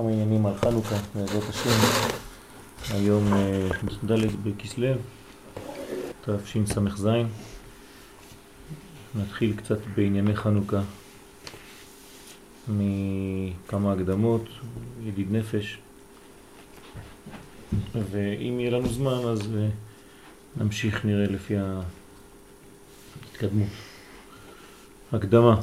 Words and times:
כמה 0.00 0.10
עניינים 0.10 0.46
על 0.46 0.54
חנוכה, 0.54 0.96
בעזרת 1.14 1.48
השם, 1.48 1.70
היום 2.90 3.32
אה, 3.32 3.68
ד' 4.04 4.36
בכסלו, 4.42 4.86
תשס"ז. 6.24 7.08
נתחיל 9.14 9.56
קצת 9.56 9.78
בענייני 9.96 10.36
חנוכה 10.36 10.82
מכמה 12.68 13.92
הקדמות, 13.92 14.44
ידיד 15.02 15.32
נפש, 15.32 15.78
ואם 17.94 18.60
יהיה 18.60 18.70
לנו 18.70 18.88
זמן 18.88 19.28
אז 19.28 19.40
אה, 19.56 19.68
נמשיך 20.56 21.04
נראה 21.04 21.26
לפי 21.26 21.54
ההתקדמות. 23.32 23.68
הקדמה, 25.12 25.60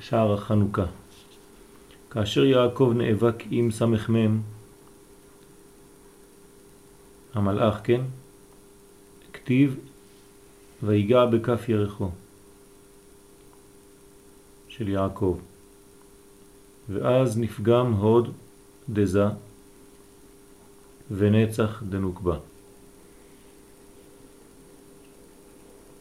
שער 0.00 0.34
החנוכה. 0.34 0.86
כאשר 2.16 2.44
יעקב 2.44 2.92
נאבק 2.96 3.42
עם 3.50 3.70
סמ"ם, 3.70 4.40
המלאך, 7.34 7.80
כן? 7.84 8.00
כתיב 9.32 9.76
ויגע 10.82 11.26
בכף 11.26 11.68
ירחו 11.68 12.10
של 14.68 14.88
יעקב. 14.88 15.38
ואז 16.88 17.38
נפגם 17.38 17.92
הוד 17.92 18.32
דזה 18.88 19.26
ונצח 21.10 21.82
דנוקבה. 21.88 22.38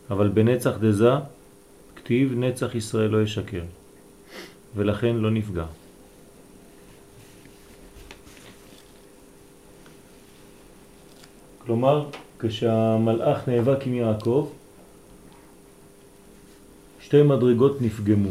אבל 0.10 0.30
בנצח 0.30 0.78
דזה 0.82 1.12
כתיב 1.96 2.34
נצח 2.34 2.76
ישראל 2.76 3.10
לא 3.10 3.24
ישקר, 3.24 3.64
ולכן 4.76 5.16
לא 5.16 5.32
נפגע. 5.32 5.66
כלומר, 11.66 12.10
כשהמלאך 12.40 13.48
נאבק 13.50 13.88
עם 13.88 13.94
יעקב, 13.94 14.50
שתי 17.00 17.22
מדרגות 17.22 17.82
נפגמו. 17.82 18.30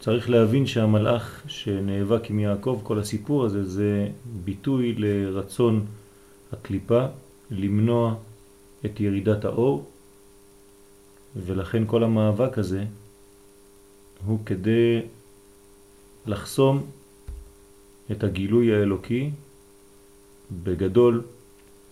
צריך 0.00 0.30
להבין 0.30 0.66
שהמלאך 0.66 1.42
שנאבק 1.48 2.30
עם 2.30 2.38
יעקב, 2.38 2.80
כל 2.82 2.98
הסיפור 2.98 3.44
הזה 3.44 3.64
זה 3.64 4.08
ביטוי 4.44 4.94
לרצון 4.98 5.86
הקליפה 6.52 7.06
למנוע 7.50 8.14
את 8.84 9.00
ירידת 9.00 9.44
האור, 9.44 9.90
ולכן 11.36 11.82
כל 11.86 12.04
המאבק 12.04 12.58
הזה 12.58 12.84
הוא 14.26 14.38
כדי 14.46 15.00
לחסום 16.26 16.86
את 18.10 18.24
הגילוי 18.24 18.74
האלוקי 18.74 19.30
בגדול 20.62 21.22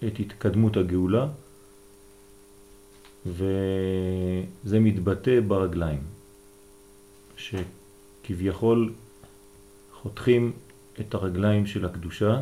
את 0.06 0.20
התקדמות 0.20 0.76
הגאולה, 0.76 1.28
וזה 3.26 4.80
מתבטא 4.80 5.40
ברגליים, 5.40 6.02
שכביכול 7.36 8.92
חותכים 9.92 10.52
את 11.00 11.14
הרגליים 11.14 11.66
של 11.66 11.84
הקדושה, 11.84 12.40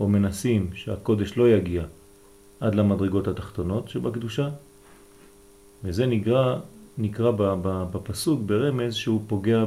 או 0.00 0.08
מנסים 0.08 0.70
שהקודש 0.74 1.36
לא 1.36 1.48
יגיע 1.48 1.84
עד 2.60 2.74
למדרגות 2.74 3.28
התחתונות 3.28 3.88
שבקדושה, 3.88 4.48
וזה 5.84 6.06
נקרא, 6.06 6.58
נקרא 6.98 7.30
בפסוק 7.92 8.40
ברמז 8.46 8.94
שהוא 8.94 9.22
פוגע 9.26 9.64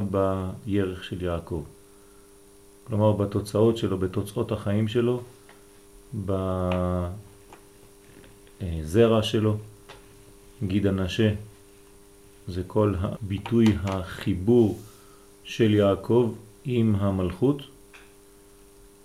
בירך 0.66 1.04
של 1.04 1.22
יעקב. 1.22 1.64
כלומר 2.84 3.12
בתוצאות 3.12 3.76
שלו, 3.76 3.98
בתוצאות 3.98 4.52
החיים 4.52 4.88
שלו, 4.88 5.22
בזרע 8.60 9.22
שלו, 9.22 9.56
גיד 10.62 10.86
הנשה, 10.86 11.34
זה 12.48 12.62
כל 12.66 12.94
הביטוי 12.98 13.64
החיבור 13.82 14.80
של 15.44 15.74
יעקב 15.74 16.34
עם 16.64 16.94
המלכות, 16.94 17.62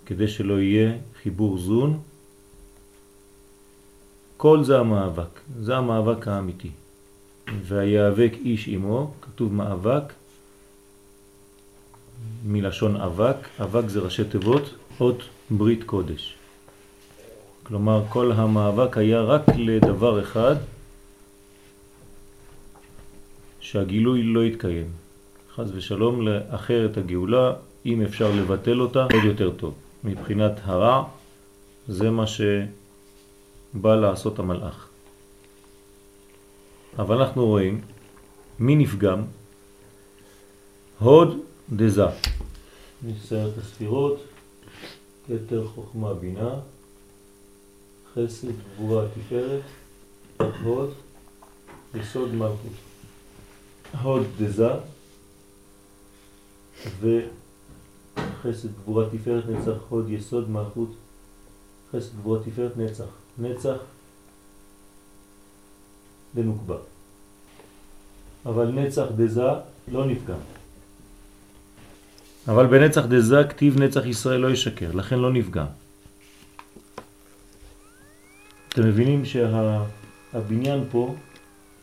כדי 0.06 0.28
שלא 0.28 0.60
יהיה 0.62 0.98
חיבור 1.24 1.58
זון. 1.58 2.00
כל 4.38 4.64
זה 4.64 4.80
המאבק, 4.80 5.40
זה 5.60 5.78
המאבק 5.78 6.28
האמיתי. 6.28 6.70
והיאבק 7.64 8.32
איש 8.46 8.68
עמו, 8.68 9.14
כתוב 9.22 9.54
מאבק, 9.54 10.14
מלשון 12.46 12.96
אבק, 12.96 13.36
אבק 13.64 13.90
זה 13.90 14.00
ראשי 14.00 14.24
תיבות, 14.24 14.74
אות 15.00 15.24
ברית 15.52 15.84
קודש. 15.84 16.37
כלומר 17.68 18.04
כל 18.10 18.32
המאבק 18.32 18.98
היה 18.98 19.22
רק 19.22 19.44
לדבר 19.58 20.22
אחד, 20.24 20.56
שהגילוי 23.60 24.24
לא 24.24 24.46
יתקיים. 24.46 24.92
חז 25.56 25.72
ושלום 25.76 26.28
לאחר 26.28 26.86
את 26.86 26.98
הגאולה, 26.98 27.54
אם 27.86 28.02
אפשר 28.02 28.32
לבטל 28.36 28.82
אותה, 28.82 29.04
עוד 29.04 29.24
יותר 29.24 29.52
טוב. 29.52 29.74
מבחינת 30.04 30.52
הרע, 30.64 31.04
זה 31.88 32.10
מה 32.10 32.26
שבא 32.28 33.96
לעשות 33.96 34.40
המלאך. 34.40 34.88
אבל 37.00 37.22
אנחנו 37.22 37.46
רואים 37.46 37.82
מי 38.60 38.76
נפגם? 38.76 39.22
הוד 41.00 41.38
דזה. 41.74 42.06
מסערת 43.04 43.58
הספירות, 43.58 44.24
כתר 45.28 45.68
חוכמה 45.68 46.14
בינה. 46.14 46.50
חסד, 48.18 48.48
גבורה, 48.76 49.06
תפארת, 49.16 49.62
הוד, 50.64 50.94
יסוד 51.96 52.34
מלכות. 52.34 52.72
הוד 54.02 54.24
דזה 54.40 54.70
וחסד, 57.00 58.70
גבורה, 58.84 59.06
תפארת, 59.10 59.44
נצח, 59.50 59.78
הוד, 59.90 60.10
יסוד 60.10 60.50
מלכות, 60.50 60.90
חסד, 61.92 62.16
גבורה, 62.16 62.40
תפארת, 62.44 62.78
נצח. 62.78 63.06
נצח 63.40 63.78
דנוקבה. 66.36 66.78
אבל 68.46 68.72
נצח 68.72 69.06
דזה 69.16 69.42
לא 69.88 70.06
נפגם. 70.06 70.40
אבל 72.48 72.68
בנצח 72.68 73.06
דזה 73.06 73.44
כתיב 73.50 73.80
נצח 73.80 74.06
ישראל 74.06 74.40
לא 74.40 74.52
ישקר, 74.52 74.92
לכן 74.92 75.20
לא 75.20 75.34
נפגם. 75.34 75.66
אתם 78.78 78.88
מבינים 78.88 79.26
שהבניין 79.26 80.80
שה, 80.84 80.92
פה 80.92 81.16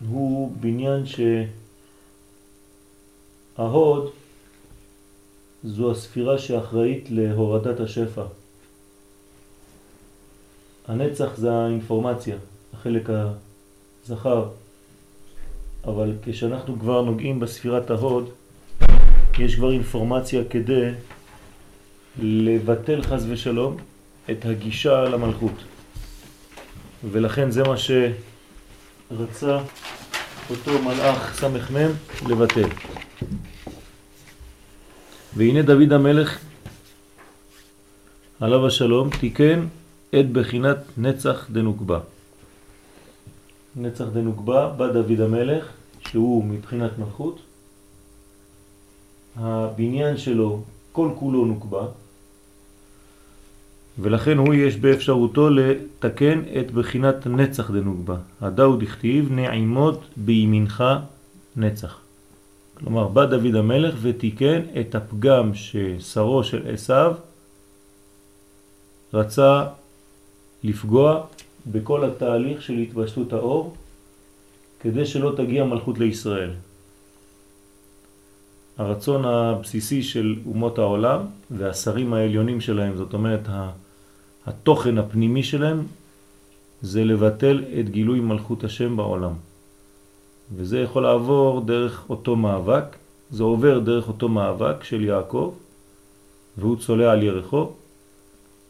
הוא 0.09 0.53
בניין 0.61 1.03
שההוד 3.57 4.11
זו 5.65 5.91
הספירה 5.91 6.39
שאחראית 6.39 7.11
להורדת 7.11 7.81
השפע. 7.81 8.23
הנצח 10.89 11.37
זה 11.37 11.53
האינפורמציה, 11.53 12.37
החלק 12.75 13.11
הזכר, 14.05 14.49
אבל 15.85 16.13
כשאנחנו 16.23 16.81
כבר 16.81 17.03
נוגעים 17.03 17.41
בספירת 17.41 17.91
ההוד, 17.91 18.31
יש 19.39 19.55
כבר 19.55 19.73
אינפורמציה 19.73 20.45
כדי 20.51 20.91
לבטל 22.19 23.03
חז 23.03 23.27
ושלום 23.29 23.77
את 24.31 24.45
הגישה 24.45 25.05
למלכות. 25.05 25.74
ולכן 27.13 27.51
זה 27.51 27.63
מה 27.63 27.75
שרצה 27.77 29.59
אותו 30.51 30.83
מלאך 30.83 31.41
סמ"ם 31.41 31.91
לבטל. 32.29 32.69
והנה 35.37 35.63
דוד 35.63 35.93
המלך 35.93 36.39
עליו 38.41 38.67
השלום 38.67 39.11
תיקן 39.21 39.67
את 40.11 40.33
בחינת 40.33 40.77
נצח 40.99 41.49
דנוקבה. 41.53 42.01
נצח 43.77 44.05
דנוקבה 44.05 44.69
בא 44.69 44.93
דוד 44.93 45.21
המלך 45.21 45.65
שהוא 46.09 46.45
מבחינת 46.45 46.99
מלכות. 46.99 47.41
הבניין 49.37 50.17
שלו 50.17 50.63
כל 50.93 51.11
כולו 51.19 51.45
נוקבה 51.45 51.87
ולכן 53.99 54.39
הוא 54.39 54.55
יש 54.55 54.77
באפשרותו 54.77 55.51
לתקן 55.51 56.41
את 56.61 56.71
בחינת 56.71 57.27
נצח 57.27 57.71
דנוגבה. 57.71 58.17
הדאו 58.41 58.77
דכתיב 58.77 59.33
נעימות 59.33 60.05
בימינך 60.17 60.85
נצח. 61.57 62.01
כלומר, 62.75 63.09
בא 63.09 63.25
דוד 63.25 63.55
המלך 63.55 63.95
ותיקן 64.03 64.61
את 64.81 64.95
הפגם 64.95 65.55
ששרו 65.55 66.45
של 66.45 66.63
עשיו 66.73 67.15
רצה 69.15 69.65
לפגוע 70.65 71.27
בכל 71.67 72.05
התהליך 72.05 72.63
של 72.63 72.75
התבשטות 72.75 73.33
האור 73.33 73.75
כדי 74.81 75.07
שלא 75.07 75.35
תגיע 75.37 75.65
מלכות 75.65 75.99
לישראל. 75.99 76.51
הרצון 78.79 79.25
הבסיסי 79.25 80.03
של 80.03 80.35
אומות 80.47 80.79
העולם 80.79 81.21
והשרים 81.51 82.15
העליונים 82.15 82.61
שלהם, 82.61 82.97
זאת 82.97 83.15
אומרת 83.15 83.49
התוכן 84.47 84.99
הפנימי 84.99 85.43
שלהם, 85.43 85.83
זה 86.83 87.05
לבטל 87.05 87.65
את 87.81 87.91
גילוי 87.91 88.21
מלכות 88.21 88.65
השם 88.65 88.97
בעולם. 88.97 89.33
וזה 90.57 90.81
יכול 90.81 91.03
לעבור 91.03 91.61
דרך 91.61 92.05
אותו 92.11 92.37
מאבק, 92.37 92.85
זה 93.31 93.43
עובר 93.43 93.79
דרך 93.79 94.09
אותו 94.09 94.29
מאבק 94.29 94.85
של 94.85 95.05
יעקב, 95.05 95.55
והוא 96.59 96.77
צולע 96.77 97.13
על 97.13 97.23
ירחו, 97.23 97.71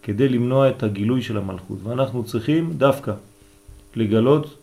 כדי 0.03 0.29
למנוע 0.29 0.69
את 0.69 0.82
הגילוי 0.82 1.23
של 1.23 1.37
המלכות. 1.37 1.79
ואנחנו 1.82 2.25
צריכים 2.25 2.73
דווקא 2.73 3.12
לגלות 3.97 4.56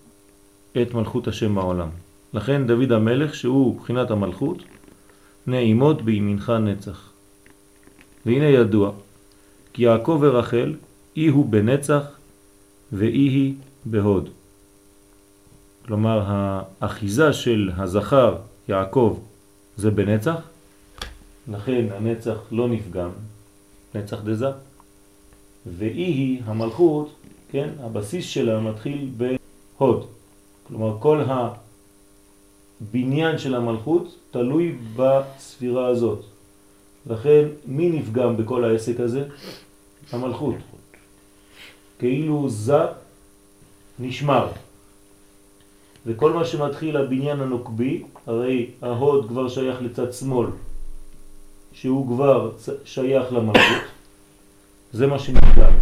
את 0.81 0.93
מלכות 0.93 1.27
השם 1.27 1.55
בעולם. 1.55 1.89
לכן 2.33 2.67
דוד 2.67 2.91
המלך, 2.91 3.35
שהוא 3.35 3.79
בחינת 3.79 4.11
המלכות, 4.11 4.57
נעימות 5.47 6.01
בימינך 6.01 6.49
נצח. 6.49 7.09
והנה 8.25 8.45
ידוע, 8.45 8.91
כי 9.73 9.83
יעקב 9.83 10.17
ורחל, 10.21 10.73
אי 11.15 11.27
הוא 11.27 11.45
בנצח 11.45 12.03
ואי 12.91 13.27
היא 13.27 13.53
בהוד. 13.85 14.29
כלומר, 15.85 16.23
האחיזה 16.81 17.33
של 17.33 17.71
הזכר 17.77 18.37
יעקב 18.67 19.19
זה 19.77 19.91
בנצח, 19.91 20.35
לכן 21.47 21.85
הנצח 21.91 22.37
לא 22.51 22.67
נפגם, 22.67 23.09
נצח 23.95 24.21
דזה, 24.23 24.49
ואי 25.77 26.01
היא 26.01 26.41
המלכות, 26.45 27.15
כן, 27.51 27.69
הבסיס 27.79 28.25
שלה 28.25 28.59
מתחיל 28.59 29.09
בהוד. 29.17 30.05
כלומר, 30.67 30.97
כל 30.99 31.23
הבניין 32.81 33.37
של 33.37 33.55
המלכות 33.55 34.15
תלוי 34.31 34.75
בספירה 34.95 35.87
הזאת. 35.87 36.23
לכן, 37.05 37.47
מי 37.65 37.89
נפגם 37.89 38.37
בכל 38.37 38.63
העסק 38.63 38.99
הזה? 38.99 39.27
המלכות. 40.11 40.55
כאילו 42.01 42.49
זה 42.49 42.81
נשמר. 43.99 44.47
וכל 46.05 46.33
מה 46.33 46.45
שמתחיל 46.45 46.97
הבניין 46.97 47.41
הנוקבי, 47.41 48.03
הרי 48.27 48.69
ההוד 48.81 49.27
כבר 49.27 49.49
שייך 49.49 49.81
לצד 49.81 50.13
שמאל, 50.13 50.47
שהוא 51.73 52.07
כבר 52.07 52.51
שייך 52.85 53.33
למלכות, 53.33 53.83
זה 54.93 55.07
מה 55.07 55.19
שנפגם. 55.19 55.73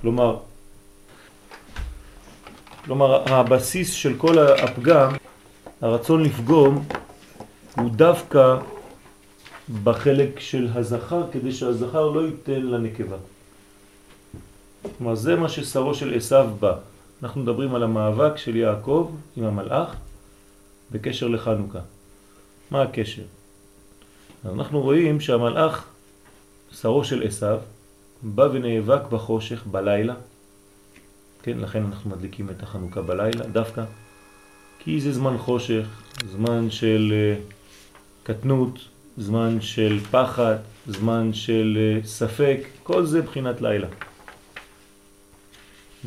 כלומר, 0.00 0.36
כלומר 2.84 3.32
הבסיס 3.32 3.92
של 3.92 4.14
כל 4.18 4.38
הפגם, 4.38 5.12
הרצון 5.80 6.22
לפגום, 6.22 6.84
הוא 7.76 7.90
דווקא 7.90 8.56
בחלק 9.82 10.40
של 10.40 10.68
הזכר, 10.74 11.22
כדי 11.32 11.52
שהזכר 11.52 12.10
לא 12.10 12.26
ייתן 12.26 12.62
לנקבה. 12.62 13.16
כלומר, 14.98 15.14
זה 15.14 15.36
מה 15.36 15.48
ששרו 15.48 15.94
של 15.94 16.14
עשיו 16.14 16.50
בא. 16.60 16.74
אנחנו 17.22 17.40
מדברים 17.40 17.74
על 17.74 17.82
המאבק 17.82 18.36
של 18.36 18.56
יעקב 18.56 19.10
עם 19.36 19.44
המלאך 19.44 19.96
בקשר 20.90 21.28
לחנוכה. 21.28 21.80
מה 22.70 22.82
הקשר? 22.82 23.22
אנחנו 24.44 24.80
רואים 24.80 25.20
שהמלאך, 25.20 25.84
שרו 26.72 27.04
של 27.04 27.22
עשיו, 27.26 27.58
בא 28.22 28.48
ונאבק 28.52 29.02
בחושך 29.10 29.66
בלילה. 29.66 30.14
כן, 31.42 31.58
לכן 31.58 31.84
אנחנו 31.84 32.10
מדליקים 32.10 32.50
את 32.50 32.62
החנוכה 32.62 33.02
בלילה 33.02 33.46
דווקא, 33.52 33.84
כי 34.78 35.00
זה 35.00 35.12
זמן 35.12 35.38
חושך, 35.38 35.86
זמן 36.30 36.70
של 36.70 37.12
uh, 37.12 37.52
קטנות, 38.22 38.78
זמן 39.16 39.60
של 39.60 39.98
פחד, 40.10 40.56
זמן 40.86 41.34
של 41.34 41.78
uh, 42.02 42.06
ספק, 42.06 42.60
כל 42.82 43.06
זה 43.06 43.22
בחינת 43.22 43.60
לילה. 43.60 43.86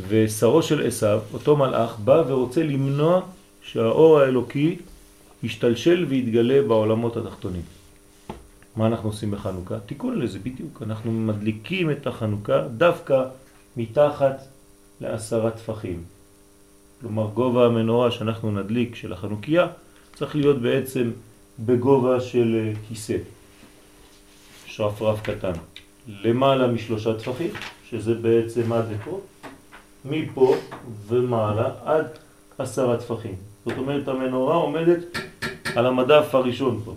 ושרו 0.08 0.64
של 0.64 0.88
עשיו, 0.88 1.20
אותו 1.34 1.58
מלאך, 1.58 2.00
בא 2.00 2.24
ורוצה 2.28 2.64
למנוע 2.64 3.22
שהאור 3.62 4.20
האלוקי 4.20 4.78
ישתלשל 5.44 6.06
ויתגלה 6.10 6.62
בעולמות 6.68 7.18
התחתונים. 7.18 7.62
מה 8.76 8.88
אנחנו 8.88 9.10
עושים 9.10 9.32
בחנוכה? 9.32 9.80
תיקון 9.80 10.20
לזה 10.20 10.40
בדיוק. 10.40 10.82
אנחנו 10.82 11.12
מדליקים 11.12 11.92
את 11.92 12.08
החנוכה 12.08 12.62
דווקא 12.78 13.24
מתחת 13.78 14.48
לעשרה 15.02 15.52
טפחים. 15.52 16.04
כלומר 17.02 17.30
גובה 17.34 17.66
המנורה 17.66 18.12
שאנחנו 18.12 18.52
נדליק 18.52 18.96
של 18.96 19.14
החנוכיה 19.14 19.68
צריך 20.16 20.36
להיות 20.36 20.62
בעצם 20.62 21.12
בגובה 21.60 22.22
של 22.22 22.56
אה, 22.56 22.74
כיסא, 22.88 23.18
שרפרף 24.66 25.22
קטן, 25.22 25.52
למעלה 26.08 26.68
משלושה 26.68 27.14
טפחים, 27.14 27.52
שזה 27.90 28.14
בעצם 28.14 28.74
עד 28.74 28.86
לפה, 28.92 29.22
מפה 30.06 30.56
ומעלה 31.08 31.70
עד 31.86 32.08
עשרה 32.58 32.98
טפחים. 32.98 33.36
זאת 33.66 33.78
אומרת 33.78 34.08
המנורה 34.08 34.56
עומדת 34.56 35.00
על 35.76 35.86
המדף 35.86 36.36
הראשון 36.36 36.82
פה. 36.86 36.94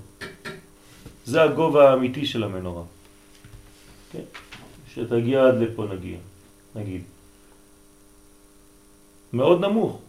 זה 1.25 1.43
הגובה 1.43 1.91
האמיתי 1.91 2.27
של 2.27 2.45
המנורה. 2.45 2.83
כן? 4.13 4.23
שתגיע 4.95 5.47
עד 5.47 5.55
לפה 5.55 5.85
נגיע, 5.95 6.19
נגיד. 6.75 7.03
מאוד 9.33 9.61
נמוך. 9.61 10.01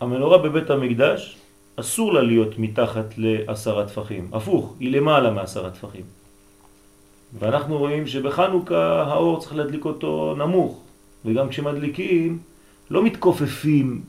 המנורה 0.00 0.38
בבית 0.38 0.70
המקדש 0.70 1.36
אסור 1.76 2.12
לה 2.12 2.22
להיות 2.22 2.58
מתחת 2.58 3.04
לעשרה 3.16 3.88
טפחים, 3.88 4.28
הפוך, 4.32 4.74
היא 4.80 4.92
למעלה 4.92 5.30
מעשרה 5.30 5.70
טפחים. 5.70 6.04
ואנחנו 7.38 7.78
רואים 7.78 8.06
שבחנוכה 8.06 9.02
האור 9.02 9.40
צריך 9.40 9.54
להדליק 9.54 9.84
אותו 9.84 10.34
נמוך, 10.38 10.80
וגם 11.24 11.48
כשמדליקים 11.48 12.38
לא 12.90 13.04
מתכופפים 13.04 14.00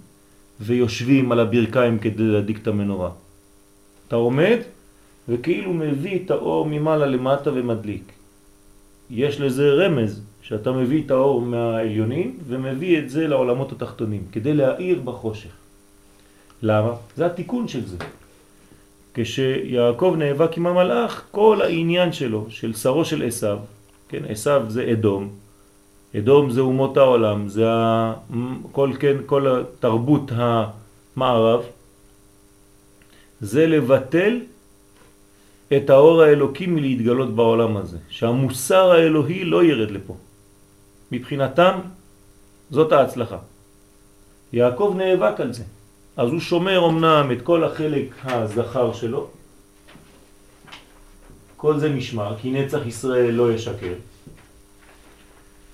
ויושבים 0.59 1.31
על 1.31 1.39
הברכיים 1.39 1.99
כדי 1.99 2.23
להדליק 2.23 2.57
את 2.61 2.67
המנורה. 2.67 3.09
אתה 4.07 4.15
עומד 4.15 4.57
וכאילו 5.29 5.73
מביא 5.73 6.19
את 6.25 6.31
האור 6.31 6.65
ממעלה 6.65 7.05
למטה 7.05 7.49
ומדליק. 7.53 8.11
יש 9.09 9.41
לזה 9.41 9.69
רמז, 9.69 10.21
שאתה 10.41 10.71
מביא 10.71 11.03
את 11.05 11.11
האור 11.11 11.41
מהעליונים 11.41 12.37
ומביא 12.47 12.99
את 12.99 13.09
זה 13.09 13.27
לעולמות 13.27 13.71
התחתונים, 13.71 14.23
כדי 14.31 14.53
להאיר 14.53 15.01
בחושך. 15.01 15.51
למה? 16.61 16.93
זה 17.15 17.25
התיקון 17.25 17.67
של 17.67 17.85
זה. 17.85 17.97
כשיעקב 19.13 20.15
נאבק 20.17 20.57
עם 20.57 20.67
המלאך, 20.67 21.23
כל 21.31 21.61
העניין 21.61 22.13
שלו, 22.13 22.45
של 22.49 22.73
שרו 22.73 23.05
של 23.05 23.23
עשיו, 23.23 23.59
כן, 24.09 24.23
עשיו 24.29 24.65
זה 24.67 24.91
אדום, 24.91 25.29
אדום 26.17 26.51
זה 26.51 26.61
אומות 26.61 26.97
העולם, 26.97 27.47
זה. 27.47 27.65
כל, 28.71 28.91
כן, 28.99 29.17
כל 29.25 29.47
התרבות 29.47 30.31
המערב, 30.35 31.63
זה 33.41 33.67
לבטל 33.67 34.39
את 35.77 35.89
האור 35.89 36.21
האלוקי 36.21 36.65
מלהתגלות 36.67 37.35
בעולם 37.35 37.77
הזה, 37.77 37.97
שהמוסר 38.09 38.91
האלוהי 38.91 39.43
לא 39.43 39.63
ירד 39.63 39.91
לפה. 39.91 40.15
מבחינתם 41.11 41.79
זאת 42.71 42.91
ההצלחה. 42.91 43.37
יעקב 44.53 44.93
נאבק 44.97 45.39
על 45.39 45.53
זה. 45.53 45.63
אז 46.17 46.29
הוא 46.29 46.39
שומר 46.39 46.89
אמנם 46.89 47.29
את 47.31 47.41
כל 47.41 47.63
החלק 47.63 48.07
הזכר 48.23 48.93
שלו, 48.93 49.27
כל 51.57 51.79
זה 51.79 51.89
נשמר, 51.89 52.35
כי 52.41 52.51
נצח 52.51 52.85
ישראל 52.85 53.31
לא 53.31 53.53
ישקר. 53.53 53.93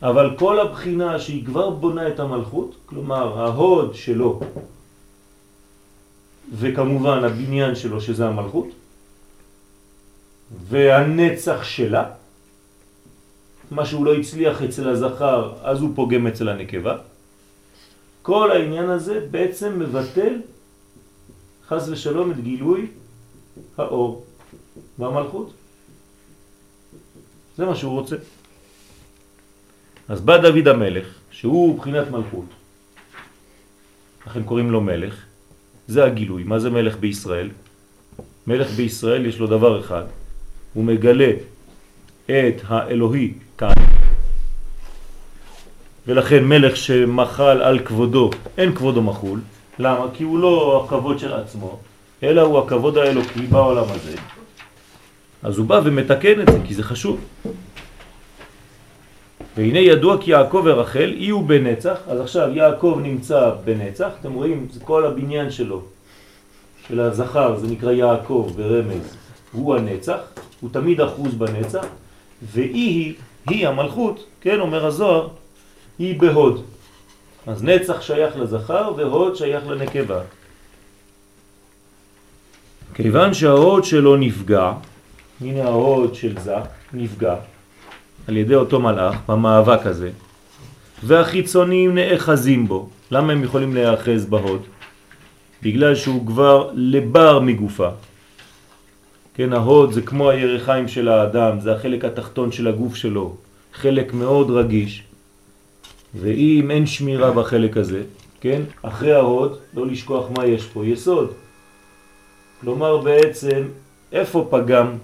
אבל 0.02 0.36
כל 0.38 0.60
הבחינה 0.60 1.20
שהיא 1.20 1.46
כבר 1.46 1.70
בונה 1.70 2.08
את 2.08 2.20
המלכות, 2.20 2.76
כלומר 2.86 3.40
ההוד 3.40 3.96
שלו 3.96 4.40
וכמובן 6.54 7.24
הבניין 7.24 7.76
שלו 7.76 8.02
שזה 8.02 8.28
המלכות 8.28 8.68
והנצח 10.70 11.64
שלה, 11.64 12.10
מה 13.72 13.86
שהוא 13.86 14.06
לא 14.06 14.16
הצליח 14.16 14.62
אצל 14.62 14.90
הזכר 14.90 15.54
אז 15.62 15.82
הוא 15.82 15.92
פוגם 15.96 16.28
אצל 16.28 16.50
הנקבה, 16.50 16.98
כל 18.22 18.52
העניין 18.52 18.90
הזה 18.90 19.28
בעצם 19.32 19.80
מבטל 19.80 20.34
חס 21.68 21.90
ושלום 21.90 22.32
את 22.32 22.44
גילוי 22.44 22.88
האור 23.78 24.26
והמלכות. 25.00 25.54
זה 27.58 27.66
מה 27.66 27.76
שהוא 27.76 27.92
רוצה. 27.92 28.16
אז 30.10 30.22
בא 30.22 30.38
דוד 30.38 30.68
המלך, 30.68 31.06
שהוא 31.32 31.80
בחינת 31.80 32.12
מלכות, 32.12 32.46
לכן 34.28 34.44
קוראים 34.44 34.72
לו 34.72 34.82
מלך, 34.82 35.16
זה 35.88 36.04
הגילוי. 36.04 36.44
מה 36.44 36.60
זה 36.60 36.70
מלך 36.70 36.98
בישראל? 36.98 37.50
מלך 38.48 38.70
בישראל 38.70 39.26
יש 39.26 39.40
לו 39.40 39.48
דבר 39.48 39.80
אחד, 39.80 40.04
הוא 40.74 40.84
מגלה 40.84 41.32
את 42.26 42.62
האלוהי 42.68 43.34
כאן, 43.58 43.74
ולכן 46.08 46.44
מלך 46.44 46.78
שמחל 46.78 47.62
על 47.62 47.80
כבודו, 47.80 48.30
אין 48.58 48.76
כבודו 48.76 49.02
מחול. 49.02 49.40
למה? 49.80 50.06
כי 50.14 50.24
הוא 50.24 50.40
לא 50.40 50.84
הכבוד 50.86 51.20
של 51.20 51.34
עצמו, 51.34 51.80
אלא 52.24 52.42
הוא 52.42 52.60
הכבוד 52.60 52.98
האלוקי 52.98 53.42
בעולם 53.42 53.86
הזה. 53.90 54.16
אז 55.44 55.58
הוא 55.58 55.68
בא 55.68 55.82
ומתקן 55.84 56.42
את 56.42 56.48
זה, 56.52 56.60
כי 56.68 56.74
זה 56.74 56.84
חשוב. 56.84 57.20
והנה 59.58 59.80
ידוע 59.80 60.22
כי 60.22 60.32
יעקב 60.32 60.62
ורחל 60.66 61.14
יהיו 61.18 61.42
בנצח, 61.42 61.98
אז 62.08 62.20
עכשיו 62.20 62.50
יעקב 62.54 63.00
נמצא 63.04 63.52
בנצח, 63.66 64.10
אתם 64.20 64.34
רואים, 64.34 64.68
זה 64.72 64.80
כל 64.80 65.06
הבניין 65.06 65.52
שלו, 65.52 65.82
של 66.88 67.00
הזכר, 67.00 67.56
זה 67.56 67.68
נקרא 67.68 67.92
יעקב 67.92 68.52
ברמז, 68.56 69.18
הוא 69.52 69.76
הנצח, 69.76 70.20
הוא 70.62 70.70
תמיד 70.74 71.02
אחוז 71.02 71.36
בנצח, 71.36 71.86
והיא 72.54 73.14
היא, 73.50 73.68
המלכות, 73.68 74.26
כן, 74.42 74.60
אומר 74.60 74.86
הזוהר, 74.86 75.28
היא 76.00 76.20
בהוד. 76.20 76.64
אז 77.48 77.64
נצח 77.64 78.02
שייך 78.02 78.38
לזכר 78.38 78.92
והוד 78.98 79.36
שייך 79.36 79.68
לנקבה. 79.68 80.22
כיוון 82.94 83.34
שההוד 83.34 83.84
שלו 83.84 84.16
נפגע, 84.18 84.74
הנה 85.42 85.64
ההוד 85.64 86.16
של 86.16 86.40
זק 86.40 86.70
נפגע 86.94 87.36
על 88.28 88.38
ידי 88.38 88.56
אותו 88.56 88.80
מלאך 88.80 89.16
במאבק 89.28 89.86
הזה, 89.86 90.10
והחיצונים 91.04 91.96
נאחזים 91.96 92.68
בו. 92.68 92.90
למה 93.12 93.34
הם 93.34 93.44
יכולים 93.44 93.76
להאחז 93.76 94.26
בהוד? 94.26 94.62
בגלל 95.64 95.96
שהוא 95.96 96.28
כבר 96.28 96.70
לבר 96.74 97.40
מגופה. 97.40 97.90
כן, 99.34 99.54
ההוד 99.54 99.92
זה 99.92 100.02
כמו 100.02 100.30
הירחיים 100.30 100.88
של 100.88 101.08
האדם, 101.08 101.60
זה 101.60 101.74
החלק 101.76 102.06
התחתון 102.06 102.52
של 102.52 102.68
הגוף 102.68 102.96
שלו, 102.96 103.36
חלק 103.74 104.14
מאוד 104.14 104.52
רגיש, 104.52 105.04
ואם 106.16 106.72
אין 106.72 106.86
שמירה 106.86 107.32
בחלק 107.32 107.78
הזה, 107.78 108.02
כן, 108.42 108.62
אחרי 108.82 109.14
ההוד, 109.14 109.58
לא 109.74 109.88
לשכוח 109.88 110.26
מה 110.38 110.46
יש 110.46 110.66
פה, 110.66 110.86
יסוד. 110.86 111.32
כלומר 112.62 112.98
בעצם, 112.98 113.64
איפה 114.12 114.48
פגם 114.52 114.96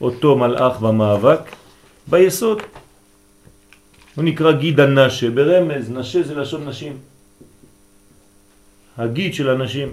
אותו 0.00 0.36
מלאך 0.36 0.80
במאבק? 0.80 1.40
ביסוד. 2.06 2.62
הוא 4.14 4.24
נקרא 4.24 4.52
גיד 4.52 4.80
הנשה, 4.80 5.30
ברמז, 5.30 5.90
נשה 5.90 6.22
זה 6.22 6.34
לשון 6.34 6.68
נשים. 6.68 6.98
הגיד 8.98 9.34
של 9.34 9.48
הנשים. 9.48 9.88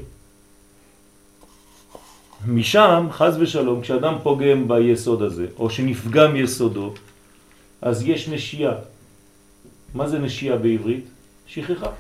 משם, 2.48 3.08
חז 3.12 3.38
ושלום, 3.40 3.82
כשאדם 3.82 4.16
פוגם 4.24 4.68
ביסוד 4.68 5.22
הזה, 5.22 5.48
או 5.58 5.70
שנפגם 5.70 6.36
יסודו, 6.36 6.94
אז 7.82 8.04
יש 8.04 8.30
נשייה. 8.30 8.74
מה 9.94 10.10
זה 10.10 10.20
נשייה 10.20 10.58
בעברית? 10.58 11.06
שכחה. 11.48 11.92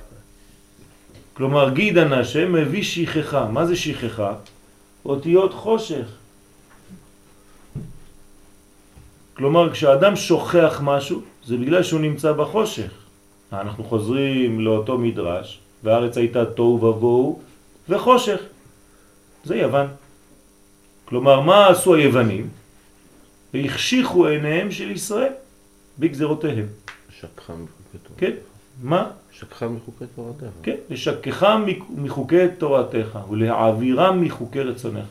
כלומר, 1.34 1.70
גיד 1.70 1.98
הנשה 1.98 2.46
מביא 2.46 2.84
שכחה. 2.84 3.48
מה 3.48 3.66
זה 3.66 3.76
שכחה? 3.76 4.34
אותיות 5.06 5.54
חושך. 5.54 6.19
כלומר, 9.40 9.72
כשאדם 9.72 10.16
שוכח 10.16 10.80
משהו, 10.84 11.22
זה 11.46 11.58
בגלל 11.58 11.84
שהוא 11.84 12.00
נמצא 12.00 12.34
בחושך. 12.34 12.92
אנחנו 13.54 13.84
חוזרים 13.84 14.60
לאותו 14.60 14.98
מדרש, 14.98 15.60
והארץ 15.84 16.18
הייתה 16.18 16.46
תוהו 16.46 16.84
ובוהו 16.84 17.42
וחושך. 17.90 18.42
זה 19.44 19.56
יוון. 19.56 19.88
כלומר, 21.06 21.42
מה 21.42 21.68
עשו 21.68 21.96
היוונים? 21.96 22.50
והחשיכו 23.54 24.26
עיניהם 24.26 24.72
של 24.72 24.92
ישראל 24.92 25.32
בגזרותיהם. 26.00 26.66
שקחה 27.20 27.54
מחוקי 27.54 27.98
תורתך. 28.04 28.20
כן, 28.20 28.34
מה? 28.84 29.12
שקחה 29.32 29.68
מחוקי 29.68 30.06
תורתך. 30.16 30.54
כן, 30.64 30.76
לשכחה 30.90 31.58
מחוקי 31.90 32.48
תורתך 32.58 33.20
ולהעבירם 33.30 34.22
מחוקי 34.22 34.62
רצונך. 34.62 35.08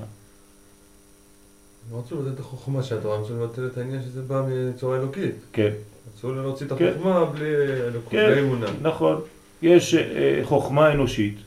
רצו 1.93 2.17
לבטל 2.17 2.33
את 2.35 2.41
החוכמה 2.41 2.83
שהתורה, 2.83 3.21
רצו 3.21 3.35
לבטל 3.35 3.67
את 3.67 3.79
העניין 3.79 4.03
שזה 4.03 4.23
בא 4.23 4.43
מצורה 4.49 4.97
אלוקית. 4.97 5.35
כן. 5.53 5.71
רצו 6.09 6.35
להוציא 6.35 6.67
את 6.67 6.73
כן. 6.79 6.89
החוכמה 6.89 7.25
בלי 7.25 7.55
אלוקות, 7.87 8.11
כן, 8.11 8.31
בלי 8.31 8.41
אמונה. 8.41 8.67
נכון. 8.83 9.21
יש 9.63 9.95
אה, 9.95 10.41
חוכמה 10.45 10.93
אנושית 10.93 11.39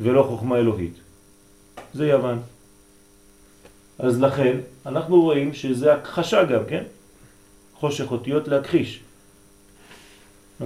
ולא 0.00 0.22
חוכמה 0.22 0.58
אלוהית. 0.58 0.94
זה 1.94 2.06
יוון. 2.06 2.38
אז 3.98 4.20
לכן 4.20 4.56
אנחנו 4.86 5.22
רואים 5.22 5.54
שזה 5.54 5.94
הכחשה 5.94 6.44
גם, 6.44 6.60
כן? 6.68 6.82
חושך 7.74 8.10
אותיות 8.10 8.48
להכחיש. 8.48 9.00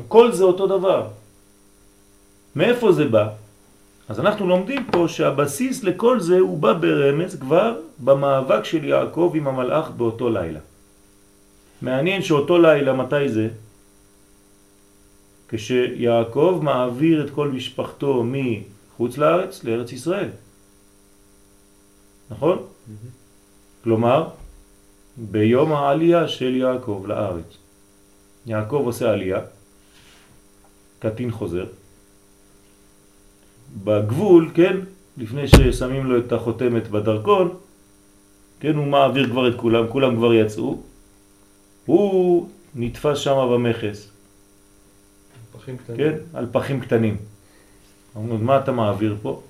כל 0.08 0.32
זה 0.32 0.44
אותו 0.44 0.66
דבר. 0.66 1.08
מאיפה 2.56 2.92
זה 2.92 3.04
בא? 3.04 3.28
אז 4.08 4.20
אנחנו 4.20 4.46
לומדים 4.46 4.86
פה 4.92 5.04
שהבסיס 5.08 5.84
לכל 5.84 6.20
זה 6.20 6.38
הוא 6.38 6.58
בא 6.58 6.72
ברמז 6.72 7.36
כבר 7.40 7.80
במאבק 7.98 8.64
של 8.64 8.84
יעקב 8.84 9.32
עם 9.36 9.48
המלאך 9.48 9.90
באותו 9.90 10.30
לילה. 10.30 10.60
מעניין 11.82 12.22
שאותו 12.22 12.58
לילה, 12.58 12.92
מתי 12.92 13.28
זה? 13.28 13.48
כשיעקב 15.48 16.60
מעביר 16.62 17.24
את 17.24 17.30
כל 17.30 17.48
משפחתו 17.48 18.24
מחוץ 18.24 19.18
לארץ 19.18 19.64
לארץ 19.64 19.92
ישראל. 19.92 20.28
נכון? 22.30 22.58
כלומר, 23.84 24.28
ביום 25.16 25.72
העלייה 25.72 26.28
של 26.28 26.56
יעקב 26.56 27.04
לארץ. 27.06 27.56
יעקב 28.46 28.82
עושה 28.84 29.12
עלייה, 29.12 29.40
קטין 30.98 31.30
חוזר. 31.30 31.66
בגבול, 33.84 34.50
כן, 34.54 34.76
לפני 35.16 35.48
ששמים 35.48 36.06
לו 36.06 36.18
את 36.18 36.32
החותמת 36.32 36.88
בדרכון, 36.88 37.54
כן, 38.60 38.74
הוא 38.74 38.86
מעביר 38.86 39.30
כבר 39.30 39.48
את 39.48 39.54
כולם, 39.56 39.84
כולם 39.88 40.16
כבר 40.16 40.34
יצאו. 40.34 40.78
הוא 41.86 42.48
נתפס 42.74 43.18
שם 43.18 43.48
במכס, 43.52 44.10
פחים 45.52 45.76
קטנים. 45.76 45.96
כן, 45.96 46.14
על 46.34 46.46
פחים 46.52 46.80
קטנים. 46.80 47.16
אומרים, 48.16 48.44
מה 48.44 48.58
אתה 48.58 48.72
מעביר 48.72 49.16
פה? 49.22 49.42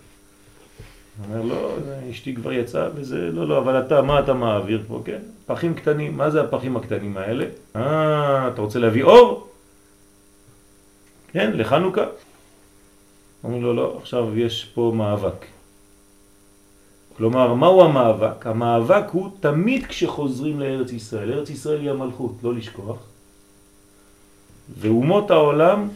הוא 1.19 1.27
אומר, 1.27 1.55
לא, 1.55 1.77
אשתי 2.11 2.35
כבר 2.35 2.53
יצאה 2.53 2.89
וזה, 2.95 3.31
לא, 3.33 3.49
לא, 3.49 3.59
אבל 3.59 3.81
אתה, 3.81 4.03
מה 4.03 4.21
אתה 4.21 4.35
מעביר 4.35 4.83
פה, 4.89 5.03
כן? 5.05 5.19
פחים 5.47 5.75
קטנים, 5.75 6.17
מה 6.17 6.31
זה 6.31 6.41
הפחים 6.41 6.77
הקטנים 6.77 7.17
האלה? 7.17 7.45
אה, 7.77 8.49
אתה 8.49 8.61
רוצה 8.61 8.79
להביא 8.79 9.03
אור? 9.03 9.49
כן, 11.33 11.51
לחנוכה. 11.55 12.05
אומרים 13.45 13.63
לו, 13.63 13.75
לא, 13.75 13.99
עכשיו 14.01 14.39
יש 14.39 14.71
פה 14.75 14.93
מאבק. 14.97 15.47
כלומר, 17.17 17.55
מהו 17.55 17.83
המאבק? 17.83 18.47
המאבק 18.47 19.05
הוא 19.13 19.31
תמיד 19.41 19.87
כשחוזרים 19.87 20.61
לארץ 20.61 20.93
ישראל. 20.93 21.33
ארץ 21.33 21.51
ישראל 21.51 21.81
היא 21.81 21.91
המלכות, 21.91 22.33
לא 22.43 22.55
לשכוח. 22.55 22.97
ואומות 24.79 25.31
העולם, 25.31 25.89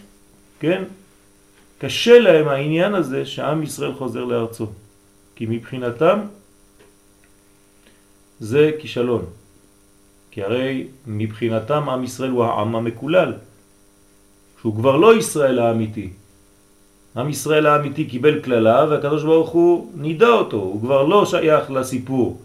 כן, 0.61 0.84
קשה 1.78 2.18
להם 2.18 2.49
העניין 2.49 2.94
הזה 2.94 3.26
שעם 3.26 3.62
ישראל 3.62 3.94
חוזר 3.94 4.25
לארצו. 4.25 4.66
כי 5.37 5.46
מבחינתם 5.49 6.20
זה 8.40 8.70
כישלון. 8.78 9.25
כי 10.30 10.42
הרי 10.42 10.87
מבחינתם 11.06 11.88
עם 11.88 12.04
ישראל 12.04 12.30
הוא 12.30 12.44
העם 12.44 12.76
המקולל, 12.76 13.32
שהוא 14.61 14.75
כבר 14.75 14.96
לא 14.96 15.16
ישראל 15.16 15.58
האמיתי. 15.58 16.11
עם 17.16 17.28
ישראל 17.28 17.66
האמיתי 17.66 18.04
קיבל 18.04 18.40
כללה 18.40 18.87
והקדוש 18.90 19.23
ברוך 19.23 19.50
הוא 19.50 19.90
נידע 19.97 20.28
אותו, 20.28 20.57
הוא 20.57 20.81
כבר 20.81 21.02
לא 21.02 21.26
שייך 21.26 21.71
לסיפור. 21.71 22.40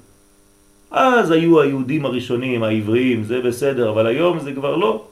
אז 0.91 1.31
היו 1.31 1.61
היהודים 1.61 2.05
הראשונים, 2.05 2.63
העבריים, 2.63 3.23
זה 3.23 3.41
בסדר, 3.41 3.89
אבל 3.89 4.07
היום 4.07 4.39
זה 4.39 4.53
כבר 4.53 4.75
לא. 4.75 5.07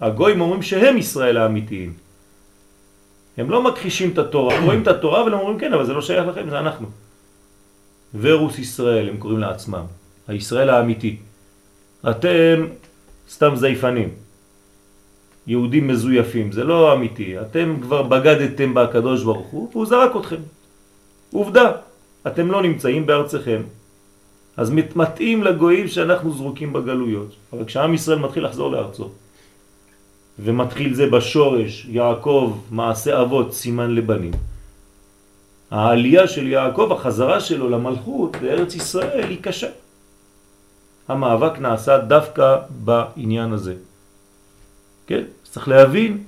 הגויים 0.00 0.40
אומרים 0.40 0.62
שהם 0.62 0.98
ישראל 0.98 1.36
האמיתיים. 1.36 1.92
הם 3.36 3.50
לא 3.50 3.62
מכחישים 3.62 4.10
את 4.10 4.18
התורה, 4.18 4.56
הם 4.56 4.64
רואים 4.64 4.82
את 4.82 4.88
התורה 4.88 5.22
אבל 5.22 5.34
הם 5.34 5.38
אומרים 5.38 5.58
כן, 5.58 5.72
אבל 5.72 5.86
זה 5.86 5.92
לא 5.92 6.02
שייך 6.02 6.26
לכם, 6.26 6.50
זה 6.50 6.58
אנחנו. 6.58 6.88
ורוס 8.20 8.58
ישראל, 8.58 9.08
הם 9.08 9.16
קוראים 9.16 9.38
לעצמם, 9.38 9.84
הישראל 10.28 10.70
האמיתי. 10.70 11.16
אתם 12.10 12.66
סתם 13.30 13.56
זייפנים, 13.56 14.08
יהודים 15.46 15.88
מזויפים, 15.88 16.52
זה 16.52 16.64
לא 16.64 16.92
אמיתי. 16.92 17.40
אתם 17.40 17.76
כבר 17.82 18.02
בגדתם 18.02 18.74
בקדוש 18.74 19.24
ברוך 19.24 19.46
הוא 19.46 19.68
והוא 19.72 19.86
זרק 19.86 20.16
אתכם. 20.16 20.42
עובדה, 21.32 21.72
אתם 22.26 22.50
לא 22.50 22.62
נמצאים 22.62 23.06
בארצכם. 23.06 23.62
אז 24.56 24.70
מתאים 24.70 25.42
לגויים 25.42 25.88
שאנחנו 25.88 26.32
זרוקים 26.32 26.72
בגלויות. 26.72 27.36
אבל 27.52 27.64
כשעם 27.64 27.94
ישראל 27.94 28.18
מתחיל 28.18 28.44
לחזור 28.44 28.70
לארצו, 28.70 29.10
ומתחיל 30.38 30.94
זה 30.94 31.06
בשורש, 31.06 31.86
יעקב, 31.90 32.58
מעשה 32.70 33.22
אבות, 33.22 33.52
סימן 33.52 33.90
לבנים. 33.94 34.32
העלייה 35.70 36.28
של 36.28 36.46
יעקב, 36.46 36.88
החזרה 36.92 37.40
שלו 37.40 37.70
למלכות 37.70 38.36
בארץ 38.36 38.74
ישראל 38.74 39.24
היא 39.28 39.38
קשה. 39.42 39.68
המאבק 41.08 41.58
נעשה 41.58 41.98
דווקא 41.98 42.56
בעניין 42.84 43.52
הזה. 43.52 43.74
כן? 45.06 45.24
צריך 45.56 45.68
להבין 45.68 46.18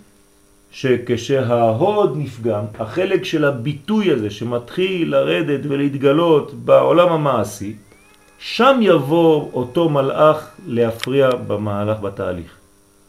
שכשההוד 0.70 2.16
נפגם, 2.16 2.64
החלק 2.78 3.24
של 3.24 3.44
הביטוי 3.44 4.12
הזה 4.12 4.30
שמתחיל 4.30 5.10
לרדת 5.10 5.60
ולהתגלות 5.68 6.54
בעולם 6.54 7.12
המעשי, 7.12 7.76
שם 8.38 8.78
יבוא 8.82 9.50
אותו 9.52 9.88
מלאך 9.88 10.50
להפריע 10.66 11.30
במהלך 11.46 12.00
בתהליך. 12.00 12.56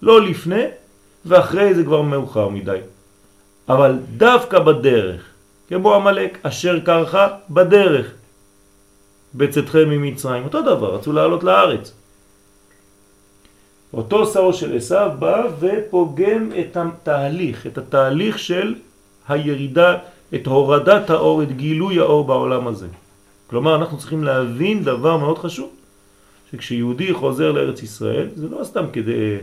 לא 0.02 0.22
לפני 0.22 0.64
ואחרי 1.26 1.74
זה 1.74 1.84
כבר 1.84 2.02
מאוחר 2.02 2.50
מדי. 2.50 2.80
אבל 3.70 4.00
דווקא 4.18 4.60
בדרך, 4.60 5.22
כמו 5.68 5.96
המלאק, 5.96 6.38
אשר 6.44 6.80
קרחה 6.80 7.28
בדרך, 7.50 8.12
בצאתכם 9.36 9.90
ממצרים. 9.90 10.44
אותו 10.44 10.62
דבר, 10.62 10.96
רצו 10.96 11.14
לעלות 11.14 11.44
לארץ. 11.44 11.99
אותו 13.94 14.26
שרו 14.26 14.54
של 14.54 14.78
עשיו 14.78 15.12
בא 15.20 15.48
ופוגם 15.60 16.50
את 16.60 16.78
התהליך, 16.78 17.68
את 17.68 17.78
התהליך 17.78 18.40
של 18.40 18.76
הירידה, 19.28 19.98
את 20.36 20.48
הורדת 20.48 21.10
האור, 21.10 21.44
את 21.44 21.58
גילוי 21.58 22.00
האור 22.00 22.24
בעולם 22.24 22.68
הזה. 22.68 22.88
כלומר, 23.48 23.76
אנחנו 23.76 23.98
צריכים 23.98 24.24
להבין 24.24 24.84
דבר 24.84 25.18
מאוד 25.18 25.38
חשוב, 25.38 25.70
שכשיהודי 26.52 27.14
חוזר 27.14 27.52
לארץ 27.52 27.84
ישראל, 27.84 28.28
זה 28.36 28.48
לא 28.50 28.64
סתם 28.64 28.86
כדי 28.94 29.38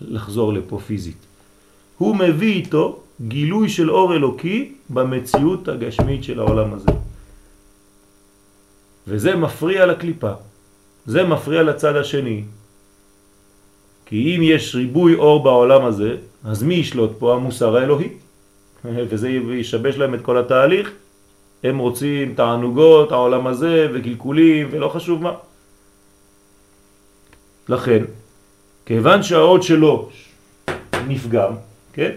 לחזור 0.00 0.52
לפה 0.52 0.78
פיזית. 0.78 1.26
הוא 1.98 2.16
מביא 2.16 2.52
איתו 2.54 3.00
גילוי 3.28 3.68
של 3.68 3.90
אור 3.90 4.14
אלוקי 4.14 4.72
במציאות 4.90 5.68
הגשמית 5.68 6.24
של 6.24 6.40
העולם 6.40 6.74
הזה. 6.74 6.90
וזה 9.08 9.36
מפריע 9.36 9.86
לקליפה, 9.86 10.32
זה 11.06 11.24
מפריע 11.24 11.62
לצד 11.62 11.96
השני. 11.96 12.44
כי 14.06 14.36
אם 14.36 14.42
יש 14.42 14.74
ריבוי 14.74 15.14
אור 15.14 15.42
בעולם 15.42 15.84
הזה, 15.84 16.16
אז 16.44 16.62
מי 16.62 16.74
ישלוט 16.74 17.10
פה? 17.18 17.34
המוסר 17.34 17.76
האלוהי. 17.76 18.08
וזה 19.08 19.28
ישבש 19.30 19.96
להם 19.96 20.14
את 20.14 20.20
כל 20.22 20.38
התהליך. 20.38 20.90
הם 21.64 21.78
רוצים 21.78 22.34
תענוגות, 22.34 23.12
העולם 23.12 23.46
הזה, 23.46 23.88
וקלקולים, 23.94 24.68
ולא 24.70 24.88
חשוב 24.88 25.22
מה. 25.22 25.32
לכן, 27.68 28.04
כיוון 28.86 29.22
שהעוד 29.22 29.62
שלו 29.62 30.08
נפגם, 31.06 31.52
כן? 31.92 32.10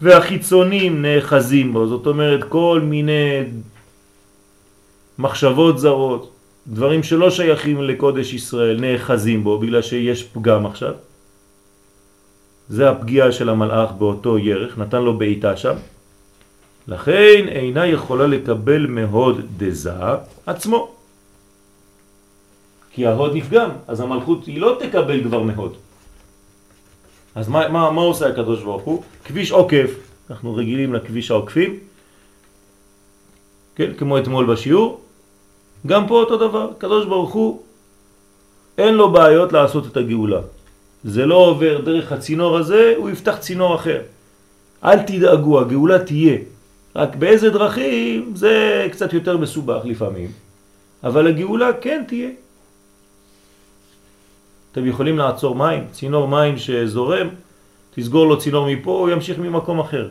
והחיצונים 0.00 1.02
נאחזים 1.02 1.72
בו, 1.72 1.86
זאת 1.86 2.06
אומרת 2.06 2.44
כל 2.48 2.80
מיני 2.84 3.44
מחשבות 5.18 5.78
זרות, 5.78 6.32
דברים 6.68 7.02
שלא 7.02 7.30
שייכים 7.30 7.82
לקודש 7.82 8.32
ישראל 8.32 8.80
נאחזים 8.80 9.44
בו 9.44 9.58
בגלל 9.58 9.82
שיש 9.82 10.24
פגם 10.24 10.66
עכשיו. 10.66 10.94
זה 12.68 12.90
הפגיעה 12.90 13.32
של 13.32 13.48
המלאך 13.48 13.92
באותו 13.92 14.38
ירך, 14.38 14.78
נתן 14.78 15.02
לו 15.02 15.18
בעיטה 15.18 15.56
שם. 15.56 15.74
לכן 16.88 17.48
אינה 17.48 17.86
יכולה 17.86 18.26
לקבל 18.26 18.86
מהוד 18.86 19.40
דזה 19.56 19.92
עצמו. 20.46 20.94
כי 22.92 23.06
ההוד 23.06 23.34
נפגם, 23.34 23.70
אז 23.86 24.00
המלכות 24.00 24.46
היא 24.46 24.60
לא 24.60 24.78
תקבל 24.80 25.24
כבר 25.24 25.42
מהוד. 25.42 25.74
אז 27.34 27.48
מה, 27.48 27.68
מה, 27.68 27.90
מה 27.90 28.00
עושה 28.00 28.28
הקדוש 28.28 28.62
ברוך 28.62 28.82
הוא? 28.82 29.02
כביש 29.24 29.52
עוקף, 29.52 29.90
אנחנו 30.30 30.54
רגילים 30.54 30.94
לכביש 30.94 31.30
העוקפים, 31.30 31.78
כן, 33.76 33.94
כמו 33.98 34.18
אתמול 34.18 34.46
בשיעור, 34.46 35.00
גם 35.86 36.06
פה 36.06 36.20
אותו 36.20 36.36
דבר, 36.36 36.70
הקדוש 36.76 37.06
ברוך 37.06 37.32
הוא 37.32 37.62
אין 38.78 38.94
לו 38.94 39.12
בעיות 39.12 39.52
לעשות 39.52 39.86
את 39.86 39.96
הגאולה. 39.96 40.40
זה 41.04 41.26
לא 41.26 41.34
עובר 41.34 41.80
דרך 41.80 42.12
הצינור 42.12 42.56
הזה, 42.56 42.94
הוא 42.96 43.10
יפתח 43.10 43.36
צינור 43.40 43.74
אחר. 43.74 44.00
אל 44.84 44.98
תדאגו, 45.02 45.60
הגאולה 45.60 45.98
תהיה. 45.98 46.38
רק 46.96 47.16
באיזה 47.16 47.50
דרכים 47.50 48.32
זה 48.34 48.86
קצת 48.92 49.12
יותר 49.12 49.36
מסובך 49.36 49.84
לפעמים, 49.84 50.30
אבל 51.04 51.26
הגאולה 51.26 51.70
כן 51.80 52.04
תהיה. 52.08 52.30
אתם 54.72 54.86
יכולים 54.86 55.18
לעצור 55.18 55.54
מים, 55.54 55.84
צינור 55.92 56.28
מים 56.28 56.58
שזורם, 56.58 57.28
תסגור 57.94 58.26
לו 58.26 58.38
צינור 58.38 58.66
מפה, 58.66 58.90
הוא 58.90 59.10
ימשיך 59.10 59.38
ממקום 59.38 59.80
אחר. 59.80 60.08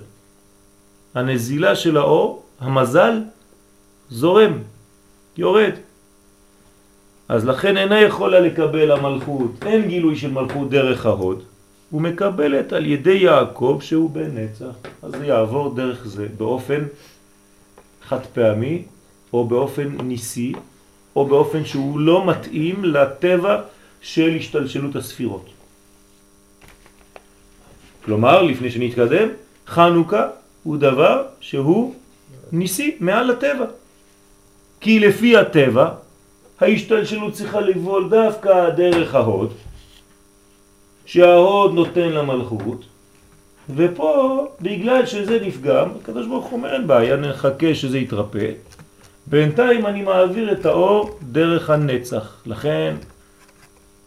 הנזילה 1.15 1.75
של 1.75 1.97
האור, 1.97 2.43
המזל, 2.59 3.21
זורם, 4.09 4.53
יורד. 5.37 5.73
אז 7.29 7.45
לכן 7.45 7.77
אינה 7.77 8.01
יכולה 8.01 8.39
לקבל 8.39 8.91
המלכות, 8.91 9.51
אין 9.65 9.87
גילוי 9.87 10.15
של 10.15 10.31
מלכות 10.31 10.69
דרך 10.69 11.05
ההוד, 11.05 11.43
הוא 11.89 12.01
מקבלת 12.01 12.73
על 12.73 12.85
ידי 12.85 13.13
יעקב 13.13 13.79
שהוא 13.81 14.09
בן 14.09 14.37
נצח, 14.37 14.75
אז 15.01 15.11
זה 15.11 15.25
יעבור 15.25 15.75
דרך 15.75 16.07
זה 16.07 16.27
באופן 16.37 16.83
חד 18.03 18.25
פעמי 18.33 18.83
או 19.33 19.47
באופן 19.47 19.87
ניסי 20.03 20.53
או 21.15 21.25
באופן 21.25 21.65
שהוא 21.65 21.99
לא 21.99 22.27
מתאים 22.27 22.85
לטבע 22.85 23.61
של 24.01 24.35
השתלשלות 24.39 24.95
הספירות. 24.95 25.45
כלומר, 28.05 28.41
לפני 28.43 28.71
שנתקדם, 28.71 29.27
חנוכה 29.67 30.27
הוא 30.63 30.77
דבר 30.77 31.23
שהוא 31.39 31.95
ניסי 32.51 32.97
מעל 32.99 33.31
הטבע. 33.31 33.65
כי 34.79 34.99
לפי 34.99 35.37
הטבע, 35.37 35.89
ההשתלשלות 36.61 37.33
צריכה 37.33 37.61
לבול 37.61 38.09
דווקא 38.09 38.69
דרך 38.69 39.15
ההוד, 39.15 39.53
שההוד 41.05 41.73
נותן 41.73 42.09
למלכות, 42.09 42.85
ופה, 43.75 44.45
בגלל 44.61 45.05
שזה 45.05 45.39
נפגם, 45.45 45.89
הקדוש 46.01 46.27
ברוך 46.27 46.45
הוא 46.45 46.57
אומר 46.57 46.73
אין 46.73 46.87
בעיה, 46.87 47.15
נחכה 47.15 47.75
שזה 47.75 47.97
יתרפא. 47.97 48.51
בינתיים 49.27 49.85
אני 49.85 50.01
מעביר 50.01 50.51
את 50.51 50.65
האור 50.65 51.17
דרך 51.21 51.69
הנצח. 51.69 52.41
לכן 52.45 52.95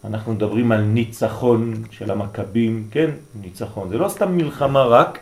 אנחנו 0.04 0.32
מדברים 0.32 0.72
על 0.72 0.80
ניצחון 0.80 1.74
של 1.90 2.10
המכבים, 2.10 2.88
כן? 2.90 3.10
ניצחון. 3.42 3.88
זה 3.88 3.98
לא 3.98 4.08
סתם 4.08 4.36
מלחמה 4.36 4.82
רק, 4.82 5.18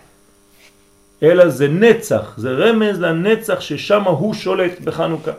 אלא 1.23 1.49
זה 1.49 1.69
נצח, 1.69 2.35
זה 2.37 2.51
רמז 2.51 3.01
לנצח 3.01 3.61
ששם 3.61 4.03
הוא 4.03 4.35
שולט 4.35 4.81
בחנוכה. 4.81 5.33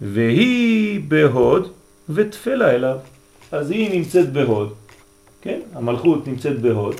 והיא 0.00 1.00
בהוד 1.08 1.72
ותפלה 2.08 2.70
אליו. 2.70 2.98
אז 3.52 3.70
היא 3.70 3.90
נמצאת 3.98 4.32
בהוד, 4.32 4.74
כן? 5.42 5.60
המלכות 5.74 6.26
נמצאת 6.26 6.60
בהוד, 6.60 6.94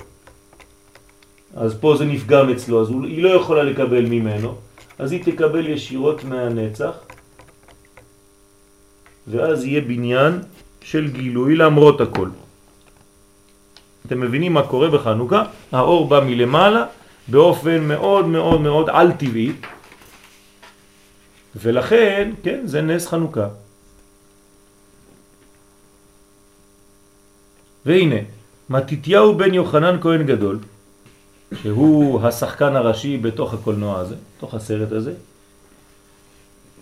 אז 1.54 1.74
פה 1.80 1.96
זה 1.98 2.04
נפגם 2.04 2.50
אצלו, 2.50 2.82
אז 2.82 2.88
היא 2.88 3.22
לא 3.22 3.28
יכולה 3.28 3.62
לקבל 3.62 4.06
ממנו, 4.06 4.54
אז 4.98 5.12
היא 5.12 5.24
תקבל 5.24 5.68
ישירות 5.68 6.24
מהנצח, 6.24 6.92
ואז 9.26 9.64
יהיה 9.64 9.80
בניין 9.80 10.38
של 10.82 11.10
גילוי 11.10 11.56
למרות 11.56 12.00
הכל. 12.00 12.28
אתם 14.10 14.20
מבינים 14.20 14.52
מה 14.52 14.62
קורה 14.62 14.90
בחנוכה? 14.90 15.42
האור 15.72 16.08
בא 16.08 16.20
מלמעלה 16.26 16.84
באופן 17.28 17.80
מאוד 17.84 18.26
מאוד 18.26 18.60
מאוד 18.60 18.86
על 18.90 19.12
טבעי, 19.12 19.52
ולכן, 21.56 22.30
כן, 22.42 22.60
זה 22.64 22.82
נס 22.82 23.06
חנוכה. 23.06 23.48
והנה, 27.86 28.16
מתיתיהו 28.70 29.34
בן 29.34 29.54
יוחנן 29.54 29.96
כהן 30.00 30.26
גדול, 30.26 30.58
שהוא 31.62 32.20
השחקן 32.26 32.76
הראשי 32.76 33.16
בתוך 33.16 33.54
הקולנוע 33.54 33.98
הזה, 33.98 34.14
בתוך 34.36 34.54
הסרט 34.54 34.92
הזה. 34.92 35.12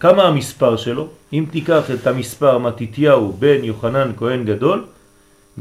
כמה 0.00 0.22
המספר 0.22 0.76
שלו? 0.76 1.08
אם 1.32 1.44
תיקח 1.50 1.90
את 1.90 2.06
המספר 2.06 2.58
מתיתיהו 2.58 3.32
בן 3.32 3.64
יוחנן 3.64 4.12
כהן 4.16 4.44
גדול, 4.44 4.86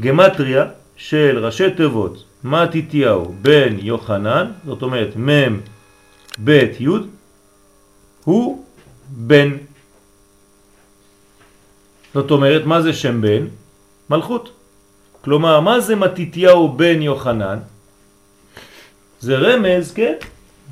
גמטריה 0.00 0.64
של 0.98 1.38
ראשי 1.44 1.70
תיבות 1.70 2.24
מתיתיהו 2.44 3.34
בן 3.42 3.76
יוחנן, 3.78 4.52
זאת 4.66 4.82
אומרת 4.82 5.16
מם 5.16 5.60
בית 6.38 6.80
י', 6.80 6.88
הוא 8.24 8.64
בן. 9.08 9.56
זאת 12.14 12.30
אומרת, 12.30 12.66
מה 12.66 12.82
זה 12.82 12.92
שם 12.92 13.20
בן? 13.20 13.46
מלכות. 14.10 14.50
כלומר, 15.20 15.60
מה 15.60 15.80
זה 15.80 15.96
מתיתיהו 15.96 16.72
בן 16.72 17.02
יוחנן? 17.02 17.58
זה 19.20 19.36
רמז, 19.36 19.92
כן? 19.92 20.14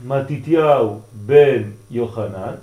מתיתיהו 0.05 1.01
בן 1.13 1.63
יוחנן, 1.91 2.55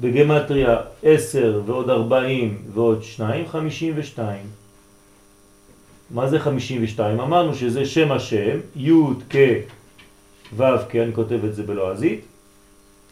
בגמטריה 0.00 0.76
10 1.02 1.62
ועוד 1.66 1.90
40 1.90 2.62
ועוד 2.74 3.02
2, 3.02 3.46
52. 3.48 4.59
מה 6.10 6.28
זה 6.28 6.40
52? 6.40 7.20
אמרנו 7.20 7.54
שזה 7.54 7.86
שם 7.86 8.12
השם, 8.12 8.58
י' 8.76 8.92
כ' 9.30 9.36
ו' 10.56 10.64
כ', 10.88 10.96
אני 10.96 11.12
כותב 11.12 11.44
את 11.44 11.54
זה 11.54 11.62
בלועזית, 11.62 12.20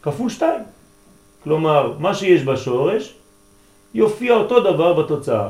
כפול 0.01 0.29
2. 0.29 0.61
כלומר, 1.43 1.93
מה 1.99 2.13
שיש 2.13 2.43
בשורש 2.43 3.13
יופיע 3.93 4.35
אותו 4.35 4.59
דבר 4.59 4.93
בתוצאה. 4.93 5.49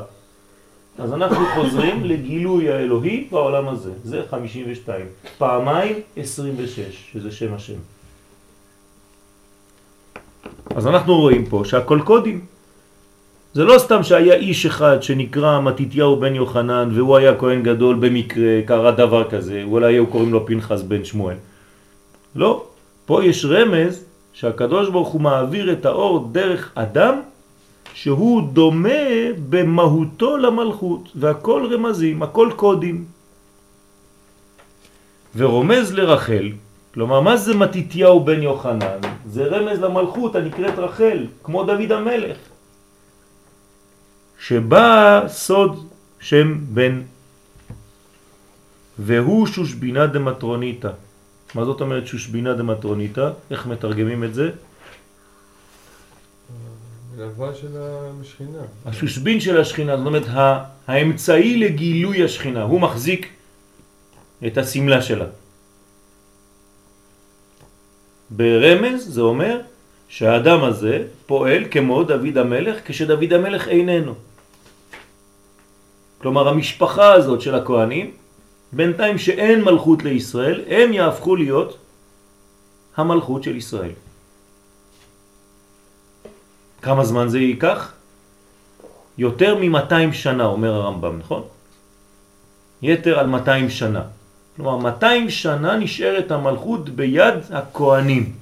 אז 0.98 1.12
אנחנו 1.12 1.46
חוזרים 1.54 2.04
לגילוי 2.04 2.72
האלוהי 2.72 3.28
בעולם 3.30 3.68
הזה, 3.68 3.92
זה 4.04 4.22
52. 4.30 5.06
פעמיים 5.38 6.00
26, 6.16 7.10
שזה 7.12 7.30
שם 7.32 7.54
השם. 7.54 7.78
אז 10.74 10.86
אנחנו 10.86 11.20
רואים 11.20 11.46
פה 11.46 11.62
שהכל 11.64 12.00
קודים. 12.04 12.46
זה 13.54 13.64
לא 13.64 13.78
סתם 13.78 14.02
שהיה 14.02 14.34
איש 14.34 14.66
אחד 14.66 15.02
שנקרא 15.02 15.60
מתיתיהו 15.60 16.16
בן 16.16 16.34
יוחנן 16.34 16.88
והוא 16.94 17.16
היה 17.16 17.36
כהן 17.36 17.62
גדול 17.62 17.96
במקרה, 18.00 18.62
קרה 18.66 18.90
דבר 18.90 19.30
כזה, 19.30 19.62
אולי 19.64 19.94
היו 19.94 20.06
קוראים 20.06 20.32
לו 20.32 20.46
פנחס 20.46 20.82
בן 20.82 21.04
שמואל. 21.04 21.36
לא, 22.34 22.64
פה 23.06 23.24
יש 23.24 23.44
רמז 23.44 24.04
שהקדוש 24.32 24.88
ברוך 24.88 25.08
הוא 25.08 25.20
מעביר 25.20 25.72
את 25.72 25.86
האור 25.86 26.28
דרך 26.32 26.72
אדם 26.74 27.20
שהוא 27.94 28.42
דומה 28.52 29.34
במהותו 29.48 30.36
למלכות, 30.36 31.08
והכל 31.14 31.66
רמזים, 31.74 32.22
הכל 32.22 32.50
קודים. 32.56 33.04
ורומז 35.36 35.92
לרחל, 35.92 36.48
כלומר 36.94 37.20
מה 37.20 37.36
זה 37.36 37.54
מתיתיהו 37.54 38.24
בן 38.24 38.42
יוחנן? 38.42 38.98
זה 39.26 39.44
רמז 39.44 39.80
למלכות 39.80 40.36
הנקראת 40.36 40.78
רחל, 40.78 41.26
כמו 41.42 41.64
דוד 41.64 41.92
המלך. 41.92 42.49
שבא 44.40 45.22
סוד 45.28 45.88
שם 46.20 46.58
בן 46.74 47.02
והוא 48.98 49.46
שושבינה 49.46 50.06
דמטרוניתא. 50.06 50.90
מה 51.54 51.64
זאת 51.64 51.80
אומרת 51.80 52.06
שושבינה 52.06 52.54
דמטרוניתא? 52.54 53.30
איך 53.50 53.66
מתרגמים 53.66 54.24
את 54.24 54.34
זה? 54.34 54.50
מלווה 57.16 57.54
של 57.54 57.76
המשכינה. 57.76 58.62
השושבין 58.86 59.40
של 59.40 59.60
השכינה, 59.60 59.96
זאת 59.96 60.06
אומרת 60.06 60.26
האמצעי 60.86 61.56
לגילוי 61.56 62.24
השכינה, 62.24 62.62
הוא 62.62 62.80
מחזיק 62.80 63.28
את 64.46 64.58
הסמלה 64.58 65.02
שלה. 65.02 65.26
ברמז 68.30 69.14
זה 69.14 69.20
אומר 69.20 69.60
שהאדם 70.08 70.64
הזה 70.64 71.06
פועל 71.26 71.64
כמו 71.70 72.02
דוד 72.02 72.38
המלך 72.38 72.76
כשדוד 72.84 73.32
המלך 73.32 73.68
איננו. 73.68 74.14
כלומר 76.22 76.48
המשפחה 76.48 77.12
הזאת 77.12 77.40
של 77.40 77.54
הכהנים, 77.54 78.10
בינתיים 78.72 79.18
שאין 79.18 79.64
מלכות 79.64 80.02
לישראל, 80.02 80.64
הם 80.68 80.92
יהפכו 80.92 81.36
להיות 81.36 81.78
המלכות 82.96 83.42
של 83.42 83.56
ישראל. 83.56 83.92
כמה 86.82 87.04
זמן 87.04 87.28
זה 87.28 87.38
ייקח? 87.38 87.92
יותר 89.18 89.54
מ-200 89.58 90.12
שנה, 90.12 90.44
אומר 90.44 90.74
הרמב"ם, 90.74 91.18
נכון? 91.18 91.42
יתר 92.82 93.18
על 93.18 93.26
200 93.26 93.70
שנה. 93.70 94.02
כלומר, 94.56 94.76
200 94.76 95.30
שנה 95.30 95.76
נשארת 95.76 96.30
המלכות 96.30 96.88
ביד 96.88 97.34
הכהנים. 97.50 98.32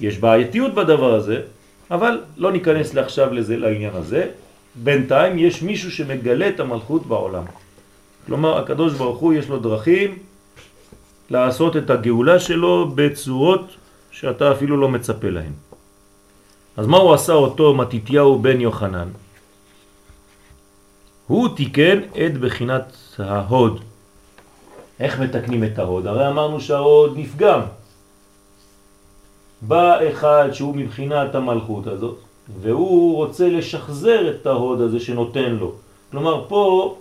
יש 0.00 0.18
בעייתיות 0.18 0.74
בדבר 0.74 1.14
הזה, 1.14 1.42
אבל 1.90 2.20
לא 2.36 2.52
ניכנס 2.52 2.94
לעכשיו 2.94 3.32
לזה, 3.32 3.56
לעניין 3.56 3.94
הזה. 3.94 4.30
בינתיים 4.74 5.38
יש 5.38 5.62
מישהו 5.62 5.90
שמגלה 5.92 6.48
את 6.48 6.60
המלכות 6.60 7.06
בעולם. 7.06 7.44
כלומר, 8.26 8.58
הקדוש 8.58 8.94
ברוך 8.94 9.18
הוא 9.18 9.32
יש 9.32 9.48
לו 9.48 9.58
דרכים 9.58 10.18
לעשות 11.30 11.76
את 11.76 11.90
הגאולה 11.90 12.38
שלו 12.38 12.92
בצורות 12.94 13.76
שאתה 14.10 14.52
אפילו 14.52 14.76
לא 14.76 14.88
מצפה 14.88 15.30
להן. 15.30 15.52
אז 16.76 16.86
מה 16.86 16.96
הוא 16.96 17.14
עשה 17.14 17.32
אותו 17.32 17.74
מתיתיהו 17.74 18.38
בן 18.38 18.60
יוחנן? 18.60 19.08
הוא 21.26 21.56
תיקן 21.56 21.98
את 22.26 22.38
בחינת 22.38 22.96
ההוד. 23.18 23.80
איך 25.00 25.20
מתקנים 25.20 25.64
את 25.64 25.78
ההוד? 25.78 26.06
הרי 26.06 26.28
אמרנו 26.28 26.60
שההוד 26.60 27.12
נפגם. 27.16 27.60
בא 29.62 30.08
אחד 30.08 30.48
שהוא 30.52 30.76
מבחינת 30.76 31.34
המלכות 31.34 31.86
הזאת, 31.86 32.18
והוא 32.60 33.16
רוצה 33.16 33.48
לשחזר 33.48 34.30
את 34.30 34.46
ההוד 34.46 34.80
הזה 34.80 35.00
שנותן 35.00 35.50
לו. 35.50 35.72
כלומר, 36.10 36.44
פה 36.48 36.96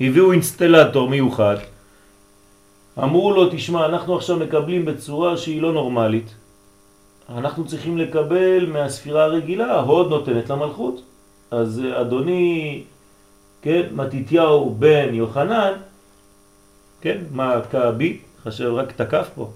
הביאו 0.00 0.32
אינסטלטור 0.32 1.08
מיוחד, 1.08 1.56
אמרו 2.98 3.32
לו, 3.32 3.48
תשמע, 3.50 3.86
אנחנו 3.86 4.16
עכשיו 4.16 4.36
מקבלים 4.36 4.84
בצורה 4.84 5.36
שהיא 5.36 5.62
לא 5.62 5.72
נורמלית. 5.72 6.34
אנחנו 7.28 7.66
צריכים 7.66 7.98
לקבל 7.98 8.66
מהספירה 8.66 9.24
הרגילה, 9.24 9.74
ההוד 9.74 10.08
נותנת 10.10 10.50
למלכות. 10.50 11.02
אז 11.50 11.82
אדוני, 12.00 12.82
כן, 13.62 13.82
מתיתיהו 13.92 14.74
בן 14.78 15.14
יוחנן, 15.14 15.72
כן, 17.00 17.18
מה 17.32 17.60
קאבי, 17.70 18.18
חשב 18.42 18.72
רק 18.74 18.92
תקף 18.92 19.28
פה. 19.34 19.50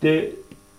ת, 0.00 0.04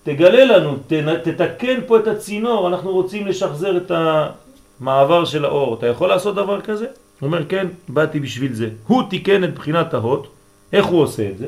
תגלה 0.03 0.45
לנו, 0.45 0.77
ת, 0.87 0.93
תתקן 1.23 1.79
פה 1.87 1.99
את 1.99 2.07
הצינור, 2.07 2.67
אנחנו 2.67 2.91
רוצים 2.91 3.27
לשחזר 3.27 3.77
את 3.77 3.91
המעבר 3.91 5.25
של 5.25 5.45
האור. 5.45 5.73
אתה 5.73 5.87
יכול 5.87 6.09
לעשות 6.09 6.35
דבר 6.35 6.61
כזה? 6.61 6.85
הוא 6.85 7.27
אומר, 7.27 7.45
כן, 7.45 7.67
באתי 7.89 8.19
בשביל 8.19 8.53
זה. 8.53 8.69
הוא 8.87 9.03
תיקן 9.09 9.43
את 9.43 9.53
בחינת 9.53 9.93
ההוד. 9.93 10.27
איך 10.73 10.85
הוא 10.85 11.01
עושה 11.01 11.29
את 11.29 11.37
זה? 11.37 11.47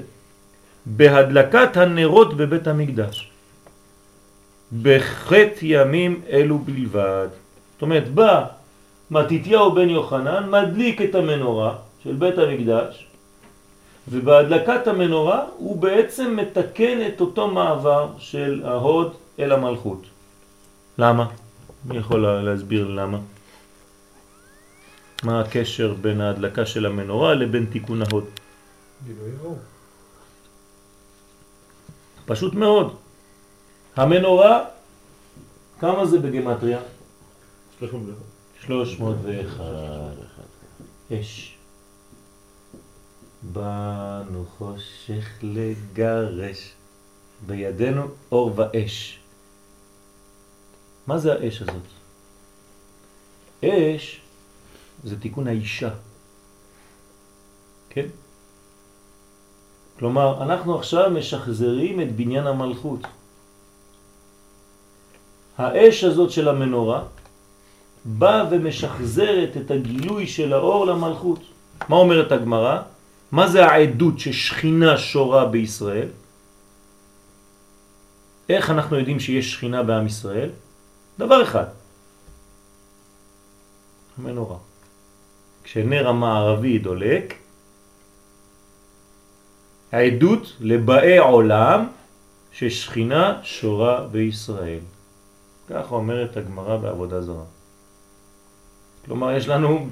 בהדלקת 0.86 1.78
הנרות 1.78 2.34
בבית 2.34 2.68
המקדש. 2.68 3.30
בחטא 4.82 5.60
ימים 5.62 6.22
אלו 6.30 6.58
בלבד. 6.58 7.28
זאת 7.74 7.82
אומרת, 7.82 8.08
בא 8.14 8.46
מתיתיהו 9.12 9.72
בן 9.72 9.90
יוחנן, 9.90 10.50
מדליק 10.50 11.02
את 11.02 11.16
המנורה 11.16 11.76
של 12.04 12.14
בית 12.14 12.38
המקדש, 12.38 13.08
ובהדלקת 14.08 14.88
המנורה 14.88 15.46
הוא 15.58 15.78
בעצם 15.78 16.36
מתקן 16.36 17.08
את 17.08 17.22
אותו 17.22 17.48
מעבר 17.48 18.10
של 18.18 18.62
ההוד 18.66 19.14
אל 19.40 19.52
המלכות. 19.52 20.02
למה? 20.98 21.30
מי 21.86 21.98
יכול 21.98 22.42
להסביר 22.42 22.88
למה? 22.88 23.18
מה 25.24 25.42
הקשר 25.42 25.94
בין 26.02 26.22
ההדלקה 26.22 26.66
של 26.66 26.86
המנורה 26.86 27.34
לבין 27.34 27.66
תיקון 27.66 28.02
ההוד? 28.02 28.26
גילוי 29.06 29.32
אור. 29.44 29.58
פשוט 32.26 32.54
מאוד. 32.54 32.96
המנורה, 33.96 34.66
כמה 35.80 36.06
זה 36.06 36.20
בגמטריה? 36.20 36.80
301. 37.80 39.64
אש. 41.14 41.53
באנו 43.52 44.46
חושך 44.58 45.30
לגרש, 45.42 46.74
בידינו 47.46 48.04
אור 48.32 48.52
ואש. 48.56 49.20
מה 51.08 51.18
זה 51.18 51.34
האש 51.34 51.62
הזאת? 51.62 51.88
אש 53.64 54.22
זה 55.04 55.20
תיקון 55.20 55.48
האישה. 55.48 55.90
כן? 57.90 58.08
כלומר, 60.00 60.44
אנחנו 60.44 60.76
עכשיו 60.76 61.12
משחזרים 61.12 62.02
את 62.02 62.16
בניין 62.16 62.48
המלכות. 62.48 63.00
האש 65.58 66.04
הזאת 66.04 66.32
של 66.32 66.48
המנורה 66.48 67.04
באה 68.06 68.44
ומשחזרת 68.52 69.58
את 69.58 69.72
הגילוי 69.72 70.28
של 70.28 70.54
האור 70.54 70.86
למלכות. 70.86 71.40
מה 71.90 71.96
אומרת 71.96 72.32
הגמרא? 72.32 72.82
מה 73.34 73.48
זה 73.48 73.66
העדות 73.66 74.20
ששכינה 74.20 74.98
שורה 74.98 75.46
בישראל? 75.46 76.08
איך 78.50 78.70
אנחנו 78.70 79.00
יודעים 79.00 79.20
שיש 79.20 79.52
שכינה 79.52 79.84
בעם 79.84 80.08
ישראל? 80.08 80.50
דבר 81.20 81.44
אחד, 81.44 81.66
המנורה. 84.18 84.58
כשנר 85.64 86.08
המערבי 86.08 86.80
דולק, 86.80 87.34
העדות 89.92 90.54
לבאי 90.60 91.18
עולם 91.18 91.88
ששכינה 92.52 93.40
שורה 93.44 94.08
בישראל. 94.08 94.80
ככה 95.70 95.96
אומרת 95.96 96.38
הגמרא 96.38 96.78
בעבודה 96.78 97.22
זרה. 97.22 97.46
כלומר, 99.06 99.32
יש 99.32 99.48
לנו 99.48 99.88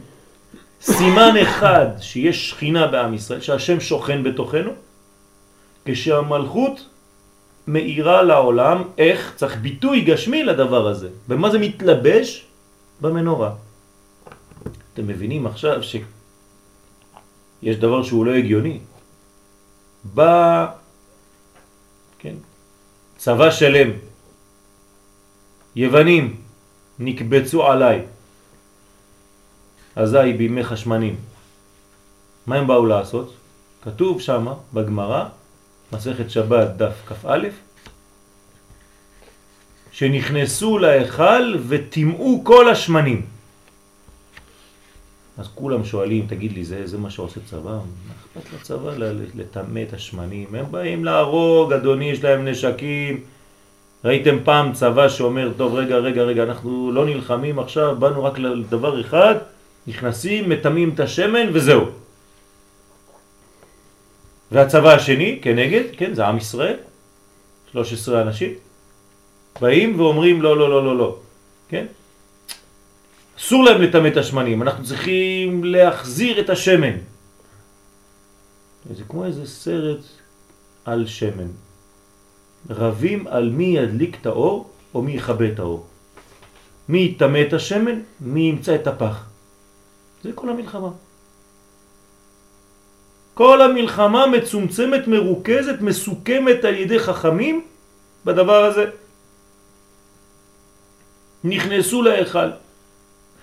סימן 0.82 1.34
אחד 1.42 1.88
שיש 2.02 2.50
שכינה 2.50 2.88
בעם 2.88 3.14
ישראל, 3.14 3.42
שהשם 3.42 3.80
שוכן 3.80 4.24
בתוכנו, 4.24 4.72
כשהמלכות 5.86 6.90
מאירה 7.68 8.24
לעולם, 8.24 8.84
איך 8.98 9.34
צריך 9.36 9.58
ביטוי 9.58 10.02
גשמי 10.02 10.44
לדבר 10.44 10.88
הזה. 10.88 11.10
במה 11.28 11.50
זה 11.50 11.60
מתלבש? 11.60 12.46
במנורה. 13.02 13.54
אתם 14.94 15.08
מבינים 15.08 15.48
עכשיו 15.48 15.84
שיש 15.84 17.76
דבר 17.78 18.04
שהוא 18.04 18.26
לא 18.26 18.32
הגיוני. 18.32 18.80
בא, 20.04 20.68
כן, 22.20 22.36
צבא 23.18 23.52
שלם, 23.52 23.90
יוונים 25.76 26.42
נקבצו 27.00 27.68
עליי, 27.68 28.06
אזי 29.96 30.34
בימי 30.38 30.64
חשמנים. 30.64 31.16
מה 32.48 32.56
הם 32.56 32.68
באו 32.68 32.86
לעשות? 32.86 33.34
כתוב 33.84 34.22
שם 34.22 34.48
בגמרא 34.74 35.26
מסכת 35.94 36.30
שבת 36.30 36.68
דף 36.78 36.94
כ"א, 37.08 37.48
שנכנסו 39.92 40.78
להיכל 40.78 41.56
וטימאו 41.68 42.42
כל 42.44 42.70
השמנים. 42.70 43.26
אז 45.38 45.48
כולם 45.56 45.86
שואלים, 45.86 46.26
תגיד 46.28 46.52
לי, 46.52 46.66
זה, 46.66 46.88
זה 46.88 46.98
מה 46.98 47.10
שעושה 47.10 47.40
צבא? 47.46 47.72
מה 47.72 47.82
אכפת 48.38 48.54
לצבא 48.54 48.92
לטמא 49.36 49.82
את 49.88 49.94
השמנים? 49.94 50.56
הם 50.56 50.66
באים 50.72 51.06
להרוג, 51.06 51.74
אדוני, 51.74 52.06
יש 52.06 52.24
להם 52.24 52.48
נשקים. 52.48 53.20
ראיתם 54.06 54.38
פעם 54.44 54.74
צבא 54.74 55.10
שאומר, 55.10 55.52
טוב, 55.58 55.76
רגע, 55.76 55.98
רגע, 55.98 56.22
רגע, 56.22 56.44
אנחנו 56.44 56.92
לא 56.92 57.06
נלחמים 57.06 57.60
עכשיו, 57.60 57.96
באנו 58.00 58.24
רק 58.24 58.40
לדבר 58.40 59.02
אחד, 59.02 59.36
נכנסים, 59.88 60.50
מטמאים 60.50 60.90
את 60.94 61.00
השמן 61.00 61.48
וזהו. 61.54 61.86
והצבא 64.52 64.94
השני, 64.94 65.40
כנגד, 65.42 65.84
כן, 65.98 66.14
זה 66.14 66.28
עם 66.28 66.38
ישראל, 66.38 66.78
13 67.72 68.22
אנשים, 68.22 68.52
באים 69.62 70.00
ואומרים 70.00 70.42
לא, 70.42 70.58
לא, 70.58 70.70
לא, 70.70 70.86
לא, 70.86 70.98
לא, 70.98 71.18
כן? 71.70 71.86
אסור 73.40 73.64
להם 73.64 73.82
לטמא 73.82 74.08
את 74.08 74.18
השמנים, 74.18 74.62
אנחנו 74.62 74.84
צריכים 74.84 75.64
להחזיר 75.64 76.40
את 76.40 76.50
השמן. 76.50 76.96
זה 78.94 79.04
כמו 79.04 79.26
איזה 79.26 79.48
סרט 79.48 80.04
על 80.86 81.08
שמן. 81.08 81.52
רבים 82.70 83.28
על 83.28 83.50
מי 83.50 83.78
ידליק 83.78 84.18
את 84.22 84.26
האור 84.26 84.70
או 84.94 85.02
מי 85.02 85.12
יכבה 85.12 85.48
את 85.48 85.60
האור. 85.60 85.86
מי 86.90 87.00
יטמא 87.00 87.42
את 87.48 87.54
השמן, 87.54 88.00
מי 88.20 88.42
ימצא 88.42 88.76
את 88.76 88.88
הפח. 88.88 89.31
זה 90.24 90.32
כל 90.36 90.50
המלחמה. 90.50 90.90
כל 93.34 93.62
המלחמה 93.62 94.28
מצומצמת, 94.28 95.08
מרוכזת, 95.08 95.82
מסוכמת 95.82 96.64
על 96.64 96.76
ידי 96.76 97.00
חכמים 97.00 97.66
בדבר 98.26 98.64
הזה. 98.66 98.86
נכנסו 101.44 102.02
להיכל 102.02 102.50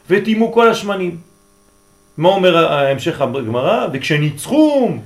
ותימו 0.08 0.52
כל 0.52 0.68
השמנים. 0.68 1.20
מה 2.16 2.28
אומר 2.28 2.56
ההמשך 2.56 3.20
הגמרא? 3.20 3.86
וכשניצחום 3.92 5.02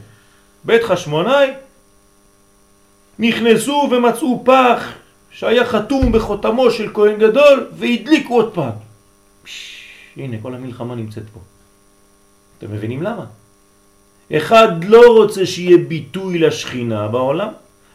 בית 0.64 0.82
חשמונאי 0.82 1.50
נכנסו 3.18 3.88
ומצאו 3.90 4.42
פח 4.44 4.92
שהיה 5.30 5.66
חתום 5.66 6.12
בחותמו 6.12 6.70
של 6.70 6.90
כהן 6.94 7.18
גדול 7.18 7.66
והדליקו 7.72 8.34
עוד 8.34 8.54
פעם. 8.54 8.72
פש, 9.42 9.86
הנה 10.16 10.36
כל 10.42 10.54
המלחמה 10.54 10.94
נמצאת 10.94 11.24
פה. 11.32 11.40
אתם 12.64 12.72
מבינים 12.72 13.02
למה? 13.02 13.26
אחד 14.32 14.84
לא 14.84 15.02
רוצה 15.16 15.46
שיהיה 15.46 15.78
ביטוי 15.78 16.38
לשכינה 16.38 17.08
בעולם, 17.08 17.48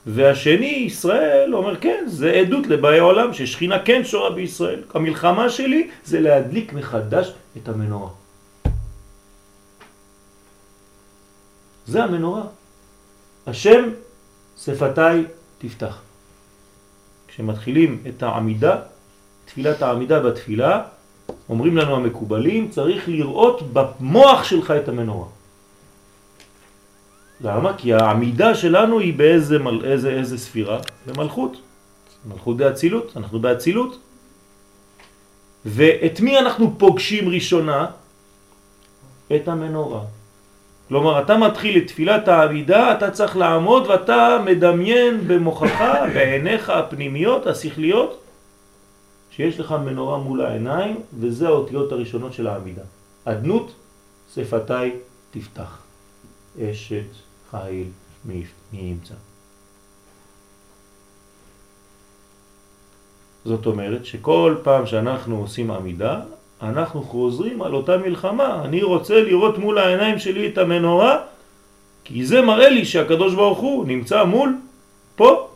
והשני, 0.05 0.65
ישראל, 0.65 1.55
אומר 1.55 1.75
כן, 1.79 2.03
זה 2.07 2.31
עדות 2.31 2.67
לבאי 2.67 2.99
העולם, 2.99 3.33
ששכינה 3.33 3.79
כן 3.79 4.01
שורה 4.03 4.29
בישראל. 4.29 4.81
המלחמה 4.93 5.49
שלי 5.49 5.89
זה 6.05 6.19
להדליק 6.19 6.73
מחדש 6.73 7.31
את 7.57 7.69
המנורה. 7.69 8.09
זה 11.87 12.03
המנורה. 12.03 12.43
השם 13.47 13.89
שפתיי 14.59 15.23
תפתח. 15.57 16.01
כשמתחילים 17.27 18.03
את 18.07 18.23
העמידה, 18.23 18.79
תפילת 19.45 19.81
העמידה 19.81 20.19
בתפילה, 20.19 20.83
אומרים 21.49 21.77
לנו 21.77 21.95
המקובלים, 21.95 22.69
צריך 22.69 23.09
לראות 23.09 23.73
במוח 23.73 24.43
שלך 24.43 24.71
את 24.71 24.89
המנורה. 24.89 25.27
למה? 27.41 27.73
כי 27.77 27.93
העמידה 27.93 28.55
שלנו 28.55 28.99
היא 28.99 29.13
באיזה 29.13 29.59
מל... 29.59 29.85
איזה, 29.85 30.09
איזה 30.09 30.37
ספירה? 30.37 30.79
במלכות. 31.05 31.57
מלכות 32.25 32.57
באצילות, 32.57 33.13
אנחנו 33.17 33.39
באצילות. 33.39 33.99
ואת 35.65 36.19
מי 36.19 36.39
אנחנו 36.39 36.79
פוגשים 36.79 37.29
ראשונה? 37.29 37.85
את 39.35 39.47
המנורה. 39.47 40.01
כלומר, 40.87 41.21
אתה 41.21 41.37
מתחיל 41.37 41.77
את 41.77 41.87
תפילת 41.87 42.27
העמידה, 42.27 42.91
אתה 42.91 43.11
צריך 43.11 43.37
לעמוד 43.37 43.87
ואתה 43.87 44.37
מדמיין 44.45 45.27
במוחך, 45.27 45.81
בעיניך 46.13 46.69
הפנימיות, 46.69 47.47
השכליות, 47.47 48.21
שיש 49.37 49.59
לך 49.59 49.75
מנורה 49.85 50.17
מול 50.17 50.41
העיניים, 50.41 51.01
וזה 51.19 51.47
האותיות 51.47 51.91
הראשונות 51.91 52.33
של 52.33 52.47
העמידה. 52.47 52.81
אדנות, 53.25 53.71
שפתיי 54.35 54.91
תפתח. 55.31 55.77
אשת 56.61 57.03
חיל 57.51 57.87
מי 58.25 58.43
ימצא. 58.73 59.13
זאת 63.45 63.65
אומרת 63.65 64.05
שכל 64.05 64.55
פעם 64.63 64.85
שאנחנו 64.85 65.37
עושים 65.37 65.71
עמידה, 65.71 66.21
אנחנו 66.61 67.03
חוזרים 67.03 67.61
על 67.61 67.73
אותה 67.73 67.97
מלחמה. 67.97 68.61
אני 68.65 68.83
רוצה 68.83 69.21
לראות 69.21 69.57
מול 69.57 69.77
העיניים 69.77 70.19
שלי 70.19 70.47
את 70.47 70.57
המנורה, 70.57 71.19
כי 72.03 72.25
זה 72.25 72.41
מראה 72.41 72.69
לי 72.69 72.85
שהקדוש 72.85 73.33
ברוך 73.35 73.59
הוא 73.59 73.85
נמצא 73.85 74.23
מול 74.23 74.57
פה. 75.15 75.46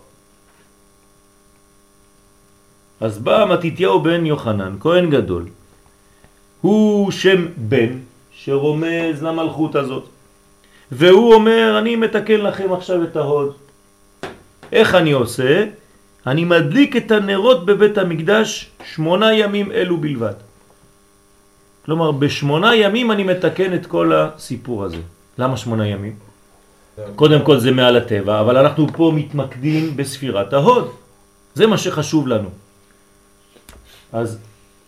אז 3.02 3.18
בא 3.18 3.46
מתיתיהו 3.50 4.02
בן 4.02 4.26
יוחנן, 4.26 4.76
כהן 4.80 5.10
גדול. 5.10 5.46
הוא 6.62 7.12
שם 7.12 7.46
בן 7.58 7.98
שרומז 8.32 9.24
למלכות 9.24 9.76
הזאת. 9.76 10.06
והוא 10.92 11.34
אומר, 11.34 11.76
אני 11.80 11.96
מתקן 11.96 12.42
לכם 12.42 12.74
עכשיו 12.74 13.04
את 13.04 13.16
ההוד. 13.16 13.54
איך 14.72 14.96
אני 14.96 15.12
עושה? 15.12 15.66
אני 16.28 16.46
מדליק 16.46 16.96
את 16.96 17.12
הנרות 17.12 17.66
בבית 17.66 17.98
המקדש 17.98 18.70
שמונה 18.94 19.34
ימים 19.34 19.72
אלו 19.72 19.98
בלבד. 19.98 20.38
כלומר, 21.86 22.12
בשמונה 22.12 22.76
ימים 22.76 23.12
אני 23.12 23.24
מתקן 23.24 23.74
את 23.74 23.86
כל 23.86 24.14
הסיפור 24.14 24.84
הזה. 24.84 25.02
למה 25.38 25.58
שמונה 25.58 25.88
ימים? 25.88 26.16
קודם 27.16 27.42
כל 27.42 27.58
זה 27.60 27.72
מעל 27.72 27.98
הטבע, 27.98 28.40
אבל 28.40 28.58
אנחנו 28.58 28.88
פה 28.94 29.12
מתמקדים 29.16 29.98
בספירת 29.98 30.54
ההוד. 30.54 30.92
זה 31.56 31.68
מה 31.68 31.78
שחשוב 31.78 32.28
לנו. 32.28 32.61
אז 34.12 34.38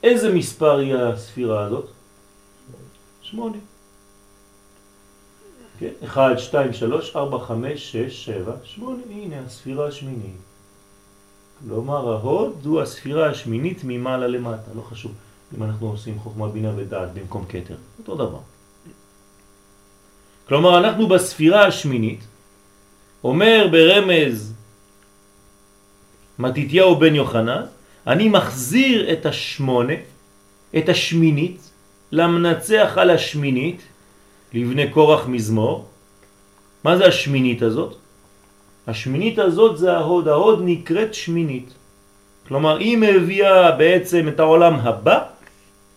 איזה 0.04 0.34
מספר 0.34 0.78
היא 0.78 0.96
הספירה 0.96 1.66
הזאת? 1.66 1.86
שמונה. 3.22 3.58
כן? 5.80 5.90
1, 6.06 6.40
2, 6.40 6.74
3, 6.74 7.16
4, 7.16 7.40
5, 7.40 7.92
6, 7.92 8.26
7, 8.26 8.54
8, 8.64 8.98
הנה 9.10 9.40
הספירה 9.46 9.88
השמינית. 9.88 10.36
כלומר 11.60 12.12
ההוד 12.14 12.56
זו 12.64 12.82
הספירה 12.82 13.30
השמינית 13.30 13.82
ממעלה 13.84 14.28
למטה, 14.28 14.72
לא 14.76 14.82
חשוב 14.82 15.12
אם 15.58 15.64
אנחנו 15.64 15.90
עושים 15.90 16.20
חוכמה 16.20 16.48
בינה 16.48 16.72
ודעת 16.76 17.14
במקום 17.14 17.46
קטר, 17.46 17.76
אותו 18.00 18.16
דבר. 18.16 18.40
כלומר 20.48 20.80
אנחנו 20.80 21.08
בספירה 21.08 21.68
השמינית, 21.68 22.20
אומר 23.24 23.68
ברמז 23.72 24.54
מתיתיהו 26.40 26.96
בן 26.96 27.16
יוחנן, 27.16 27.66
אני 28.08 28.30
מחזיר 28.30 29.14
את 29.14 29.26
השמונה, 29.26 29.94
את 30.78 30.90
השמינית, 30.90 31.70
למנצח 32.12 32.94
על 32.98 33.10
השמינית, 33.10 33.82
לבני 34.54 34.90
קורח 34.90 35.28
מזמור. 35.28 35.88
מה 36.84 36.98
זה 36.98 37.06
השמינית 37.06 37.62
הזאת? 37.62 37.96
השמינית 38.88 39.40
הזאת 39.40 39.78
זה 39.78 39.94
ההוד, 39.94 40.28
ההוד 40.28 40.62
נקראת 40.66 41.14
שמינית. 41.14 41.74
כלומר, 42.48 42.78
היא 42.78 42.98
מביאה 42.98 43.72
בעצם 43.72 44.28
את 44.28 44.40
העולם 44.40 44.74
הבא 44.76 45.20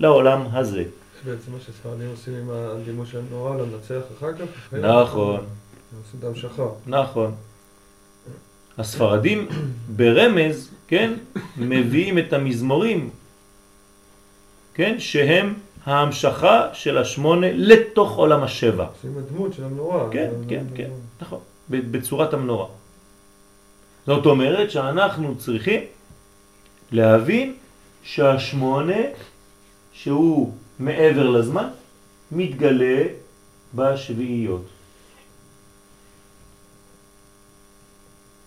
לעולם 0.01 0.47
הזה. 0.53 0.85
זה 1.25 1.31
בעצם 1.33 1.53
מה 1.53 1.59
שספרדים 1.61 2.09
עושים 2.11 2.35
עם 2.35 2.51
הדימוי 2.51 3.07
של 3.07 3.21
נורא 3.31 3.57
לנצח 3.57 4.07
אחר 4.19 4.33
כך? 4.33 4.75
נכון. 4.75 5.37
עושים 5.37 6.21
את 6.21 6.25
המשכה. 6.25 6.67
נכון. 6.87 7.35
הספרדים 8.79 9.49
ברמז, 9.97 10.71
כן, 10.89 11.13
מביאים 11.57 12.19
את 12.19 12.33
המזמורים, 12.33 13.11
כן, 14.75 14.97
שהם 14.99 15.55
ההמשכה 15.85 16.69
של 16.73 16.99
השמונה 16.99 17.47
לתוך 17.53 18.17
עולם 18.17 18.43
השבע. 18.43 18.87
עושים 18.87 19.19
הדמות 19.19 19.55
של 19.55 19.65
המנורה. 19.65 20.09
כן, 20.11 20.31
כן, 20.49 20.65
כן, 20.75 20.91
נכון, 21.21 21.41
בצורת 21.71 22.35
המנורה. 22.35 22.67
זאת 24.07 24.27
אומרת 24.27 24.71
שאנחנו 24.71 25.37
צריכים 25.39 25.81
להבין 26.93 27.55
שהשמונה, 28.03 29.03
שהוא 29.93 30.53
מעבר 30.79 31.31
לזמן, 31.31 31.69
מתגלה 32.33 33.03
בשביעיות. 33.75 34.76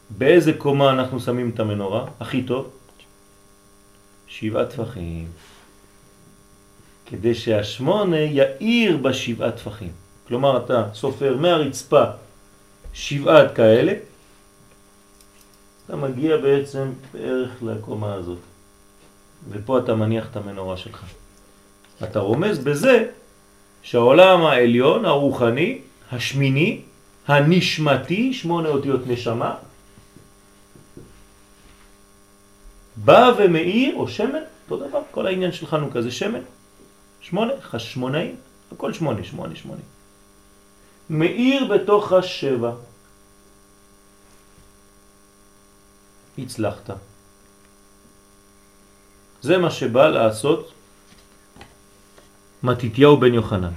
באיזה 0.09 0.53
קומה 0.53 0.91
אנחנו 0.91 1.19
שמים 1.19 1.51
את 1.55 1.59
המנורה? 1.59 2.05
הכי 2.19 2.43
טוב? 2.43 2.69
שבעה 4.27 4.65
טפחים. 4.65 5.27
כדי 7.05 7.35
שהשמונה 7.35 8.19
יאיר 8.19 8.97
בשבעה 8.97 9.51
טפחים. 9.51 9.91
כלומר, 10.27 10.57
אתה 10.57 10.83
סופר 10.93 11.37
מהרצפה 11.37 12.03
שבעת 12.93 13.55
כאלה, 13.55 13.93
אתה 15.85 15.95
מגיע 15.95 16.37
בעצם 16.37 16.91
בערך 17.13 17.49
לקומה 17.61 18.13
הזאת. 18.13 18.37
ופה 19.49 19.79
אתה 19.79 19.95
מניח 19.95 20.27
את 20.31 20.35
המנורה 20.35 20.77
שלך. 20.77 21.03
אתה 22.03 22.19
רומז 22.19 22.59
בזה 22.59 23.05
שהעולם 23.81 24.41
העליון, 24.45 25.05
הרוחני, 25.05 25.79
השמיני, 26.11 26.81
הנשמתי, 27.27 28.33
שמונה 28.33 28.69
אותיות 28.69 29.07
נשמה, 29.07 29.55
בא 33.05 33.31
ומאיר, 33.37 33.95
או 33.95 34.07
שמן, 34.07 34.43
אותו 34.69 34.87
דבר, 34.87 35.01
כל 35.11 35.27
העניין 35.27 35.51
של 35.51 35.67
חנוכה 35.67 36.01
זה 36.01 36.11
שמן, 36.11 36.41
שמונה, 37.21 37.53
חשמונאים, 37.61 38.35
הכל 38.71 38.93
שמונה, 38.93 39.23
שמונה, 39.23 39.55
שמונה. 39.55 39.81
מאיר 41.09 41.65
בתוך 41.73 42.13
השבע. 42.13 42.71
הצלחת. 46.37 46.89
זה 49.41 49.57
מה 49.57 49.71
שבא 49.71 50.07
לעשות 50.07 50.71
מתיתיהו 52.63 53.17
בן 53.17 53.33
יוחנן. 53.33 53.73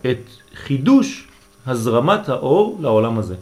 את 0.00 0.24
חידוש 0.54 1.28
הזרמת 1.66 2.28
האור 2.28 2.78
לעולם 2.80 3.18
הזה. 3.18 3.36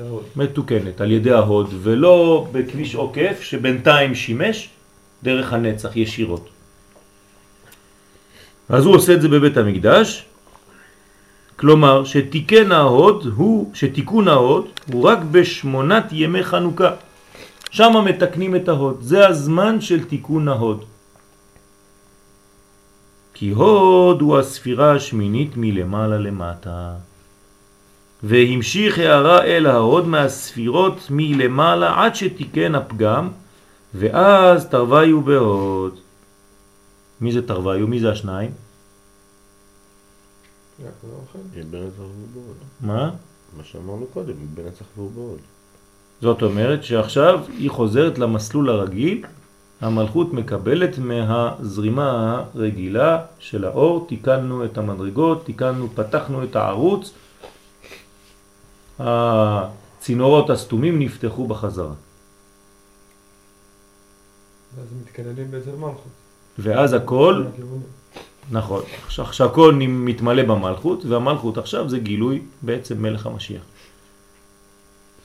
ההוד. 0.00 0.24
מתוקנת 0.36 1.00
על 1.00 1.10
ידי 1.12 1.30
ההוד 1.30 1.74
ולא 1.82 2.46
בכביש 2.52 2.94
עוקף 2.94 3.38
שבינתיים 3.42 4.14
שימש 4.14 4.68
דרך 5.22 5.52
הנצח 5.52 5.96
ישירות. 5.96 6.48
אז 8.68 8.84
הוא 8.84 8.94
עושה 8.94 9.14
את 9.14 9.22
זה 9.22 9.28
בבית 9.28 9.56
המקדש, 9.56 10.24
כלומר 11.56 12.04
שתיקן 12.04 12.72
ההוד 12.72 13.26
הוא, 13.36 13.70
שתיקון 13.74 14.28
ההוד 14.28 14.66
הוא 14.92 15.02
רק 15.04 15.18
בשמונת 15.30 16.04
ימי 16.12 16.44
חנוכה. 16.44 16.90
שם 17.70 17.92
מתקנים 18.04 18.56
את 18.56 18.68
ההוד, 18.68 18.96
זה 19.00 19.28
הזמן 19.28 19.80
של 19.80 20.04
תיקון 20.04 20.48
ההוד. 20.48 20.84
כי 23.34 23.50
הוד 23.50 24.20
הוא 24.20 24.38
הספירה 24.38 24.92
השמינית 24.92 25.50
מלמעלה 25.56 26.18
למטה. 26.18 27.07
והמשיך 28.22 28.98
הערה 28.98 29.44
אל 29.44 29.66
ההוד 29.66 30.06
מהספירות 30.06 31.06
מלמעלה 31.10 32.04
עד 32.04 32.14
שתיקן 32.14 32.74
הפגם, 32.74 33.28
ואז 33.94 34.66
תרוויו 34.68 35.22
בהוד. 35.22 35.98
מי 37.20 37.32
זה 37.32 37.46
תרוויו? 37.46 37.86
מי 37.86 38.00
זה 38.00 38.12
השניים? 38.12 38.50
מה? 42.80 43.10
מה 43.56 43.64
שאמרנו 43.64 44.06
קודם, 44.12 44.34
בנצח 44.54 44.84
ובעוד. 44.98 45.38
זאת 46.20 46.42
אומרת 46.42 46.84
שעכשיו 46.84 47.40
היא 47.58 47.70
חוזרת 47.70 48.18
למסלול 48.18 48.70
הרגיל, 48.70 49.24
המלכות 49.80 50.32
מקבלת 50.32 50.98
מהזרימה 50.98 52.42
הרגילה 52.54 53.18
של 53.38 53.64
האור, 53.64 54.06
תיקנו 54.08 54.64
את 54.64 54.78
המדרגות, 54.78 55.44
תיקנו, 55.44 55.88
פתחנו 55.94 56.44
את 56.44 56.56
הערוץ, 56.56 57.12
הצינורות 58.98 60.50
הסתומים 60.50 60.98
נפתחו 60.98 61.46
בחזרה. 61.46 61.94
ואז 64.76 64.86
מתקננים 65.02 65.50
בעצם 65.50 65.70
מלכות. 65.70 66.12
ואז 66.58 66.92
הכל. 66.92 67.44
נכון, 68.50 68.82
עכשיו 69.06 69.24
עכשיו 69.24 69.48
הכל 69.48 69.74
מתמלא 69.78 70.42
במלכות, 70.42 71.04
והמלכות 71.04 71.58
עכשיו 71.58 71.88
זה 71.88 71.98
גילוי 71.98 72.42
בעצם 72.62 73.02
מלך 73.02 73.26
המשיח. 73.26 73.62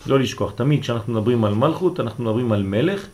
לא 0.07 0.19
לשכוח, 0.19 0.51
תמיד 0.51 0.81
כשאנחנו 0.81 1.13
מדברים 1.13 1.45
על 1.45 1.53
מלכות, 1.53 1.99
אנחנו 1.99 2.23
מדברים 2.23 2.51
על 2.51 2.63
מלך, 2.63 3.07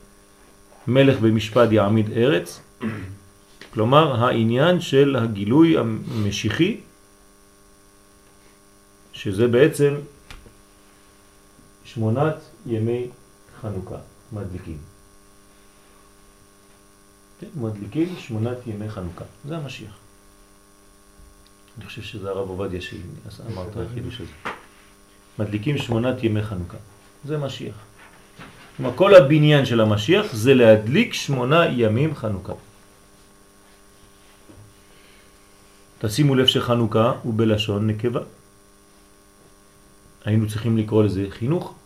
מלך 0.88 1.20
במשפט 1.20 1.72
יעמיד 1.72 2.12
ארץ, 2.12 2.62
כלומר 3.74 4.26
העניין 4.26 4.82
של 4.82 5.16
הגילוי 5.20 5.78
המשיחי, 5.78 6.78
שזה 9.14 9.48
בעצם 9.48 9.94
שמונת 11.94 12.36
ימי 12.66 13.08
חנוכה, 13.62 13.98
מדליקים. 14.34 14.78
כן, 17.40 17.48
מדליקים 17.56 18.16
שמונת 18.18 18.58
ימי 18.68 18.90
חנוכה, 18.90 19.26
זה 19.46 19.58
המשיח. 19.58 19.98
אני 21.78 21.86
חושב 21.86 22.02
שזה 22.02 22.30
הרב 22.30 22.50
עובדיה 22.50 22.82
שאמר 22.82 23.68
את 23.72 23.78
החידוש 23.78 24.22
הזה. 24.22 24.32
מדליקים 25.40 25.78
שמונת 25.78 26.24
ימי 26.24 26.44
חנוכה, 26.44 26.78
זה 27.26 27.38
משיח. 27.38 27.76
כלומר, 28.78 28.96
כל 28.96 29.16
הבניין 29.16 29.66
של 29.66 29.82
המשיח 29.82 30.34
זה 30.34 30.54
להדליק 30.54 31.14
שמונה 31.14 31.66
ימים 31.66 32.16
חנוכה. 32.16 32.54
תשימו 36.00 36.36
לב 36.36 36.46
שחנוכה 36.46 37.14
הוא 37.24 37.34
בלשון 37.36 37.88
נקבה. 37.88 38.22
היינו 40.26 40.50
צריכים 40.50 40.78
לקרוא 40.78 41.04
לזה 41.04 41.26
חינוך 41.30 41.79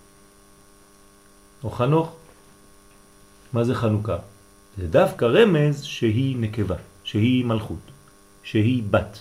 או 1.63 1.69
חנוך. 1.69 2.15
מה 3.53 3.63
זה 3.63 3.75
חנוכה? 3.75 4.17
זה 4.77 4.87
דווקא 4.87 5.25
רמז 5.25 5.83
שהיא 5.83 6.35
נקבה, 6.39 6.75
שהיא 7.03 7.45
מלכות, 7.45 7.91
שהיא 8.43 8.83
בת. 8.89 9.19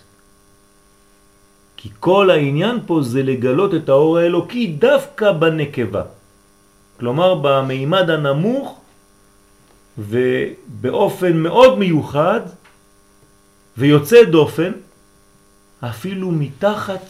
כי 1.77 1.89
כל 2.01 2.31
העניין 2.31 2.79
פה 2.87 3.03
זה 3.03 3.23
לגלות 3.23 3.75
את 3.75 3.89
האור 3.89 4.19
האלוקי 4.19 4.67
דווקא 4.67 5.33
בנקבה. 5.33 6.03
כלומר 7.01 7.35
במימד 7.43 8.11
הנמוך 8.11 8.81
ובאופן 9.99 11.37
מאוד 11.37 11.79
מיוחד 11.79 12.41
ויוצא 13.79 14.25
דופן 14.25 14.73
אפילו 15.81 16.31
מתחת 16.31 17.05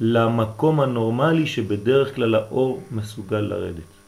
למקום 0.00 0.80
הנורמלי 0.80 1.46
שבדרך 1.46 2.14
כלל 2.14 2.34
האור 2.34 2.82
מסוגל 2.90 3.40
לרדת. 3.40 3.99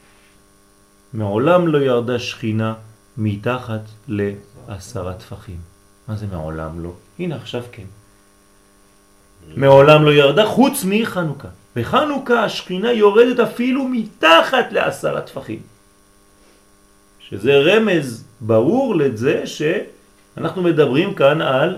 מעולם 1.13 1.67
לא 1.67 1.77
ירדה 1.77 2.19
שכינה 2.19 2.73
מתחת 3.17 3.81
לעשרה 4.07 5.13
טפחים. 5.13 5.57
מה 6.07 6.15
זה 6.15 6.25
מעולם 6.31 6.83
לא? 6.83 6.93
הנה 7.19 7.35
עכשיו 7.35 7.63
כן. 7.71 7.83
מעולם 9.55 10.03
לא 10.03 10.11
ירדה 10.13 10.45
חוץ 10.45 10.83
מחנוכה. 10.87 11.47
בחנוכה 11.75 12.43
השכינה 12.43 12.91
יורדת 12.91 13.39
אפילו 13.39 13.87
מתחת 13.87 14.71
לעשרה 14.71 15.21
טפחים. 15.21 15.59
שזה 17.19 17.59
רמז 17.59 18.23
ברור 18.41 18.95
לזה 18.95 19.43
שאנחנו 19.45 20.61
מדברים 20.63 21.13
כאן 21.13 21.41
על 21.41 21.77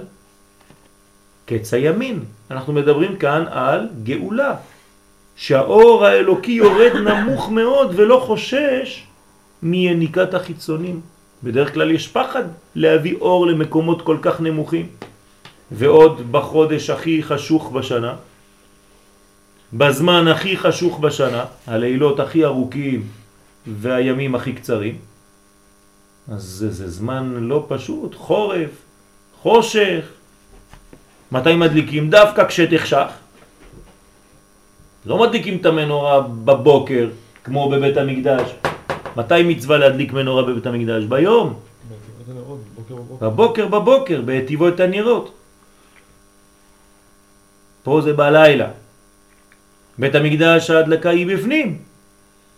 קץ 1.46 1.74
הימין. 1.74 2.20
אנחנו 2.52 2.74
מדברים 2.74 3.18
כאן 3.18 3.46
על 3.50 3.90
גאולה. 4.04 4.56
שהאור 5.36 6.06
האלוקי 6.06 6.52
יורד 6.52 6.92
נמוך 6.96 7.50
מאוד 7.50 7.92
ולא 7.96 8.24
חושש 8.26 9.04
מיניקת 9.66 10.34
החיצונים. 10.34 11.02
בדרך 11.44 11.74
כלל 11.74 11.92
יש 11.92 12.08
פחד 12.08 12.44
להביא 12.76 13.16
אור 13.22 13.48
למקומות 13.48 14.02
כל 14.02 14.18
כך 14.22 14.42
נמוכים. 14.42 14.88
ועוד 15.72 16.32
בחודש 16.32 16.90
הכי 16.90 17.24
חשוך 17.24 17.72
בשנה, 17.72 18.16
בזמן 19.74 20.28
הכי 20.28 20.58
חשוך 20.58 21.00
בשנה, 21.00 21.46
הלילות 21.68 22.20
הכי 22.20 22.46
ארוכים 22.46 23.08
והימים 23.68 24.36
הכי 24.36 24.54
קצרים, 24.54 24.98
אז 26.28 26.42
זה, 26.42 26.72
זה 26.72 26.90
זמן 26.90 27.34
לא 27.40 27.66
פשוט, 27.68 28.16
חורף, 28.16 28.70
חושך. 29.42 30.06
מתי 31.32 31.56
מדליקים? 31.56 32.10
דווקא 32.10 32.48
כשתחשך. 32.48 33.08
לא 35.06 35.22
מדליקים 35.22 35.58
את 35.58 35.66
המנורה 35.66 36.22
בבוקר, 36.22 37.10
כמו 37.44 37.70
בבית 37.70 37.98
המקדש. 37.98 38.65
מתי 39.16 39.44
מצווה 39.44 39.78
להדליק 39.78 40.14
מנורה 40.14 40.44
בבית 40.44 40.66
המקדש? 40.66 41.04
ביום. 41.04 41.60
בבוקר 43.22 43.68
בבוקר, 43.68 44.22
בהטיבו 44.22 44.68
את 44.68 44.80
הנרות. 44.80 45.34
פה 47.84 48.02
זה 48.02 48.14
בלילה. 48.14 48.70
בית 49.98 50.16
המקדש 50.16 50.70
ההדלקה 50.70 51.10
היא 51.10 51.28
בפנים, 51.28 51.78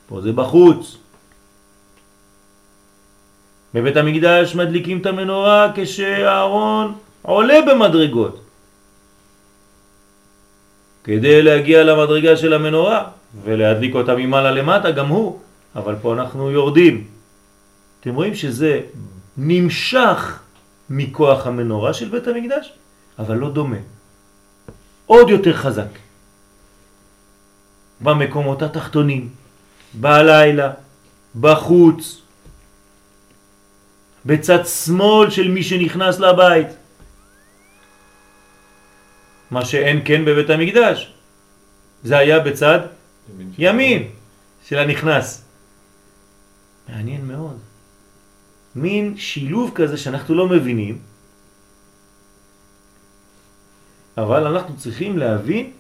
פה 0.08 0.22
זה 0.22 0.32
בחוץ. 0.32 0.98
בבית 3.74 3.98
המקדש 3.98 4.56
מדליקים 4.56 4.98
את 5.02 5.06
המנורה 5.06 5.72
כשהארון 5.76 6.96
עולה 7.22 7.60
במדרגות. 7.68 8.42
כדי 11.04 11.42
להגיע 11.44 11.84
למדרגה 11.84 12.38
של 12.38 12.54
המנורה 12.54 13.04
ולהדליק 13.44 13.96
אותה 13.96 14.16
ממעלה 14.16 14.52
למטה 14.52 14.92
גם 14.92 15.08
הוא, 15.08 15.40
אבל 15.78 15.96
פה 16.02 16.14
אנחנו 16.14 16.52
יורדים. 16.52 17.08
אתם 18.00 18.16
רואים 18.16 18.36
שזה 18.36 18.82
נמשך 19.38 20.40
מכוח 20.90 21.48
המנורה 21.48 21.94
של 21.94 22.10
בית 22.10 22.28
המקדש, 22.28 22.74
אבל 23.20 23.38
לא 23.38 23.50
דומה. 23.50 23.78
עוד 25.06 25.30
יותר 25.30 25.54
חזק. 25.54 25.92
במקומות 28.02 28.62
התחתונים, 28.62 29.30
בלילה, 29.94 30.72
בחוץ, 31.40 32.22
בצד 34.26 34.66
שמאל 34.66 35.30
של 35.30 35.48
מי 35.48 35.64
שנכנס 35.64 36.20
לבית. 36.20 36.68
מה 39.52 39.66
שאין 39.66 40.02
כן 40.06 40.26
בבית 40.26 40.50
המקדש. 40.50 41.14
זה 42.04 42.18
היה 42.18 42.40
בצד 42.40 42.80
ימין 43.58 44.08
של 44.68 44.78
הנכנס. 44.78 45.47
מעניין 46.90 47.28
מאוד. 47.28 47.58
מין 48.76 49.18
שילוב 49.18 49.72
כזה 49.76 49.98
שאנחנו 49.98 50.36
לא 50.36 50.48
מבינים, 50.48 51.00
אבל 54.18 54.48
אנחנו 54.48 54.78
צריכים 54.78 55.18
להבין 55.18 55.72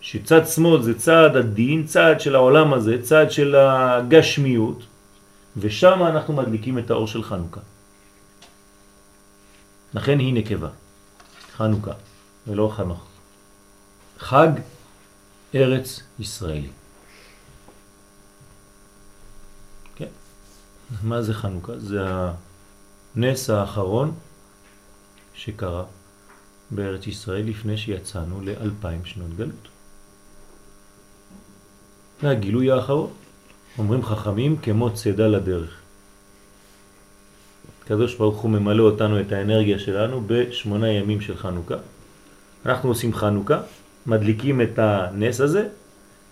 שצד 0.00 0.46
שמאל 0.46 0.82
זה 0.82 0.98
צד 0.98 1.36
הדין, 1.36 1.86
צד 1.86 2.20
של 2.20 2.34
העולם 2.34 2.72
הזה, 2.72 3.02
צד 3.02 3.30
של 3.30 3.54
הגשמיות, 3.54 4.82
ושם 5.56 6.02
אנחנו 6.02 6.34
מדליקים 6.34 6.78
את 6.78 6.90
האור 6.90 7.06
של 7.06 7.22
חנוכה. 7.22 7.60
לכן 9.94 10.18
היא 10.18 10.34
נקבה, 10.34 10.68
חנוכה, 11.56 11.92
ולא 12.46 12.72
חנוך. 12.76 13.06
חג 14.18 14.48
ארץ 15.54 16.02
ישראלי. 16.18 16.79
מה 21.02 21.22
זה 21.22 21.34
חנוכה? 21.34 21.78
זה 21.78 22.00
הנס 23.16 23.50
האחרון 23.50 24.12
שקרה 25.34 25.84
בארץ 26.70 27.06
ישראל 27.06 27.46
לפני 27.46 27.76
שיצאנו 27.76 28.40
לאלפיים 28.40 29.04
שנות 29.04 29.36
גלות. 29.36 29.68
זה 32.22 32.30
הגילוי 32.30 32.70
האחרון. 32.70 33.10
אומרים 33.78 34.02
חכמים 34.02 34.56
כמו 34.56 34.94
צדה 34.94 35.26
לדרך. 35.26 35.70
הקדוש 37.82 38.14
ברוך 38.14 38.38
הוא 38.38 38.50
ממלא 38.50 38.82
אותנו 38.82 39.20
את 39.20 39.32
האנרגיה 39.32 39.78
שלנו 39.78 40.22
בשמונה 40.26 40.88
ימים 40.88 41.20
של 41.20 41.36
חנוכה. 41.36 41.74
אנחנו 42.66 42.88
עושים 42.88 43.14
חנוכה, 43.14 43.60
מדליקים 44.06 44.60
את 44.60 44.78
הנס 44.78 45.40
הזה, 45.40 45.68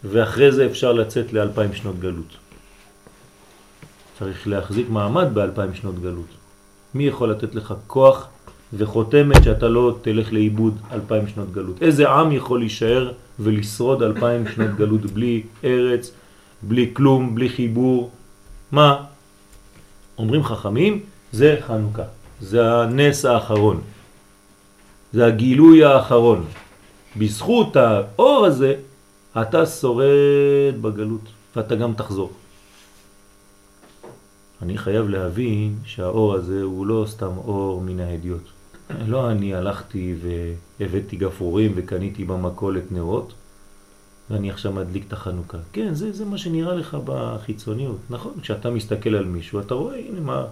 ואחרי 0.04 0.52
זה 0.52 0.66
אפשר 0.66 0.92
לצאת 0.92 1.32
לאלפיים 1.32 1.74
שנות 1.74 1.98
גלות. 1.98 2.47
צריך 4.18 4.48
להחזיק 4.48 4.86
מעמד 4.90 5.26
באלפיים 5.34 5.74
שנות 5.74 5.98
גלות. 6.02 6.26
מי 6.94 7.04
יכול 7.04 7.30
לתת 7.30 7.54
לך 7.54 7.74
כוח 7.86 8.28
וחותמת 8.72 9.44
שאתה 9.44 9.68
לא 9.68 9.98
תלך 10.02 10.32
לאיבוד 10.32 10.78
אלפיים 10.92 11.28
שנות 11.28 11.52
גלות? 11.52 11.82
איזה 11.82 12.10
עם 12.10 12.32
יכול 12.32 12.58
להישאר 12.58 13.12
ולשרוד 13.40 14.02
אלפיים 14.02 14.48
שנות 14.48 14.70
גלות 14.76 15.00
בלי 15.00 15.42
ארץ, 15.64 16.12
בלי 16.62 16.90
כלום, 16.92 17.34
בלי 17.34 17.48
חיבור? 17.48 18.10
מה? 18.72 19.04
אומרים 20.18 20.44
חכמים, 20.44 21.00
זה 21.32 21.56
חנוכה. 21.66 22.02
זה 22.40 22.72
הנס 22.72 23.24
האחרון. 23.24 23.80
זה 25.12 25.26
הגילוי 25.26 25.84
האחרון. 25.84 26.44
בזכות 27.16 27.76
האור 27.76 28.46
הזה 28.46 28.74
אתה 29.40 29.66
שורד 29.66 30.74
בגלות 30.80 31.20
ואתה 31.56 31.74
גם 31.74 31.92
תחזור. 31.94 32.32
אני 34.62 34.78
חייב 34.78 35.09
להבין 35.09 35.76
שהאור 35.84 36.34
הזה 36.34 36.62
הוא 36.62 36.86
לא 36.86 37.04
סתם 37.09 37.36
אור 37.36 37.80
מן 37.80 38.00
ההדיוט. 38.00 38.42
לא 39.09 39.30
אני 39.30 39.54
הלכתי 39.54 40.14
והבאתי 40.80 41.16
גפרורים 41.16 41.72
וקניתי 41.76 42.24
במקולת 42.24 42.92
נרות 42.92 43.32
ואני 44.30 44.50
עכשיו 44.50 44.72
מדליק 44.72 45.04
את 45.09 45.12
החנוכה. 45.12 45.59
כן, 45.72 45.94
זה, 45.94 46.12
זה 46.12 46.24
מה 46.24 46.38
שנראה 46.38 46.74
לך 46.74 46.96
בחיצוניות. 47.04 47.98
נכון, 48.11 48.32
כשאתה 48.42 48.70
מסתכל 48.70 49.14
על 49.14 49.24
מישהו 49.24 49.61
אתה 49.61 49.74
רואה, 49.74 49.96
הנה 49.96 50.20
מה, 50.20 50.44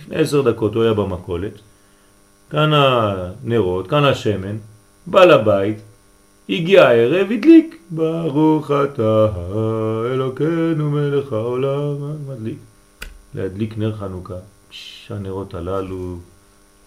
לפני 0.00 0.16
עשר 0.16 0.42
דקות 0.42 0.74
הוא 0.74 0.82
היה 0.82 0.94
במקולת, 0.94 1.52
כאן 2.50 2.70
הנרות, 2.72 3.88
כאן 3.88 4.04
השמן, 4.04 4.56
בא 5.06 5.24
לבית, 5.24 5.76
הגיע 6.48 6.88
הערב, 6.88 7.30
הדליק, 7.30 7.76
ברוך 7.90 8.70
אתה 8.70 9.26
אלוקינו 10.12 10.90
מלך 10.90 11.32
העולם, 11.32 11.96
מדליק. 12.28 12.58
להדליק 13.34 13.78
נר 13.78 13.96
חנוכה, 13.96 14.34
שהנרות 14.70 15.54
הללו 15.54 16.18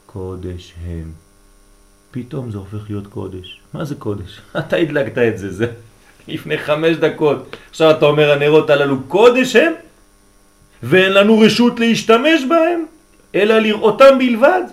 קודש 0.06 0.74
הם. 0.86 1.12
פתאום 2.12 2.52
זה 2.52 2.58
הופך 2.58 2.90
להיות 2.90 3.08
קודש. 3.08 3.62
מה 3.74 3.86
זה 3.86 3.96
קודש? 3.96 4.42
אתה 4.60 4.76
הדלקת 4.76 5.18
את 5.18 5.38
זה, 5.38 5.54
זה 5.54 5.66
לפני 6.28 6.58
חמש 6.58 6.98
דקות. 6.98 7.56
עכשיו 7.70 7.92
אתה 7.92 8.06
אומר 8.06 8.32
הנרות 8.32 8.70
הללו 8.70 9.04
קודש 9.08 9.56
הם? 9.56 9.74
ואין 10.84 11.14
לנו 11.14 11.40
רשות 11.40 11.80
להשתמש 11.80 12.44
בהם, 12.50 12.86
אלא 13.36 13.60
לראותם 13.60 14.18
בלבד? 14.20 14.64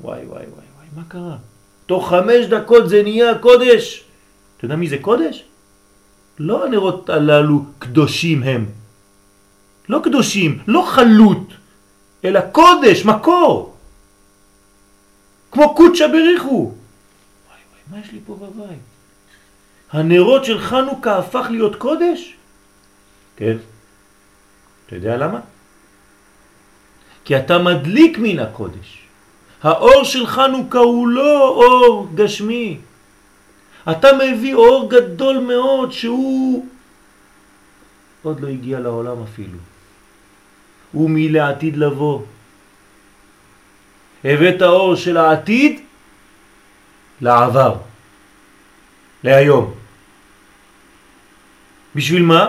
וואי 0.00 0.18
וואי 0.18 0.28
וואי 0.28 0.44
וואי, 0.48 0.86
מה 0.96 1.02
קרה? 1.08 1.36
תוך 1.86 2.08
חמש 2.08 2.46
דקות 2.46 2.88
זה 2.88 3.02
נהיה 3.02 3.38
קודש. 3.38 4.04
אתה 4.56 4.64
יודע 4.64 4.76
מי 4.76 4.88
זה 4.88 4.98
קודש? 4.98 5.44
לא 6.38 6.66
הנרות 6.66 7.10
הללו 7.10 7.64
קדושים 7.78 8.42
הם. 8.42 8.66
לא 9.90 10.00
קדושים, 10.04 10.58
לא 10.66 10.86
חלוט, 10.86 11.52
אלא 12.24 12.40
קודש, 12.52 13.04
מקור. 13.04 13.74
כמו 15.52 15.74
קודשא 15.74 16.06
בריחו. 16.06 16.46
וואי 16.46 16.72
וואי, 17.70 17.80
מה 17.90 17.98
יש 18.06 18.12
לי 18.12 18.18
פה 18.26 18.34
בבית? 18.34 18.78
הנרות 19.92 20.44
של 20.44 20.58
חנוכה 20.60 21.18
הפך 21.18 21.46
להיות 21.50 21.76
קודש? 21.76 22.34
כן. 23.36 23.56
אתה 24.86 24.94
יודע 24.96 25.16
למה? 25.16 25.40
כי 27.24 27.36
אתה 27.36 27.58
מדליק 27.58 28.18
מן 28.18 28.38
הקודש. 28.38 29.02
האור 29.62 30.04
של 30.04 30.26
חנוכה 30.26 30.78
הוא 30.78 31.08
לא 31.08 31.48
אור 31.48 32.08
גשמי. 32.14 32.78
אתה 33.90 34.08
מביא 34.22 34.54
אור 34.54 34.90
גדול 34.90 35.38
מאוד 35.38 35.92
שהוא 35.92 36.66
עוד 38.22 38.40
לא 38.40 38.48
הגיע 38.48 38.80
לעולם 38.80 39.22
אפילו. 39.22 39.58
הוא 40.92 41.10
מלעתיד 41.10 41.76
לבוא. 41.76 42.22
הבאת 44.24 44.62
האור 44.62 44.94
של 44.94 45.16
העתיד 45.16 45.80
לעבר, 47.20 47.74
להיום. 49.24 49.72
בשביל 51.94 52.22
מה? 52.22 52.48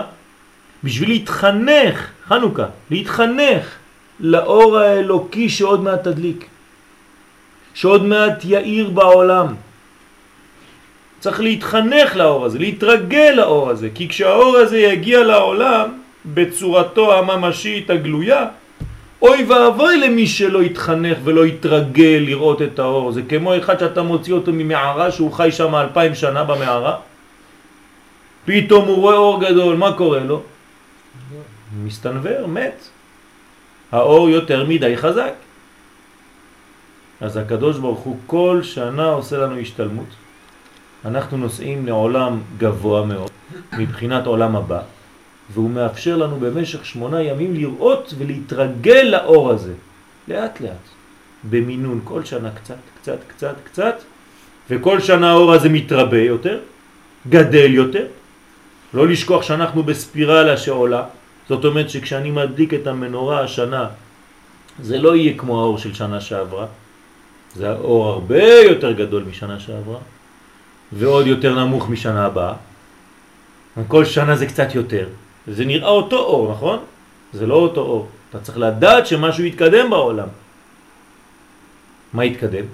בשביל 0.84 1.08
להתחנך, 1.08 2.10
חנוכה, 2.26 2.66
להתחנך 2.90 3.76
לאור 4.20 4.78
האלוקי 4.78 5.48
שעוד 5.48 5.80
מעט 5.80 6.04
תדליק, 6.04 6.46
שעוד 7.74 8.04
מעט 8.04 8.44
יאיר 8.44 8.90
בעולם. 8.90 9.54
צריך 11.20 11.40
להתחנך 11.40 12.16
לאור 12.16 12.44
הזה, 12.44 12.58
להתרגל 12.58 13.32
לאור 13.36 13.70
הזה, 13.70 13.88
כי 13.94 14.08
כשהאור 14.08 14.56
הזה 14.56 14.78
יגיע 14.78 15.24
לעולם 15.24 16.01
בצורתו 16.26 17.18
הממשית 17.18 17.90
הגלויה, 17.90 18.46
אוי 19.22 19.44
ואבוי 19.44 19.98
למי 19.98 20.26
שלא 20.26 20.62
יתחנך 20.62 21.18
ולא 21.24 21.46
יתרגל 21.46 22.22
לראות 22.26 22.62
את 22.62 22.78
האור. 22.78 23.12
זה 23.12 23.22
כמו 23.28 23.56
אחד 23.56 23.78
שאתה 23.78 24.02
מוציא 24.02 24.34
אותו 24.34 24.52
ממערה 24.52 25.10
שהוא 25.10 25.32
חי 25.32 25.52
שם 25.52 25.74
אלפיים 25.74 26.14
שנה 26.14 26.44
במערה, 26.44 26.96
פתאום 28.44 28.88
הוא 28.88 28.96
רואה 28.96 29.16
אור 29.16 29.40
גדול, 29.40 29.76
מה 29.76 29.92
קורה 29.92 30.20
לו? 30.20 30.42
מסתנבר, 31.84 32.46
מת. 32.46 32.88
האור 33.92 34.28
יותר 34.30 34.64
מדי 34.68 34.96
חזק. 34.96 35.32
אז 37.20 37.36
הקדוש 37.36 37.78
ברוך 37.78 37.98
הוא 37.98 38.16
כל 38.26 38.60
שנה 38.62 39.06
עושה 39.06 39.38
לנו 39.38 39.58
השתלמות. 39.58 40.06
אנחנו 41.04 41.36
נוסעים 41.36 41.86
לעולם 41.86 42.40
גבוה 42.58 43.04
מאוד, 43.04 43.30
מבחינת 43.78 44.26
עולם 44.26 44.56
הבא, 44.56 44.80
והוא 45.52 45.70
מאפשר 45.70 46.16
לנו 46.16 46.36
במשך 46.40 46.86
שמונה 46.86 47.22
ימים 47.22 47.54
לראות 47.54 48.14
ולהתרגל 48.18 49.02
לאור 49.02 49.50
הזה, 49.50 49.72
לאט 50.28 50.60
לאט, 50.60 50.86
במינון, 51.50 52.00
כל 52.04 52.24
שנה 52.24 52.50
קצת, 52.50 52.76
קצת, 53.00 53.18
קצת, 53.28 53.54
קצת, 53.64 53.94
וכל 54.70 55.00
שנה 55.00 55.30
האור 55.30 55.52
הזה 55.52 55.68
מתרבה 55.68 56.22
יותר, 56.22 56.60
גדל 57.28 57.74
יותר, 57.74 58.06
לא 58.94 59.08
לשכוח 59.08 59.42
שאנחנו 59.42 59.82
בספירלה 59.82 60.56
שעולה, 60.56 61.04
זאת 61.48 61.64
אומרת 61.64 61.90
שכשאני 61.90 62.30
מדליק 62.30 62.74
את 62.74 62.86
המנורה 62.86 63.40
השנה, 63.40 63.86
זה 64.82 64.98
לא 64.98 65.16
יהיה 65.16 65.38
כמו 65.38 65.60
האור 65.60 65.78
של 65.78 65.94
שנה 65.94 66.20
שעברה, 66.20 66.66
זה 67.54 67.70
האור 67.70 68.08
הרבה 68.08 68.44
יותר 68.44 68.92
גדול 68.92 69.22
משנה 69.22 69.60
שעברה, 69.60 69.98
ועוד 70.92 71.26
יותר 71.26 71.64
נמוך 71.64 71.88
משנה 71.88 72.26
הבאה. 72.26 72.54
כל 73.88 74.04
שנה 74.04 74.36
זה 74.36 74.46
קצת 74.46 74.74
יותר. 74.74 75.06
זה 75.46 75.64
נראה 75.64 75.88
אותו 75.88 76.18
אור, 76.18 76.52
נכון? 76.52 76.78
זה 77.32 77.46
לא 77.46 77.54
אותו 77.54 77.80
אור. 77.80 78.08
אתה 78.30 78.40
צריך 78.40 78.58
לדעת 78.58 79.06
שמשהו 79.06 79.44
יתקדם 79.44 79.90
בעולם. 79.90 80.28
מה 82.12 82.24
יתקדם? 82.24 82.64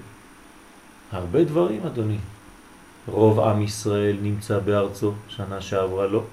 הרבה 1.11 1.43
דברים, 1.43 1.85
אדוני. 1.85 2.17
רוב 3.07 3.39
עם 3.39 3.61
ישראל 3.61 4.17
נמצא 4.21 4.59
בארצו, 4.59 5.13
שנה 5.27 5.61
שעברה 5.61 6.07
לא. 6.07 6.23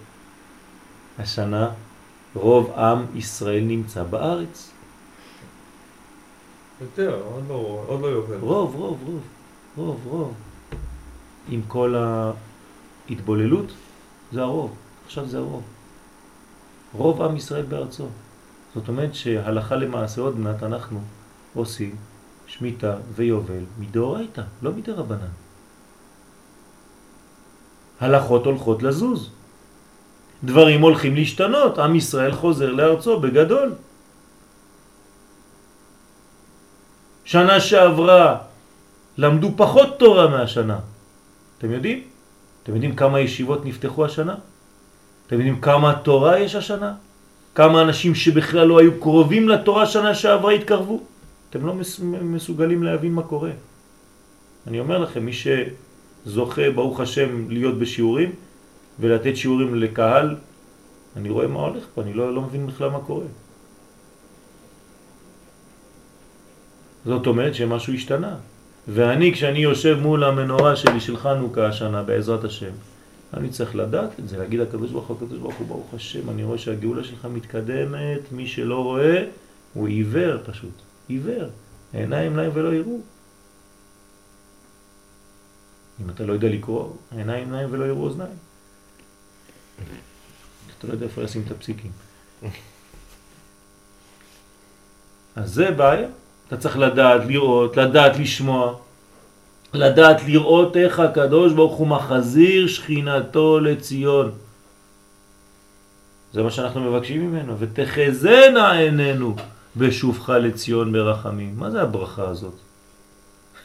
השנה 1.19 1.71
רוב 2.35 2.71
עם 2.71 3.07
ישראל 3.15 3.65
נמצא 3.65 4.03
בארץ. 4.03 4.71
יותר, 6.81 7.21
עוד 7.33 7.45
לא, 7.49 7.85
עוד 7.87 8.01
לא 8.01 8.07
יובל. 8.07 8.37
רוב, 8.41 8.75
רוב, 8.75 8.99
רוב, 9.07 9.21
רוב, 9.77 10.01
רוב. 10.07 10.35
עם 11.49 11.61
כל 11.69 11.95
ההתבוללות, 13.09 13.73
זה 14.33 14.43
הרוב. 14.43 14.75
עכשיו 15.07 15.27
זה 15.27 15.39
הרוב. 15.39 15.63
רוב 16.97 17.23
עם 17.23 17.37
ישראל 17.37 17.63
בארצו. 17.63 18.07
זאת 18.75 18.89
אומרת 18.89 19.15
שהלכה 19.15 19.77
למעשה 19.77 20.21
עוד 20.21 20.39
מעט 20.39 20.63
אנחנו 20.63 21.01
עושים 21.55 21.97
שמיטה 22.47 22.97
ויובל 23.15 23.65
מדאורייתא, 23.79 24.43
לא 24.63 24.73
מדי 24.73 24.93
רבנן. 24.93 25.33
הלכות 28.01 28.47
הולכות 28.47 28.83
לזוז. 28.83 29.31
דברים 30.45 30.81
הולכים 30.81 31.15
להשתנות, 31.15 31.79
עם 31.79 31.95
ישראל 31.95 32.33
חוזר 32.33 32.71
לארצו 32.73 33.21
בגדול. 33.21 33.73
שנה 37.25 37.61
שעברה 37.61 38.39
למדו 39.19 39.51
פחות 39.57 39.99
תורה 39.99 40.29
מהשנה. 40.29 40.79
אתם 41.59 41.73
יודעים? 41.73 42.03
אתם 42.63 42.75
יודעים 42.75 42.97
כמה 42.97 43.21
ישיבות 43.21 43.65
נפתחו 43.65 44.05
השנה? 44.05 44.35
אתם 45.27 45.37
יודעים 45.37 45.61
כמה 45.61 45.95
תורה 45.95 46.39
יש 46.39 46.55
השנה? 46.55 46.95
כמה 47.55 47.83
אנשים 47.83 48.15
שבכלל 48.15 48.67
לא 48.67 48.79
היו 48.81 49.01
קרובים 49.01 49.49
לתורה 49.49 49.87
שנה 49.87 50.15
שעברה 50.15 50.53
התקרבו? 50.53 51.03
אתם 51.51 51.67
לא 51.67 51.75
מסוגלים 52.23 52.83
להבין 52.83 53.13
מה 53.13 53.23
קורה. 53.23 53.51
אני 54.67 54.81
אומר 54.81 54.99
לכם, 54.99 55.25
מי 55.25 55.33
שזוכה, 55.33 56.71
ברוך 56.71 57.01
השם, 57.01 57.51
להיות 57.51 57.79
בשיעורים 57.79 58.33
ולתת 59.01 59.37
שיעורים 59.37 59.75
לקהל, 59.75 60.37
אני 61.17 61.31
רואה 61.31 61.47
מה 61.47 61.61
הולך 61.61 61.85
פה, 61.95 62.03
אני 62.03 62.15
לא, 62.15 62.35
לא 62.35 62.43
מבין 62.43 62.67
בכלל 62.67 62.91
מה 62.91 62.99
קורה. 62.99 63.27
זאת 67.05 67.27
אומרת 67.27 67.55
שמשהו 67.55 67.93
השתנה. 67.95 68.37
ואני, 68.89 69.33
כשאני 69.33 69.59
יושב 69.59 69.99
מול 70.03 70.25
המנורה 70.25 70.77
שלי 70.77 71.01
של 71.01 71.17
חנוכה 71.17 71.67
השנה, 71.67 72.03
בעזרת 72.03 72.45
השם, 72.45 72.71
אני 73.37 73.51
צריך 73.51 73.75
לדעת 73.77 74.21
את 74.21 74.29
זה, 74.29 74.39
להגיד 74.39 74.61
לקדוש 74.61 74.91
ברוך 74.91 75.07
הוא, 75.07 75.17
הקדוש 75.17 75.39
ברוך 75.39 75.55
הוא, 75.55 75.67
ברוך 75.67 75.95
השם, 75.95 76.31
אני 76.31 76.45
רואה 76.45 76.59
שהגאולה 76.59 77.05
שלך 77.05 77.25
מתקדמת, 77.25 78.33
מי 78.33 78.47
שלא 78.47 78.85
רואה 78.85 79.25
הוא 79.75 79.89
עיוור 79.89 80.39
פשוט, 80.45 80.73
עיוור, 81.09 81.49
עיניים 81.93 82.37
להם 82.37 82.51
ולא 82.55 82.75
יראו. 82.75 83.01
אם 86.01 86.11
אתה 86.11 86.25
לא 86.25 86.33
יודע 86.33 86.49
לקרוא, 86.49 86.93
עיניים 87.17 87.53
להם 87.53 87.69
ולא 87.73 87.85
יראו 87.85 88.05
אוזניים. 88.05 88.37
אתה 90.79 90.87
לא 90.87 90.93
יודע 90.93 91.07
איפה 91.07 91.23
לשים 91.23 91.43
את 91.47 91.51
הפסיקים. 91.51 91.91
אז 95.37 95.55
זה 95.55 95.71
בעיה. 95.71 96.09
אתה 96.49 96.57
צריך 96.57 96.79
לדעת 96.79 97.21
לראות, 97.27 97.77
לדעת 97.77 98.19
לשמוע, 98.19 98.79
לדעת 99.77 100.25
לראות 100.27 100.77
איך 100.77 101.01
הקדוש 101.01 101.53
ברוך 101.53 101.77
הוא 101.77 101.87
מחזיר 101.87 102.67
שכינתו 102.67 103.61
לציון. 103.61 104.31
זה 106.33 106.43
מה 106.43 106.51
שאנחנו 106.51 106.81
מבקשים 106.81 107.31
ממנו, 107.31 107.59
ותחזנה 107.59 108.73
עינינו 108.73 109.37
בשובך 109.77 110.29
לציון 110.29 110.93
ברחמים. 110.93 111.55
מה 111.57 111.71
זה 111.71 111.83
הברכה 111.83 112.29
הזאת? 112.29 112.55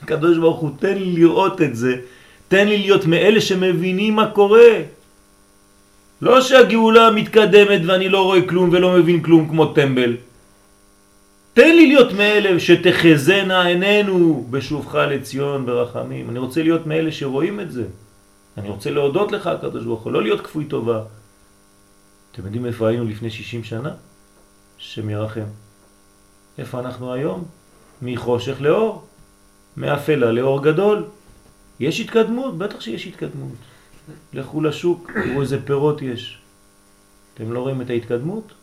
הקדוש 0.03 0.38
ברוך 0.38 0.59
הוא, 0.59 0.72
תן 0.80 0.97
לי 0.97 1.12
לראות 1.12 1.62
את 1.62 1.76
זה, 1.76 1.95
תן 2.47 2.68
לי 2.68 2.78
להיות 2.78 3.05
מאלה 3.05 3.41
שמבינים 3.41 4.16
מה 4.16 4.28
קורה. 4.32 4.72
לא 6.22 6.41
שהגאולה 6.41 7.12
מתקדמת 7.12 7.82
ואני 7.86 8.09
לא 8.09 8.24
רואה 8.24 8.41
כלום 8.47 8.70
ולא 8.72 8.93
מבין 8.93 9.22
כלום 9.22 9.49
כמו 9.49 9.66
טמבל. 9.66 10.16
תן 11.54 11.76
לי 11.76 11.88
להיות 11.88 12.14
מאלה 12.14 12.60
שתחזנה 12.60 13.66
עינינו 13.66 14.47
בשובך 14.49 14.95
לציון 14.95 15.66
ברחמים. 15.66 16.30
אני 16.30 16.39
רוצה 16.39 16.64
להיות 16.64 16.88
מאלה 16.88 17.12
שרואים 17.12 17.60
את 17.60 17.72
זה. 17.72 17.86
אני 18.58 18.70
רוצה 18.70 18.89
להודות 18.91 19.32
לך, 19.32 19.47
הקדוש 19.47 19.84
ברוך 19.86 20.02
הוא, 20.02 20.12
לא 20.12 20.24
להיות 20.24 20.41
כפוי 20.41 20.66
טובה. 20.66 21.04
אתם 22.32 22.45
יודעים 22.45 22.66
איפה 22.66 22.88
היינו 22.88 23.06
לפני 23.06 23.30
60 23.30 23.64
שנה? 23.64 23.93
שם 24.78 25.10
ירחם. 25.10 25.49
איפה 26.58 26.80
אנחנו 26.80 27.14
היום? 27.14 27.43
מחושך 28.02 28.62
לאור, 28.62 29.08
מאפלה 29.78 30.32
לאור 30.32 30.64
גדול. 30.64 31.06
יש 31.80 31.99
התקדמות? 31.99 32.58
בטח 32.58 32.82
שיש 32.82 33.08
התקדמות. 33.08 33.56
לכו 34.34 34.62
לשוק, 34.62 35.12
תראו 35.24 35.41
איזה 35.41 35.66
פירות 35.66 36.02
יש. 36.02 36.39
אתם 37.34 37.54
לא 37.54 37.60
רואים 37.60 37.82
את 37.82 37.89
ההתקדמות? 37.89 38.54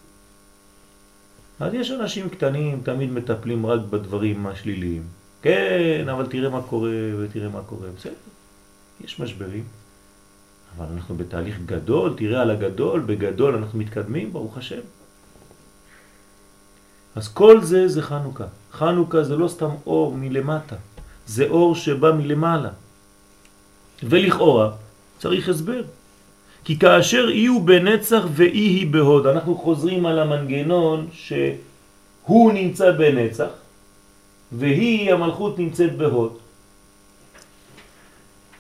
אז 1.61 1.75
יש 1.75 1.91
אנשים 1.91 2.29
קטנים, 2.29 2.81
תמיד 2.85 3.11
מטפלים 3.11 3.67
רק 3.67 3.81
בדברים 3.91 4.47
השליליים. 4.47 5.03
כן, 5.43 6.07
אבל 6.11 6.27
תראה 6.27 6.51
מה 6.51 6.63
קורה 6.63 6.91
ותראה 7.19 7.49
מה 7.49 7.61
קורה. 7.67 7.89
בסדר, 7.97 8.13
יש 9.05 9.21
משברים, 9.21 9.65
אבל 10.77 10.87
אנחנו 10.95 11.15
בתהליך 11.15 11.59
גדול, 11.67 12.15
תראה 12.17 12.43
על 12.43 12.51
הגדול, 12.51 13.01
בגדול 13.07 13.57
אנחנו 13.57 13.79
מתקדמים, 13.79 14.33
ברוך 14.33 14.59
השם. 14.59 14.81
אז 17.15 17.29
כל 17.29 17.63
זה 17.63 17.89
זה 17.89 18.03
חנוכה. 18.03 18.47
חנוכה 18.73 19.25
זה 19.25 19.37
לא 19.37 19.49
סתם 19.49 19.71
אור 19.87 20.15
מלמטה, 20.17 20.77
זה 21.27 21.49
אור 21.49 21.75
שבא 21.75 22.13
מלמעלה. 22.13 22.71
ולכאורה 24.03 24.71
צריך 25.19 25.49
הסבר. 25.49 25.83
כי 26.69 26.79
כאשר 26.79 27.29
אי 27.29 27.47
הוא 27.47 27.63
בנצח 27.63 28.23
ואי 28.33 28.49
היא 28.49 28.87
בהוד, 28.93 29.27
אנחנו 29.27 29.57
חוזרים 29.57 30.07
על 30.07 30.19
המנגנון 30.19 31.09
שהוא 31.13 32.53
נמצא 32.53 32.91
בנצח 32.91 33.49
והיא, 34.53 35.13
המלכות, 35.13 35.59
נמצאת 35.59 35.97
בהוד. 35.97 36.39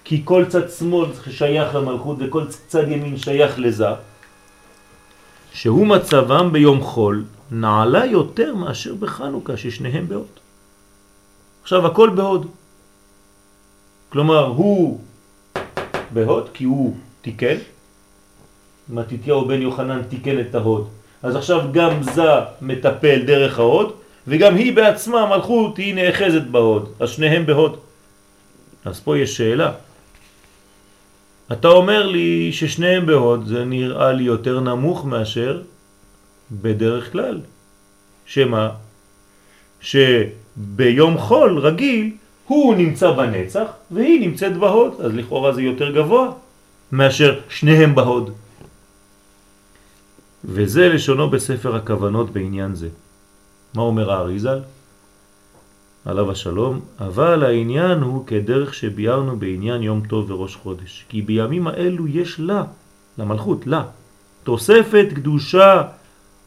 כי 0.04 0.22
כל 0.24 0.44
צד 0.48 0.70
שמאל 0.70 1.08
שייך 1.30 1.74
למלכות 1.74 2.16
וכל 2.20 2.46
צד 2.48 2.88
ימין 2.88 3.16
שייך 3.16 3.58
לזה, 3.58 4.00
שהוא 5.52 5.86
מצבם 5.86 6.52
ביום 6.52 6.80
חול 6.80 7.24
נעלה 7.50 8.04
יותר 8.04 8.54
מאשר 8.54 8.94
בחנוכה 8.94 9.56
ששניהם 9.56 10.08
בהוד. 10.08 10.34
עכשיו 11.62 11.86
הכל 11.86 12.10
בהוד. 12.10 12.46
כלומר 14.08 14.46
הוא 14.46 15.00
בהוד 16.12 16.48
כי 16.54 16.64
הוא 16.64 16.96
תיקן, 17.22 17.56
מתיתיהו 18.88 19.44
בן 19.44 19.62
יוחנן 19.62 20.02
תיקן 20.02 20.40
את 20.40 20.54
ההוד. 20.54 20.88
אז 21.22 21.36
עכשיו 21.36 21.64
גם 21.72 22.02
זה 22.02 22.30
מטפל 22.62 23.22
דרך 23.22 23.58
ההוד, 23.58 23.92
וגם 24.26 24.56
היא 24.56 24.76
בעצמה, 24.76 25.26
מלכות, 25.26 25.76
היא 25.76 25.94
נאחזת 25.94 26.42
בהוד. 26.42 26.88
אז 27.00 27.10
שניהם 27.10 27.46
בהוד. 27.46 27.76
אז 28.84 29.00
פה 29.00 29.18
יש 29.18 29.36
שאלה. 29.36 29.72
אתה 31.52 31.68
אומר 31.68 32.06
לי 32.06 32.52
ששניהם 32.52 33.06
בהוד, 33.06 33.46
זה 33.46 33.64
נראה 33.64 34.12
לי 34.12 34.22
יותר 34.22 34.60
נמוך 34.60 35.04
מאשר 35.04 35.62
בדרך 36.52 37.12
כלל. 37.12 37.40
שמה? 38.26 38.70
שביום 39.80 41.18
חול 41.18 41.58
רגיל 41.58 42.10
הוא 42.46 42.74
נמצא 42.74 43.10
בנצח 43.10 43.66
והיא 43.90 44.20
נמצאת 44.20 44.56
בהוד, 44.56 45.00
אז 45.00 45.14
לכאורה 45.14 45.52
זה 45.52 45.62
יותר 45.62 45.90
גבוה 45.90 46.30
מאשר 46.92 47.40
שניהם 47.48 47.94
בהוד. 47.94 48.30
וזה 50.48 50.88
לשונו 50.88 51.30
בספר 51.30 51.76
הכוונות 51.76 52.30
בעניין 52.30 52.74
זה. 52.74 52.88
מה 53.74 53.82
אומר 53.82 54.12
האריזל? 54.12 54.60
עליו 56.04 56.30
השלום, 56.30 56.80
אבל 57.00 57.44
העניין 57.44 57.98
הוא 57.98 58.26
כדרך 58.26 58.74
שביארנו 58.74 59.36
בעניין 59.36 59.82
יום 59.82 60.02
טוב 60.08 60.30
וראש 60.30 60.56
חודש, 60.56 61.04
כי 61.08 61.22
בימים 61.22 61.66
האלו 61.66 62.08
יש 62.08 62.40
לה, 62.40 62.64
למלכות, 63.18 63.66
לה, 63.66 63.84
תוספת 64.44 65.06
קדושה, 65.14 65.82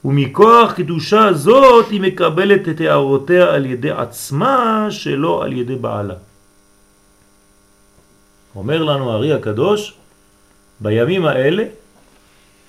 ומכוח 0.06 0.72
קדושה 0.74 1.34
זאת 1.34 1.90
היא 1.90 2.02
מקבלת 2.02 2.70
את 2.70 2.82
הערותיה 2.82 3.54
על 3.54 3.66
ידי 3.66 3.92
עצמה 3.92 4.88
שלא 4.90 5.44
על 5.44 5.54
ידי 5.54 5.76
בעלה. 5.76 6.16
אומר 8.56 8.84
לנו 8.84 9.12
הארי 9.12 9.34
הקדוש, 9.34 9.94
בימים 10.80 11.26
האלה 11.26 11.64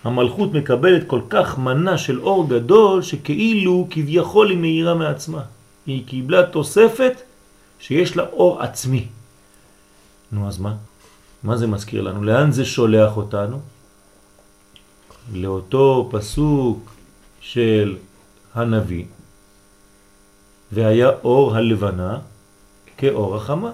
המלכות 0.04 0.52
מקבלת 0.52 1.06
כל 1.06 1.20
כך 1.28 1.58
מנה 1.58 1.98
של 1.98 2.20
אור 2.20 2.48
גדול 2.48 3.02
שכאילו 3.02 3.86
כביכול 3.90 4.50
היא 4.50 4.58
מהירה 4.58 4.94
מעצמה. 4.94 5.42
היא 5.86 6.06
קיבלה 6.06 6.46
תוספת 6.46 7.22
שיש 7.78 8.16
לה 8.16 8.22
אור 8.32 8.62
עצמי. 8.62 9.06
נו 10.32 10.48
אז 10.48 10.58
מה? 10.58 10.74
מה 11.42 11.56
זה 11.56 11.66
מזכיר 11.66 12.02
לנו? 12.02 12.24
לאן 12.24 12.52
זה 12.52 12.64
שולח 12.64 13.16
אותנו? 13.16 13.60
לאותו 15.32 16.08
פסוק 16.12 16.94
של 17.40 17.96
הנביא, 18.54 19.04
והיה 20.72 21.10
אור 21.24 21.56
הלבנה 21.56 22.18
כאור 22.96 23.36
החמה. 23.36 23.70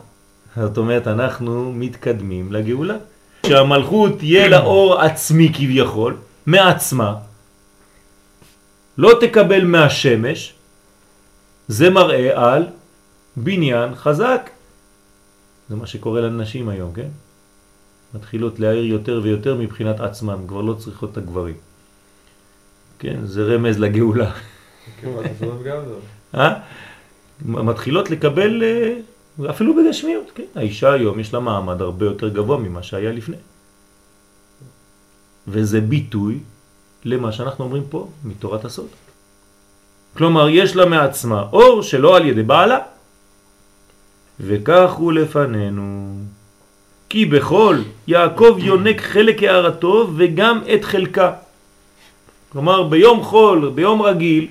זאת 0.56 0.78
אומרת, 0.78 1.06
אנחנו 1.06 1.72
מתקדמים 1.72 2.52
לגאולה. 2.52 2.96
שהמלכות 3.48 4.18
תהיה 4.18 4.48
לה 4.48 4.60
אור 4.60 5.00
עצמי 5.00 5.52
כביכול, 5.54 6.16
מעצמה, 6.46 7.14
לא 8.98 9.10
תקבל 9.20 9.64
מהשמש, 9.64 10.54
זה 11.68 11.90
מראה 11.90 12.54
על 12.54 12.66
בניין 13.36 13.94
חזק. 13.94 14.50
זה 15.68 15.76
מה 15.76 15.86
שקורה 15.86 16.20
לנשים 16.20 16.68
היום, 16.68 16.92
כן? 16.92 17.08
מתחילות 18.14 18.60
להעיר 18.60 18.84
יותר 18.84 19.20
ויותר 19.22 19.54
מבחינת 19.54 20.00
עצמם, 20.00 20.38
כבר 20.48 20.60
לא 20.60 20.74
צריכות 20.74 21.12
את 21.12 21.16
הגברים. 21.16 21.56
כן, 22.98 23.26
זה 23.26 23.42
רמז 23.42 23.78
לגאולה. 23.78 24.30
כמעט 25.00 25.24
עשרות 25.36 25.62
גם 25.62 25.76
לא. 25.76 25.98
אה? 26.40 26.54
מתחילות 27.44 28.10
לקבל 28.10 28.62
אה, 28.62 28.94
אפילו 29.50 29.74
בגשמיות, 29.76 30.30
כן? 30.34 30.44
האישה 30.54 30.92
היום 30.92 31.20
יש 31.20 31.34
לה 31.34 31.40
מעמד 31.40 31.82
הרבה 31.82 32.06
יותר 32.06 32.28
גבוה 32.28 32.58
ממה 32.58 32.82
שהיה 32.82 33.12
לפני. 33.12 33.36
וזה 35.48 35.80
ביטוי 35.80 36.38
למה 37.04 37.32
שאנחנו 37.32 37.64
אומרים 37.64 37.82
פה 37.90 38.08
מתורת 38.24 38.64
הסוד. 38.64 38.88
כלומר, 40.16 40.48
יש 40.48 40.76
לה 40.76 40.86
מעצמה 40.86 41.44
אור 41.52 41.82
שלא 41.82 42.16
על 42.16 42.24
ידי 42.26 42.42
בעלה. 42.42 42.78
וכך 44.40 44.92
הוא 44.92 45.12
לפנינו. 45.12 46.14
כי 47.08 47.24
בכל 47.24 47.78
יעקב 48.06 48.56
יונק 48.58 49.00
חלק 49.00 49.42
הערתו 49.42 50.10
וגם 50.16 50.60
את 50.74 50.84
חלקה. 50.84 51.32
כלומר, 52.48 52.82
ביום 52.82 53.22
חול, 53.22 53.72
ביום 53.74 54.02
רגיל, 54.02 54.46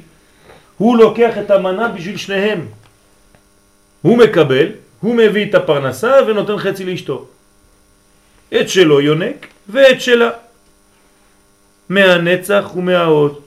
הוא 0.77 0.97
לוקח 0.97 1.37
את 1.37 1.51
המנה 1.51 1.87
בשביל 1.87 2.17
שניהם. 2.17 2.65
הוא 4.01 4.17
מקבל, 4.17 4.67
הוא 4.99 5.15
מביא 5.15 5.49
את 5.49 5.55
הפרנסה 5.55 6.11
ונותן 6.27 6.57
חצי 6.57 6.85
לאשתו. 6.85 7.25
את 8.61 8.69
שלו 8.69 9.01
יונק 9.01 9.47
ואת 9.69 10.01
שלה. 10.01 10.29
מהנצח 11.89 12.71
ומההוד. 12.75 13.39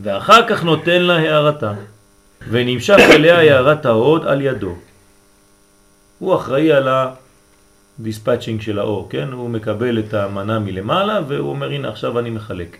ואחר 0.00 0.48
כך 0.48 0.64
נותן 0.64 1.02
לה 1.02 1.16
הארתה, 1.16 1.72
ונמשך 2.50 2.98
אליה 3.10 3.38
הארת 3.38 3.86
ההוד 3.86 4.26
על 4.26 4.40
ידו. 4.42 4.74
הוא 6.18 6.36
אחראי 6.36 6.72
על 6.72 6.88
ה-dispatching 7.98 8.60
של 8.60 8.78
האור, 8.78 9.08
כן? 9.10 9.32
הוא 9.32 9.50
מקבל 9.50 9.98
את 9.98 10.14
המנה 10.14 10.58
מלמעלה 10.58 11.20
והוא 11.28 11.50
אומר 11.50 11.70
הנה 11.70 11.88
עכשיו 11.88 12.18
אני 12.18 12.30
מחלק. 12.30 12.76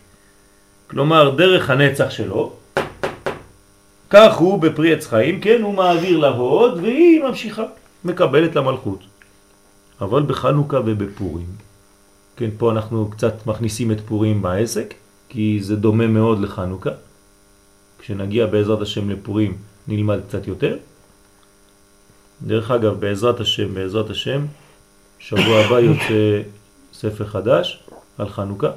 כלומר 0.87 1.31
דרך 1.31 1.71
הנצח 1.71 2.11
שלו, 2.11 2.53
כך 4.11 4.37
הוא 4.37 4.61
בפרי 4.61 4.93
עץ 4.95 5.07
חיים, 5.07 5.41
כן? 5.41 5.63
הוא 5.63 5.75
מעביר 5.75 6.19
להוד 6.19 6.79
והיא 6.83 7.23
ממשיכה, 7.23 7.65
מקבלת 8.05 8.57
למלכות. 8.57 9.01
אבל 10.01 10.23
בחנוכה 10.23 10.81
ובפורים, 10.87 11.47
כן, 12.37 12.51
פה 12.59 12.73
אנחנו 12.73 13.11
קצת 13.11 13.47
מכניסים 13.47 13.93
את 13.93 14.01
פורים 14.01 14.43
בעסק, 14.43 14.95
כי 15.29 15.59
זה 15.63 15.77
דומה 15.77 16.07
מאוד 16.07 16.41
לחנוכה. 16.41 16.91
כשנגיע 17.99 18.47
בעזרת 18.47 18.81
השם 18.81 19.11
לפורים 19.11 19.57
נלמד 19.89 20.21
קצת 20.29 20.47
יותר. 20.47 20.77
דרך 22.43 22.71
אגב, 22.71 23.01
בעזרת 23.01 23.41
השם, 23.41 23.75
בעזרת 23.75 24.11
השם, 24.11 24.47
שבוע 25.19 25.61
הבא 25.65 25.81
יוצא 25.81 26.43
ספר 26.93 27.27
חדש 27.27 27.83
על 28.19 28.29
חנוכה, 28.29 28.71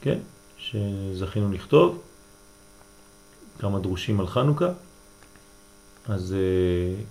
כן, 0.00 0.18
שזכינו 0.58 1.52
לכתוב, 1.52 2.02
כמה 3.58 3.78
דרושים 3.78 4.20
על 4.20 4.26
חנוכה, 4.26 4.68
אז 6.08 6.34
uh, 6.34 7.04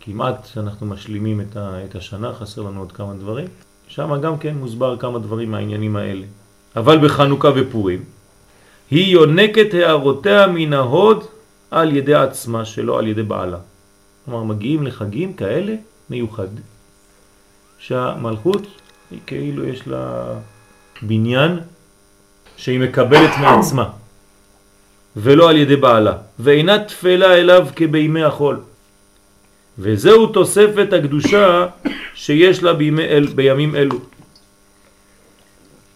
כמעט 0.00 0.46
שאנחנו 0.46 0.86
משלימים 0.86 1.40
את, 1.40 1.56
ה, 1.56 1.84
את 1.84 1.94
השנה, 1.94 2.34
חסר 2.34 2.62
לנו 2.62 2.80
עוד 2.80 2.92
כמה 2.92 3.14
דברים, 3.14 3.48
שם 3.88 4.20
גם 4.20 4.38
כן 4.38 4.54
מוסבר 4.54 4.96
כמה 4.96 5.18
דברים 5.18 5.50
מהעניינים 5.50 5.96
האלה. 5.96 6.26
אבל 6.76 7.06
בחנוכה 7.06 7.48
ופורים, 7.56 8.04
היא 8.90 9.12
יונקת 9.12 9.74
הערותיה 9.74 10.46
מן 10.46 10.72
ההוד 10.72 11.24
על 11.70 11.96
ידי 11.96 12.14
עצמה, 12.14 12.64
שלא 12.64 12.98
על 12.98 13.06
ידי 13.06 13.22
בעלה. 13.22 13.58
כלומר, 14.24 14.42
מגיעים 14.42 14.86
לחגים 14.86 15.32
כאלה 15.32 15.74
מיוחד, 16.10 16.48
שהמלכות 17.78 18.62
היא 19.10 19.20
כאילו 19.26 19.64
יש 19.64 19.88
לה 19.88 20.34
בניין 21.02 21.58
שהיא 22.56 22.80
מקבלת 22.80 23.30
מעצמה, 23.40 23.90
ולא 25.16 25.50
על 25.50 25.56
ידי 25.56 25.76
בעלה, 25.76 26.12
ואינה 26.38 26.84
תפלה 26.84 27.34
אליו 27.34 27.66
כבימי 27.76 28.22
החול. 28.24 28.60
וזהו 29.78 30.26
תוספת 30.26 30.92
הקדושה 30.92 31.66
שיש 32.14 32.62
לה 32.62 32.72
בימי 32.72 33.04
אל, 33.04 33.26
בימים 33.26 33.76
אלו. 33.76 33.98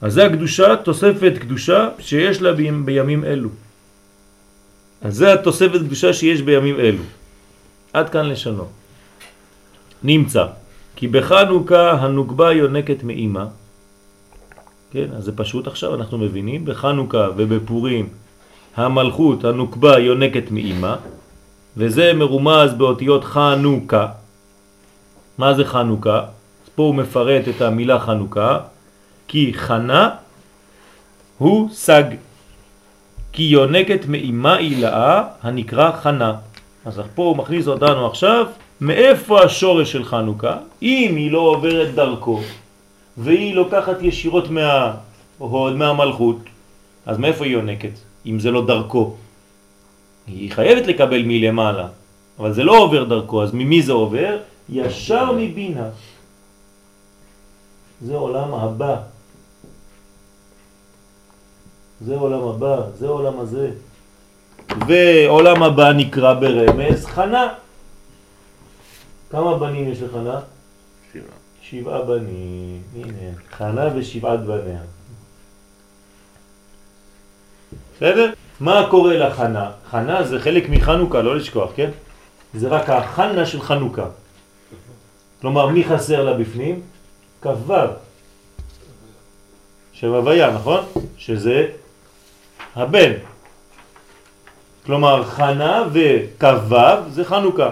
אז 0.00 0.12
זה 0.12 0.26
הקדושה, 0.26 0.76
תוספת 0.76 1.32
קדושה 1.38 1.88
שיש 1.98 2.42
לה 2.42 2.52
בימים 2.84 3.24
אלו. 3.24 3.48
אז 5.02 5.14
זה 5.16 5.32
התוספת 5.32 5.80
קדושה 5.86 6.12
שיש 6.12 6.42
בימים 6.42 6.80
אלו. 6.80 7.02
עד 7.92 8.10
כאן 8.10 8.26
לשונו. 8.26 8.66
נמצא, 10.02 10.46
כי 10.96 11.08
בחנוכה 11.08 11.90
הנוגבה 11.90 12.52
יונקת 12.52 13.02
מאימא, 13.02 13.44
כן, 14.90 15.06
אז 15.16 15.24
זה 15.24 15.32
פשוט 15.36 15.66
עכשיו, 15.66 15.94
אנחנו 15.94 16.18
מבינים, 16.18 16.64
בחנוכה 16.64 17.28
ובפורים 17.36 18.08
המלכות 18.76 19.44
הנוקבה 19.44 19.98
יונקת 19.98 20.50
מאימא, 20.50 20.94
וזה 21.76 22.12
מרומז 22.14 22.74
באותיות 22.74 23.24
חנוכה. 23.24 24.06
מה 25.38 25.54
זה 25.54 25.64
חנוכה? 25.64 26.24
פה 26.74 26.82
הוא 26.82 26.94
מפרט 26.94 27.48
את 27.48 27.62
המילה 27.62 28.00
חנוכה, 28.00 28.58
כי 29.28 29.52
חנה 29.54 30.10
הוא 31.38 31.68
סג, 31.72 32.04
כי 33.32 33.42
יונקת 33.42 34.00
מאימה 34.08 34.58
אילאה 34.58 35.22
הנקרא 35.42 35.92
חנה. 35.92 36.34
אז 36.84 37.00
פה 37.14 37.22
הוא 37.22 37.36
מכניס 37.36 37.68
אותנו 37.68 38.06
עכשיו, 38.06 38.46
מאיפה 38.80 39.42
השורש 39.42 39.92
של 39.92 40.04
חנוכה? 40.04 40.56
אם 40.82 41.12
היא 41.16 41.32
לא 41.32 41.38
עוברת 41.38 41.94
דרכו, 41.94 42.40
והיא 43.16 43.54
לוקחת 43.54 44.02
ישירות 44.02 44.44
מההוד, 44.50 45.76
מהמלכות, 45.76 46.38
אז 47.06 47.18
מאיפה 47.18 47.44
היא 47.44 47.52
יונקת, 47.52 47.92
אם 48.28 48.40
זה 48.40 48.50
לא 48.50 48.66
דרכו? 48.66 49.14
היא 50.26 50.52
חייבת 50.52 50.86
לקבל 50.86 51.22
מלמעלה, 51.26 51.88
אבל 52.38 52.52
זה 52.52 52.64
לא 52.64 52.78
עובר 52.78 53.04
דרכו, 53.04 53.42
אז 53.42 53.50
ממי 53.54 53.82
זה 53.82 53.92
עובר? 53.92 54.38
ישר 54.68 55.32
מבינה. 55.32 55.88
זה 58.02 58.14
עולם 58.14 58.54
הבא. 58.54 58.96
זה 62.00 62.16
עולם 62.16 62.42
הבא, 62.48 62.76
זה 62.98 63.08
עולם 63.08 63.40
הזה. 63.40 63.70
ועולם 64.86 65.62
הבא 65.62 65.92
נקרא 65.92 66.34
ברמז 66.34 67.04
חנה. 67.06 67.48
כמה 69.30 69.58
בנים 69.58 69.88
יש 69.88 70.02
לחנה? 70.02 70.40
שבעה. 71.12 71.36
שבעה 71.62 72.02
בנים. 72.02 72.82
הנה, 72.96 73.32
חנה 73.50 73.84
ושבעת 73.96 74.40
בניה. 74.40 74.80
בסדר? 77.98 78.32
מה 78.60 78.86
קורה 78.90 79.16
לחנה? 79.16 79.70
חנה 79.90 80.22
זה 80.22 80.38
חלק 80.40 80.68
מחנוכה, 80.68 81.22
לא 81.22 81.36
לשכוח, 81.36 81.70
כן? 81.76 81.90
זה 82.54 82.68
רק 82.68 82.90
החנה 82.90 83.46
של 83.46 83.60
חנוכה. 83.60 84.06
כלומר, 85.40 85.66
מי 85.68 85.84
חסר 85.84 86.24
לה 86.24 86.34
בפנים? 86.34 86.80
כ"ו. 87.42 87.74
שם 89.92 90.06
הוויה, 90.06 90.50
נכון? 90.50 90.84
שזה 91.18 91.66
הבן. 92.76 93.12
כלומר, 94.86 95.24
חנה 95.24 95.84
וכ"ו 95.92 96.76
זה 97.10 97.24
חנוכה. 97.24 97.70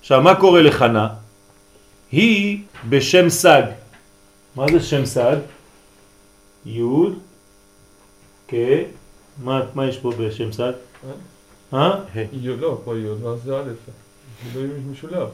עכשיו, 0.00 0.22
מה 0.22 0.34
קורה 0.34 0.62
לחנה? 0.62 1.08
היא 2.12 2.58
בשם 2.88 3.30
סג. 3.30 3.62
מה 4.56 4.66
זה 4.72 4.80
שם 4.80 5.06
סג? 5.06 5.36
י' 6.66 6.82
כ' 8.48 8.54
מה, 9.42 9.62
מה 9.74 9.88
יש 9.88 9.98
פה 9.98 10.12
בשם 10.18 10.52
סג? 10.52 10.72
אה? 11.74 12.00
י' 12.32 12.48
לא, 12.48 12.80
פה 12.84 12.96
י' 12.98 13.06
ואז 13.06 13.42
זה 13.42 13.58
א'. 13.58 13.64
זה 14.52 14.66
לא 14.66 14.74
משולב. 14.90 15.28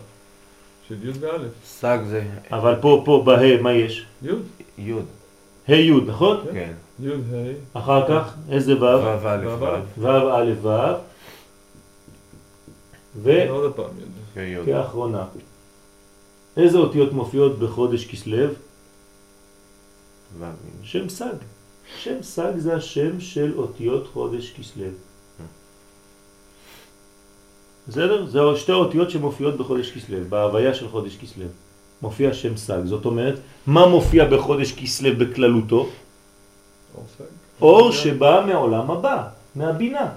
של 0.89 1.09
י' 1.09 1.13
וא'. 1.21 1.39
סג 1.65 1.99
זה 2.11 2.25
אבל 2.51 2.75
פה, 2.81 3.03
פה 3.05 3.23
בה, 3.27 3.63
מה 3.63 3.73
יש? 3.73 4.07
י', 4.23 4.29
י'. 4.79 4.93
ה' 5.69 5.73
י', 5.75 5.91
נכון? 6.07 6.37
כן. 6.53 6.73
י', 7.01 7.11
ה', 7.11 7.79
אחר 7.79 8.09
כך, 8.09 8.35
איזה 8.51 8.77
ו'? 8.77 8.81
ו' 8.81 9.29
א' 9.29 9.47
ו' 9.47 9.65
ו'. 9.99 10.03
ו' 10.03 10.31
א' 10.33 10.53
ו' 10.63 10.95
ועוד 13.23 13.73
פעם 13.73 13.91
י'. 14.37 14.59
וכאחרונה. 14.59 15.25
איזה 16.57 16.79
אותיות 16.79 17.13
מופיעות 17.13 17.59
בחודש 17.59 18.07
כסלו? 18.07 18.47
ו'. 20.39 20.45
שם 20.83 21.09
סג. 21.09 21.35
שם 21.99 22.23
סג 22.23 22.53
זה 22.57 22.77
השם 22.77 23.21
של 23.21 23.53
אותיות 23.57 24.09
חודש 24.13 24.51
כסלו. 24.51 24.85
בסדר? 27.89 28.27
זה 28.27 28.41
שתי 28.57 28.73
אותיות 28.73 29.11
שמופיעות 29.11 29.57
בחודש 29.57 29.91
כסלו, 29.91 30.19
בהוויה 30.29 30.75
של 30.75 30.89
חודש 30.89 31.17
כסלו. 31.17 31.47
מופיע 32.03 32.35
שם 32.35 32.57
סג, 32.57 32.85
זאת 32.85 33.05
אומרת, 33.05 33.39
מה 33.67 33.87
מופיע 33.87 34.25
בחודש 34.25 34.73
כסלו 34.73 35.17
בכללותו? 35.19 35.89
אור 37.61 37.93
שבא 37.93 38.45
מעולם 38.47 38.91
הבא, 38.91 39.23
מהבינה. 39.55 40.09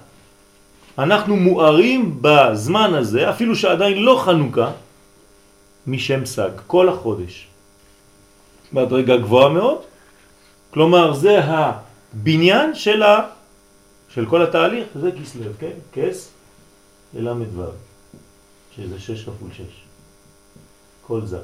אנחנו 0.98 1.36
מוארים 1.36 2.18
בזמן 2.22 2.94
הזה, 2.94 3.30
אפילו 3.30 3.56
שעדיין 3.56 3.98
לא 4.04 4.22
חנוכה, 4.26 4.72
משם 5.88 6.26
סג, 6.26 6.50
כל 6.68 6.90
החודש. 6.90 7.48
מדרגה 8.72 9.18
גבוהה 9.18 9.50
מאוד, 9.50 9.78
כלומר 10.76 11.14
זה 11.14 11.40
הבניין 11.44 12.76
של, 12.76 13.04
ה... 13.04 13.20
של 14.10 14.26
כל 14.26 14.42
התהליך, 14.42 14.88
זה 14.96 15.12
כסלו, 15.12 15.52
כן? 15.60 15.72
כס 15.94 16.32
לל"ו, 17.14 17.64
שזה 18.76 19.00
שש 19.00 19.24
כפול 19.24 19.50
שש, 19.54 19.84
כל 21.08 21.22
זה. 21.26 21.40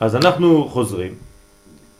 אז 0.00 0.16
אנחנו 0.16 0.68
חוזרים. 0.68 1.14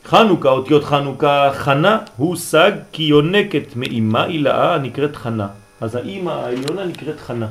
חנוכה, 0.04 0.48
אותיות 0.48 0.84
חנוכה, 0.84 1.50
חנה 1.54 1.98
הוא 2.16 2.36
סג 2.36 2.72
כי 2.92 3.02
יונקת 3.02 3.76
מאימה 3.76 4.24
הילאה 4.24 4.74
הנקראת 4.74 5.16
חנה. 5.16 5.48
אז 5.80 5.94
האימא 5.94 6.30
העליונה 6.30 6.84
נקראת 6.84 7.20
חנה. 7.20 7.48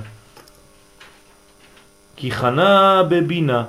כי 2.15 2.31
חנה 2.31 3.03
בבינה, 3.03 3.63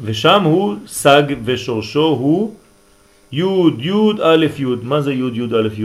ושם 0.00 0.42
הוא 0.42 0.74
סג 0.86 1.22
ושורשו 1.44 2.00
הוא 2.00 2.54
י' 3.34 3.42
י' 3.78 4.22
א' 4.22 4.46
י'. 4.58 4.64
מה 4.82 5.00
זה 5.00 5.12
י' 5.12 5.30
י' 5.34 5.42
א' 5.42 5.68
י'? 5.78 5.84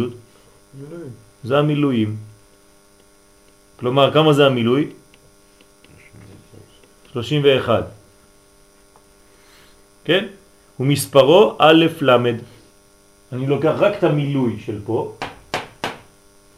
מילואים. 0.73 1.11
זה 1.43 1.57
המילואים. 1.57 2.15
כלומר, 3.79 4.13
כמה 4.13 4.33
זה 4.33 4.45
המילוי? 4.45 4.87
31. 7.13 7.83
כן? 10.05 10.25
ומספרו 10.79 11.55
א' 11.59 11.85
ל'. 12.01 12.17
אני 13.33 13.47
לוקח 13.47 13.73
רק 13.77 13.97
את 13.97 14.03
המילוי 14.03 14.59
של 14.65 14.79
פה. 14.85 15.13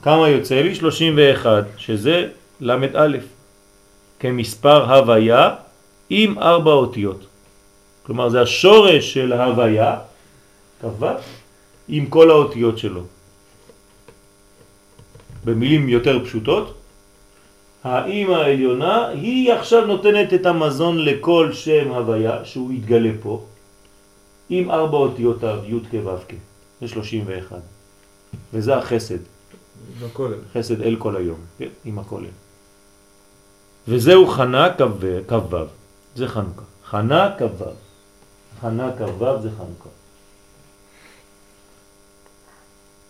כמה 0.02 0.30
יוצא 0.30 0.62
לי? 0.62 0.76
31, 0.76 1.64
שזה 1.78 2.30
ל' 2.62 2.72
א', 2.94 3.18
כמספר 4.20 4.96
הוויה 4.96 5.56
עם 6.10 6.40
ארבע 6.40 6.72
אותיות. 6.72 7.26
כלומר 8.04 8.30
זה 8.30 8.42
השורש 8.42 9.14
של 9.14 9.34
ההוויה, 9.34 10.11
כ"ו, 10.82 11.06
עם 11.88 12.06
כל 12.06 12.32
האותיות 12.32 12.78
שלו. 12.78 13.02
במילים 15.46 15.90
יותר 15.90 16.26
פשוטות, 16.26 16.78
האמא 17.84 18.34
העליונה 18.34 19.08
היא 19.08 19.54
עכשיו 19.54 19.86
נותנת 19.86 20.34
את 20.34 20.46
המזון 20.46 21.06
לכל 21.06 21.54
שם 21.54 21.92
הוויה 21.92 22.46
שהוא 22.46 22.74
יתגלה 22.74 23.12
פה 23.22 23.46
עם 24.50 24.72
ארבע 24.72 24.98
אותיותיו 24.98 25.60
י' 25.66 25.80
כ' 25.92 26.06
ו' 26.06 26.18
כ', 26.28 26.34
זה 26.82 26.88
31 26.88 27.58
וזה 28.54 28.78
החסד, 28.78 29.18
הכולל. 30.06 30.40
חסד 30.54 30.82
אל 30.82 30.96
כל 31.00 31.16
היום, 31.16 31.40
כן? 31.58 31.70
עם 31.86 32.00
הכולל. 32.00 32.34
וזהו 33.88 34.28
חנה 34.28 34.68
כ"ו, 34.78 35.58
זה 36.16 36.28
חנוכה, 36.28 36.64
חנה 36.86 37.36
כ"ו, 37.40 37.64
חנה 38.62 38.92
כ"ו 38.98 39.42
זה 39.42 39.50
חנוכה 39.58 39.90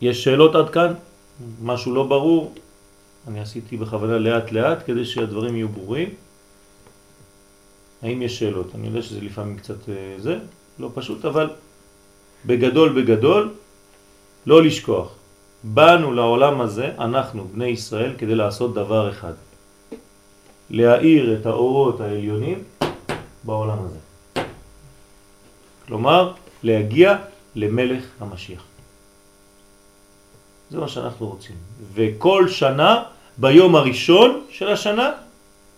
יש 0.02 0.24
שאלות 0.24 0.56
עד 0.56 0.70
כאן? 0.70 0.94
משהו 1.64 1.96
לא 1.96 2.04
ברור? 2.04 2.54
אני 3.28 3.40
עשיתי 3.40 3.78
בכוונה 3.78 4.18
לאט 4.18 4.52
לאט 4.52 4.84
כדי 4.86 5.06
שהדברים 5.06 5.56
יהיו 5.56 5.70
ברורים. 5.70 6.10
האם 8.02 8.22
יש 8.22 8.40
שאלות? 8.40 8.68
אני 8.76 8.88
יודע 8.88 9.02
שזה 9.02 9.22
לפעמים 9.22 9.58
קצת 9.58 9.90
אה, 9.90 10.16
זה, 10.18 10.40
לא 10.80 10.90
פשוט, 10.94 11.26
אבל 11.26 11.50
בגדול 12.46 13.02
בגדול, 13.02 13.54
לא 14.46 14.64
לשכוח. 14.64 15.08
באנו 15.64 16.14
לעולם 16.14 16.62
הזה, 16.62 16.92
אנחנו, 17.00 17.48
בני 17.54 17.68
ישראל, 17.68 18.14
כדי 18.18 18.36
לעשות 18.36 18.74
דבר 18.74 19.10
אחד. 19.10 19.34
להאיר 20.70 21.40
את 21.40 21.46
האורות 21.46 22.02
העליונים 22.02 22.64
בעולם 23.44 23.78
הזה. 23.86 24.00
כלומר, 25.88 26.34
להגיע 26.64 27.18
למלך 27.56 28.04
המשיח. 28.20 28.71
זה 30.72 30.78
מה 30.78 30.88
שאנחנו 30.88 31.28
רוצים. 31.28 31.56
וכל 31.94 32.48
שנה, 32.48 33.04
ביום 33.38 33.76
הראשון 33.76 34.42
של 34.50 34.68
השנה, 34.68 35.12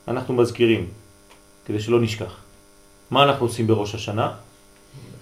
אנחנו 0.08 0.34
מזכירים, 0.34 0.88
כדי 1.66 1.80
שלא 1.80 2.02
נשכח. 2.02 2.36
מה 3.12 3.24
אנחנו 3.24 3.46
עושים 3.46 3.68
בראש 3.68 3.96
השנה? 3.96 4.32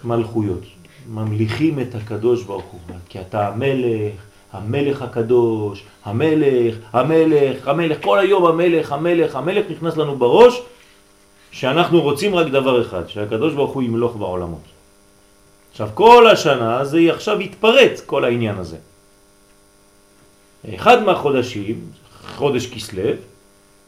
מלכויות. 0.04 0.60
ממליכים 1.08 1.80
את 1.80 1.94
הקדוש 1.94 2.42
ברוך 2.42 2.64
הוא, 2.64 2.80
כי 3.08 3.20
אתה 3.20 3.48
המלך, 3.48 4.12
המלך 4.52 5.02
הקדוש, 5.02 5.84
המלך, 6.04 6.76
המלך, 6.92 7.68
המלך, 7.68 8.04
כל 8.04 8.18
היום 8.18 8.46
המלך, 8.46 8.92
המלך, 8.92 9.36
המלך 9.36 9.66
נכנס 9.70 9.96
לנו 9.96 10.16
בראש, 10.16 10.62
שאנחנו 11.50 12.00
רוצים 12.00 12.34
רק 12.34 12.46
דבר 12.46 12.82
אחד, 12.82 13.08
שהקדוש 13.08 13.54
ברוך 13.54 13.72
הוא 13.72 13.82
ימלוך 13.82 14.16
בעולמות. 14.16 14.64
עכשיו 15.70 15.88
כל 15.94 16.28
השנה 16.32 16.84
זה 16.84 16.98
עכשיו 17.10 17.40
יתפרץ 17.40 18.02
כל 18.06 18.24
העניין 18.24 18.58
הזה. 18.58 18.76
אחד 20.74 21.02
מהחודשים, 21.02 21.80
חודש 22.36 22.66
כסלו, 22.66 23.10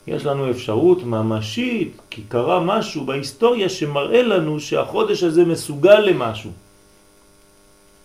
יש 0.07 0.27
לנו 0.27 0.51
אפשרות 0.51 1.03
ממשית, 1.05 2.01
כי 2.11 2.23
קרה 2.29 2.61
משהו 2.61 3.05
בהיסטוריה 3.05 3.69
שמראה 3.69 4.23
לנו 4.23 4.61
שהחודש 4.61 5.23
הזה 5.23 5.45
מסוגל 5.45 6.01
למשהו. 6.01 6.51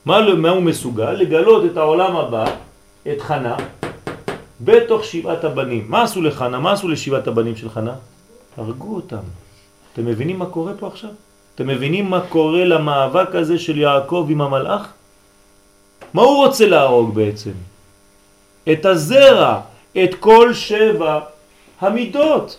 מה, 0.06 0.34
מה 0.36 0.50
הוא 0.50 0.64
מסוגל? 0.64 1.12
לגלות 1.12 1.66
את 1.66 1.78
העולם 1.78 2.16
הבא, 2.16 2.46
את 3.12 3.22
חנה, 3.22 3.58
בתוך 4.62 5.04
שבעת 5.04 5.44
הבנים. 5.44 5.86
מה 5.88 6.04
עשו 6.04 6.22
לחנה? 6.22 6.60
מה 6.60 6.72
עשו 6.72 6.88
לשבעת 6.88 7.28
הבנים 7.28 7.56
של 7.56 7.70
חנה? 7.70 7.96
הרגו 8.58 8.96
אותם. 8.96 9.26
אתם 9.94 10.06
מבינים 10.06 10.40
מה 10.40 10.46
קורה 10.46 10.74
פה 10.80 10.88
עכשיו? 10.88 11.10
אתם 11.56 11.68
מבינים 11.68 12.10
מה 12.10 12.22
קורה 12.30 12.66
למאבק 12.66 13.36
הזה 13.36 13.60
של 13.60 13.78
יעקב 13.78 14.28
עם 14.30 14.42
המלאך? 14.42 14.88
מה 16.14 16.22
הוא 16.22 16.46
רוצה 16.46 16.68
להרוג 16.68 17.16
בעצם? 17.16 17.52
את 18.72 18.86
הזרע, 18.86 19.62
את 20.04 20.16
כל 20.20 20.54
שבע 20.54 21.20
המידות. 21.80 22.58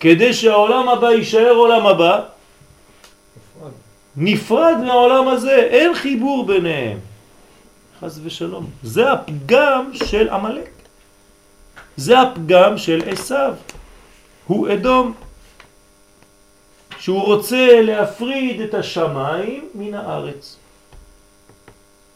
כדי 0.00 0.32
שהעולם 0.32 0.88
הבא 0.88 1.10
יישאר 1.10 1.52
עולם 1.52 1.86
הבא, 1.86 2.20
נפרד. 3.56 3.72
נפרד 4.16 4.76
מהעולם 4.86 5.28
הזה, 5.28 5.56
אין 5.70 5.94
חיבור 5.94 6.46
ביניהם. 6.46 6.98
חס 8.00 8.18
ושלום. 8.22 8.70
זה 8.82 9.12
הפגם 9.12 9.90
של 9.94 10.28
עמלק. 10.28 10.70
זה 11.96 12.20
הפגם 12.20 12.78
של 12.78 13.02
עשיו. 13.06 13.54
הוא 14.46 14.72
אדום. 14.72 15.14
שהוא 16.98 17.22
רוצה 17.22 17.80
להפריד 17.82 18.60
את 18.60 18.74
השמיים 18.74 19.68
מן 19.74 19.94
הארץ. 19.94 20.56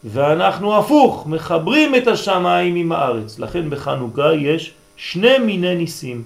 ואנחנו 0.05 0.77
הפוך, 0.77 1.27
מחברים 1.27 1.95
את 1.95 2.07
השמיים 2.07 2.75
עם 2.75 2.91
הארץ. 2.91 3.39
לכן 3.39 3.69
בחנוכה 3.69 4.33
יש 4.33 4.73
שני 4.97 5.37
מיני 5.37 5.75
ניסים. 5.75 6.23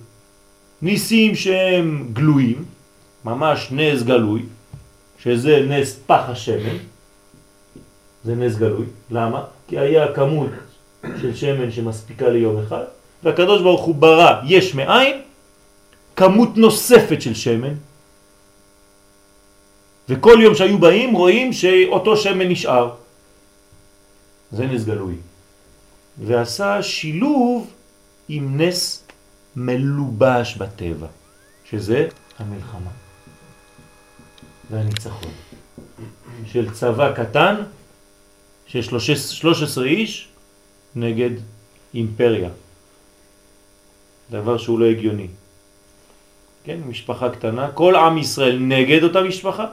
ניסים 0.81 1.35
שהם 1.35 2.07
גלויים, 2.13 2.65
ממש 3.25 3.67
נס 3.71 4.03
גלוי, 4.03 4.41
שזה 5.23 5.65
נס 5.67 5.99
פח 6.05 6.21
השמן, 6.27 6.77
זה 8.23 8.35
נס 8.35 8.55
גלוי. 8.55 8.85
למה? 9.11 9.43
כי 9.67 9.79
היה 9.79 10.13
כמות 10.13 10.49
של 11.21 11.35
שמן 11.35 11.71
שמספיקה 11.71 12.29
ליום 12.29 12.63
אחד, 12.63 12.83
והקדוש 13.23 13.61
ברוך 13.61 13.81
הוא 13.81 13.95
ברא 13.95 14.41
יש 14.47 14.75
מאין, 14.75 15.21
כמות 16.15 16.57
נוספת 16.57 17.21
של 17.21 17.33
שמן, 17.33 17.73
וכל 20.09 20.39
יום 20.41 20.55
שהיו 20.55 20.77
באים 20.77 21.13
רואים 21.13 21.53
שאותו 21.53 22.17
שמן 22.17 22.47
נשאר. 22.47 22.98
זה 24.51 24.65
נס 24.65 24.83
גלוי. 24.83 25.15
ועשה 26.25 26.83
שילוב 26.83 27.73
עם 28.29 28.61
נס 28.61 29.03
מלובש 29.55 30.55
בטבע, 30.57 31.07
שזה 31.69 32.07
המלחמה 32.39 32.91
והניצחון. 34.69 35.31
של 36.45 36.71
צבא 36.71 37.13
קטן 37.15 37.55
של 38.67 38.81
13 38.81 39.85
איש 39.85 40.27
נגד 40.95 41.29
אימפריה. 41.93 42.49
דבר 44.31 44.57
שהוא 44.57 44.79
לא 44.79 44.85
הגיוני. 44.85 45.27
כן, 46.63 46.79
משפחה 46.87 47.29
קטנה, 47.29 47.71
כל 47.71 47.95
עם 47.95 48.17
ישראל 48.17 48.59
נגד 48.59 49.03
אותה 49.03 49.21
משפחה, 49.21 49.65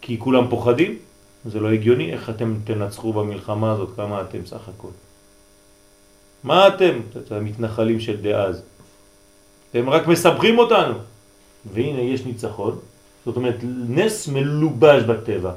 כי 0.00 0.18
כולם 0.18 0.48
פוחדים, 0.50 0.98
זה 1.46 1.60
לא 1.60 1.72
הגיוני, 1.72 2.12
איך 2.12 2.30
אתם 2.30 2.56
תנצחו 2.64 3.12
במלחמה 3.12 3.72
הזאת, 3.72 3.88
כמה 3.96 4.20
אתם 4.20 4.46
סך 4.46 4.68
הכל. 4.76 4.88
מה 6.44 6.68
אתם? 6.68 7.00
את 7.16 7.32
המתנחלים 7.32 8.00
של 8.00 8.16
דאז. 8.16 8.62
הם 9.74 9.90
רק 9.90 10.06
מסבכים 10.06 10.58
אותנו. 10.58 10.94
והנה 11.72 12.00
יש 12.00 12.24
ניצחון, 12.24 12.78
זאת 13.24 13.36
אומרת 13.36 13.56
נס 13.88 14.28
מלובש 14.28 15.02
בטבע, 15.02 15.52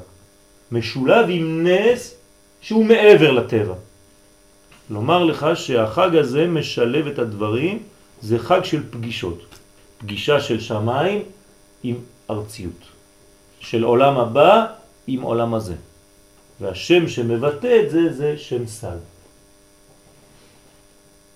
משולב 0.72 1.26
עם 1.28 1.66
נס 1.66 2.14
שהוא 2.60 2.84
מעבר 2.84 3.30
לטבע. 3.30 3.74
לומר 4.90 5.24
לך 5.24 5.46
שהחג 5.54 6.16
הזה 6.16 6.46
משלב 6.46 7.06
את 7.06 7.18
הדברים, 7.18 7.82
זה 8.22 8.38
חג 8.38 8.64
של 8.64 8.82
פגישות. 8.90 9.50
פגישה 9.98 10.40
של 10.40 10.60
שמיים 10.60 11.22
עם 11.82 11.96
ארציות, 12.30 12.82
של 13.60 13.82
עולם 13.84 14.18
הבא 14.18 14.66
עם 15.12 15.22
עולם 15.22 15.54
הזה. 15.54 15.74
והשם 16.60 17.08
שמבטא 17.08 17.80
את 17.84 17.90
זה 17.90 18.12
זה 18.12 18.38
שם 18.38 18.66
סל. 18.66 18.96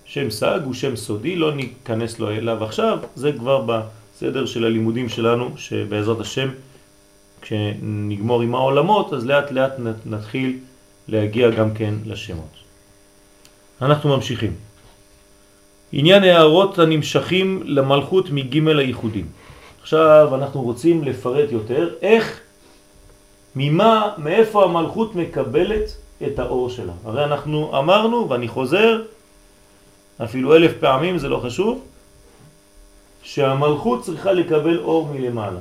שם 0.05 0.29
סג 0.29 0.59
הוא 0.63 0.73
שם 0.73 0.95
סודי, 0.95 1.35
לא 1.35 1.55
ניכנס 1.55 2.19
לו 2.19 2.31
אליו 2.31 2.63
עכשיו, 2.63 2.99
זה 3.15 3.31
כבר 3.31 3.65
בסדר 3.65 4.45
של 4.45 4.65
הלימודים 4.65 5.09
שלנו, 5.09 5.57
שבעזרת 5.57 6.19
השם, 6.19 6.49
כשנגמור 7.41 8.41
עם 8.41 8.55
העולמות, 8.55 9.13
אז 9.13 9.25
לאט 9.25 9.51
לאט 9.51 9.73
נתחיל 10.05 10.59
להגיע 11.07 11.49
גם 11.49 11.73
כן 11.73 11.93
לשמות. 12.05 12.55
אנחנו 13.81 14.09
ממשיכים. 14.09 14.53
עניין 15.91 16.23
הערות 16.23 16.79
הנמשכים 16.79 17.63
למלכות 17.65 18.29
מג' 18.29 18.67
הייחודים. 18.67 19.27
עכשיו 19.81 20.35
אנחנו 20.35 20.61
רוצים 20.61 21.03
לפרט 21.03 21.51
יותר 21.51 21.89
איך, 22.01 22.39
ממה, 23.55 24.13
מאיפה 24.17 24.63
המלכות 24.63 25.15
מקבלת 25.15 25.97
את 26.27 26.39
האור 26.39 26.69
שלה. 26.69 26.93
הרי 27.03 27.23
אנחנו 27.23 27.79
אמרנו, 27.79 28.29
ואני 28.29 28.47
חוזר, 28.47 29.01
אפילו 30.23 30.55
אלף 30.55 30.71
פעמים, 30.79 31.17
זה 31.17 31.29
לא 31.29 31.37
חשוב, 31.37 31.83
שהמלכות 33.23 34.03
צריכה 34.03 34.31
לקבל 34.31 34.79
אור 34.79 35.07
מלמעלה. 35.07 35.59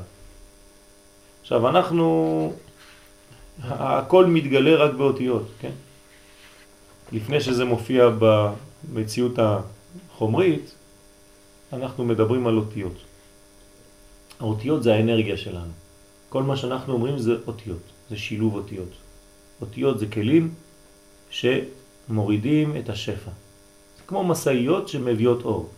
עכשיו 1.43 1.69
אנחנו, 1.69 2.53
הכל 3.63 4.27
מתגלה 4.27 4.77
רק 4.77 4.95
באותיות, 4.95 5.47
כן? 5.61 5.73
לפני 7.13 7.41
שזה 7.41 7.65
מופיע 7.65 8.09
במציאות 8.19 9.39
החומרית, 9.39 10.75
אנחנו 11.73 12.05
מדברים 12.05 12.47
על 12.47 12.57
אותיות. 12.57 12.97
האותיות 14.41 14.83
זה 14.83 14.95
האנרגיה 14.95 15.37
שלנו. 15.37 15.84
כל 16.35 16.43
מה 16.43 16.57
שאנחנו 16.57 16.93
אומרים 16.93 17.19
זה 17.19 17.35
אותיות, 17.47 17.83
זה 18.11 18.17
שילוב 18.17 18.55
אותיות. 18.55 18.89
אותיות 19.61 19.99
זה 19.99 20.07
כלים 20.07 20.55
שמורידים 21.31 22.77
את 22.77 22.89
השפע. 22.89 23.31
זה 23.97 24.03
כמו 24.07 24.25
מסעיות 24.25 24.89
שמביאות 24.89 25.45
אור. 25.45 25.71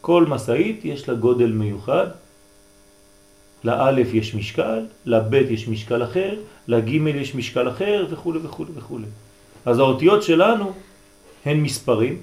כל 0.00 0.24
מסעית 0.28 0.84
יש 0.84 1.08
לה 1.08 1.14
גודל 1.14 1.52
מיוחד, 1.52 2.06
לאלף 3.64 4.14
יש 4.14 4.34
משקל, 4.34 4.86
לבית 5.04 5.50
יש 5.50 5.68
משקל 5.68 6.04
אחר, 6.04 6.34
לגימל 6.68 7.16
יש 7.16 7.34
משקל 7.34 7.68
אחר 7.68 8.06
וכו' 8.10 8.34
וכו' 8.42 8.64
וכו'. 8.74 8.98
אז 9.66 9.78
האותיות 9.78 10.22
שלנו 10.22 10.72
הן 11.44 11.60
מספרים 11.60 12.16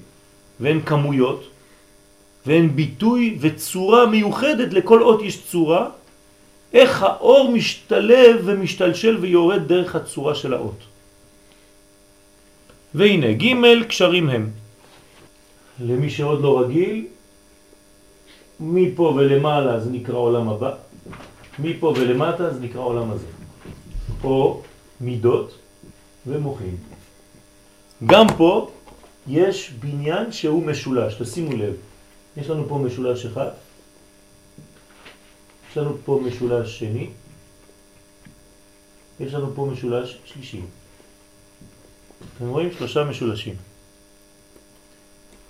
והן 0.60 0.80
כמויות 0.80 1.44
והן 2.46 2.76
ביטוי 2.76 3.38
וצורה 3.40 4.06
מיוחדת, 4.06 4.72
לכל 4.72 5.02
אות 5.02 5.22
יש 5.22 5.46
צורה, 5.46 5.90
איך 6.74 7.02
האור 7.02 7.50
משתלב 7.50 8.40
ומשתלשל 8.44 9.16
ויורד 9.20 9.68
דרך 9.68 9.94
הצורה 9.94 10.34
של 10.34 10.54
האות. 10.54 10.78
והנה, 12.94 13.32
ג' 13.32 13.82
קשרים 13.88 14.28
הם. 14.28 14.50
למי 15.80 16.10
שעוד 16.10 16.42
לא 16.42 16.60
רגיל, 16.60 17.06
מפה 18.60 19.12
ולמעלה 19.16 19.80
זה 19.80 19.90
נקרא 19.90 20.16
עולם 20.16 20.48
הבא, 20.48 20.72
מפה 21.58 21.94
ולמטה 21.96 22.54
זה 22.54 22.60
נקרא 22.60 22.80
עולם 22.80 23.10
הזה. 23.10 23.26
פה 24.20 24.62
מידות 25.00 25.54
ומוחים. 26.26 26.76
גם 28.06 28.26
פה 28.36 28.70
יש 29.26 29.70
בניין 29.80 30.32
שהוא 30.32 30.62
משולש, 30.62 31.14
תשימו 31.14 31.56
לב. 31.56 31.74
יש 32.36 32.50
לנו 32.50 32.68
פה 32.68 32.78
משולש 32.78 33.26
אחד, 33.26 33.48
יש 35.74 35.78
לנו 35.78 35.96
פה 36.04 36.20
משולש 36.26 36.78
שני, 36.78 37.10
יש 39.20 39.34
לנו 39.34 39.54
פה 39.54 39.68
משולש 39.72 40.18
שלישי. 40.24 40.60
אתם 42.36 42.48
רואים? 42.48 42.72
שלושה 42.72 43.04
משולשים. 43.04 43.54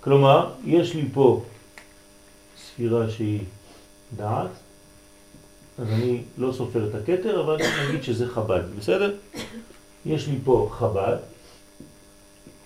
כלומר, 0.01 0.53
יש 0.63 0.93
לי 0.95 1.09
פה 1.13 1.43
ספירה 2.57 3.09
שהיא 3.09 3.39
דעת, 4.15 4.49
אז 5.77 5.87
אני 5.87 6.23
לא 6.37 6.53
סופר 6.53 6.89
את 6.89 6.95
הקטר, 6.95 7.43
אבל 7.43 7.57
נגיד 7.87 8.03
שזה 8.03 8.29
חב"ד, 8.29 8.63
בסדר? 8.79 9.15
יש 10.05 10.27
לי 10.27 10.39
פה 10.43 10.69
חב"ד, 10.71 11.17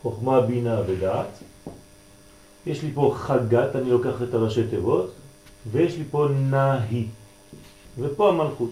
חוכמה, 0.01 0.41
בינה 0.41 0.81
ודעת. 0.87 1.39
יש 2.65 2.83
לי 2.83 2.91
פה 2.93 3.15
חגת, 3.17 3.75
אני 3.75 3.89
לוקח 3.89 4.21
את 4.29 4.33
הראשי 4.33 4.67
תיבות, 4.67 5.13
ויש 5.71 5.97
לי 5.97 6.03
פה 6.11 6.27
נהי, 6.31 7.07
ופה 8.01 8.29
המלכות. 8.29 8.71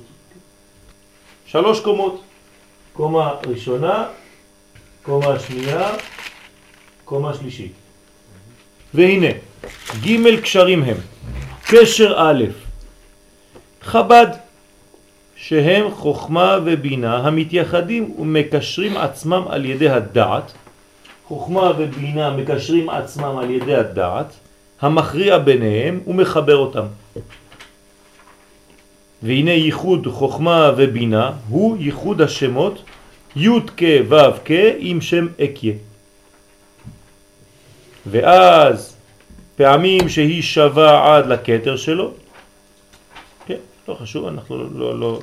שלוש 1.46 1.80
קומות, 1.80 2.22
קומה 2.94 3.34
ראשונה, 3.48 4.06
קומה 5.04 5.40
שנייה, 5.40 5.92
קומה 7.06 7.34
שלישית. 7.34 7.72
והנה, 8.94 9.28
ג' 10.06 10.40
קשרים 10.42 10.84
הם, 10.84 10.98
קשר 11.68 12.14
א', 12.18 12.44
חב"ד, 13.82 14.28
שהם 15.36 15.92
חוכמה 15.92 16.58
ובינה 16.66 17.18
המתייחדים 17.18 18.16
ומקשרים 18.20 18.98
עצמם 18.98 19.44
על 19.50 19.66
ידי 19.66 19.90
הדעת, 19.90 20.52
חוכמה 21.28 21.72
ובינה 21.78 22.30
מקשרים 22.30 22.90
עצמם 22.90 23.38
על 23.38 23.50
ידי 23.50 23.76
הדעת, 23.76 24.34
המכריע 24.82 25.38
ביניהם 25.38 26.00
ומחבר 26.08 26.58
אותם. 26.58 26.86
והנה 29.24 29.52
ייחוד 29.52 30.08
חוכמה 30.08 30.72
ובינה 30.78 31.32
הוא 31.50 31.78
ייחוד 31.80 32.22
השמות 32.22 32.84
י' 33.36 33.50
כ' 33.78 33.84
ו' 34.10 34.16
כ' 34.46 34.52
עם 34.78 35.02
שם 35.02 35.28
אקיה. 35.44 35.74
ואז 38.06 38.96
פעמים 39.56 40.10
שהיא 40.10 40.42
שווה 40.42 41.16
עד 41.16 41.28
לקטר 41.28 41.78
שלו, 41.78 42.12
כן, 43.46 43.58
לא 43.88 43.94
חשוב, 43.94 44.28
אנחנו 44.28 44.58
לא, 44.58 44.70
לא, 44.74 45.00
לא, 45.00 45.20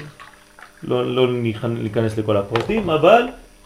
לא, 0.83 1.15
לא 1.15 1.33
ניכנס 1.69 2.19
לכל 2.19 2.37
הפרטים, 2.37 2.91
אבל 2.91 3.23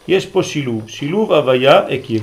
יש 0.07 0.25
פה 0.25 0.43
שילוב, 0.43 0.89
שילוב 0.89 1.33
הוויה 1.33 1.95
אקיה. 1.95 2.21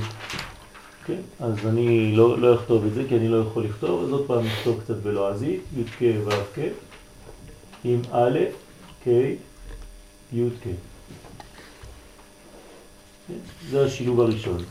כן, 1.05 1.21
אז 1.39 1.67
אני 1.67 2.15
לא, 2.15 2.39
לא 2.39 2.55
אכתוב 2.55 2.85
את 2.85 2.93
זה 2.93 3.03
כי 3.09 3.15
אני 3.15 3.27
לא 3.27 3.37
יכול 3.37 3.63
לכתוב, 3.63 4.03
אז 4.03 4.11
עוד 4.11 4.27
פעם 4.27 4.45
נכתוב 4.45 4.79
קצת 4.83 4.95
בלועזית, 4.95 5.61
י' 5.77 5.83
כ' 5.83 6.03
ו' 6.25 6.31
כ', 6.55 6.59
עם 7.87 8.01
א', 8.11 8.39
כ', 9.03 9.07
י'. 10.33 10.43
כן, 10.63 10.71
זה 13.69 13.85
השילוב 13.85 14.21
הראשון. 14.21 14.63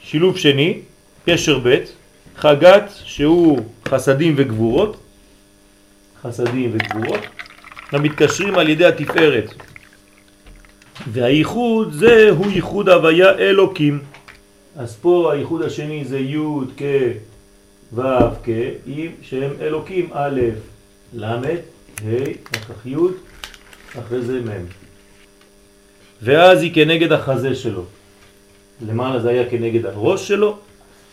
שילוב 0.00 0.36
שני, 0.36 0.80
קשר 1.26 1.58
ב', 1.64 1.76
חגת 2.36 2.92
שהוא 3.04 3.58
חסדים 3.88 4.34
וגבורות, 4.36 4.96
חסדים 6.22 6.70
וגבורות, 6.72 7.20
המתקשרים 7.92 8.54
על 8.54 8.68
ידי 8.68 8.86
התפארת. 8.86 9.50
והייחוד 11.12 11.92
זה 11.92 12.30
הוא 12.30 12.50
ייחוד 12.50 12.88
הוויה 12.88 13.38
אלוקים. 13.38 13.98
אז 14.76 14.96
פה 14.96 15.32
הייחוד 15.32 15.62
השני 15.62 16.04
זה 16.04 16.18
י' 16.18 16.38
כ' 16.76 16.82
ו' 17.92 18.02
כ', 18.44 18.50
שהם 19.22 19.50
אלוקים 19.60 20.08
א', 20.12 20.40
ל', 21.14 21.40
ה', 22.04 22.56
אחר 22.56 22.88
י', 22.88 22.96
אחרי 23.98 24.22
זה 24.22 24.40
מ'. 24.40 24.64
ואז 26.22 26.62
היא 26.62 26.74
כנגד 26.74 27.12
החזה 27.12 27.54
שלו. 27.54 27.84
למעלה 28.86 29.20
זה 29.20 29.30
היה 29.30 29.50
כנגד 29.50 29.86
הראש 29.86 30.28
שלו, 30.28 30.58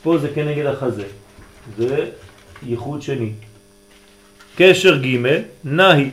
פה 0.03 0.17
זה 0.17 0.27
כנגד 0.35 0.65
החזה. 0.65 1.03
זה 1.77 2.09
ייחוד 2.63 3.01
שני. 3.01 3.31
קשר 4.55 4.97
ג' 4.97 5.17
נהי, 5.63 6.09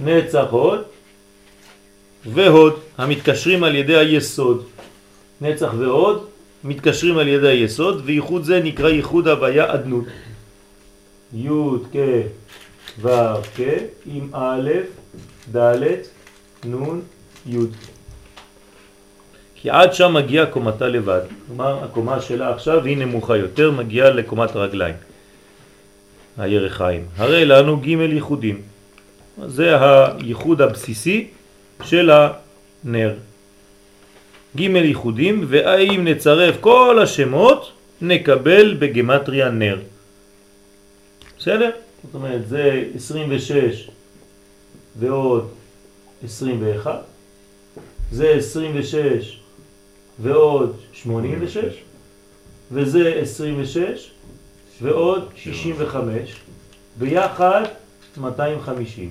נצח 0.00 0.46
הוד 0.50 0.82
והוד 2.26 2.80
המתקשרים 2.98 3.64
על 3.64 3.74
ידי 3.74 3.96
היסוד. 3.96 4.64
נצח 5.40 5.72
והוד 5.78 6.26
מתקשרים 6.64 7.18
על 7.18 7.28
ידי 7.28 7.48
היסוד, 7.48 8.02
וייחוד 8.04 8.44
זה 8.44 8.60
נקרא 8.60 8.88
ייחוד 8.88 9.28
הוויה 9.28 9.74
אדנות. 9.74 10.04
י' 11.34 11.48
כ' 11.92 11.96
ו' 13.00 13.08
כ' 13.56 13.60
עם 14.06 14.28
א', 14.32 14.70
ד', 15.56 15.82
נ', 16.64 17.00
י'. 17.46 17.58
כי 19.54 19.70
עד 19.70 19.94
שם 19.94 20.14
מגיעה 20.14 20.46
קומתה 20.46 20.88
לבד. 20.88 21.20
כלומר, 21.46 21.84
הקומה 21.84 22.20
שלה 22.20 22.52
עכשיו 22.52 22.84
היא 22.84 22.96
נמוכה 22.96 23.36
יותר, 23.36 23.70
מגיעה 23.70 24.10
לקומת 24.10 24.56
הרגליים. 24.56 24.94
הירך 26.38 26.76
חיים. 26.76 27.06
הרי 27.16 27.44
לנו 27.44 27.76
ג' 27.80 27.86
ייחודים. 27.86 28.62
זה 29.46 29.76
הייחוד 29.80 30.62
הבסיסי 30.62 31.28
של 31.82 32.10
הנר. 32.10 33.14
ג' 34.56 34.60
ייחודים, 34.60 35.44
והאם 35.48 36.04
נצרף 36.04 36.56
כל 36.60 36.98
השמות, 37.02 37.72
נקבל 38.00 38.76
בגמטריה 38.78 39.50
נר. 39.50 39.78
בסדר? 41.38 41.70
זאת 42.06 42.14
אומרת, 42.14 42.48
זה 42.48 42.84
26 42.94 43.90
ועוד 44.98 45.48
21, 46.24 47.00
זה 48.12 48.28
26 48.28 49.40
ועוד 50.18 50.76
86, 50.92 51.64
וזה 52.72 53.14
26 53.22 54.10
ועוד 54.82 55.28
65, 55.36 56.34
ביחד 56.98 57.62
250, 58.16 59.10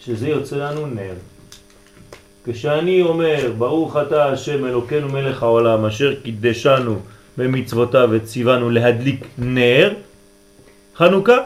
שזה 0.00 0.28
יוצא 0.28 0.56
לנו 0.56 0.86
נר. 0.86 1.14
כשאני 2.44 3.02
אומר, 3.02 3.52
ברוך 3.58 3.96
אתה 3.96 4.32
השם 4.32 4.64
אלוקינו 4.64 5.08
מלך 5.08 5.42
העולם, 5.42 5.84
אשר 5.84 6.14
קידשנו 6.22 6.98
במצוותיו 7.36 8.08
וציוונו 8.12 8.70
להדליק 8.70 9.24
נר, 9.38 9.94
חנוכה, 10.98 11.38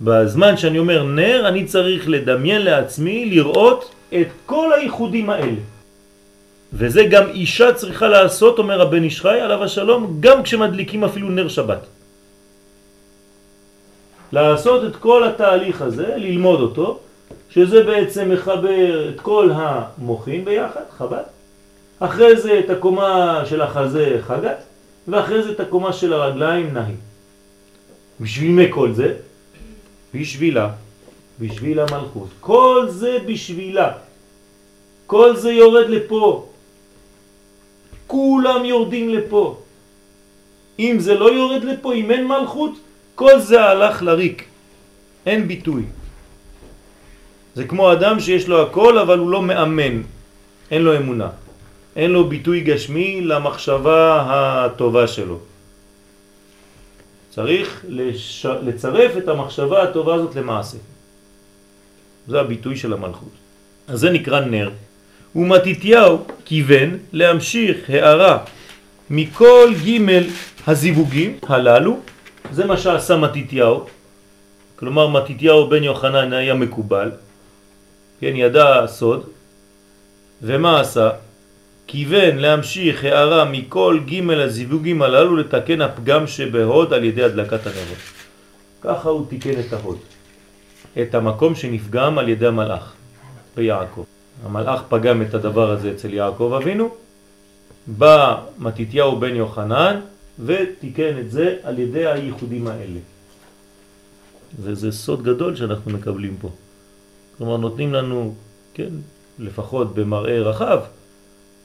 בזמן 0.00 0.56
שאני 0.56 0.78
אומר 0.78 1.02
נר, 1.02 1.48
אני 1.48 1.64
צריך 1.64 2.08
לדמיין 2.08 2.62
לעצמי, 2.62 3.24
לראות 3.24 3.94
את 4.14 4.26
כל 4.46 4.72
הייחודים 4.72 5.30
האלה. 5.30 5.60
וזה 6.72 7.04
גם 7.04 7.28
אישה 7.28 7.72
צריכה 7.72 8.08
לעשות, 8.08 8.58
אומר 8.58 8.80
הבן 8.80 9.04
ישחי 9.04 9.40
עליו 9.40 9.64
השלום, 9.64 10.16
גם 10.20 10.42
כשמדליקים 10.42 11.04
אפילו 11.04 11.30
נר 11.30 11.48
שבת. 11.48 11.86
לעשות 14.32 14.84
את 14.84 14.96
כל 14.96 15.24
התהליך 15.24 15.82
הזה, 15.82 16.14
ללמוד 16.16 16.60
אותו, 16.60 16.98
שזה 17.50 17.82
בעצם 17.82 18.30
מחבר 18.30 19.08
את 19.08 19.20
כל 19.20 19.50
המוחים 19.54 20.44
ביחד, 20.44 20.86
חב"ד, 20.98 21.22
אחרי 22.00 22.36
זה 22.36 22.58
את 22.58 22.70
הקומה 22.70 23.42
של 23.44 23.62
החזה 23.62 24.18
חגת, 24.26 24.62
ואחרי 25.08 25.42
זה 25.42 25.50
את 25.50 25.60
הקומה 25.60 25.92
של 25.92 26.12
הרגליים 26.12 26.74
נהי. 26.74 26.94
בשביל 28.20 28.50
מה 28.50 28.62
כל 28.70 28.92
זה? 28.92 29.14
בשבילה, 30.14 30.70
בשביל 31.40 31.80
המלכות. 31.80 32.28
כל 32.40 32.86
זה 32.88 33.18
בשבילה. 33.26 33.92
כל 35.06 35.36
זה 35.36 35.52
יורד 35.52 35.88
לפה. 35.88 36.46
כולם 38.06 38.64
יורדים 38.64 39.08
לפה. 39.08 39.58
אם 40.78 40.96
זה 40.98 41.14
לא 41.14 41.32
יורד 41.32 41.64
לפה, 41.64 41.94
אם 41.94 42.10
אין 42.10 42.26
מלכות, 42.26 42.72
כל 43.14 43.40
זה 43.40 43.64
הלך 43.64 44.02
לריק. 44.02 44.44
אין 45.26 45.48
ביטוי. 45.48 45.82
זה 47.54 47.64
כמו 47.64 47.92
אדם 47.92 48.20
שיש 48.20 48.48
לו 48.48 48.62
הכל 48.62 48.98
אבל 48.98 49.18
הוא 49.18 49.30
לא 49.30 49.42
מאמן, 49.42 50.02
אין 50.70 50.82
לו 50.82 50.96
אמונה. 50.96 51.28
אין 51.96 52.10
לו 52.10 52.28
ביטוי 52.28 52.60
גשמי 52.60 53.20
למחשבה 53.20 54.24
הטובה 54.28 55.06
שלו. 55.06 55.38
צריך 57.36 57.84
לש... 57.88 58.46
לצרף 58.46 59.16
את 59.16 59.28
המחשבה 59.28 59.82
הטובה 59.82 60.14
הזאת 60.14 60.36
למעשה. 60.36 60.76
זה 62.28 62.40
הביטוי 62.40 62.76
של 62.76 62.92
המלכות. 62.92 63.32
אז 63.88 64.00
זה 64.00 64.10
נקרא 64.10 64.40
נר. 64.40 64.70
ומתיתיהו 65.36 66.24
כיוון 66.44 66.98
להמשיך 67.12 67.90
הערה 67.90 68.38
מכל 69.10 69.72
ג' 69.86 70.00
הזיווגים 70.66 71.38
הללו, 71.42 71.98
זה 72.52 72.64
מה 72.64 72.76
שעשה 72.76 73.16
מתיתיהו, 73.16 73.86
כלומר 74.76 75.08
מתיתיהו 75.08 75.68
בן 75.68 75.82
יוחנן 75.84 76.32
היה 76.32 76.54
מקובל, 76.54 77.10
כן, 78.20 78.32
ידע 78.36 78.86
סוד, 78.86 79.28
ומה 80.42 80.80
עשה? 80.80 81.10
כיוון 81.86 82.36
להמשיך 82.36 83.04
הערה 83.04 83.44
מכל 83.44 84.00
ג' 84.06 84.30
הזיווגים 84.30 85.02
הללו 85.02 85.36
לתקן 85.36 85.80
הפגם 85.80 86.26
שבהוד 86.26 86.92
על 86.92 87.04
ידי 87.04 87.22
הדלקת 87.22 87.66
הנרות. 87.66 88.04
ככה 88.80 89.08
הוא 89.08 89.26
תיקן 89.28 89.60
את 89.60 89.72
ההוד, 89.72 89.98
את 91.02 91.14
המקום 91.14 91.54
שנפגם 91.54 92.18
על 92.18 92.28
ידי 92.28 92.46
המלאך 92.46 92.92
ביעקב. 93.56 94.04
המלאך 94.44 94.82
פגם 94.88 95.22
את 95.22 95.34
הדבר 95.34 95.70
הזה 95.70 95.90
אצל 95.90 96.14
יעקב 96.14 96.58
אבינו, 96.62 96.94
בא 97.86 98.36
מתיתיהו 98.58 99.20
בן 99.20 99.34
יוחנן 99.36 100.00
ותיקן 100.44 101.18
את 101.18 101.30
זה 101.30 101.56
על 101.62 101.78
ידי 101.78 102.06
הייחודים 102.06 102.66
האלה. 102.66 103.00
וזה 104.60 104.92
סוד 104.92 105.22
גדול 105.22 105.56
שאנחנו 105.56 105.90
מקבלים 105.90 106.36
פה. 106.40 106.50
כלומר 107.38 107.56
נותנים 107.56 107.94
לנו, 107.94 108.34
כן, 108.74 108.90
לפחות 109.38 109.94
במראה 109.94 110.40
רחב, 110.40 110.80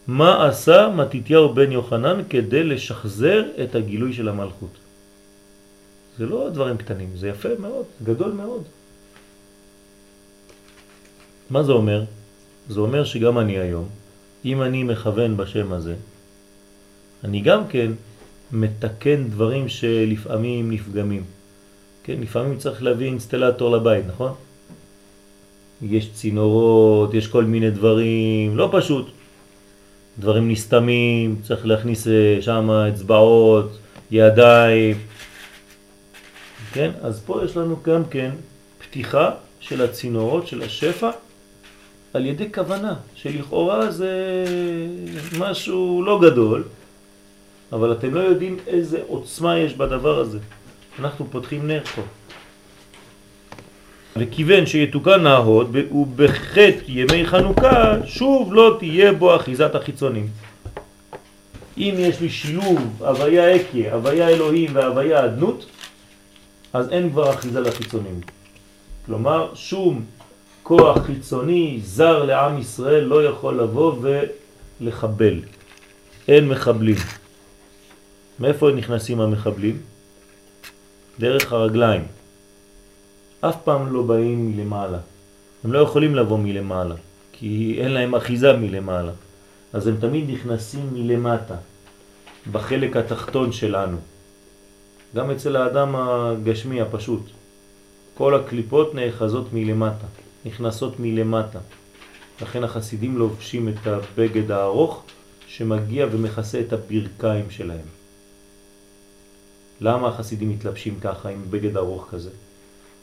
מה 0.08 0.48
עשה 0.48 0.90
מתיתיהו 0.96 1.54
בן 1.54 1.72
יוחנן 1.72 2.22
כדי 2.30 2.64
לשחזר 2.64 3.44
את 3.64 3.76
הגילוי 3.76 4.14
של 4.14 4.30
המלכות. 4.30 4.78
זה 6.18 6.26
לא 6.26 6.50
דברים 6.50 6.78
קטנים, 6.78 7.10
זה 7.16 7.28
יפה 7.28 7.50
מאוד, 7.60 7.86
גדול 8.04 8.32
מאוד. 8.32 8.64
מה 11.50 11.64
זה 11.64 11.72
אומר? 11.72 12.04
זה 12.70 12.80
אומר 12.80 13.04
שגם 13.04 13.40
אני 13.40 13.60
היום, 13.60 13.90
אם 14.46 14.62
אני 14.62 14.84
מכוון 14.84 15.38
בשם 15.38 15.74
הזה, 15.74 15.96
אני 17.24 17.42
גם 17.42 17.68
כן 17.68 17.92
מתקן 18.52 19.30
דברים 19.30 19.70
שלפעמים 19.70 20.72
נפגמים. 20.72 21.24
כן, 22.04 22.16
לפעמים 22.22 22.58
צריך 22.58 22.84
להביא 22.84 23.08
אינסטלטור 23.08 23.72
לבית, 23.78 24.06
נכון? 24.08 24.34
יש 25.82 26.10
צינורות, 26.14 27.14
יש 27.14 27.28
כל 27.28 27.44
מיני 27.44 27.72
דברים, 27.72 28.58
לא 28.58 28.70
פשוט. 28.72 29.12
דברים 30.20 30.52
נסתמים, 30.52 31.36
צריך 31.44 31.66
להכניס 31.66 32.08
אה, 32.08 32.38
שם 32.42 32.70
אצבעות, 32.72 33.78
ידיים. 34.12 34.98
כן? 36.74 36.92
אז 37.02 37.22
פה 37.26 37.42
יש 37.46 37.58
לנו 37.58 37.78
גם 37.84 38.06
כן 38.06 38.32
פתיחה 38.80 39.32
של 39.60 39.82
הצינורות, 39.82 40.48
של 40.48 40.62
השפע, 40.62 41.10
על 42.14 42.26
ידי 42.26 42.54
כוונה, 42.54 42.94
שלכאורה 43.16 43.92
זה 43.92 44.46
משהו 45.40 46.04
לא 46.06 46.20
גדול, 46.22 46.64
אבל 47.72 47.92
אתם 47.92 48.14
לא 48.14 48.20
יודעים 48.20 48.58
איזה 48.68 49.02
עוצמה 49.08 49.58
יש 49.58 49.74
בדבר 49.74 50.20
הזה. 50.20 50.40
אנחנו 51.00 51.26
פותחים 51.32 51.68
נר 51.68 51.84
פה. 51.96 52.02
וכיוון 54.16 54.66
שיתוקן 54.66 55.26
ההוד 55.26 55.76
ובחטא 55.92 56.72
ימי 56.88 57.26
חנוכה 57.26 57.96
שוב 58.06 58.54
לא 58.54 58.76
תהיה 58.80 59.14
בו 59.14 59.36
אחיזת 59.36 59.76
החיצונים. 59.76 60.28
אם 61.78 61.96
יש 61.98 62.22
לי 62.22 62.30
שילוב 62.30 62.80
הוויה 63.00 63.56
אקיה, 63.56 63.94
הוויה 63.94 64.30
אלוהים 64.30 64.70
והוויה 64.74 65.26
אדנות, 65.26 65.66
אז 66.74 66.90
אין 66.90 67.10
כבר 67.10 67.34
אחיזה 67.34 67.60
לחיצונים. 67.60 68.22
כלומר, 69.06 69.50
שום 69.56 70.06
כוח 70.64 70.98
חיצוני 71.06 71.80
זר 71.84 72.24
לעם 72.24 72.60
ישראל 72.60 73.04
לא 73.04 73.26
יכול 73.26 73.60
לבוא 73.60 73.96
ולחבל. 74.82 75.40
אין 76.28 76.48
מחבלים. 76.48 76.96
מאיפה 78.40 78.72
נכנסים 78.72 79.22
המחבלים? 79.22 79.78
דרך 81.20 81.54
הרגליים. 81.54 82.04
אף 83.42 83.56
פעם 83.64 83.94
לא 83.94 84.02
באים 84.02 84.52
מלמעלה. 84.52 84.98
הם 85.64 85.74
לא 85.74 85.80
יכולים 85.80 86.16
לבוא 86.16 86.38
מלמעלה, 86.38 86.96
כי 87.32 87.78
אין 87.80 87.92
להם 87.92 88.16
אחיזה 88.16 88.54
מלמעלה. 88.54 89.12
אז 89.74 89.88
הם 89.88 89.96
תמיד 90.00 90.30
נכנסים 90.30 90.90
מלמטה, 90.94 91.56
בחלק 92.52 92.98
התחתון 92.98 93.52
שלנו. 93.52 93.98
גם 95.16 95.32
אצל 95.32 95.56
האדם 95.56 95.96
הגשמי 95.96 96.82
הפשוט. 96.82 97.22
כל 98.14 98.36
הקליפות 98.36 98.96
נאחזות 98.96 99.54
מלמטה, 99.54 100.08
נכנסות 100.46 101.00
מלמטה. 101.00 101.60
לכן 102.42 102.64
החסידים 102.64 103.18
לובשים 103.18 103.70
את 103.70 103.88
הבגד 103.88 104.52
הארוך 104.52 105.04
שמגיע 105.48 106.08
ומכסה 106.12 106.60
את 106.60 106.74
הברכיים 106.74 107.50
שלהם. 107.50 107.86
למה 109.82 110.08
החסידים 110.08 110.50
מתלבשים 110.50 111.00
ככה 111.00 111.30
עם 111.30 111.42
בגד 111.50 111.78
ארוך 111.78 112.08
כזה? 112.12 112.30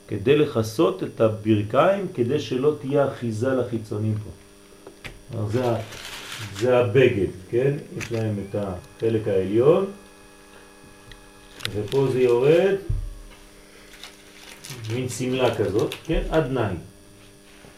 כדי 0.09 0.37
לחסות 0.37 1.03
את 1.03 1.21
הברכיים, 1.21 2.07
כדי 2.15 2.41
שלא 2.41 2.75
תהיה 2.81 3.09
אחיזה 3.09 3.49
לחיצונים 3.49 4.15
פה. 4.15 4.31
זה, 5.49 5.63
זה 6.59 6.79
הבגד, 6.79 7.27
כן? 7.51 7.75
יש 7.99 8.13
להם 8.13 8.35
את 8.49 8.55
החלק 8.55 9.29
העליון, 9.29 9.87
ופה 11.75 12.07
זה 12.13 12.21
יורד 12.21 12.75
מין 14.95 15.09
סמלה 15.09 15.55
כזאת, 15.55 15.95
כן? 16.05 16.23
עד 16.31 16.53
נאי, 16.53 16.75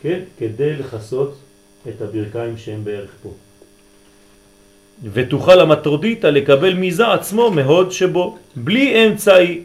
כן? 0.02 0.20
כדי 0.38 0.76
לחסות 0.76 1.38
את 1.88 2.02
הברכיים 2.02 2.56
שהם 2.56 2.84
בערך 2.84 3.10
פה. 3.22 3.34
ותוכל 5.12 5.60
המטרודיתא 5.60 6.26
לקבל 6.26 6.74
מזה 6.74 7.12
עצמו 7.12 7.50
מהוד 7.50 7.92
שבו, 7.92 8.38
בלי 8.56 9.06
אמצעי. 9.06 9.62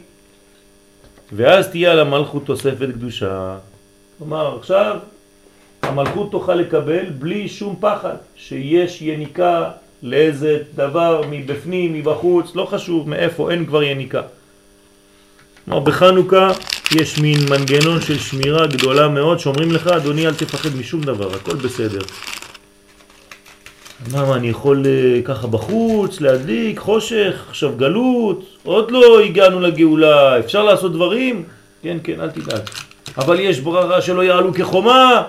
ואז 1.32 1.68
תהיה 1.68 1.92
על 1.92 1.98
המלכות 1.98 2.46
תוספת 2.46 2.88
קדושה. 2.94 3.56
כלומר, 4.18 4.56
עכשיו 4.58 4.96
המלכות 5.82 6.30
תוכל 6.30 6.54
לקבל 6.54 7.04
בלי 7.18 7.48
שום 7.48 7.76
פחד, 7.80 8.16
שיש 8.36 9.02
יניקה 9.02 9.70
לאיזה 10.02 10.58
דבר 10.74 11.22
מבפנים, 11.30 11.94
מבחוץ, 11.94 12.54
לא 12.54 12.64
חשוב 12.64 13.08
מאיפה, 13.08 13.50
אין 13.50 13.66
כבר 13.66 13.82
יניקה. 13.82 14.22
כלומר, 15.64 15.80
בחנוכה 15.80 16.48
יש 16.94 17.18
מין 17.18 17.38
מנגנון 17.50 18.00
של 18.00 18.18
שמירה 18.18 18.66
גדולה 18.66 19.08
מאוד 19.08 19.38
שאומרים 19.38 19.72
לך, 19.72 19.86
אדוני, 19.86 20.26
אל 20.26 20.34
תפחד 20.34 20.76
משום 20.76 21.00
דבר, 21.00 21.34
הכל 21.34 21.56
בסדר. 21.56 22.00
מה, 24.12 24.36
אני 24.36 24.48
יכול 24.48 24.82
uh, 24.82 25.26
ככה 25.26 25.46
בחוץ, 25.46 26.20
להדליק, 26.20 26.78
חושך, 26.78 27.44
עכשיו 27.48 27.76
גלות, 27.76 28.44
עוד 28.62 28.90
לא 28.90 29.20
הגענו 29.20 29.60
לגאולה, 29.60 30.38
אפשר 30.38 30.62
לעשות 30.62 30.92
דברים? 30.92 31.44
כן, 31.82 31.98
כן, 32.04 32.20
אל 32.20 32.30
תדאג. 32.30 32.60
אבל 33.18 33.40
יש 33.40 33.60
בררה 33.60 34.02
שלא 34.02 34.24
יעלו 34.24 34.54
כחומה. 34.54 35.22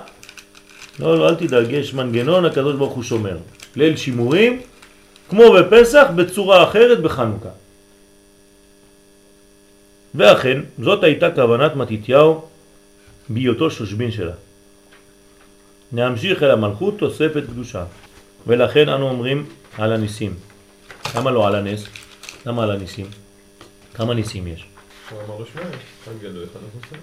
לא, 0.99 1.19
לא, 1.19 1.29
אל 1.29 1.35
תדאג, 1.35 1.71
יש 1.71 1.93
מנגנון, 1.93 2.45
הקדוש 2.45 2.75
ברוך 2.75 2.93
הוא 2.93 3.03
שומר. 3.03 3.37
ליל 3.75 3.95
שימורים, 3.95 4.61
כמו 5.29 5.43
בפסח, 5.53 6.07
בצורה 6.15 6.63
אחרת 6.63 7.01
בחנוכה. 7.01 7.49
ואכן, 10.15 10.61
זאת 10.79 11.03
הייתה 11.03 11.31
כוונת 11.31 11.75
מתיתיהו 11.75 12.41
בהיותו 13.29 13.71
שושבין 13.71 14.11
שלה. 14.11 14.33
נמשיך 15.91 16.43
אל 16.43 16.51
המלכות 16.51 16.99
תוספת 16.99 17.43
קדושה. 17.47 17.83
ולכן 18.47 18.89
אנו 18.89 19.09
אומרים 19.09 19.45
על 19.77 19.93
הניסים. 19.93 20.33
למה 21.15 21.31
לא 21.31 21.47
על 21.47 21.55
הנס? 21.55 21.83
למה 22.45 22.63
על 22.63 22.71
הניסים? 22.71 23.05
כמה 23.93 24.13
ניסים 24.13 24.47
יש? 24.47 24.67
מחוסר. 26.67 26.95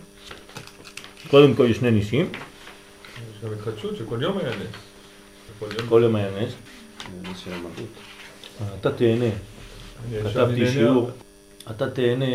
קודם 1.30 1.54
כל 1.54 1.66
יש 1.70 1.76
שני 1.76 1.90
ניסים, 1.90 2.32
יש 2.32 3.44
גם 3.44 3.52
התחדשות 3.52 3.96
שכל 3.96 4.18
יום 4.22 4.38
היה 4.38 4.50
נס. 4.50 4.76
כל 5.88 6.00
יום. 6.02 6.16
היה 6.16 6.30
נס. 6.30 6.52
המלכות. 7.46 7.84
אתה 8.80 8.92
תהנה, 8.92 9.30
כתבתי. 10.24 10.72
שיעור, 10.72 11.10
אתה 11.70 11.90
תהנה 11.90 12.34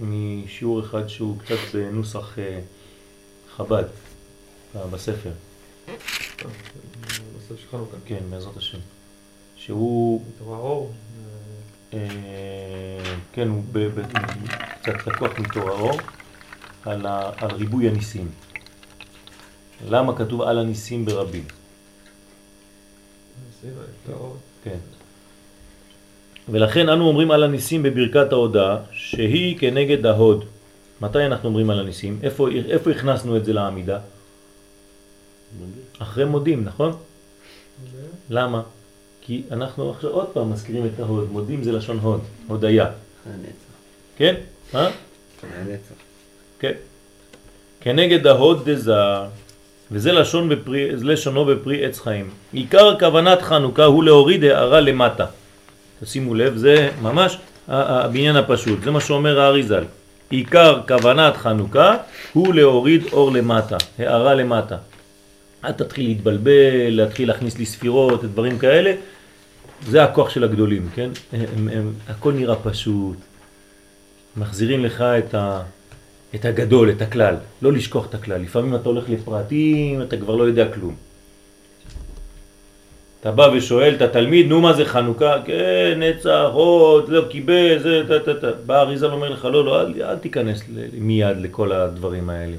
משיעור 0.00 0.80
אחד 0.80 1.08
שהוא 1.08 1.38
קצת 1.38 1.56
בנוסח 1.74 2.38
אה, 2.38 2.60
חב"ד 3.56 3.84
אה, 4.76 4.86
בספר, 4.86 5.30
בסוף 7.52 7.60
של 7.60 7.76
חנוכה. 7.76 7.96
כן, 8.04 8.20
בעזרת 8.30 8.56
השם, 8.56 8.78
שהוא, 9.56 10.22
מתעורר 10.28 10.58
אור. 10.58 10.92
אה, 11.94 11.98
כן, 13.32 13.48
הוא 13.48 13.62
קצת 14.82 15.06
לקוח 15.06 15.38
מתור 15.38 15.68
האור 15.68 16.00
על, 16.84 17.06
ה, 17.06 17.30
על 17.36 17.50
ריבוי 17.50 17.88
הניסים. 17.88 18.28
למה 19.88 20.16
כתוב 20.16 20.42
על 20.42 20.58
הניסים 20.58 21.04
ברבים? 21.04 21.44
כן. 24.64 24.78
ולכן 26.48 26.88
אנו 26.88 27.08
אומרים 27.08 27.30
על 27.30 27.42
הניסים 27.42 27.82
בברכת 27.82 28.32
ההודעה 28.32 28.78
שהיא 28.92 29.58
כנגד 29.58 30.06
ההוד. 30.06 30.44
מתי 31.00 31.26
אנחנו 31.26 31.48
אומרים 31.48 31.70
על 31.70 31.80
הניסים? 31.80 32.18
איפה, 32.22 32.48
איפה 32.68 32.90
הכנסנו 32.90 33.36
את 33.36 33.44
זה 33.44 33.52
לעמידה? 33.52 33.98
אחרי 35.98 36.24
מודים, 36.24 36.64
נכון? 36.64 36.96
למה? 38.32 38.62
כי 39.20 39.42
אנחנו 39.50 39.90
עכשיו 39.90 40.10
עוד 40.10 40.26
פעם 40.26 40.52
מזכירים 40.52 40.86
את 40.86 41.00
ההוד. 41.00 41.28
מודים 41.32 41.62
זה 41.62 41.72
לשון 41.72 41.98
הוד, 41.98 42.20
הודיה. 42.46 42.86
כן? 44.16 44.34
מה? 44.74 44.90
הנצח. 45.42 45.94
כן. 46.58 46.72
כנגד 47.80 48.26
ההוד 48.26 48.70
דזה, 48.70 48.92
וזה 49.90 50.12
לשון 50.12 50.48
בפרי, 50.48 50.90
לשונו 50.90 51.44
בפרי 51.44 51.84
עץ 51.84 52.00
חיים. 52.00 52.30
עיקר 52.52 52.98
כוונת 52.98 53.42
חנוכה 53.42 53.84
הוא 53.84 54.04
להוריד 54.04 54.44
הערה 54.44 54.80
למטה. 54.80 55.26
תשימו 56.04 56.34
לב, 56.34 56.56
זה 56.56 56.90
ממש 57.02 57.38
הבניין 57.68 58.36
הפשוט, 58.36 58.82
זה 58.84 58.90
מה 58.90 59.00
שאומר 59.00 59.40
האריזל. 59.40 59.84
עיקר 60.30 60.80
כוונת 60.88 61.36
חנוכה 61.36 61.96
הוא 62.32 62.54
להוריד 62.54 63.02
אור 63.12 63.32
למטה, 63.32 63.76
הערה 63.98 64.34
למטה. 64.34 64.76
אל 65.64 65.72
תתחיל 65.72 66.06
להתבלבל, 66.06 66.88
להתחיל 66.88 67.28
להכניס 67.28 67.58
לי 67.58 67.66
ספירות, 67.66 68.24
דברים 68.24 68.58
כאלה. 68.58 68.94
זה 69.88 70.04
הכוח 70.04 70.30
של 70.30 70.44
הגדולים, 70.44 70.88
כן? 70.94 71.10
הם, 71.32 71.68
הם, 71.68 71.92
הכל 72.08 72.32
נראה 72.32 72.56
פשוט. 72.56 73.16
מחזירים 74.36 74.84
לך 74.84 75.00
את, 75.00 75.34
ה, 75.34 75.62
את 76.34 76.44
הגדול, 76.44 76.90
את 76.90 77.02
הכלל. 77.02 77.34
לא 77.62 77.72
לשכוח 77.72 78.06
את 78.06 78.14
הכלל. 78.14 78.40
לפעמים 78.40 78.74
אתה 78.74 78.88
הולך 78.88 79.04
לפרטים, 79.08 80.02
אתה 80.02 80.16
כבר 80.16 80.36
לא 80.36 80.44
יודע 80.44 80.72
כלום. 80.72 80.94
אתה 83.20 83.30
בא 83.30 83.50
ושואל 83.56 83.94
את 83.94 84.02
התלמיד, 84.02 84.46
נו 84.46 84.60
מה 84.60 84.72
זה 84.72 84.84
חנוכה? 84.84 85.34
כן, 85.44 86.00
נצח, 86.00 86.48
עוד, 86.52 87.08
לא 87.08 87.24
קיבל, 87.30 87.78
זה, 87.78 88.02
תה, 88.08 88.18
תה, 88.18 88.40
תה. 88.40 88.52
בא 88.66 88.80
אריזל 88.80 89.10
אומר 89.12 89.30
לך, 89.30 89.44
לא, 89.44 89.64
לא, 89.64 89.80
אל, 89.80 90.02
אל 90.02 90.16
תיכנס 90.16 90.62
מיד 90.92 91.36
לכל 91.36 91.72
הדברים 91.72 92.30
האלה. 92.30 92.56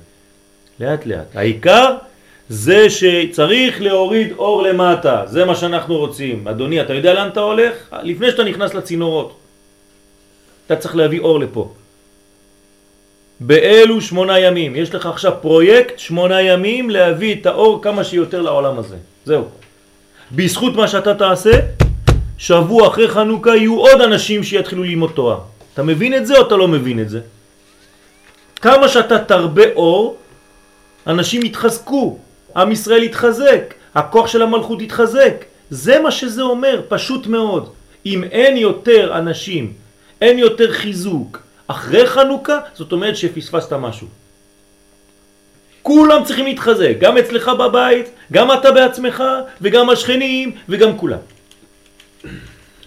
לאט 0.79 1.05
לאט. 1.05 1.35
העיקר 1.35 1.95
זה 2.49 2.89
שצריך 2.89 3.81
להוריד 3.81 4.31
אור 4.37 4.63
למטה, 4.63 5.23
זה 5.25 5.45
מה 5.45 5.55
שאנחנו 5.55 5.97
רוצים. 5.97 6.47
אדוני, 6.47 6.81
אתה 6.81 6.93
יודע 6.93 7.13
לאן 7.13 7.27
אתה 7.27 7.39
הולך? 7.39 7.73
לפני 8.03 8.31
שאתה 8.31 8.43
נכנס 8.43 8.73
לצינורות. 8.73 9.37
אתה 10.65 10.75
צריך 10.75 10.95
להביא 10.95 11.19
אור 11.19 11.39
לפה. 11.39 11.73
באלו 13.39 14.01
שמונה 14.01 14.39
ימים, 14.39 14.75
יש 14.75 14.95
לך 14.95 15.05
עכשיו 15.05 15.33
פרויקט 15.41 15.99
שמונה 15.99 16.41
ימים 16.41 16.89
להביא 16.89 17.35
את 17.35 17.45
האור 17.45 17.81
כמה 17.81 18.03
שיותר 18.03 18.41
לעולם 18.41 18.79
הזה. 18.79 18.95
זהו. 19.25 19.43
בזכות 20.31 20.75
מה 20.75 20.87
שאתה 20.87 21.15
תעשה, 21.15 21.51
שבוע 22.37 22.87
אחרי 22.87 23.07
חנוכה 23.07 23.55
יהיו 23.55 23.79
עוד 23.79 24.01
אנשים 24.01 24.43
שיתחילו 24.43 24.83
ללמוד 24.83 25.11
תורה. 25.15 25.37
אתה 25.73 25.83
מבין 25.83 26.13
את 26.13 26.27
זה 26.27 26.37
או 26.37 26.47
אתה 26.47 26.55
לא 26.55 26.67
מבין 26.67 26.99
את 26.99 27.09
זה? 27.09 27.19
כמה 28.55 28.87
שאתה 28.87 29.19
תרבה 29.19 29.73
אור, 29.75 30.17
אנשים 31.07 31.45
יתחזקו, 31.45 32.17
עם 32.55 32.71
ישראל 32.71 33.03
יתחזק, 33.03 33.73
הכוח 33.95 34.27
של 34.27 34.41
המלכות 34.41 34.81
יתחזק. 34.81 35.45
זה 35.69 35.99
מה 35.99 36.11
שזה 36.11 36.41
אומר, 36.41 36.81
פשוט 36.87 37.27
מאוד. 37.27 37.69
אם 38.05 38.23
אין 38.23 38.57
יותר 38.57 39.17
אנשים, 39.17 39.73
אין 40.21 40.39
יותר 40.39 40.71
חיזוק 40.71 41.41
אחרי 41.67 42.07
חנוכה, 42.07 42.59
זאת 42.73 42.91
אומרת 42.91 43.17
שפספסת 43.17 43.73
משהו. 43.73 44.07
כולם 45.81 46.23
צריכים 46.23 46.45
להתחזק, 46.45 46.95
גם 46.99 47.17
אצלך 47.17 47.47
בבית, 47.47 48.09
גם 48.31 48.51
אתה 48.51 48.71
בעצמך, 48.71 49.23
וגם 49.61 49.89
השכנים, 49.89 50.51
וגם 50.69 50.97
כולם. 50.97 51.19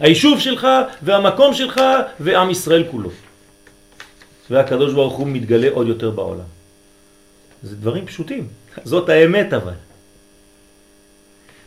היישוב 0.00 0.40
שלך, 0.40 0.66
והמקום 1.02 1.54
שלך, 1.54 1.80
ועם 2.20 2.50
ישראל 2.50 2.84
כולו. 2.90 3.10
והקדוש 4.50 4.92
ברוך 4.92 5.14
הוא 5.14 5.26
מתגלה 5.26 5.68
עוד 5.72 5.88
יותר 5.88 6.10
בעולם. 6.10 6.48
זה 7.62 7.76
דברים 7.76 8.06
פשוטים, 8.06 8.48
זאת 8.84 9.08
האמת 9.08 9.52
אבל. 9.52 9.72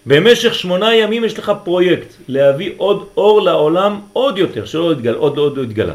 במשך 0.05 0.55
שמונה 0.55 0.95
ימים 0.95 1.23
יש 1.23 1.39
לך 1.39 1.51
פרויקט 1.63 2.13
להביא 2.27 2.71
עוד 2.77 3.07
אור 3.17 3.41
לעולם 3.41 4.01
עוד 4.13 4.37
יותר, 4.37 4.65
שלא 4.65 4.91
התגלה, 4.91 5.17
עוד 5.17 5.37
לא 5.37 5.63
התגלה. 5.63 5.93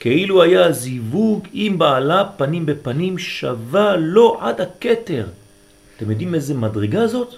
כאילו 0.00 0.42
היה 0.42 0.72
זיווג 0.72 1.46
עם 1.52 1.78
בעלה 1.78 2.24
פנים 2.36 2.66
בפנים 2.66 3.18
שווה 3.18 3.96
לו 3.96 4.38
עד 4.40 4.60
הכתר. 4.60 5.26
אתם 5.96 6.10
יודעים 6.10 6.34
איזה 6.34 6.54
מדרגה 6.54 7.06
זאת? 7.06 7.34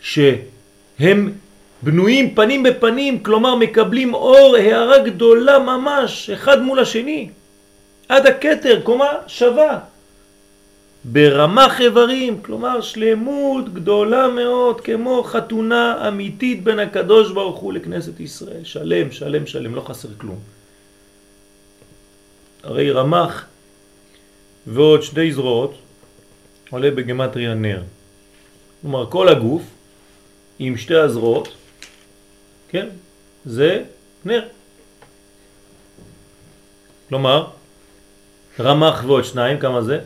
שהם 0.00 1.32
בנויים 1.82 2.34
פנים 2.34 2.62
בפנים, 2.62 3.22
כלומר 3.22 3.54
מקבלים 3.54 4.14
אור, 4.14 4.56
הערה 4.56 4.98
גדולה 4.98 5.58
ממש, 5.58 6.30
אחד 6.30 6.62
מול 6.62 6.78
השני. 6.78 7.28
עד 8.08 8.26
הכתר, 8.26 8.80
קומה 8.82 9.08
שווה. 9.26 9.78
ברמח 11.04 11.80
איברים, 11.80 12.42
כלומר 12.42 12.80
שלמות 12.80 13.74
גדולה 13.74 14.28
מאוד, 14.28 14.80
כמו 14.80 15.22
חתונה 15.24 16.08
אמיתית 16.08 16.64
בין 16.64 16.78
הקדוש 16.78 17.32
ברוך 17.32 17.58
הוא 17.60 17.72
לכנסת 17.72 18.20
ישראל. 18.20 18.64
שלם, 18.64 19.12
שלם, 19.12 19.46
שלם, 19.46 19.74
לא 19.74 19.80
חסר 19.80 20.08
כלום. 20.18 20.38
הרי 22.62 22.90
רמח 22.90 23.46
ועוד 24.66 25.02
שתי 25.02 25.32
זרועות 25.32 25.74
עולה 26.70 26.90
בגמטריה 26.90 27.54
נר. 27.54 27.82
כלומר, 28.82 29.10
כל 29.10 29.28
הגוף 29.28 29.62
עם 30.58 30.76
שתי 30.76 30.94
הזרועות, 30.94 31.48
כן, 32.68 32.88
זה 33.44 33.82
נר. 34.24 34.44
כלומר, 37.08 37.46
רמח 38.60 39.04
ועוד 39.06 39.24
שניים, 39.24 39.58
כמה 39.58 39.82
זה? 39.82 40.00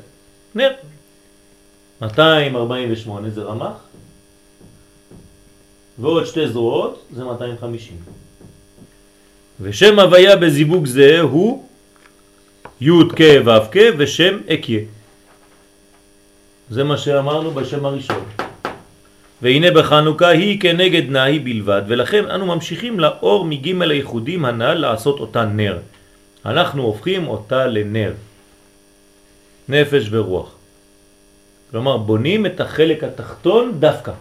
נר. 0.59 0.70
248 2.01 3.30
זה 3.30 3.43
רמח, 3.43 3.72
ועוד 5.98 6.26
שתי 6.26 6.48
זרועות 6.48 7.05
זה 7.10 7.24
250. 7.24 7.97
ושם 9.60 9.98
הוויה 9.98 10.36
בזיווג 10.36 10.86
זה 10.86 11.20
הוא 11.20 11.64
י' 12.80 12.90
כ' 13.16 13.20
ו' 13.47 13.70
כ' 13.72 13.76
ושם 13.98 14.39
אקיה. 14.48 14.80
זה 16.70 16.85
מה 16.85 16.98
שאמרנו 16.98 17.51
בשם 17.51 17.85
הראשון. 17.85 18.24
והנה 19.43 19.70
בחנוכה 19.70 20.28
היא 20.28 20.60
כנגד 20.60 21.10
נאי 21.10 21.39
בלבד, 21.39 21.82
ולכן 21.86 22.30
אנו 22.30 22.47
ממשיכים 22.47 23.01
לאור 23.01 23.44
מג' 23.44 23.82
הייחודים 23.82 24.44
הנ"ל 24.44 24.74
לעשות 24.74 25.20
אותה 25.20 25.44
נר. 25.44 25.78
אנחנו 26.47 26.82
הופכים 26.82 27.28
אותה 27.28 27.66
לנר, 27.66 28.12
נפש 29.68 30.08
ורוח. 30.10 30.54
כלומר, 31.70 31.96
בונים 31.96 32.46
את 32.46 32.60
החלק 32.60 33.04
התחתון 33.04 33.80
דווקא. 33.80 34.12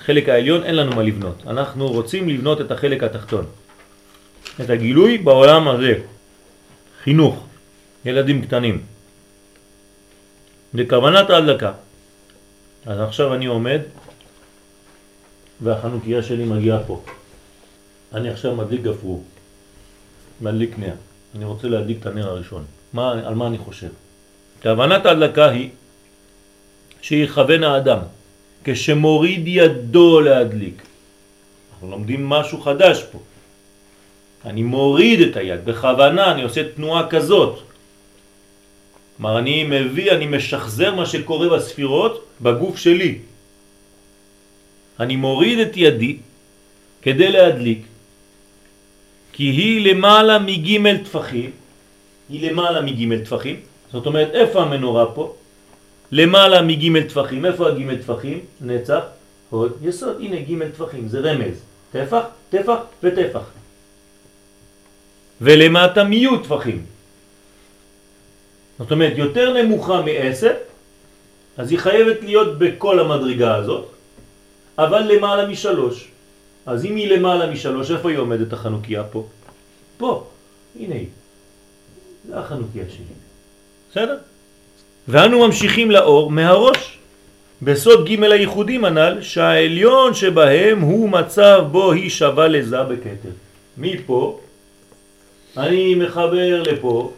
חלק 0.00 0.28
העליון 0.28 0.62
אין 0.64 0.74
לנו 0.74 0.96
מה 0.96 1.02
לבנות, 1.02 1.42
אנחנו 1.46 1.88
רוצים 1.88 2.28
לבנות 2.28 2.60
את 2.60 2.70
החלק 2.70 3.02
התחתון. 3.02 3.44
את 4.60 4.70
הגילוי 4.70 5.18
בעולם 5.18 5.68
הזה, 5.68 5.94
חינוך, 7.04 7.46
ילדים 8.04 8.42
קטנים. 8.42 8.82
בכוונת 10.74 11.30
ההדלקה. 11.30 11.72
אז 12.86 13.00
עכשיו 13.00 13.34
אני 13.34 13.46
עומד 13.46 13.80
והחנוכיה 15.60 16.22
שלי 16.22 16.44
מגיעה 16.44 16.78
פה. 16.86 17.02
אני 18.14 18.30
עכשיו 18.30 18.56
מדליק 18.56 18.82
גפרור, 18.82 19.24
מדליק 20.40 20.78
נר. 20.78 20.94
אני 21.34 21.44
רוצה 21.44 21.68
להדליק 21.68 22.00
את 22.00 22.06
הנר 22.06 22.28
הראשון. 22.28 22.64
מה, 22.92 23.12
על 23.12 23.34
מה 23.34 23.46
אני 23.46 23.58
חושב? 23.58 23.88
כוונת 24.62 25.06
ההדלקה 25.06 25.48
היא 25.50 25.68
שיכוון 27.02 27.64
האדם 27.64 27.98
כשמוריד 28.64 29.42
ידו 29.46 30.20
להדליק. 30.20 30.82
אנחנו 31.72 31.90
לומדים 31.90 32.28
משהו 32.28 32.60
חדש 32.60 33.02
פה. 33.12 33.18
אני 34.44 34.62
מוריד 34.62 35.20
את 35.20 35.36
היד, 35.36 35.64
בכוונה 35.64 36.32
אני 36.32 36.42
עושה 36.42 36.62
תנועה 36.74 37.08
כזאת. 37.08 37.58
כלומר, 39.16 39.38
אני 39.38 39.64
מביא, 39.64 40.12
אני 40.12 40.26
משחזר 40.26 40.94
מה 40.94 41.06
שקורה 41.06 41.48
בספירות 41.48 42.26
בגוף 42.40 42.76
שלי. 42.76 43.18
אני 45.00 45.16
מוריד 45.16 45.58
את 45.58 45.76
ידי 45.76 46.16
כדי 47.02 47.32
להדליק, 47.32 47.82
כי 49.32 49.42
היא 49.42 49.94
למעלה 49.94 50.38
מג' 50.38 51.02
תפחים, 51.04 51.50
היא 52.28 52.50
למעלה 52.50 52.80
מג' 52.80 53.22
תפחים, 53.24 53.56
זאת 53.92 54.06
אומרת, 54.06 54.28
איפה 54.32 54.62
המנורה 54.62 55.06
פה? 55.14 55.34
למעלה 56.12 56.62
מג' 56.62 57.06
תפחים, 57.08 57.46
איפה 57.46 57.68
הג' 57.68 58.00
תפחים? 58.00 58.40
נצח, 58.60 59.02
הוד, 59.50 59.72
יסוד, 59.82 60.16
הנה 60.20 60.36
ג' 60.40 60.70
תפחים, 60.70 61.08
זה 61.08 61.20
רמז, 61.20 61.56
טפח, 61.92 62.22
טפח 62.50 62.78
וטפח. 63.02 63.44
ולמטה 65.40 66.04
מי' 66.04 66.28
תפחים. 66.42 66.84
זאת 68.78 68.92
אומרת, 68.92 69.12
יותר 69.16 69.62
נמוכה 69.62 70.02
מ-10, 70.02 70.46
אז 71.56 71.70
היא 71.70 71.78
חייבת 71.78 72.22
להיות 72.22 72.58
בכל 72.58 73.00
המדרגה 73.00 73.54
הזאת, 73.56 73.88
אבל 74.78 75.02
למעלה 75.12 75.46
משלוש. 75.48 76.08
אז 76.66 76.84
אם 76.84 76.96
היא 76.96 77.08
למעלה 77.16 77.46
משלוש, 77.50 77.90
איפה 77.90 78.10
היא 78.10 78.18
עומדת 78.18 78.52
החנוכיה 78.52 79.04
פה? 79.04 79.26
פה, 79.96 80.26
הנה 80.80 80.94
היא. 80.94 81.06
זה 82.28 82.38
החנוכיה 82.38 82.84
שלי. 82.88 83.21
בסדר? 83.92 84.16
ואנו 85.08 85.46
ממשיכים 85.46 85.90
לאור 85.90 86.30
מהראש. 86.30 86.98
בסוד 87.62 88.08
ג' 88.08 88.22
הייחודים 88.22 88.84
הנ"ל, 88.84 89.18
שהעליון 89.22 90.14
שבהם 90.14 90.80
הוא 90.80 91.08
מצב 91.10 91.64
בו 91.72 91.92
היא 91.92 92.10
שווה 92.10 92.48
לזה 92.48 92.82
בכתר. 92.82 93.28
מפה 93.78 94.40
אני 95.56 95.94
מחבר 95.94 96.62
לפה, 96.62 97.12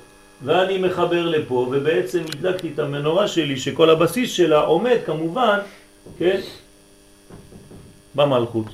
ואני 0.45 0.79
מחבר 0.79 1.27
לפה, 1.27 1.69
ובעצם 1.71 2.23
הדלקתי 2.35 2.71
את 2.75 2.79
המנורה 2.79 3.29
שלי, 3.29 3.57
שכל 3.57 3.91
הבסיס 3.91 4.33
שלה 4.33 4.61
עומד 4.61 4.97
כמובן, 5.07 5.59
כן, 6.19 6.41
במלכות. 8.15 8.67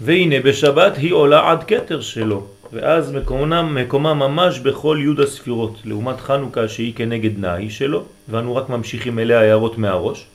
והנה 0.00 0.40
בשבת 0.40 0.96
היא 0.96 1.12
עולה 1.12 1.50
עד 1.50 1.64
כתר 1.64 2.00
שלו, 2.00 2.46
ואז 2.72 3.12
מקומה, 3.12 3.62
מקומה 3.62 4.14
ממש 4.14 4.58
בכל 4.58 4.98
יוד 5.00 5.20
הספירות, 5.20 5.78
לעומת 5.84 6.20
חנוכה 6.20 6.68
שהיא 6.68 6.94
כנגד 6.94 7.38
נאי 7.38 7.70
שלו, 7.70 8.04
ואנו 8.28 8.56
רק 8.56 8.68
ממשיכים 8.68 9.18
אליה 9.18 9.40
הערות 9.40 9.78
מהראש. 9.78 10.26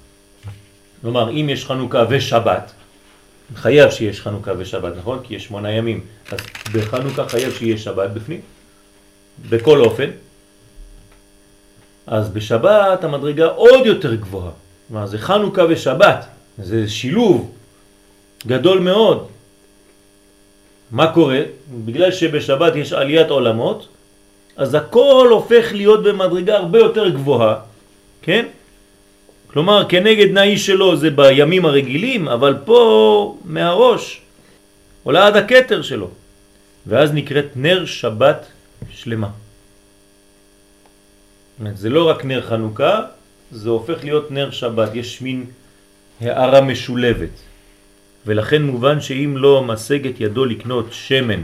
כלומר, 1.01 1.29
אם 1.29 1.49
יש 1.49 1.65
חנוכה 1.65 2.03
ושבת, 2.09 2.71
חייב 3.55 3.91
שיש 3.91 4.21
חנוכה 4.21 4.51
ושבת, 4.57 4.93
נכון? 4.97 5.19
כי 5.23 5.35
יש 5.35 5.43
שמונה 5.43 5.71
ימים. 5.71 6.01
אז 6.31 6.39
בחנוכה 6.73 7.29
חייב 7.29 7.53
שיהיה 7.53 7.77
שבת 7.77 8.09
בפנים, 8.09 8.41
בכל 9.49 9.79
אופן. 9.79 10.09
אז 12.07 12.29
בשבת 12.29 13.03
המדרגה 13.03 13.45
עוד 13.45 13.85
יותר 13.85 14.15
גבוהה. 14.15 14.51
כלומר, 14.87 15.05
זה 15.05 15.17
חנוכה 15.17 15.61
ושבת, 15.69 16.25
זה 16.57 16.89
שילוב 16.89 17.51
גדול 18.47 18.79
מאוד. 18.79 19.27
מה 20.91 21.13
קורה? 21.13 21.41
בגלל 21.85 22.11
שבשבת 22.11 22.75
יש 22.75 22.93
עליית 22.93 23.29
עולמות, 23.29 23.87
אז 24.57 24.73
הכל 24.73 25.27
הופך 25.31 25.65
להיות 25.73 26.03
במדרגה 26.03 26.57
הרבה 26.57 26.79
יותר 26.79 27.09
גבוהה, 27.09 27.55
כן? 28.21 28.45
כלומר, 29.47 29.85
כנגד 29.89 30.31
נאי 30.31 30.57
שלו 30.57 30.95
זה 30.95 31.09
בימים 31.09 31.65
הרגילים, 31.65 32.27
אבל 32.27 32.57
פה 32.65 33.37
מהראש 33.45 34.21
עולה 35.03 35.27
עד 35.27 35.37
הקטר 35.37 35.81
שלו. 35.81 36.09
ואז 36.87 37.13
נקראת 37.13 37.45
נר 37.55 37.85
שבת 37.85 38.45
שלמה. 38.89 39.29
זה 41.73 41.89
לא 41.89 42.09
רק 42.09 42.25
נר 42.25 42.41
חנוכה, 42.41 43.01
זה 43.51 43.69
הופך 43.69 44.03
להיות 44.03 44.31
נר 44.31 44.51
שבת, 44.51 44.95
יש 44.95 45.21
מין 45.21 45.45
הערה 46.21 46.61
משולבת. 46.61 47.46
ולכן 48.27 48.63
מובן 48.63 49.01
שאם 49.01 49.33
לא 49.37 49.63
משג 49.63 50.07
את 50.07 50.15
ידו 50.19 50.45
לקנות 50.45 50.85
שמן, 50.91 51.41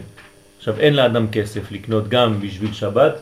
עכשיו 0.58 0.80
אין 0.80 0.94
לאדם 0.94 1.28
כסף 1.32 1.72
לקנות 1.72 2.08
גם 2.08 2.42
בשביל 2.42 2.74
שבת, 2.74 3.14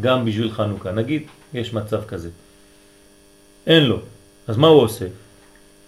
גם 0.00 0.24
בשביל 0.24 0.50
חנוכה, 0.50 0.92
נגיד, 0.92 1.22
יש 1.54 1.72
מצב 1.72 2.04
כזה. 2.04 2.30
אין 3.66 3.84
לו. 3.84 4.00
אז 4.46 4.56
מה 4.56 4.66
הוא 4.66 4.82
עושה? 4.82 5.06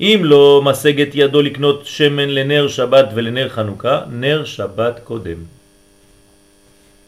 אם 0.00 0.20
לא 0.24 0.62
משג 0.64 1.00
את 1.00 1.08
ידו 1.14 1.42
לקנות 1.42 1.86
שמן 1.86 2.28
לנר 2.28 2.68
שבת 2.68 3.08
ולנר 3.14 3.48
חנוכה, 3.48 4.04
נר 4.10 4.44
שבת 4.44 5.00
קודם. 5.04 5.36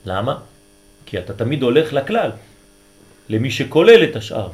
למה? 0.07 0.39
כי 1.07 1.19
אתה 1.19 1.33
תמיד 1.33 1.63
הולך 1.63 1.93
לכלל, 1.93 2.31
למי 3.29 3.51
שכולל 3.51 4.05
את 4.05 4.17
השאר. 4.17 4.49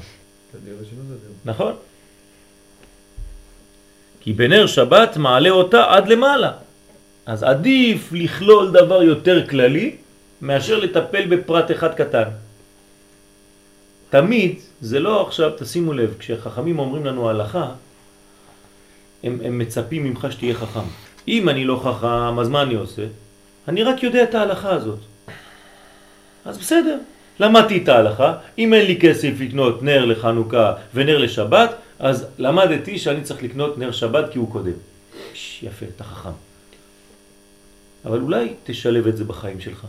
נכון? 1.45 1.75
כי 4.27 4.33
בנר 4.33 4.67
שבת 4.67 5.17
מעלה 5.17 5.51
אותה 5.51 5.85
עד 5.95 6.09
למעלה. 6.09 6.53
אז 7.27 7.43
עדיף 7.43 8.13
לכלול 8.13 8.71
דבר 8.71 9.03
יותר 9.03 9.47
כללי 9.47 9.97
מאשר 10.43 10.79
לטפל 10.79 11.27
בפרט 11.27 11.71
אחד 11.71 11.95
קטן. 11.95 12.29
תמיד, 14.11 14.55
זה 14.81 15.01
לא 15.01 15.27
עכשיו, 15.27 15.51
תשימו 15.59 15.93
לב, 15.93 16.15
כשחכמים 16.19 16.79
אומרים 16.79 17.07
לנו 17.07 17.31
הלכה, 17.31 17.69
הם, 19.25 19.39
הם 19.45 19.59
מצפים 19.59 20.05
ממך 20.05 20.27
שתהיה 20.31 20.55
חכם. 20.55 20.89
אם 21.29 21.49
אני 21.49 21.65
לא 21.65 21.81
חכם, 21.85 22.39
אז 22.39 22.49
מה 22.49 22.63
אני 22.63 22.75
עושה? 22.75 23.03
אני 23.69 23.83
רק 23.83 24.03
יודע 24.03 24.23
את 24.23 24.35
ההלכה 24.35 24.71
הזאת. 24.71 24.99
אז 26.45 26.59
בסדר, 26.59 26.99
למדתי 27.41 27.83
את 27.83 27.89
ההלכה, 27.89 28.35
אם 28.59 28.75
אין 28.75 28.87
לי 28.87 28.99
כסף 29.01 29.31
לקנות 29.41 29.83
נר 29.83 30.05
לחנוכה 30.05 30.73
ונר 30.95 31.19
לשבת, 31.19 31.71
אז 31.99 32.27
למדתי 32.39 32.99
שאני 32.99 33.23
צריך 33.23 33.43
לקנות 33.43 33.79
נר 33.79 33.93
שבת 33.93 34.33
כי 34.33 34.39
הוא 34.39 34.53
קודם. 34.53 34.73
יפה, 35.63 35.87
אתה 35.97 36.05
חכם. 36.05 36.31
אבל 38.05 38.21
אולי 38.21 38.55
תשלב 38.65 39.07
את 39.07 39.17
זה 39.17 39.25
בחיים 39.25 39.61
שלך. 39.61 39.87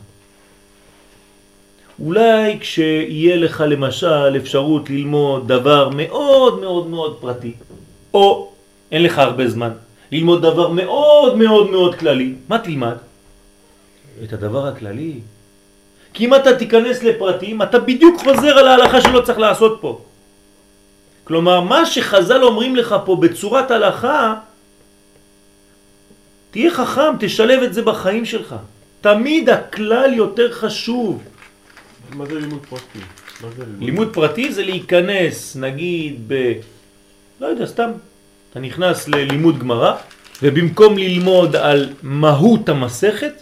אולי 1.99 2.59
כשיהיה 2.59 3.35
לך 3.35 3.63
למשל 3.67 4.37
אפשרות 4.37 4.89
ללמוד 4.89 5.47
דבר 5.47 5.89
מאוד 5.89 6.61
מאוד 6.61 6.87
מאוד 6.87 7.17
פרטי, 7.19 7.53
או 8.13 8.51
אין 8.91 9.03
לך 9.03 9.17
הרבה 9.17 9.49
זמן, 9.49 9.71
ללמוד 10.11 10.41
דבר 10.41 10.69
מאוד 10.69 11.37
מאוד 11.37 11.69
מאוד 11.69 11.95
כללי, 11.95 12.33
מה 12.49 12.59
תלמד? 12.59 12.95
את 14.23 14.33
הדבר 14.33 14.67
הכללי. 14.67 15.19
כי 16.13 16.25
אם 16.25 16.35
אתה 16.35 16.57
תיכנס 16.57 17.03
לפרטים, 17.03 17.61
אתה 17.61 17.79
בדיוק 17.79 18.21
חוזר 18.23 18.57
על 18.57 18.67
ההלכה 18.67 19.01
שלא 19.01 19.21
צריך 19.21 19.39
לעשות 19.39 19.77
פה. 19.81 20.01
כלומר, 21.27 21.61
מה 21.61 21.85
שחז"ל 21.85 22.43
אומרים 22.43 22.75
לך 22.75 22.95
פה 23.05 23.15
בצורת 23.15 23.71
הלכה, 23.71 24.35
תהיה 26.51 26.71
חכם, 26.71 27.13
תשלב 27.19 27.63
את 27.63 27.73
זה 27.73 27.81
בחיים 27.81 28.25
שלך. 28.25 28.55
תמיד 29.01 29.49
הכלל 29.49 30.13
יותר 30.13 30.51
חשוב. 30.51 31.23
מה 32.13 32.25
זה 32.25 32.39
לימוד 32.39 32.65
פרטי? 32.69 32.99
מה 33.41 33.47
זה 33.57 33.63
לימוד? 33.65 33.83
לימוד 33.83 34.13
פרטי 34.13 34.53
זה 34.53 34.63
להיכנס, 34.63 35.55
נגיד, 35.55 36.15
ב... 36.27 36.53
לא 37.41 37.47
יודע, 37.47 37.65
סתם. 37.65 37.91
אתה 38.51 38.59
נכנס 38.59 39.07
ללימוד 39.07 39.59
גמרא, 39.59 39.95
ובמקום 40.43 40.97
ללמוד 40.97 41.55
על 41.55 41.89
מהות 42.03 42.69
המסכת, 42.69 43.33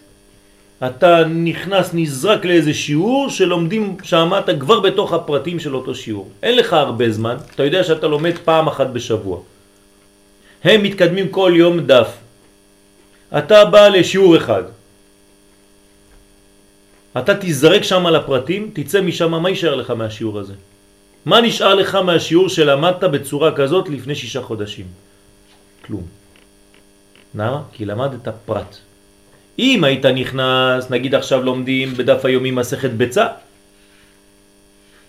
אתה 0.84 1.24
נכנס, 1.28 1.90
נזרק 1.94 2.46
לאיזה 2.46 2.74
שיעור 2.74 3.30
שלומדים 3.30 3.98
שם, 4.04 4.32
אתה 4.40 4.60
כבר 4.60 4.80
בתוך 4.80 5.14
הפרטים 5.14 5.60
של 5.60 5.76
אותו 5.76 5.96
שיעור. 5.96 6.30
אין 6.44 6.58
לך 6.58 6.74
הרבה 6.74 7.12
זמן, 7.12 7.36
אתה 7.56 7.64
יודע 7.64 7.84
שאתה 7.84 8.08
לומד 8.08 8.38
פעם 8.44 8.68
אחת 8.68 8.88
בשבוע. 8.88 9.40
הם 10.64 10.84
מתקדמים 10.84 11.30
כל 11.30 11.54
יום 11.56 11.80
דף. 11.80 12.10
אתה 13.38 13.66
בא 13.66 13.88
לשיעור 13.88 14.38
אחד. 14.38 14.64
אתה 17.18 17.34
תזרק 17.40 17.84
שם 17.84 18.06
על 18.06 18.16
הפרטים, 18.16 18.72
תצא 18.74 19.02
משם, 19.02 19.32
מה 19.32 19.50
יישאר 19.50 19.76
לך 19.76 19.90
מהשיעור 19.92 20.40
הזה? 20.40 20.54
מה 21.26 21.42
נשאר 21.42 21.76
לך 21.76 21.96
מהשיעור 21.96 22.50
שלמדת 22.50 23.04
בצורה 23.04 23.56
כזאת 23.56 23.90
לפני 23.90 24.16
שישה 24.16 24.42
חודשים? 24.42 24.86
כלום. 25.86 26.04
למה? 27.36 27.62
כי 27.74 27.86
למדת 27.86 28.28
פרט. 28.46 28.85
אם 29.60 29.84
היית 29.84 30.06
נכנס, 30.06 30.90
נגיד 30.90 31.16
עכשיו 31.16 31.44
לומדים 31.44 31.94
בדף 31.94 32.26
היומי 32.26 32.52
מסכת 32.52 32.90
ביצה, 32.90 33.28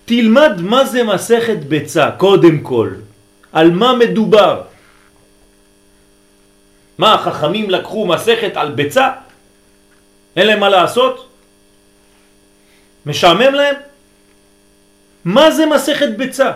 תלמד 0.04 0.60
מה 0.60 0.84
זה 0.84 1.04
מסכת 1.04 1.58
ביצה, 1.68 2.10
קודם 2.10 2.60
כל. 2.60 2.90
על 3.52 3.70
מה 3.70 3.94
מדובר? 3.94 4.62
מה, 6.98 7.14
החכמים 7.14 7.70
לקחו 7.70 8.06
מסכת 8.06 8.52
על 8.54 8.70
ביצה? 8.70 9.10
אין 10.36 10.46
להם 10.46 10.60
מה 10.60 10.68
לעשות? 10.68 11.28
משעמם 13.06 13.54
להם? 13.54 13.74
מה 15.24 15.50
זה 15.50 15.66
מסכת 15.66 16.08
ביצה? 16.16 16.52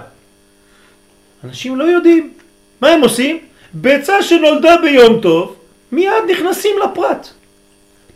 אנשים 1.45 1.77
לא 1.77 1.85
יודעים. 1.85 2.33
מה 2.81 2.89
הם 2.89 3.01
עושים? 3.01 3.39
ביצה 3.73 4.23
שנולדה 4.23 4.77
ביום 4.83 5.21
טוב, 5.21 5.57
מיד 5.93 6.25
נכנסים 6.31 6.77
לפרט. 6.85 7.29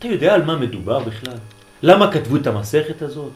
אתה 0.05 0.13
יודע 0.13 0.33
על 0.33 0.43
מה 0.43 0.55
מדובר 0.55 0.99
בכלל? 0.99 1.37
למה 1.83 2.11
כתבו 2.11 2.35
את 2.35 2.47
המסכת 2.47 3.01
הזאת? 3.01 3.31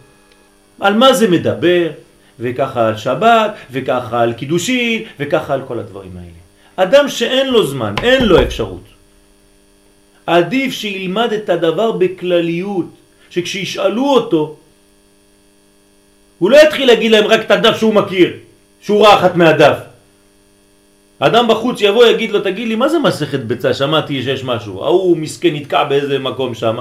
על 0.79 0.93
מה 0.93 1.13
זה 1.13 1.27
מדבר? 1.27 1.89
וככה 2.39 2.87
על 2.87 2.97
שבת, 2.97 3.51
וככה 3.71 4.21
על 4.21 4.33
קידושין, 4.33 5.03
וככה 5.19 5.53
על 5.53 5.61
כל 5.67 5.79
הדברים 5.79 6.11
האלה. 6.17 6.39
אדם 6.75 7.09
שאין 7.09 7.47
לו 7.47 7.67
זמן, 7.67 7.95
אין 8.03 8.25
לו 8.25 8.41
אפשרות. 8.41 8.83
עדיף 10.25 10.73
שילמד 10.73 11.33
את 11.33 11.49
הדבר 11.49 11.91
בכלליות, 11.91 12.85
שכשישאלו 13.29 14.09
אותו, 14.09 14.55
הוא 16.39 16.49
לא 16.49 16.57
יתחיל 16.57 16.87
להגיד 16.87 17.11
להם 17.11 17.27
רק 17.27 17.41
את 17.41 17.51
הדף 17.51 17.77
שהוא 17.77 17.93
מכיר, 17.93 18.33
שורה 18.81 19.19
אחת 19.19 19.35
מהדף. 19.35 19.88
אדם 21.19 21.47
בחוץ 21.47 21.81
יבוא 21.81 22.05
יגיד 22.05 22.31
לו, 22.31 22.39
תגיד 22.39 22.67
לי, 22.67 22.75
מה 22.75 22.89
זה 22.89 22.99
מסכת 22.99 23.39
ביצה? 23.39 23.73
שמעתי 23.73 24.23
שיש 24.23 24.43
משהו. 24.43 24.83
ההוא 24.83 25.17
מסכן 25.17 25.53
נתקע 25.53 25.83
באיזה 25.83 26.19
מקום 26.19 26.53
שם. 26.55 26.77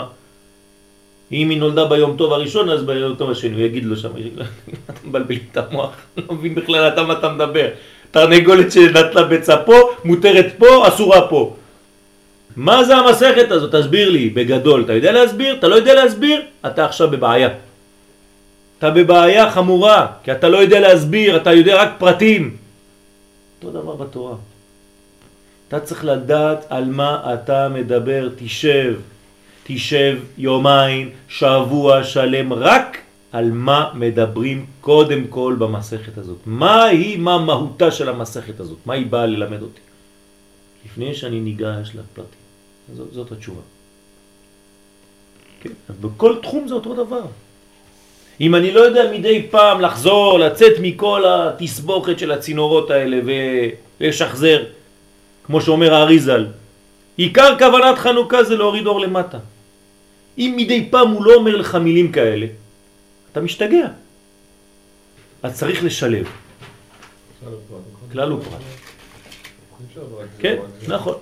אם 1.33 1.51
היא 1.51 1.59
נולדה 1.59 1.85
ביום 1.85 2.17
טוב 2.17 2.33
הראשון, 2.33 2.71
אז 2.71 2.85
ביום 2.85 3.15
טוב 3.15 3.31
השני, 3.31 3.55
הוא 3.55 3.63
יגיד 3.63 3.85
לו 3.85 3.97
שם, 3.97 4.09
אתה 4.91 5.01
מבלבל 5.05 5.37
את 5.53 5.57
המוח, 5.57 5.91
לא 6.17 6.35
מבין 6.35 6.55
בכלל 6.55 6.89
אתה 6.89 7.03
מה 7.03 7.13
אתה 7.13 7.29
מדבר. 7.29 7.67
תרנגולת 8.11 8.73
שנטלה 8.73 9.23
ביצה 9.23 9.57
פה, 9.57 9.75
מותרת 10.05 10.47
פה, 10.59 10.89
אסורה 10.89 11.29
פה. 11.29 11.57
מה 12.57 12.85
זה 12.85 12.97
המסכת 12.97 13.51
הזאת? 13.51 13.75
תסביר 13.75 14.11
לי, 14.11 14.31
בגדול. 14.31 14.83
אתה 14.85 14.93
יודע 14.93 15.13
להסביר? 15.13 15.55
אתה 15.55 15.69
לא 15.69 15.75
יודע 15.75 15.95
להסביר? 15.95 16.43
אתה 16.67 16.85
עכשיו 16.85 17.11
בבעיה. 17.11 17.49
אתה 18.79 18.91
בבעיה 18.91 19.51
חמורה, 19.51 20.07
כי 20.25 20.33
אתה 20.33 20.49
לא 20.49 20.59
יודע 20.59 20.81
להסביר, 20.81 21.37
אתה 21.37 21.53
יודע 21.53 21.83
רק 21.83 21.91
פרטים. 21.99 22.68
אותו 23.63 23.83
דבר 23.83 23.97
בתורה. 23.97 24.37
אתה 25.69 25.81
צריך 25.81 26.05
לדעת 26.05 26.67
על 26.69 26.85
מה 26.85 27.35
אתה 27.35 27.69
מדבר, 27.69 28.29
תשב, 28.37 29.01
תשב 29.65 30.19
יומיים, 30.39 31.11
שבוע 31.29 32.05
שלם, 32.05 32.53
רק 32.53 32.99
על 33.33 33.51
מה 33.51 33.91
מדברים 33.95 34.67
קודם 34.81 35.27
כל 35.27 35.57
במסכת 35.59 36.19
הזאת. 36.19 36.39
מה 36.47 36.85
היא, 36.85 37.19
מה 37.19 37.39
מהותה 37.39 37.91
של 37.91 38.09
המסכת 38.09 38.61
הזאת? 38.61 38.79
מה 38.87 38.95
היא 38.95 39.07
באה 39.07 39.27
ללמד 39.27 39.63
אותי? 39.63 39.81
לפני 40.85 41.15
שאני 41.15 41.41
ניגש 41.41 41.91
לפרטים. 41.95 42.41
זאת, 42.97 43.13
זאת 43.13 43.33
התשובה. 43.33 43.61
כן, 45.61 45.71
בכל 46.01 46.37
תחום 46.43 46.69
זה 46.69 46.75
אותו 46.75 47.05
דבר. 47.05 47.23
אם 48.41 48.55
אני 48.55 48.73
לא 48.73 48.81
יודע 48.81 49.11
מדי 49.13 49.47
פעם 49.51 49.81
לחזור, 49.81 50.39
לצאת 50.39 50.73
מכל 50.81 51.25
התסבוכת 51.27 52.19
של 52.19 52.33
הצינורות 52.33 52.91
האלה 52.91 53.19
ולשחזר, 54.01 54.65
כמו 55.47 55.61
שאומר 55.61 55.95
האריזל, 55.95 56.47
עיקר 57.17 57.59
כוונת 57.59 57.99
חנוכה 57.99 58.45
זה 58.45 58.57
להוריד 58.57 58.87
אור 58.87 59.01
למטה. 59.01 59.39
אם 60.39 60.55
מדי 60.57 60.89
פעם 60.91 61.09
הוא 61.09 61.25
לא 61.25 61.35
אומר 61.35 61.57
לך 61.57 61.75
מילים 61.75 62.13
כאלה, 62.13 62.47
אתה 63.33 63.41
משתגע. 63.41 63.87
אז 65.43 65.59
צריך 65.59 65.85
לשלב. 65.85 66.27
כלל 68.13 68.33
ופרט. 68.33 68.61
כן, 70.39 70.57
נכון. 70.89 71.15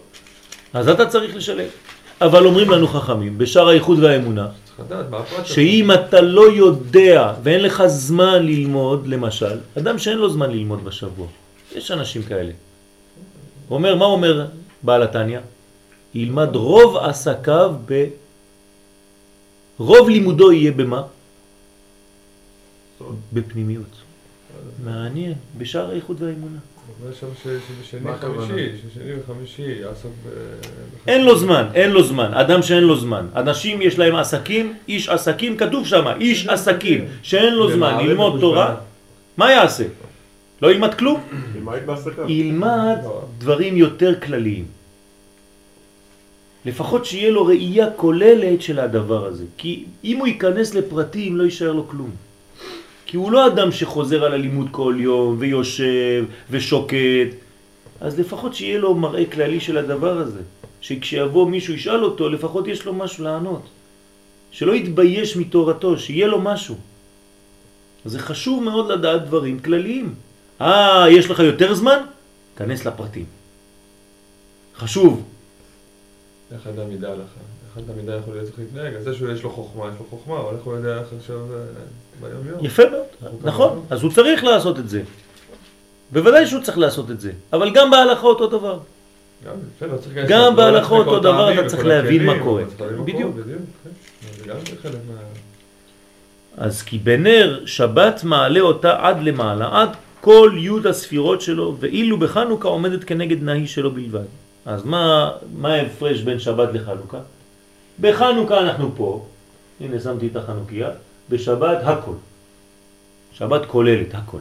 אז 0.73 0.89
אתה 0.89 1.07
צריך 1.07 1.37
לשלב. 1.37 1.69
אבל 2.21 2.47
אומרים 2.47 2.71
לנו 2.71 2.89
חכמים, 2.89 3.39
בשאר 3.39 3.69
האיחוד 3.69 3.99
והאמונה, 3.99 4.49
שאם 5.45 5.91
אתה 5.93 6.21
לא 6.21 6.53
יודע 6.53 7.35
ואין 7.43 7.61
לך 7.61 7.87
זמן 7.87 8.43
ללמוד, 8.43 9.07
למשל, 9.07 9.59
אדם 9.79 9.99
שאין 9.99 10.19
לו 10.19 10.31
זמן 10.31 10.51
ללמוד 10.51 10.85
בשבוע, 10.85 11.27
יש 11.77 11.91
אנשים 11.91 12.23
כאלה. 12.23 12.53
הוא 13.69 13.77
אומר, 13.77 13.97
מה 13.97 14.05
אומר 14.05 14.47
בעל 14.83 15.03
התניא? 15.03 15.39
ילמד 16.15 16.57
רוב 16.57 16.97
עסקיו 16.97 17.75
ב... 17.87 18.07
רוב 19.79 20.09
לימודו 20.09 20.53
יהיה 20.53 20.73
במה? 20.73 21.03
בפנימיות. 23.33 23.97
מעניין, 24.85 25.35
בשאר 25.59 25.91
האיחוד 25.91 26.23
והאמונה. 26.23 26.59
אין 31.07 31.25
לו 31.25 31.39
זמן, 31.39 31.65
אין 31.75 31.91
לו 31.91 32.03
זמן, 32.03 32.35
אדם 32.35 32.63
שאין 32.63 32.85
לו 32.85 32.97
זמן. 32.97 33.27
אנשים 33.37 33.83
יש 33.83 33.99
להם 33.99 34.15
עסקים, 34.15 34.75
איש 34.89 35.09
עסקים, 35.09 35.57
כתוב 35.57 35.87
שם, 35.87 36.05
איש 36.21 36.47
עסקים, 36.49 37.05
שאין 37.23 37.55
לו 37.55 37.73
זמן 37.73 38.05
ללמוד 38.05 38.41
תורה, 38.41 38.75
מה 39.37 39.53
יעשה? 39.53 39.85
לא 40.63 40.71
ילמד 40.73 40.95
כלום? 40.95 41.21
ילמד 42.29 42.97
דברים 43.39 43.77
יותר 43.77 44.21
כלליים. 44.21 44.65
לפחות 46.65 47.07
שיהיה 47.07 47.31
לו 47.31 47.47
ראייה 47.47 47.91
כוללת 47.91 48.63
של 48.63 48.79
הדבר 48.79 49.27
הזה. 49.27 49.45
כי 49.57 49.85
אם 50.05 50.17
הוא 50.19 50.27
ייכנס 50.27 50.75
לפרטים 50.75 51.37
לא 51.37 51.43
יישאר 51.43 51.73
לו 51.73 51.89
כלום. 51.89 52.11
כי 53.07 53.17
הוא 53.17 53.33
לא 53.33 53.47
אדם 53.47 53.73
שחוזר 53.73 54.25
על 54.25 54.33
הלימוד 54.33 54.69
כל 54.71 54.95
יום 54.99 55.37
ויושב 55.39 56.25
ושוקט, 56.51 57.31
אז 58.01 58.19
לפחות 58.21 58.55
שיהיה 58.55 58.79
לו 58.79 58.95
מראה 58.95 59.25
כללי 59.25 59.61
של 59.61 59.79
הדבר 59.79 60.19
הזה. 60.19 60.41
שכשיבוא 60.81 61.51
מישהו 61.51 61.75
ישאל 61.75 62.05
אותו, 62.05 62.29
לפחות 62.29 62.69
יש 62.69 62.85
לו 62.85 62.95
משהו 62.95 63.25
לענות. 63.25 63.63
שלא 64.51 64.73
יתבייש 64.73 65.37
מתורתו, 65.37 65.99
שיהיה 65.99 66.27
לו 66.27 66.41
משהו. 66.41 66.77
זה 68.05 68.19
חשוב 68.19 68.63
מאוד 68.63 68.91
לדעת 68.91 69.25
דברים 69.25 69.59
כלליים. 69.59 70.15
אה, 70.61 71.05
יש 71.11 71.31
לך 71.31 71.39
יותר 71.39 71.75
זמן? 71.75 71.99
כנס 72.57 72.85
לפרטים. 72.85 73.25
חשוב. 74.77 75.23
איך 76.53 76.67
אדם 76.67 76.91
ידע 76.93 77.15
לך? 77.15 77.31
איך 77.69 77.85
אדם 77.85 77.99
ידע 77.99 78.15
הוא 78.15 78.35
צריך 78.45 78.59
להתנהג? 78.59 78.99
זה 78.99 79.15
שיש 79.15 79.43
לו 79.43 79.51
חוכמה, 79.51 79.85
יש 79.85 79.99
לו 79.99 80.07
חוכמה, 80.11 80.41
אבל 80.41 80.57
איך 80.57 80.65
הוא 80.65 80.75
יודע 80.75 80.99
איך 80.99 81.09
עכשיו 81.19 81.39
אה? 81.53 81.65
יפה 82.63 82.83
מאוד, 82.91 83.33
נכון, 83.45 83.85
אז 83.91 84.03
הוא 84.03 84.13
צריך 84.13 84.45
לעשות 84.45 84.79
את 84.79 84.89
זה. 84.89 85.03
בוודאי 86.13 86.47
שהוא 86.47 86.63
צריך 86.63 86.79
לעשות 86.79 87.11
את 87.11 87.21
זה, 87.21 87.33
אבל 87.53 87.71
גם 87.75 87.91
בהלכה 87.91 88.27
אותו 88.27 88.47
דבר. 88.47 88.79
גם 90.29 90.57
בהלכה 90.57 90.95
אותו 90.95 91.21
דבר 91.21 91.53
אתה 91.53 91.69
צריך 91.69 91.85
להבין 91.85 92.27
מה 92.27 92.39
קורה. 92.43 92.63
בדיוק. 93.05 93.37
כן. 94.45 94.91
אז 96.57 96.83
כי 96.83 96.99
בנר 96.99 97.67
שבת 97.67 98.25
מעלה 98.25 98.61
אותה 98.61 98.97
עד 99.09 99.23
למעלה, 99.23 99.83
עד 99.83 99.89
כל 100.21 100.53
י' 100.57 100.89
הספירות 100.89 101.41
שלו, 101.41 101.77
ואילו 101.81 102.19
בחנוכה 102.19 102.69
עומדת 102.69 103.05
כנגד 103.05 103.43
נהי 103.43 103.67
שלו 103.67 103.91
בלבד. 103.91 104.25
אז 104.67 104.85
מה, 104.85 105.31
מה 105.57 105.75
ההפרש 105.75 106.21
בין 106.21 106.39
שבת 106.39 106.69
לחנוכה? 106.73 107.19
בחנוכה 108.01 108.61
אנחנו 108.61 108.91
פה, 108.97 109.27
הנה 109.81 110.01
שמתי 110.01 110.27
את 110.27 110.37
החנוכיה, 110.37 110.91
בשבת 111.31 111.79
הכל. 111.85 112.15
שבת 113.33 113.67
כוללת 113.67 114.15
הכל. 114.15 114.39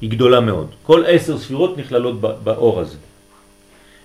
היא 0.00 0.10
גדולה 0.10 0.40
מאוד. 0.40 0.74
כל 0.82 1.04
עשר 1.06 1.38
ספירות 1.38 1.78
נכללות 1.78 2.20
באור 2.20 2.80
הזה. 2.80 2.96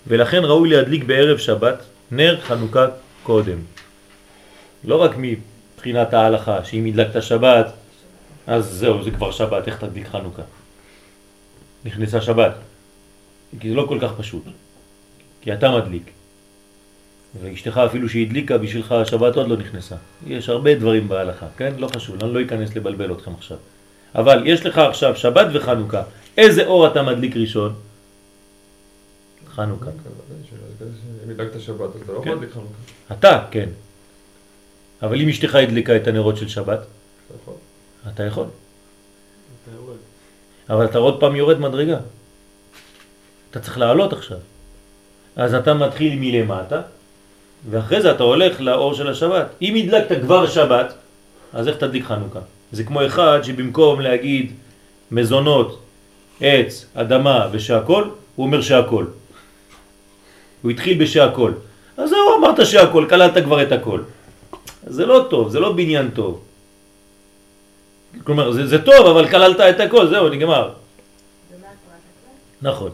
ולכן 0.07 0.41
ראוי 0.43 0.69
להדליק 0.69 1.03
בערב 1.03 1.37
שבת 1.37 1.83
נר 2.11 2.41
חנוכה 2.41 2.85
קודם. 3.23 3.57
לא 4.83 4.95
רק 5.01 5.11
מבחינת 5.17 6.13
ההלכה, 6.13 6.65
שאם 6.65 6.85
הדלקת 6.85 7.23
שבת, 7.23 7.73
אז 8.47 8.65
זהו, 8.65 9.03
זה 9.03 9.11
כבר 9.11 9.31
שבת, 9.31 9.67
איך 9.67 9.83
תדליק 9.83 10.07
חנוכה? 10.07 10.41
נכנסה 11.85 12.21
שבת. 12.21 12.53
כי 13.59 13.69
זה 13.69 13.75
לא 13.75 13.85
כל 13.87 13.97
כך 14.01 14.11
פשוט. 14.17 14.43
כי 15.41 15.53
אתה 15.53 15.77
מדליק. 15.77 16.16
ואשתך 17.41 17.77
אפילו 17.77 18.09
שהדליקה 18.09 18.57
בשבילך 18.57 18.91
השבת 18.91 19.35
עוד 19.35 19.47
לא 19.47 19.57
נכנסה. 19.57 19.95
יש 20.27 20.49
הרבה 20.49 20.75
דברים 20.75 21.07
בהלכה, 21.07 21.45
כן? 21.57 21.73
לא 21.77 21.87
חשוב, 21.87 22.23
אני 22.23 22.33
לא 22.33 22.41
אכנס 22.41 22.75
לבלבל 22.75 23.11
אתכם 23.11 23.31
עכשיו. 23.33 23.57
אבל 24.15 24.43
יש 24.45 24.65
לך 24.65 24.77
עכשיו 24.77 25.15
שבת 25.15 25.47
וחנוכה, 25.53 26.03
איזה 26.37 26.65
אור 26.65 26.87
אתה 26.87 27.03
מדליק 27.03 27.35
ראשון? 27.37 27.73
חנוכה. 29.49 29.89
אם 31.25 31.29
הדלקת 31.29 31.61
שבת, 31.61 31.95
אז 31.95 32.01
אתה 32.01 32.13
לא 32.13 32.21
כן. 32.23 32.29
להדליק 32.29 32.49
חנוכה. 32.53 32.73
אתה, 33.11 33.45
כן. 33.51 33.69
אבל 35.01 35.21
אם 35.21 35.29
אשתך 35.29 35.55
הדליקה 35.55 35.95
את 35.95 36.07
הנרות 36.07 36.37
של 36.37 36.47
שבת, 36.47 36.79
אתה 36.79 37.35
יכול. 37.35 37.53
אתה 38.13 38.23
יכול. 38.23 39.95
אבל 40.69 40.85
אתה 40.85 40.97
עוד 40.97 41.19
פעם 41.19 41.35
יורד 41.35 41.59
מדרגה. 41.59 41.97
אתה 43.51 43.59
צריך 43.59 43.77
לעלות 43.77 44.13
עכשיו. 44.13 44.37
אז 45.35 45.53
אתה 45.53 45.73
מתחיל 45.73 46.19
מלמטה, 46.19 46.81
ואחרי 47.69 48.01
זה 48.01 48.11
אתה 48.11 48.23
הולך 48.23 48.61
לאור 48.61 48.93
של 48.93 49.07
השבת. 49.07 49.47
אם 49.61 49.75
הדלקת 49.75 50.21
כבר 50.21 50.47
שבת, 50.47 50.93
אז 51.53 51.67
איך 51.67 51.77
תדליק 51.77 52.05
חנוכה? 52.05 52.39
זה 52.71 52.83
כמו 52.83 53.05
אחד 53.05 53.39
שבמקום 53.43 54.01
להגיד 54.01 54.51
מזונות, 55.11 55.79
עץ, 56.41 56.85
אדמה 56.95 57.47
ושהכל, 57.51 58.03
הוא 58.35 58.45
אומר 58.45 58.61
שהכל. 58.61 59.05
הוא 60.61 60.71
התחיל 60.71 61.03
בשהכל. 61.03 61.51
אז 61.97 62.09
זהו, 62.09 62.35
אמרת 62.39 62.65
שהכל, 62.65 63.05
כללת 63.09 63.43
כבר 63.43 63.63
את 63.63 63.71
הכל. 63.71 64.01
זה 64.87 65.05
לא 65.05 65.27
טוב, 65.29 65.49
זה 65.49 65.59
לא 65.59 65.73
בניין 65.73 66.09
טוב. 66.09 66.43
כלומר, 68.23 68.51
זה, 68.51 68.67
זה 68.67 68.79
טוב, 68.81 69.07
אבל 69.07 69.29
כללת 69.29 69.59
את 69.59 69.79
הכל, 69.79 70.07
זהו, 70.07 70.29
נגמר. 70.29 70.69
נכון. 72.61 72.91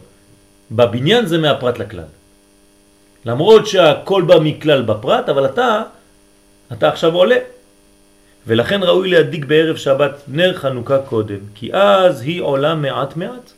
בבניין 0.70 1.26
זה 1.26 1.38
מהפרט 1.38 1.78
לכלל. 1.78 2.10
למרות 3.26 3.66
שהכל 3.66 4.22
בא 4.22 4.38
מכלל 4.40 4.82
בפרט, 4.82 5.28
אבל 5.28 5.44
אתה, 5.46 5.82
אתה 6.72 6.88
עכשיו 6.88 7.14
עולה. 7.14 7.38
ולכן 8.46 8.82
ראוי 8.82 9.10
להדליק 9.10 9.44
בערב 9.44 9.76
שבת 9.76 10.22
נר 10.28 10.54
חנוכה 10.54 10.98
קודם, 10.98 11.38
כי 11.54 11.74
אז 11.74 12.22
היא 12.22 12.42
עולה 12.42 12.74
מעט 12.74 13.16
מעט, 13.16 13.52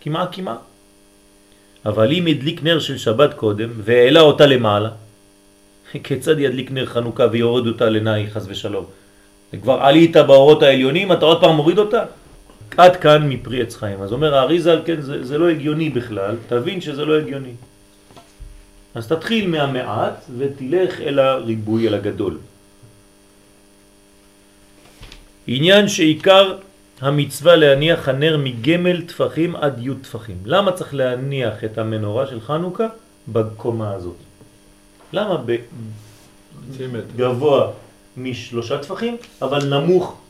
כמעט 0.00 0.28
כמעט. 0.32 0.58
אבל 1.86 2.12
אם 2.12 2.26
הדליק 2.26 2.62
נר 2.62 2.78
של 2.78 2.98
שבת 2.98 3.34
קודם 3.34 3.68
והעלה 3.76 4.20
אותה 4.20 4.46
למעלה, 4.46 4.90
כיצד 6.04 6.38
ידליק 6.38 6.70
נר 6.70 6.86
חנוכה 6.86 7.26
ויורד 7.32 7.66
אותה 7.66 7.90
לנאי 7.90 8.26
חס 8.30 8.44
ושלום? 8.48 8.84
כבר 9.62 9.78
עלית 9.80 10.16
באורות 10.16 10.62
העליונים, 10.62 11.12
אתה 11.12 11.24
עוד 11.24 11.40
פעם 11.40 11.56
מוריד 11.56 11.78
אותה? 11.78 12.04
עד 12.76 12.96
כאן 12.96 13.28
מפרי 13.28 13.62
עץ 13.62 13.76
חיים. 13.76 14.02
אז 14.02 14.12
אומר 14.12 14.34
האריזל, 14.34 14.80
כן, 14.84 15.00
זה, 15.00 15.24
זה 15.24 15.38
לא 15.38 15.48
הגיוני 15.48 15.90
בכלל, 15.90 16.36
תבין 16.48 16.80
שזה 16.80 17.04
לא 17.04 17.18
הגיוני. 17.18 17.52
אז 18.94 19.08
תתחיל 19.08 19.48
מהמעט 19.48 20.24
ותלך 20.38 21.00
אל 21.00 21.18
הריבוי, 21.18 21.88
אל 21.88 21.94
הגדול. 21.94 22.38
עניין 25.46 25.88
שעיקר 25.88 26.58
המצווה 27.00 27.56
להניח 27.56 28.08
הנר 28.08 28.36
מגמל 28.36 29.02
תפחים 29.02 29.56
עד 29.56 29.86
י' 29.86 29.94
תפחים. 30.02 30.36
למה 30.44 30.72
צריך 30.72 30.94
להניח 30.94 31.64
את 31.64 31.78
המנורה 31.78 32.26
של 32.26 32.40
חנוכה 32.40 32.86
בקומה 33.28 33.94
הזאת? 33.94 34.16
למה. 35.12 35.36
בגבוה 36.78 37.70
משלושה 38.16 38.78
טפחים, 38.78 39.16
אבל 39.42 39.64
נמוך 39.68 40.20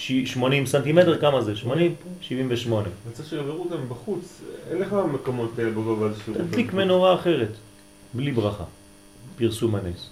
מ-80 0.00 0.66
סנטימטר, 0.66 1.18
כמה 1.18 1.40
זה? 1.42 1.56
80? 1.56 1.94
78. 2.20 2.88
אני 3.06 3.14
צריך 3.14 3.28
שיעברו 3.28 3.64
אותם 3.64 3.88
בחוץ. 3.88 4.40
אין 4.70 4.78
לך 4.78 4.92
מקומות 5.12 5.50
כאלה 5.56 5.70
בגובה 5.70 6.06
אותם 6.28 6.44
תדליק. 6.46 6.72
מנורה 6.74 7.14
אחרת, 7.14 7.48
בלי 8.14 8.32
ברכה, 8.32 8.64
פרסום 9.38 9.74
הנס. 9.74 10.10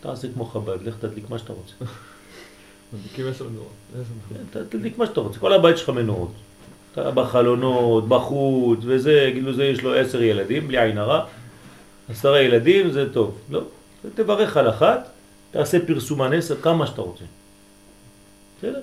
תעשה 0.00 0.28
כמו 0.34 0.44
חב"ד, 0.44 0.78
לך 0.84 0.94
תדליק 1.00 1.30
מה 1.30 1.38
שאתה 1.38 1.52
רוצה. 1.52 1.72
מדליקים 2.92 3.26
עשר 3.28 3.44
נורות. 3.48 3.72
עשר 3.92 4.02
נורות. 4.32 4.66
ת- 4.68 4.74
תדליק 4.74 4.98
מה 4.98 5.06
שאתה 5.06 5.20
רוצה, 5.20 5.38
כל 5.38 5.52
הבית 5.52 5.78
שלך 5.78 5.88
מנורות. 5.90 6.32
אתה 6.92 7.10
בחלונות, 7.10 8.08
בחוץ, 8.08 8.78
וזה, 8.82 9.30
כאילו 9.32 9.54
זה 9.54 9.64
יש 9.64 9.82
לו 9.82 9.94
עשר 9.94 10.22
ילדים, 10.22 10.68
בלי 10.68 10.78
עין 10.80 10.98
הרע. 10.98 11.24
עשרה 12.08 12.40
ילדים 12.40 12.90
זה 12.92 13.12
טוב. 13.12 13.38
לא, 13.50 13.60
תברך 14.14 14.56
על 14.56 14.68
אחת, 14.70 15.08
תעשה 15.50 15.86
פרסום 15.86 16.22
הנס 16.22 16.52
כמה 16.62 16.86
שאתה 16.86 17.02
רוצה. 17.02 17.24
בסדר? 18.58 18.80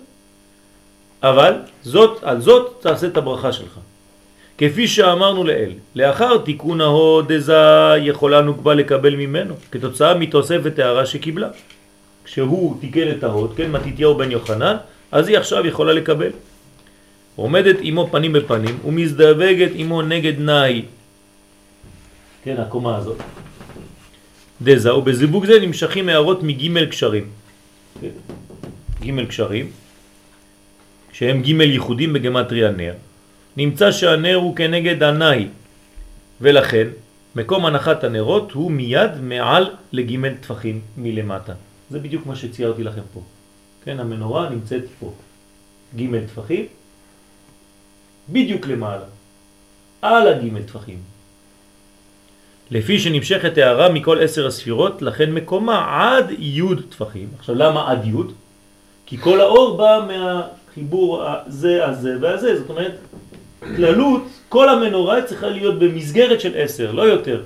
אבל 1.24 1.54
זאת, 1.84 2.20
על 2.24 2.42
זאת 2.42 2.80
תעשה 2.80 3.08
את 3.08 3.18
הברכה 3.18 3.52
שלך. 3.52 3.80
כפי 4.58 4.88
שאמרנו 4.88 5.44
לאל, 5.44 5.72
לאחר 5.96 6.38
תיקון 6.38 6.82
ההוד 6.82 7.32
דזה 7.32 7.96
יכולה 8.02 8.42
נוקבה 8.42 8.74
לקבל 8.74 9.16
ממנו, 9.16 9.56
כתוצאה 9.72 10.14
מתוספת 10.14 10.80
הערה 10.80 11.06
שקיבלה. 11.06 11.50
כשהוא 12.26 12.78
תיקן 12.80 13.12
את 13.12 13.24
ההוד, 13.24 13.54
כן, 13.58 13.72
מתתיהו 13.72 14.16
בן 14.16 14.32
יוחנן, 14.32 14.76
אז 15.12 15.28
היא 15.28 15.38
עכשיו 15.38 15.68
יכולה 15.68 15.94
לקבל. 15.94 16.32
עומדת 17.36 17.76
עמו 17.82 18.08
פנים 18.12 18.34
בפנים 18.34 18.80
ומזדווגת 18.86 19.72
עמו 19.76 20.02
נגד 20.02 20.40
נאי. 20.40 20.82
כן, 22.44 22.56
הקומה 22.58 22.98
הזאת. 22.98 23.18
דזה, 24.62 24.96
ובזיווג 24.96 25.46
זה 25.46 25.60
נמשכים 25.60 26.10
הערות 26.10 26.44
מגימל 26.44 26.86
קשרים. 26.86 27.26
כן, 28.02 28.08
גימל 29.02 29.26
קשרים, 29.26 29.72
שהם 31.14 31.42
גימל 31.42 31.72
ייחודים 31.72 32.14
בגמטריה 32.14 32.72
נר. 32.72 32.94
נמצא 33.58 33.92
שהנר 33.92 34.36
הוא 34.36 34.56
כנגד 34.56 35.04
הנאי, 35.04 35.48
ולכן 36.42 36.88
מקום 37.36 37.66
הנחת 37.66 38.04
הנרות 38.04 38.52
הוא 38.52 38.72
מיד 38.72 39.22
מעל 39.22 39.70
לגימל 39.92 40.34
טפחים 40.42 40.82
מלמטה. 40.98 41.54
זה 41.90 42.00
בדיוק 42.00 42.26
מה 42.26 42.36
שציירתי 42.36 42.84
לכם 42.84 43.02
פה. 43.14 43.22
כן, 43.86 44.00
המנורה 44.00 44.50
נמצאת 44.50 44.84
פה. 45.00 45.14
גימל 45.96 46.26
טפחים, 46.28 46.66
בדיוק 48.30 48.68
למעלה. 48.68 49.06
על 50.02 50.28
הגימל 50.28 50.62
טפחים. 50.62 50.98
לפי 52.72 53.00
שנמשכת 53.00 53.58
הערה 53.58 53.90
מכל 53.90 54.20
עשר 54.22 54.48
הספירות, 54.48 55.02
לכן 55.02 55.32
מקומה 55.32 55.78
עד 56.02 56.32
י' 56.40 56.62
טפחים. 56.90 57.28
עכשיו 57.40 57.56
למה 57.56 57.92
עד 57.92 58.06
י'? 58.06 58.12
כי 59.06 59.18
כל 59.18 59.42
האור 59.42 59.78
בא 59.78 60.00
מהחיבור 60.78 61.24
הזה, 61.24 61.86
הזה 61.86 62.18
והזה. 62.22 62.60
זאת 62.60 62.70
אומרת, 62.70 62.96
כללות, 63.76 64.24
כל 64.50 64.70
המנורה 64.70 65.22
צריכה 65.22 65.48
להיות 65.48 65.80
במסגרת 65.80 66.42
של 66.42 66.52
עשר, 66.56 66.92
לא 66.92 67.02
יותר, 67.02 67.44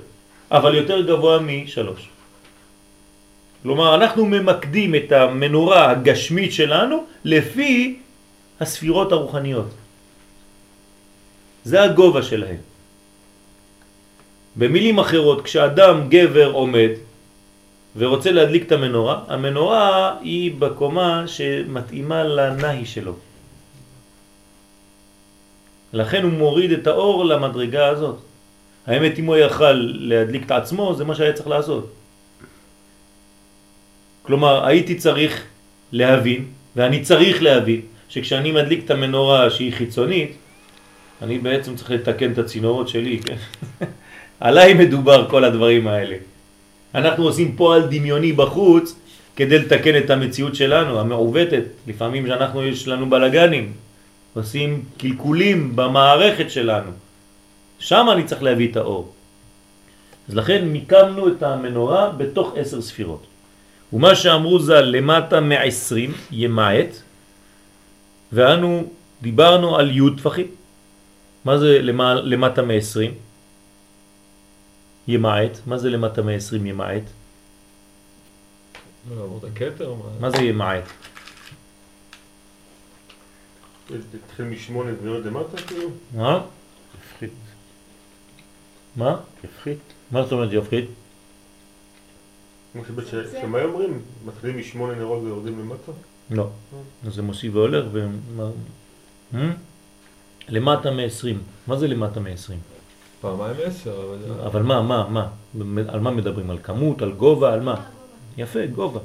אבל 0.50 0.74
יותר 0.74 1.00
גבוה 1.00 1.38
משלוש. 1.38 2.08
כלומר, 3.62 3.94
אנחנו 3.94 4.26
ממקדים 4.26 4.94
את 4.94 5.12
המנורה 5.12 5.90
הגשמית 5.90 6.52
שלנו 6.52 7.04
לפי 7.24 7.98
הספירות 8.60 9.12
הרוחניות. 9.12 9.70
זה 11.64 11.82
הגובה 11.82 12.22
שלהם. 12.22 12.62
במילים 14.56 14.98
אחרות, 14.98 15.44
כשאדם 15.44 16.08
גבר 16.08 16.50
עומד 16.52 16.90
ורוצה 17.96 18.30
להדליק 18.30 18.66
את 18.66 18.72
המנורה, 18.72 19.20
המנורה 19.28 20.16
היא 20.20 20.52
בקומה 20.58 21.24
שמתאימה 21.26 22.24
לנהי 22.24 22.86
שלו. 22.86 23.14
לכן 25.92 26.22
הוא 26.22 26.32
מוריד 26.32 26.72
את 26.72 26.86
האור 26.86 27.24
למדרגה 27.24 27.86
הזאת. 27.86 28.16
האמת 28.86 29.18
אם 29.18 29.26
הוא 29.26 29.36
יכל 29.36 29.72
להדליק 29.94 30.46
את 30.46 30.50
עצמו, 30.50 30.94
זה 30.94 31.04
מה 31.04 31.14
שהיה 31.14 31.32
צריך 31.32 31.48
לעשות. 31.48 31.92
כלומר, 34.22 34.66
הייתי 34.66 34.94
צריך 34.94 35.44
להבין, 35.92 36.44
ואני 36.76 37.02
צריך 37.02 37.42
להבין, 37.42 37.80
שכשאני 38.08 38.52
מדליק 38.52 38.84
את 38.84 38.90
המנורה 38.90 39.50
שהיא 39.50 39.72
חיצונית, 39.72 40.36
אני 41.22 41.38
בעצם 41.38 41.76
צריך 41.76 41.90
לתקן 41.90 42.32
את 42.32 42.38
הצינורות 42.38 42.88
שלי, 42.88 43.20
כן? 43.24 43.36
עליי 44.40 44.74
מדובר 44.74 45.30
כל 45.30 45.44
הדברים 45.44 45.88
האלה. 45.88 46.16
אנחנו 46.94 47.24
עושים 47.24 47.56
פועל 47.56 47.82
דמיוני 47.90 48.32
בחוץ 48.32 48.94
כדי 49.36 49.58
לתקן 49.58 49.98
את 49.98 50.10
המציאות 50.10 50.54
שלנו, 50.54 51.00
המעוותת. 51.00 51.62
לפעמים 51.86 52.26
שאנחנו, 52.26 52.64
יש 52.64 52.88
לנו 52.88 53.10
בלגנים, 53.10 53.72
עושים 54.34 54.84
קלקולים 54.98 55.76
במערכת 55.76 56.50
שלנו. 56.50 56.90
שם 57.78 58.06
אני 58.12 58.24
צריך 58.24 58.42
להביא 58.42 58.70
את 58.70 58.76
האור. 58.76 59.12
אז 60.28 60.34
לכן 60.34 60.64
מיקמנו 60.68 61.28
את 61.28 61.42
המנורה 61.42 62.10
בתוך 62.10 62.52
עשר 62.56 62.82
ספירות. 62.82 63.26
ומה 63.92 64.14
שאמרו 64.14 64.58
ז"ל 64.60 64.80
למטה 64.80 65.40
מעשרים 65.40 66.12
ימעט, 66.30 66.92
ואנו 68.32 68.84
דיברנו 69.22 69.76
על 69.76 69.90
י' 69.90 70.16
טפחים. 70.16 70.46
מה 71.44 71.58
זה 71.58 71.78
למע... 71.82 72.14
למטה 72.14 72.62
מעשרים? 72.62 73.12
ימעט. 75.08 75.58
מה 75.66 75.78
זה 75.78 75.90
למטה 75.90 76.22
מעשרים 76.22 76.66
ימעט? 76.66 77.02
לא? 79.16 79.40
מה? 80.20 80.30
זה 80.30 80.36
ימעט? 80.42 80.82
תתחיל 83.86 84.44
משמונה 84.44 84.92
גבינות 84.92 85.24
למטה 85.24 85.62
כאילו? 85.62 85.88
מה? 86.14 86.40
יפחית. 87.00 87.30
מה? 88.96 89.16
יפחית. 89.44 89.78
מה 90.10 90.22
זאת 90.22 90.32
אומרת 90.32 90.48
יפחית? 90.52 90.84
כמו 92.72 92.82
שבית 92.88 93.06
ש- 93.06 93.14
שמאי 93.40 93.64
אומרים, 93.64 94.00
מתחילים 94.24 94.58
משמונה 94.58 94.94
נרות 94.94 95.22
ויורדים 95.22 95.58
למטה? 95.58 95.92
לא. 96.30 96.48
אז 97.06 97.14
זה 97.14 97.22
מוסיף 97.22 97.54
והולך 97.54 97.84
ו... 97.92 98.06
Hmm? 99.32 99.36
למטה 100.48 100.90
מ-20. 100.90 101.36
מה 101.66 101.76
זה 101.76 101.88
למטה 101.88 102.20
מ-20? 102.20 102.77
פעמיים 103.20 103.56
עשר, 103.64 103.90
אבל... 103.90 104.40
אבל 104.46 104.62
מה, 104.62 104.82
מה, 104.82 105.06
מה? 105.08 105.26
על 105.88 106.00
מה 106.00 106.10
מדברים? 106.10 106.50
על 106.50 106.58
כמות, 106.62 107.02
על 107.02 107.12
גובה, 107.12 107.52
על 107.52 107.60
מה? 107.60 107.74
יפה, 108.36 108.66
גובה. 108.66 109.00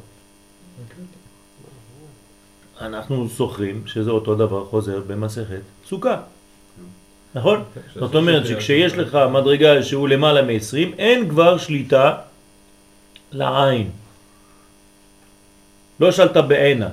אנחנו 2.81 3.27
זוכרים 3.27 3.87
שזה 3.87 4.11
אותו 4.11 4.35
דבר 4.35 4.65
חוזר 4.65 5.01
במסכת 5.07 5.61
סוכה. 5.85 6.21
נכון? 7.35 7.63
זאת 7.95 8.15
אומרת 8.15 8.45
שכשיש 8.45 8.93
לך 8.93 9.17
מדרגה 9.31 9.83
שהוא 9.83 10.07
למעלה 10.07 10.41
מ-20, 10.41 10.95
אין 10.97 11.29
כבר 11.29 11.57
שליטה 11.57 12.17
לעין. 13.31 13.89
לא 15.99 16.11
שאלת 16.11 16.37
בעינה. 16.37 16.89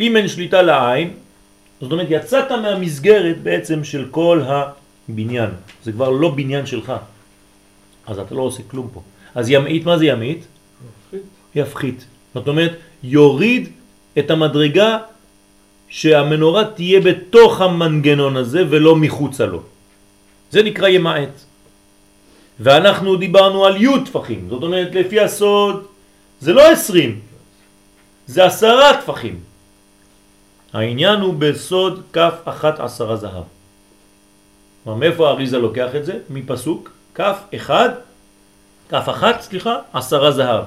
אם 0.00 0.16
אין 0.16 0.28
שליטה 0.28 0.62
לעין, 0.62 1.10
זאת 1.80 1.92
אומרת 1.92 2.06
יצאת 2.10 2.50
מהמסגרת 2.50 3.42
בעצם 3.42 3.84
של 3.84 4.08
כל 4.10 4.42
הבניין. 5.08 5.50
זה 5.84 5.92
כבר 5.92 6.10
לא 6.10 6.28
בניין 6.30 6.66
שלך. 6.66 6.92
אז 8.06 8.18
אתה 8.18 8.34
לא 8.34 8.42
עושה 8.42 8.62
כלום 8.70 8.88
פה. 8.92 9.02
אז 9.34 9.50
ימעיט, 9.50 9.84
מה 9.84 9.98
זה 9.98 10.06
ימעיט? 10.06 10.38
מפחיד. 10.38 11.20
יפחית. 11.54 12.04
זאת 12.34 12.48
אומרת, 12.48 12.72
יוריד 13.02 13.68
את 14.18 14.30
המדרגה 14.30 14.98
שהמנורה 15.88 16.64
תהיה 16.64 17.00
בתוך 17.00 17.60
המנגנון 17.60 18.36
הזה 18.36 18.64
ולא 18.70 18.96
מחוצה 18.96 19.46
לו. 19.46 19.62
זה 20.50 20.62
נקרא 20.62 20.88
ימעט. 20.88 21.34
ואנחנו 22.60 23.16
דיברנו 23.16 23.66
על 23.66 23.82
י' 23.82 24.04
טפחים, 24.04 24.46
זאת 24.50 24.62
אומרת 24.62 24.94
לפי 24.94 25.20
הסוד 25.20 25.86
זה 26.40 26.52
לא 26.52 26.70
עשרים, 26.70 27.20
זה 28.26 28.44
עשרה 28.44 29.00
טפחים. 29.02 29.40
העניין 30.72 31.20
הוא 31.20 31.34
בסוד 31.34 32.02
כף 32.12 32.34
אחת 32.44 32.80
עשרה 32.80 33.16
זהב. 33.16 33.53
כלומר, 34.84 34.98
מאיפה 34.98 35.28
האריזה 35.28 35.58
לוקח 35.58 35.88
את 35.96 36.04
זה? 36.04 36.12
מפסוק 36.30 36.90
כף 37.14 37.36
אחד, 37.54 37.88
כף 38.88 39.08
אחת, 39.08 39.40
סליחה, 39.40 39.76
עשרה 39.92 40.30
זהב, 40.30 40.64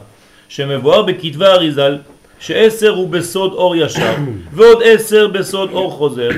שמבואר 0.50 1.02
בכתבי 1.02 1.46
האריזל 1.46 1.98
שעשר 2.40 2.90
הוא 2.90 3.10
בסוד 3.10 3.54
אור 3.54 3.76
ישר 3.76 4.16
ועוד 4.56 4.82
עשר 4.86 5.28
בסוד 5.28 5.72
אור 5.72 5.92
חוזר 5.92 6.30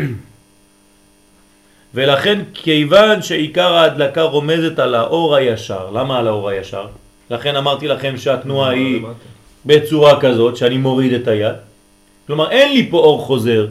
ולכן 1.94 2.42
כיוון 2.54 3.22
שעיקר 3.22 3.74
ההדלקה 3.74 4.22
רומזת 4.22 4.80
על 4.80 4.96
האור 4.96 5.36
הישר, 5.36 5.90
למה 5.90 6.20
על 6.20 6.28
האור 6.28 6.50
הישר? 6.50 6.88
לכן 7.30 7.56
אמרתי 7.56 7.88
לכם 7.88 8.18
שהתנועה 8.18 8.70
היא. 8.70 9.02
בצורה 9.66 10.22
כזאת 10.22 10.58
שאני 10.58 10.78
מוריד 10.78 11.14
את 11.14 11.28
היד 11.28 11.56
כלומר 12.28 12.52
אין 12.52 12.74
לי 12.74 12.90
פה 12.90 12.98
אור 12.98 13.22
חוזר 13.22 13.68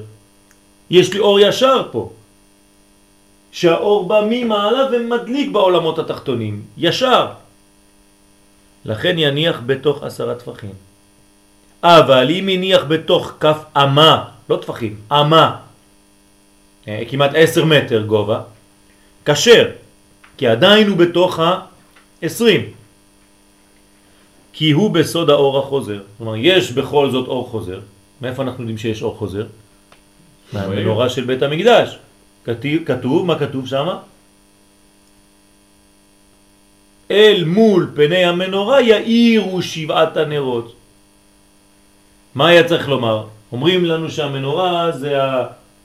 יש 0.90 1.12
לי 1.12 1.18
אור 1.18 1.40
ישר 1.40 1.82
פה 1.90 2.10
שהאור 3.58 4.08
בא 4.08 4.20
ממעלה 4.30 4.86
ומדליק 4.92 5.50
בעולמות 5.50 5.98
התחתונים 5.98 6.62
ישר 6.78 7.26
לכן 8.84 9.18
יניח 9.18 9.60
בתוך 9.66 10.02
עשרה 10.02 10.34
טפחים 10.34 10.72
אבל 11.82 12.30
אם 12.30 12.48
יניח 12.48 12.84
בתוך 12.88 13.32
כף 13.40 13.58
אמה, 13.76 14.24
לא 14.50 14.56
טפחים, 14.56 14.96
אמה, 15.12 15.56
אה, 16.88 17.02
כמעט 17.08 17.30
עשר 17.34 17.64
מטר 17.64 18.02
גובה, 18.02 18.40
כשר, 19.24 19.70
כי 20.36 20.46
עדיין 20.46 20.88
הוא 20.88 20.96
בתוך 20.96 21.38
ה-20. 21.38 22.62
כי 24.52 24.70
הוא 24.70 24.90
בסוד 24.90 25.30
האור 25.30 25.58
החוזר. 25.58 26.00
כלומר, 26.18 26.36
יש 26.36 26.72
בכל 26.72 27.10
זאת 27.10 27.28
אור 27.28 27.48
חוזר. 27.48 27.80
מאיפה 28.22 28.42
אנחנו 28.42 28.62
יודעים 28.62 28.78
שיש 28.78 29.02
אור 29.02 29.14
חוזר? 29.14 29.46
מהמנורה 30.52 31.08
של 31.08 31.24
בית 31.24 31.42
המקדש. 31.42 31.98
כתוב, 32.44 32.84
כתוב 32.86 33.26
מה 33.26 33.38
כתוב 33.38 33.66
שם? 33.66 33.88
אל 37.10 37.44
מול 37.46 37.90
פני 37.94 38.24
המנורה 38.24 38.82
יאירו 38.82 39.62
שבעת 39.62 40.16
הנרות. 40.16 40.74
מה 42.34 42.48
היה 42.48 42.68
צריך 42.68 42.88
לומר? 42.88 43.26
אומרים 43.52 43.84
לנו 43.84 44.10
שהמנורה 44.10 44.92
זה 44.92 45.16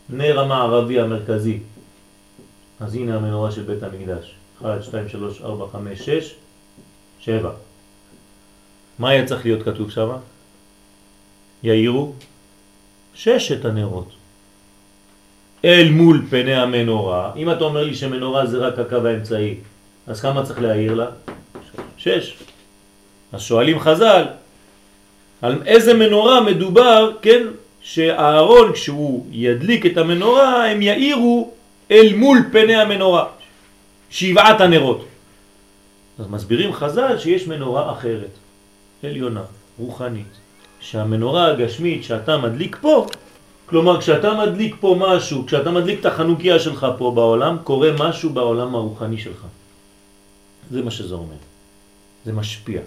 הנר 0.10 0.40
המערבי 0.40 1.00
המרכזי. 1.00 1.60
אז 2.80 2.96
הנה 2.96 3.16
המנורה 3.16 3.52
של 3.52 3.64
בית 3.64 3.84
המקדש. 3.84 4.36
1, 4.62 4.84
2, 4.84 5.10
3, 5.10 5.42
4, 5.42 5.66
5, 5.72 6.00
6, 6.00 6.36
7. 7.20 7.52
מה 9.00 9.10
היה 9.10 9.26
צריך 9.26 9.46
להיות 9.46 9.64
כתוב 9.64 9.92
שם? 9.92 10.10
יאירו 11.64 12.14
ששת 13.14 13.66
הנרות. 13.66 14.10
אל 15.66 15.92
מול 15.92 16.26
פני 16.30 16.56
המנורה, 16.56 17.32
אם 17.36 17.52
אתה 17.52 17.64
אומר 17.64 17.84
לי 17.84 17.96
שמנורה 17.96 18.46
זה 18.46 18.58
רק 18.58 18.80
הקו 18.80 19.08
האמצעי, 19.08 19.56
אז 20.08 20.22
כמה 20.22 20.44
צריך 20.44 20.62
להעיר 20.62 20.94
לה? 20.94 21.06
שש. 21.98 22.38
אז 23.32 23.42
שואלים 23.42 23.80
חז"ל, 23.80 24.24
על 25.42 25.62
איזה 25.66 25.94
מנורה 25.94 26.42
מדובר, 26.42 27.12
כן, 27.22 27.44
שהארון 27.82 28.74
כשהוא 28.74 29.26
ידליק 29.32 29.86
את 29.86 29.98
המנורה 29.98 30.72
הם 30.72 30.82
יאירו 30.82 31.52
אל 31.92 32.14
מול 32.16 32.38
פני 32.52 32.76
המנורה, 32.76 33.26
שבעת 34.10 34.62
הנרות. 34.62 35.06
אז 36.20 36.28
מסבירים 36.28 36.74
חז"ל 36.74 37.18
שיש 37.20 37.48
מנורה 37.48 37.92
אחרת, 37.92 38.30
עליונה, 39.04 39.44
רוחנית, 39.80 40.34
שהמנורה 40.80 41.48
הגשמית 41.48 42.04
שאתה 42.04 42.38
מדליק 42.38 42.78
פה, 42.82 43.08
כלומר 43.66 44.00
כשאתה 44.02 44.34
מדליק 44.34 44.76
פה 44.80 44.96
משהו, 45.00 45.46
כשאתה 45.46 45.72
מדליק 45.72 46.00
את 46.00 46.06
החנוכיה 46.06 46.60
שלך 46.60 46.88
פה 46.98 47.12
בעולם, 47.16 47.58
קורה 47.64 47.90
משהו 48.00 48.30
בעולם 48.30 48.76
הרוחני 48.76 49.18
שלך. 49.18 49.46
זה 50.72 50.82
מה 50.82 50.92
שזה 50.92 51.16
אומר. 51.16 51.36
זה 52.26 52.34
משפיע. 52.34 52.82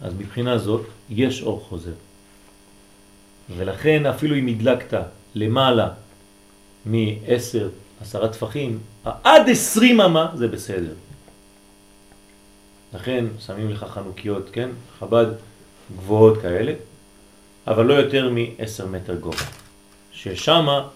אז 0.00 0.12
מבחינה 0.18 0.58
זאת 0.58 0.86
יש 1.10 1.42
אור 1.42 1.64
חוזר. 1.68 1.92
ולכן 3.56 4.06
אפילו 4.06 4.36
אם 4.36 4.46
הדלקת 4.46 4.98
למעלה 5.34 5.88
מ-10, 6.86 7.58
עשרה 8.00 8.28
טפחים, 8.28 8.78
עד 9.04 9.48
20 9.50 10.00
אמה 10.00 10.32
זה 10.34 10.48
בסדר. 10.48 10.94
לכן 12.94 13.24
שמים 13.46 13.70
לך 13.70 13.84
חנוכיות, 13.84 14.50
כן? 14.52 14.68
חב"ד 14.98 15.26
גבוהות 15.96 16.42
כאלה, 16.42 16.72
אבל 17.66 17.86
לא 17.86 17.94
יותר 17.94 18.30
מ-10 18.30 18.86
מטר 18.86 19.14
גובה. 19.14 19.44
ששמה 20.22 20.88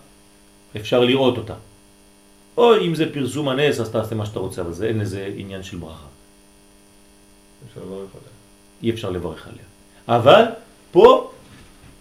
אפשר 0.77 1.01
לראות 1.01 1.39
אותה. 1.39 1.55
או 2.57 2.81
אם 2.81 2.95
זה 2.95 3.13
פרסום 3.13 3.49
הנס, 3.49 3.81
אז 3.81 3.91
תעשה 3.91 4.15
מה 4.15 4.27
שאתה 4.27 4.39
רוצה, 4.39 4.63
אבל 4.63 4.73
זה 4.73 4.87
אין 4.87 4.99
לזה 4.99 5.35
עניין 5.37 5.63
של 5.63 5.77
ברכה. 5.77 6.07
אפשר. 7.69 7.81
אי 8.83 8.91
אפשר 8.91 9.11
לברך 9.11 9.47
עליה. 9.47 9.65
אבל 10.09 10.45
פה 10.93 11.31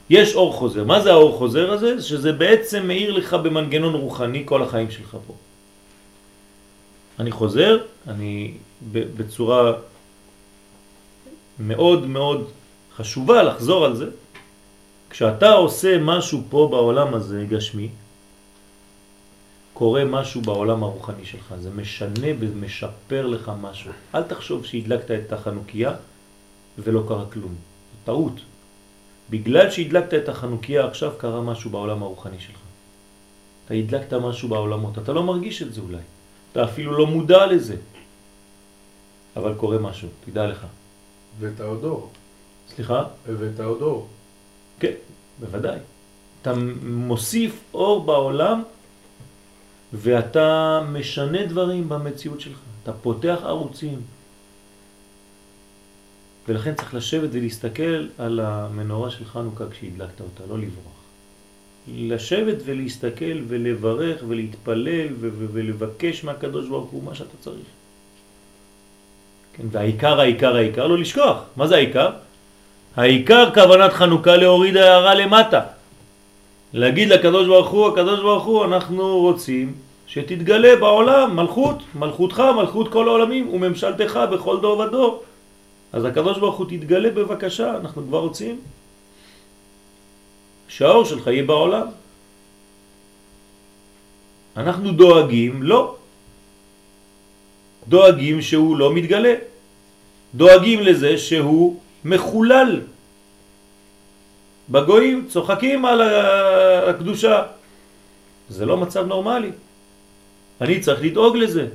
יש 0.09 0.35
אור 0.35 0.53
חוזר. 0.53 0.83
מה 0.83 1.01
זה 1.01 1.11
האור 1.11 1.37
חוזר 1.37 1.71
הזה? 1.71 2.01
שזה 2.01 2.31
בעצם 2.31 2.87
מאיר 2.87 3.11
לך 3.11 3.33
במנגנון 3.33 3.93
רוחני 3.93 4.43
כל 4.45 4.63
החיים 4.63 4.91
שלך 4.91 5.17
פה. 5.27 5.33
אני 7.19 7.31
חוזר, 7.31 7.77
אני 8.07 8.53
בצורה 8.91 9.73
מאוד 11.59 12.07
מאוד 12.07 12.47
חשובה 12.95 13.43
לחזור 13.43 13.85
על 13.85 13.95
זה. 13.95 14.05
כשאתה 15.11 15.51
עושה 15.51 15.97
משהו 16.01 16.41
פה 16.49 16.67
בעולם 16.71 17.13
הזה 17.13 17.45
גשמי, 17.49 17.89
קורה 19.73 20.05
משהו 20.05 20.41
בעולם 20.41 20.83
הרוחני 20.83 21.25
שלך, 21.25 21.55
זה 21.61 21.69
משנה 21.69 22.27
ומשפר 22.39 23.27
לך 23.27 23.51
משהו. 23.61 23.91
אל 24.15 24.23
תחשוב 24.23 24.65
שהדלקת 24.65 25.11
את 25.11 25.33
החנוכיה 25.33 25.93
ולא 26.77 27.03
קרה 27.07 27.25
כלום. 27.33 27.51
זו 27.51 27.97
טעות. 28.05 28.33
בגלל 29.29 29.71
שהדלקת 29.71 30.13
את 30.13 30.29
החנוכיה 30.29 30.85
עכשיו 30.85 31.11
קרה 31.17 31.41
משהו 31.41 31.69
בעולם 31.69 32.03
הרוחני 32.03 32.39
שלך. 32.39 32.59
אתה 33.65 33.73
הדלקת 33.73 34.13
משהו 34.13 34.49
בעולמות, 34.49 34.97
אתה 34.97 35.13
לא 35.13 35.23
מרגיש 35.23 35.61
את 35.61 35.73
זה 35.73 35.81
אולי. 35.81 36.03
אתה 36.51 36.63
אפילו 36.63 36.97
לא 36.97 37.07
מודע 37.07 37.45
לזה. 37.45 37.75
אבל 39.35 39.53
קורה 39.57 39.77
משהו, 39.77 40.07
תדע 40.25 40.47
לך. 40.47 40.65
ואת 41.39 41.59
האודור. 41.59 42.11
סליחה? 42.75 43.03
ואת 43.25 43.59
האודור. 43.59 44.07
כן, 44.81 44.93
בוודאי. 45.39 45.79
אתה 46.41 46.53
מוסיף 46.83 47.59
אור 47.73 48.05
בעולם 48.05 48.63
ואתה 49.93 50.81
משנה 50.91 51.45
דברים 51.45 51.89
במציאות 51.89 52.41
שלך. 52.41 52.57
אתה 52.83 52.93
פותח 52.93 53.37
ערוצים. 53.43 54.01
ולכן 56.47 56.75
צריך 56.75 56.93
לשבת 56.93 57.29
ולהסתכל 57.31 58.07
על 58.17 58.39
המנורה 58.39 59.11
של 59.11 59.25
חנוכה 59.25 59.63
כשהדלקת 59.71 60.21
אותה, 60.21 60.43
לא 60.49 60.57
לברוח. 60.59 61.01
לשבת 61.87 62.57
ולהסתכל 62.65 63.41
ולברך 63.47 64.23
ולהתפלל 64.27 65.07
ולבקש 65.19 66.23
מהקדוש 66.23 66.67
ברוך 66.67 66.89
הוא 66.89 67.03
מה 67.03 67.15
שאתה 67.15 67.37
צריך. 67.39 67.65
כן, 69.53 69.63
והעיקר, 69.71 70.19
העיקר, 70.19 70.55
העיקר, 70.55 70.87
לא 70.87 70.97
לשכוח. 70.97 71.37
מה 71.55 71.67
זה 71.67 71.75
העיקר? 71.75 72.09
העיקר 72.95 73.51
כוונת 73.53 73.93
חנוכה 73.93 74.35
להוריד 74.35 74.77
הערה 74.77 75.15
למטה. 75.15 75.61
להגיד 76.73 77.09
לקדוש 77.09 77.47
ברוך 77.47 77.69
הוא, 77.69 77.87
הקדוש 77.87 78.19
ברוך 78.19 78.43
הוא, 78.43 78.65
אנחנו 78.65 79.19
רוצים 79.19 79.73
שתתגלה 80.07 80.75
בעולם 80.75 81.35
מלכות, 81.35 81.77
מלכותך, 81.95 82.43
מלכות 82.55 82.91
כל 82.91 83.07
העולמים 83.07 83.53
וממשלתך 83.53 84.19
בכל 84.31 84.59
דור 84.61 84.79
ודור. 84.79 85.23
אז 85.93 86.05
הקדוש 86.05 86.37
ברוך 86.37 86.55
הוא 86.55 86.65
תתגלה 86.65 87.09
בבקשה, 87.09 87.77
אנחנו 87.77 88.03
כבר 88.07 88.19
רוצים 88.19 88.59
שהאור 90.67 91.05
שלך 91.05 91.27
יהיה 91.27 91.43
בעולם. 91.43 91.87
אנחנו 94.57 94.91
דואגים, 94.91 95.63
לא. 95.63 95.95
דואגים 97.87 98.41
שהוא 98.41 98.77
לא 98.77 98.93
מתגלה. 98.93 99.33
דואגים 100.35 100.79
לזה 100.79 101.17
שהוא 101.17 101.79
מחולל. 102.05 102.79
בגויים 104.69 105.25
צוחקים 105.29 105.85
על 105.85 106.01
הקדושה. 106.89 107.43
זה 108.49 108.65
לא 108.65 108.77
מצב 108.77 109.07
נורמלי. 109.07 109.51
אני 110.61 110.79
צריך 110.79 110.99
לדאוג 111.03 111.37
לזה. 111.37 111.67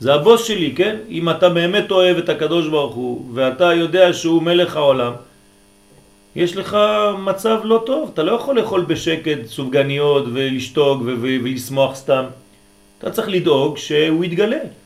זה 0.00 0.14
הבוס 0.14 0.44
שלי, 0.44 0.72
כן? 0.76 0.96
אם 1.08 1.30
אתה 1.30 1.48
באמת 1.48 1.90
אוהב 1.90 2.16
את 2.16 2.28
הקדוש 2.28 2.68
ברוך 2.68 2.94
הוא 2.94 3.24
ואתה 3.34 3.74
יודע 3.74 4.12
שהוא 4.12 4.42
מלך 4.42 4.76
העולם, 4.76 5.12
יש 6.36 6.56
לך 6.56 6.76
מצב 7.18 7.60
לא 7.64 7.82
טוב, 7.86 8.10
אתה 8.14 8.22
לא 8.22 8.32
יכול 8.32 8.56
לאכול 8.56 8.84
בשקט 8.84 9.46
סופגניות 9.46 10.24
ולשתוק 10.32 11.02
ולשמוח 11.04 11.94
סתם. 11.94 12.24
אתה 12.98 13.10
צריך 13.10 13.28
לדאוג 13.28 13.78
שהוא 13.78 14.24
יתגלה. 14.24 14.79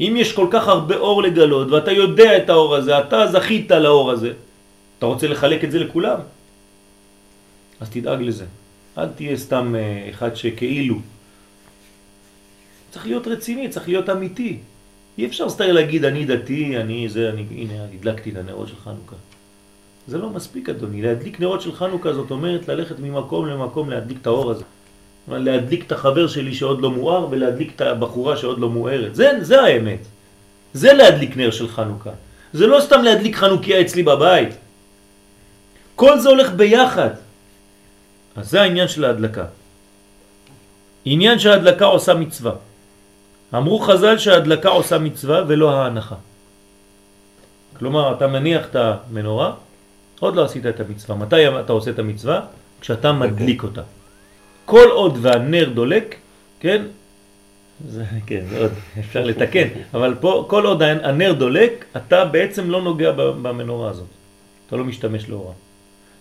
אם 0.00 0.14
יש 0.16 0.32
כל 0.32 0.46
כך 0.50 0.68
הרבה 0.68 0.96
אור 0.96 1.22
לגלות 1.22 1.70
ואתה 1.70 1.92
יודע 1.92 2.36
את 2.36 2.50
האור 2.50 2.76
הזה, 2.76 2.98
אתה 2.98 3.26
זכית 3.26 3.70
לאור 3.70 4.10
הזה, 4.10 4.32
אתה 4.98 5.06
רוצה 5.06 5.28
לחלק 5.28 5.64
את 5.64 5.70
זה 5.70 5.78
לכולם, 5.78 6.20
אז 7.80 7.90
תדאג 7.90 8.22
לזה. 8.22 8.44
אל 8.98 9.08
תהיה 9.08 9.36
סתם 9.36 9.74
אה, 9.74 10.10
אחד 10.10 10.34
שכאילו. 10.34 10.96
צריך 12.90 13.06
להיות 13.06 13.26
רציני, 13.26 13.68
צריך 13.68 13.88
להיות 13.88 14.10
אמיתי. 14.10 14.58
אי 15.18 15.26
אפשר 15.26 15.48
סתם 15.48 15.64
להגיד 15.64 16.04
אני 16.04 16.24
דתי, 16.24 16.76
אני 16.76 17.08
זה, 17.08 17.30
אני, 17.30 17.44
הנה, 17.50 17.84
הדלקתי 17.84 18.30
את 18.30 18.36
הנרות 18.36 18.68
של 18.68 18.76
חנוכה. 18.84 19.16
זה 20.06 20.18
לא 20.18 20.30
מספיק 20.30 20.68
אדוני, 20.68 21.02
להדליק 21.02 21.40
נרות 21.40 21.60
של 21.62 21.72
חנוכה 21.72 22.12
זאת 22.12 22.30
אומרת 22.30 22.68
ללכת 22.68 22.98
ממקום 22.98 23.46
למקום 23.46 23.90
להדליק 23.90 24.18
את 24.20 24.26
האור 24.26 24.50
הזה. 24.50 24.64
להדליק 25.28 25.86
את 25.86 25.92
החבר 25.92 26.26
שלי 26.26 26.54
שעוד 26.54 26.80
לא 26.80 26.90
מואר 26.90 27.26
ולהדליק 27.30 27.72
את 27.76 27.80
הבחורה 27.80 28.36
שעוד 28.36 28.58
לא 28.58 28.68
מוארת. 28.68 29.14
זה, 29.14 29.30
זה 29.40 29.60
האמת. 29.62 29.98
זה 30.72 30.92
להדליק 30.92 31.36
נר 31.36 31.50
של 31.50 31.68
חנוכה. 31.68 32.10
זה 32.52 32.66
לא 32.66 32.80
סתם 32.80 33.02
להדליק 33.02 33.36
חנוכיה 33.36 33.80
אצלי 33.80 34.02
בבית. 34.02 34.48
כל 35.96 36.18
זה 36.18 36.28
הולך 36.28 36.52
ביחד. 36.52 37.10
אז 38.36 38.50
זה 38.50 38.62
העניין 38.62 38.88
של 38.88 39.04
ההדלקה. 39.04 39.44
עניין 41.04 41.38
שההדלקה 41.38 41.84
עושה 41.84 42.14
מצווה. 42.14 42.52
אמרו 43.54 43.78
חז"ל 43.78 44.18
שההדלקה 44.18 44.68
עושה 44.68 44.98
מצווה 44.98 45.44
ולא 45.48 45.70
ההנחה. 45.72 46.16
כלומר, 47.78 48.14
אתה 48.16 48.26
מניח 48.26 48.66
את 48.70 48.76
המנורה, 48.76 49.52
עוד 50.20 50.36
לא 50.36 50.44
עשית 50.44 50.66
את 50.66 50.80
המצווה. 50.80 51.16
מתי 51.16 51.48
אתה 51.48 51.72
עושה 51.72 51.90
את 51.90 51.98
המצווה? 51.98 52.40
כשאתה 52.80 53.12
מדליק 53.12 53.62
אותה. 53.62 53.82
כל 54.70 54.88
עוד 54.90 55.18
והנר 55.22 55.68
דולק, 55.74 56.16
כן? 56.60 56.82
זה, 57.88 58.04
כן, 58.26 58.44
זה 58.50 58.60
עוד 58.60 58.72
אפשר 58.98 59.24
לתקן, 59.24 59.68
אבל 59.94 60.14
פה 60.20 60.44
כל 60.48 60.66
עוד 60.66 60.82
הנר 60.82 61.32
דולק, 61.32 61.84
אתה 61.96 62.24
בעצם 62.24 62.70
לא 62.70 62.82
נוגע 62.82 63.12
במנורה 63.12 63.90
הזאת. 63.90 64.06
אתה 64.66 64.76
לא 64.76 64.84
משתמש 64.84 65.28
לאורה. 65.28 65.52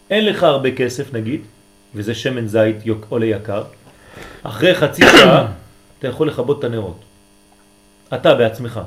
אין 0.09 0.25
לך 0.25 0.43
הרבה 0.43 0.71
כסף 0.71 1.13
נגיד, 1.13 1.41
וזה 1.95 2.15
שמן 2.15 2.47
זית 2.47 2.75
עולה 3.09 3.25
יקר, 3.25 3.63
אחרי 4.43 4.75
חצי 4.75 5.01
שעה 5.01 5.51
אתה 5.99 6.07
יכול 6.07 6.27
לכבות 6.27 6.59
את 6.59 6.63
הנרות. 6.63 6.99
אתה 8.13 8.35
בעצמך, 8.35 8.79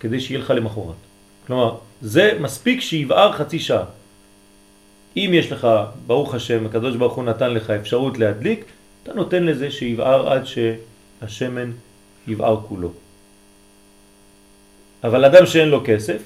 כדי 0.00 0.20
שיהיה 0.20 0.40
לך 0.40 0.50
למחרת. 0.50 1.00
כלומר, 1.46 1.74
זה 2.00 2.38
מספיק 2.40 2.80
שיבער 2.80 3.32
חצי 3.32 3.58
שעה. 3.58 3.84
אם 5.16 5.30
יש 5.34 5.52
לך, 5.52 5.68
ברוך 6.06 6.34
השם, 6.34 6.66
הקדוש 6.66 6.96
ברוך 6.96 7.14
הוא 7.14 7.24
נתן 7.24 7.50
לך 7.50 7.70
אפשרות 7.70 8.18
להדליק, 8.18 8.64
אתה 9.08 9.16
נותן 9.16 9.42
לזה 9.42 9.70
שיבער 9.70 10.32
עד 10.32 10.42
שהשמן 10.44 11.70
יבער 12.26 12.60
כולו. 12.68 12.92
אבל 15.04 15.24
אדם 15.24 15.46
שאין 15.46 15.68
לו 15.68 15.80
כסף, 15.84 16.22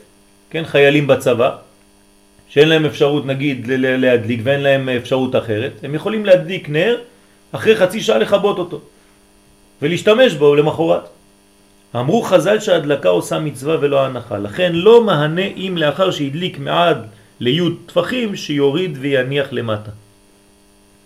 כן, 0.50 0.64
חיילים 0.64 1.06
בצבא, 1.06 1.56
שאין 2.48 2.68
להם 2.68 2.84
אפשרות 2.84 3.26
נגיד 3.26 3.66
להדליק 3.66 4.40
ואין 4.44 4.60
להם 4.60 4.88
אפשרות 4.88 5.36
אחרת, 5.36 5.72
הם 5.82 5.94
יכולים 5.94 6.26
להדליק 6.26 6.68
נר 6.68 6.98
אחרי 7.52 7.76
חצי 7.76 8.00
שעה 8.00 8.18
לכבות 8.18 8.58
אותו 8.58 8.80
ולהשתמש 9.82 10.34
בו 10.34 10.54
למחרת. 10.54 11.08
אמרו 11.96 12.22
חז"ל 12.22 12.60
שההדלקה 12.60 13.08
עושה 13.08 13.38
מצווה 13.38 13.76
ולא 13.80 14.04
הנחה, 14.06 14.38
לכן 14.38 14.72
לא 14.72 15.04
מהנה 15.04 15.46
אם 15.56 15.74
לאחר 15.76 16.10
שהדליק 16.10 16.58
מעד 16.58 17.06
ליוד 17.40 17.76
טפחים 17.86 18.36
שיוריד 18.36 18.98
ויניח 19.00 19.52
למטה, 19.52 19.90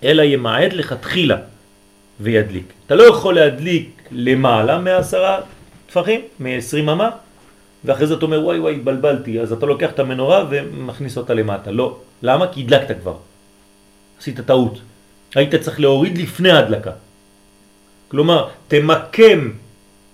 אלא 0.04 0.22
ימעט 0.22 0.72
לכתחילה 0.72 1.36
וידליק. 2.20 2.72
אתה 2.86 2.94
לא 2.94 3.02
יכול 3.02 3.34
להדליק 3.34 4.08
למעלה 4.10 4.78
מעשרה 4.78 5.40
טפחים, 5.86 6.20
מ-20 6.40 6.92
אמה, 6.92 7.10
ואחרי 7.84 8.06
זה 8.06 8.14
אתה 8.14 8.24
אומר 8.24 8.44
וואי 8.44 8.58
וואי 8.58 8.76
בלבלתי, 8.76 9.40
אז 9.40 9.52
אתה 9.52 9.66
לוקח 9.66 9.90
את 9.90 9.98
המנורה 9.98 10.44
ומכניס 10.50 11.16
אותה 11.16 11.34
למטה. 11.34 11.70
לא. 11.70 11.96
למה? 12.22 12.46
כי 12.52 12.60
הדלקת 12.60 12.96
כבר. 13.00 13.16
עשית 14.20 14.40
טעות. 14.40 14.80
היית 15.34 15.54
צריך 15.54 15.80
להוריד 15.80 16.18
לפני 16.18 16.50
ההדלקה. 16.50 16.90
כלומר, 18.08 18.48
תמקם 18.68 19.50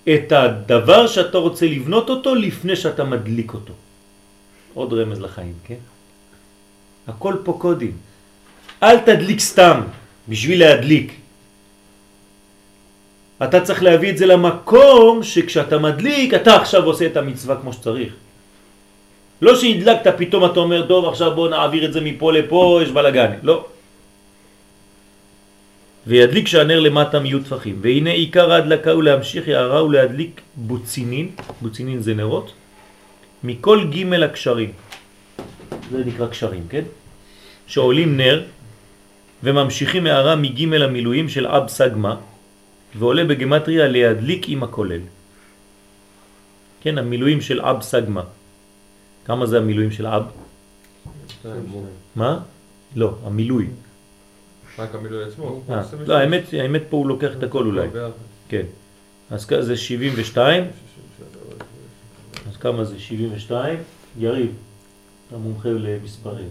את 0.03 0.31
הדבר 0.31 1.07
שאתה 1.07 1.37
רוצה 1.37 1.65
לבנות 1.65 2.09
אותו 2.09 2.35
לפני 2.35 2.75
שאתה 2.75 3.03
מדליק 3.03 3.53
אותו. 3.53 3.73
עוד 4.73 4.93
רמז 4.93 5.21
לחיים, 5.21 5.53
כן? 5.63 5.81
הכל 7.07 7.35
פה 7.43 7.57
קודים. 7.61 7.91
אל 8.83 8.99
תדליק 8.99 9.39
סתם 9.39 9.81
בשביל 10.29 10.59
להדליק. 10.59 11.22
אתה 13.43 13.61
צריך 13.61 13.83
להביא 13.83 14.09
את 14.09 14.17
זה 14.17 14.25
למקום 14.25 15.23
שכשאתה 15.23 15.77
מדליק, 15.77 16.33
אתה 16.33 16.55
עכשיו 16.55 16.83
עושה 16.83 17.05
את 17.05 17.17
המצווה 17.17 17.55
כמו 17.61 17.73
שצריך. 17.73 18.13
לא 19.41 19.55
שהדלקת, 19.55 20.13
פתאום 20.17 20.45
אתה 20.45 20.59
אומר, 20.59 20.87
טוב, 20.87 21.05
עכשיו 21.05 21.35
בוא 21.35 21.49
נעביר 21.49 21.85
את 21.85 21.93
זה 21.93 22.01
מפה 22.01 22.33
לפה, 22.33 22.79
יש 22.83 22.91
בלגן. 22.91 23.31
לא. 23.43 23.65
וידליק 26.07 26.47
שהנר 26.47 26.79
למטה 26.79 27.19
מיהיו 27.19 27.43
טפחים. 27.43 27.79
והנה 27.81 28.11
עיקר 28.11 28.51
ההדלקה 28.51 28.91
הוא 28.91 29.03
להמשיך 29.03 29.47
יערה 29.47 29.83
ולהדליק 29.83 30.41
בוצינין, 30.55 31.35
בוצינין 31.61 31.99
זה 32.01 32.13
נרות, 32.13 32.51
מכל 33.43 33.87
ג' 33.91 34.13
הקשרים. 34.23 34.71
זה 35.91 36.03
נקרא 36.05 36.27
קשרים, 36.27 36.63
כן? 36.69 36.83
שעולים 37.67 38.17
נר 38.17 38.43
וממשיכים 39.43 40.07
הערה 40.07 40.35
מג' 40.35 40.73
המילואים 40.73 41.29
של 41.29 41.47
אב 41.47 41.67
סגמה, 41.67 42.15
ועולה 42.95 43.25
בגמטריה 43.25 43.87
להדליק 43.87 44.49
עם 44.49 44.63
הכולל. 44.63 45.01
כן, 46.81 46.97
המילואים 46.97 47.41
של 47.41 47.61
אב 47.61 47.81
סגמה. 47.81 48.23
כמה 49.25 49.45
זה 49.45 49.57
המילואים 49.57 49.91
של 49.91 50.07
אב? 50.07 50.23
מה? 52.15 52.39
לא, 52.95 53.15
המילוי. 53.25 53.67
רק 54.79 54.95
המילוי 54.95 55.23
עצמו? 55.23 55.61
אה, 55.69 55.81
לא, 56.07 56.13
האמת, 56.17 56.43
האמת 56.53 56.81
פה 56.89 56.97
הוא 56.97 57.07
לוקח 57.07 57.31
את 57.37 57.43
הכל 57.43 57.65
אולי. 57.65 57.87
כן. 58.49 58.65
אז 59.31 59.47
זה 59.59 59.77
72. 59.77 60.63
אז 62.49 62.57
כמה 62.57 62.83
זה 62.83 62.99
72? 62.99 63.79
יריב, 64.19 64.51
אתה 65.27 65.37
מומחה 65.37 65.69
למספרים. 65.69 66.49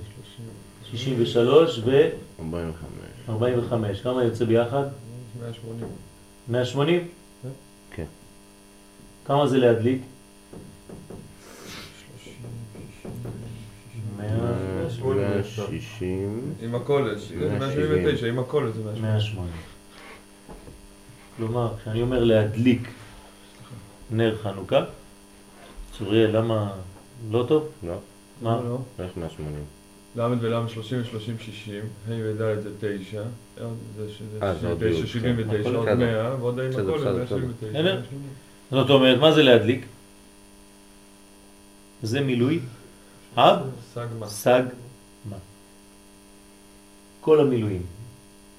63 0.90 1.80
ו... 1.84 2.08
45. 2.40 2.74
45. 3.28 4.00
כמה 4.00 4.24
יוצא 4.24 4.44
ביחד? 4.44 4.84
180. 5.40 6.11
180? 6.48 7.08
כן. 7.90 8.04
כמה 9.24 9.46
זה 9.46 9.58
להדליק? 9.58 10.02
160. 14.16 16.54
עם 16.60 16.74
זה 17.38 17.58
179, 17.58 18.26
עם 18.26 18.38
הקולת 18.38 18.74
זה 18.74 18.82
180. 18.82 19.02
180. 19.02 19.50
כלומר, 21.36 21.74
כשאני 21.80 22.02
אומר 22.02 22.24
להדליק 22.24 22.88
נר 24.10 24.38
חנוכה, 24.42 24.84
צוריאל, 25.98 26.36
למה 26.36 26.72
לא 27.30 27.44
טוב? 27.48 27.68
לא, 27.82 27.94
מה? 28.42 28.60
לא. 28.64 28.78
איך 28.98 29.16
180? 29.16 29.64
ל' 30.16 30.20
ול' 30.40 30.68
30 30.68 31.00
ו-30 31.00 31.42
60, 31.42 31.84
ה' 32.08 32.10
וד' 32.10 32.62
זה 32.62 32.70
9, 32.80 33.22
זה 33.96 34.08
אה, 34.42 34.54
זה 34.54 34.68
עוד 34.68 34.78
9, 34.78 34.86
י', 34.86 35.06
79, 35.06 35.62
כן. 35.62 35.74
עוד 35.74 35.86
בסדר. 35.86 35.94
100, 35.94 36.36
ועוד 36.40 36.60
עם 36.60 36.70
בסדר, 36.70 36.82
הקולת 36.82 37.00
בסדר, 37.00 37.36
179. 37.36 37.68
בסדר. 37.68 38.00
זאת 38.70 38.90
אומרת, 38.90 39.18
מה 39.20 39.32
זה 39.32 39.42
להדליק? 39.42 39.86
זה 42.02 42.20
מילוי 42.20 42.60
אב. 43.36 43.58
סג, 44.28 44.62
מה. 45.28 45.36
כל 47.20 47.40
המילואים, 47.40 47.82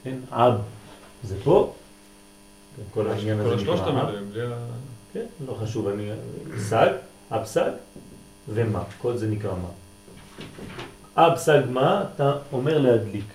כן? 0.04 0.18
אב 0.32 0.54
זה 1.24 1.36
פה, 1.44 1.74
כן, 2.76 2.84
כל 2.94 3.08
העניין 3.08 3.44
כל 3.44 3.54
הזה 3.54 3.64
נקרא 3.64 4.02
אב. 4.02 4.16
כן, 5.14 5.26
לא 5.48 5.58
חשוב, 5.62 5.88
אני, 5.88 6.10
סג, 6.58 6.88
אב 7.32 7.46
סג 7.46 7.72
ומה, 8.50 8.84
כל 9.02 9.18
זה 9.18 9.28
נקרא 9.28 9.52
מה. 9.52 9.70
אב 11.18 11.38
סג 11.38 11.62
מה, 11.70 12.04
אתה 12.16 12.34
אומר 12.52 12.78
להדליק. 12.78 13.26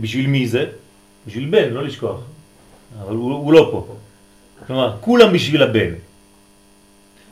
בשביל 0.00 0.26
מי 0.26 0.48
זה? 0.48 0.64
בשביל 1.26 1.48
בן, 1.50 1.72
לא 1.72 1.84
לשכוח. 1.84 2.20
אבל 3.02 3.14
הוא, 3.14 3.32
הוא 3.32 3.52
לא 3.52 3.68
פה. 3.72 3.96
כלומר, 4.66 4.96
כולם 5.00 5.32
בשביל 5.32 5.62
הבן. 5.62 5.92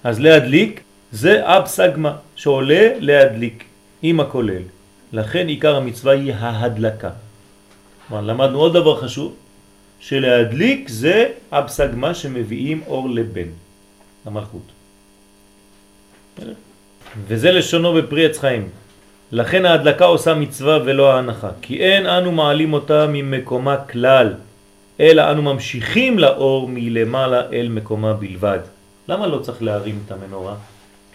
אז 0.04 0.20
להדליק 0.20 0.80
זה 1.12 1.40
אב 1.44 1.66
סגמה, 1.66 2.16
שעולה 2.36 2.88
להדליק, 2.98 3.64
עם 4.02 4.20
הכולל. 4.20 4.62
לכן 5.12 5.48
עיקר 5.48 5.76
המצווה 5.76 6.12
היא 6.12 6.34
ההדלקה. 6.34 7.10
כלומר, 8.08 8.22
למדנו 8.22 8.58
עוד 8.58 8.72
דבר 8.72 9.00
חשוב, 9.00 9.34
שלהדליק 10.00 10.88
זה 10.88 11.28
אב 11.52 11.68
סגמה 11.68 12.14
שמביאים 12.14 12.82
אור 12.86 13.10
לבן, 13.10 13.48
למלכות. 14.26 14.68
וזה 17.28 17.52
לשונו 17.52 17.92
בפרי 17.94 18.26
עץ 18.26 18.38
חיים. 18.38 18.68
לכן 19.32 19.66
ההדלקה 19.66 20.04
עושה 20.04 20.34
מצווה 20.34 20.78
ולא 20.84 21.12
ההנחה, 21.12 21.50
כי 21.62 21.80
אין 21.80 22.06
אנו 22.06 22.32
מעלים 22.32 22.72
אותה 22.72 23.06
ממקומה 23.08 23.76
כלל, 23.76 24.34
אלא 25.00 25.30
אנו 25.30 25.42
ממשיכים 25.42 26.18
לאור 26.18 26.68
מלמעלה 26.68 27.50
אל 27.52 27.68
מקומה 27.68 28.12
בלבד. 28.12 28.58
למה 29.08 29.26
לא 29.26 29.38
צריך 29.38 29.62
להרים 29.62 30.02
את 30.06 30.12
המנורה? 30.12 30.54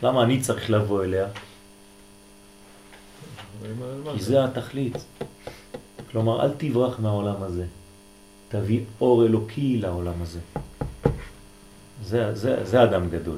למה 0.03 0.23
אני 0.23 0.39
צריך 0.39 0.69
לבוא 0.69 1.03
אליה? 1.03 1.25
כי 4.13 4.23
זה 4.23 4.43
התכלית. 4.43 4.97
כלומר, 6.11 6.45
אל 6.45 6.49
תברח 6.57 6.99
מהעולם 6.99 7.43
הזה. 7.43 7.65
תביא 8.49 8.79
אור 9.01 9.25
אלוקי 9.25 9.77
לעולם 9.77 10.21
הזה. 10.21 10.39
זה, 12.03 12.35
זה, 12.35 12.65
זה 12.65 12.83
אדם 12.83 13.09
גדול. 13.09 13.37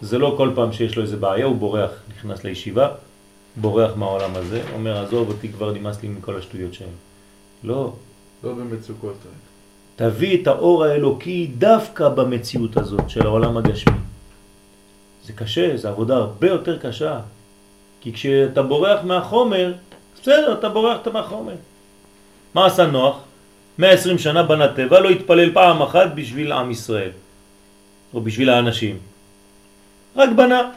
זה 0.00 0.18
לא 0.18 0.34
כל 0.36 0.50
פעם 0.54 0.72
שיש 0.72 0.96
לו 0.96 1.02
איזה 1.02 1.16
בעיה, 1.16 1.44
הוא 1.44 1.56
בורח, 1.56 1.90
נכנס 2.16 2.44
לישיבה, 2.44 2.88
בורח 3.56 3.96
מהעולם 3.96 4.36
הזה, 4.36 4.62
אומר, 4.72 5.04
עזוב 5.04 5.28
אותי, 5.28 5.48
כבר 5.48 5.72
נמאס 5.72 6.02
לי 6.02 6.08
מכל 6.08 6.36
השטויות 6.36 6.74
שלהם. 6.74 6.90
לא, 7.64 7.92
לא 8.44 8.52
במצוקות. 8.52 9.14
תביא 9.96 10.42
את 10.42 10.46
האור 10.46 10.84
האלוקי 10.84 11.50
דווקא 11.58 12.08
במציאות 12.08 12.76
הזאת 12.76 13.10
של 13.10 13.26
העולם 13.26 13.56
הגשמי. 13.56 13.96
זה 15.24 15.32
קשה, 15.32 15.76
זה 15.76 15.88
עבודה 15.88 16.16
הרבה 16.16 16.48
יותר 16.48 16.78
קשה. 16.78 17.20
כי 18.00 18.12
כשאתה 18.12 18.62
בורח 18.62 19.04
מהחומר, 19.04 19.72
בסדר, 20.22 20.52
אתה 20.58 20.68
בורח 20.68 20.98
מהחומר. 21.12 21.54
מה 22.54 22.66
עשה 22.66 22.86
נוח? 22.86 23.16
120 23.78 24.18
שנה 24.18 24.42
בנה 24.42 24.68
טבע, 24.68 25.00
לא 25.00 25.08
התפלל 25.08 25.52
פעם 25.52 25.82
אחת 25.82 26.10
בשביל 26.14 26.52
עם 26.52 26.70
ישראל, 26.70 27.10
או 28.14 28.20
בשביל 28.20 28.50
האנשים. 28.50 28.98
רק 30.16 30.30
בנה. 30.36 30.70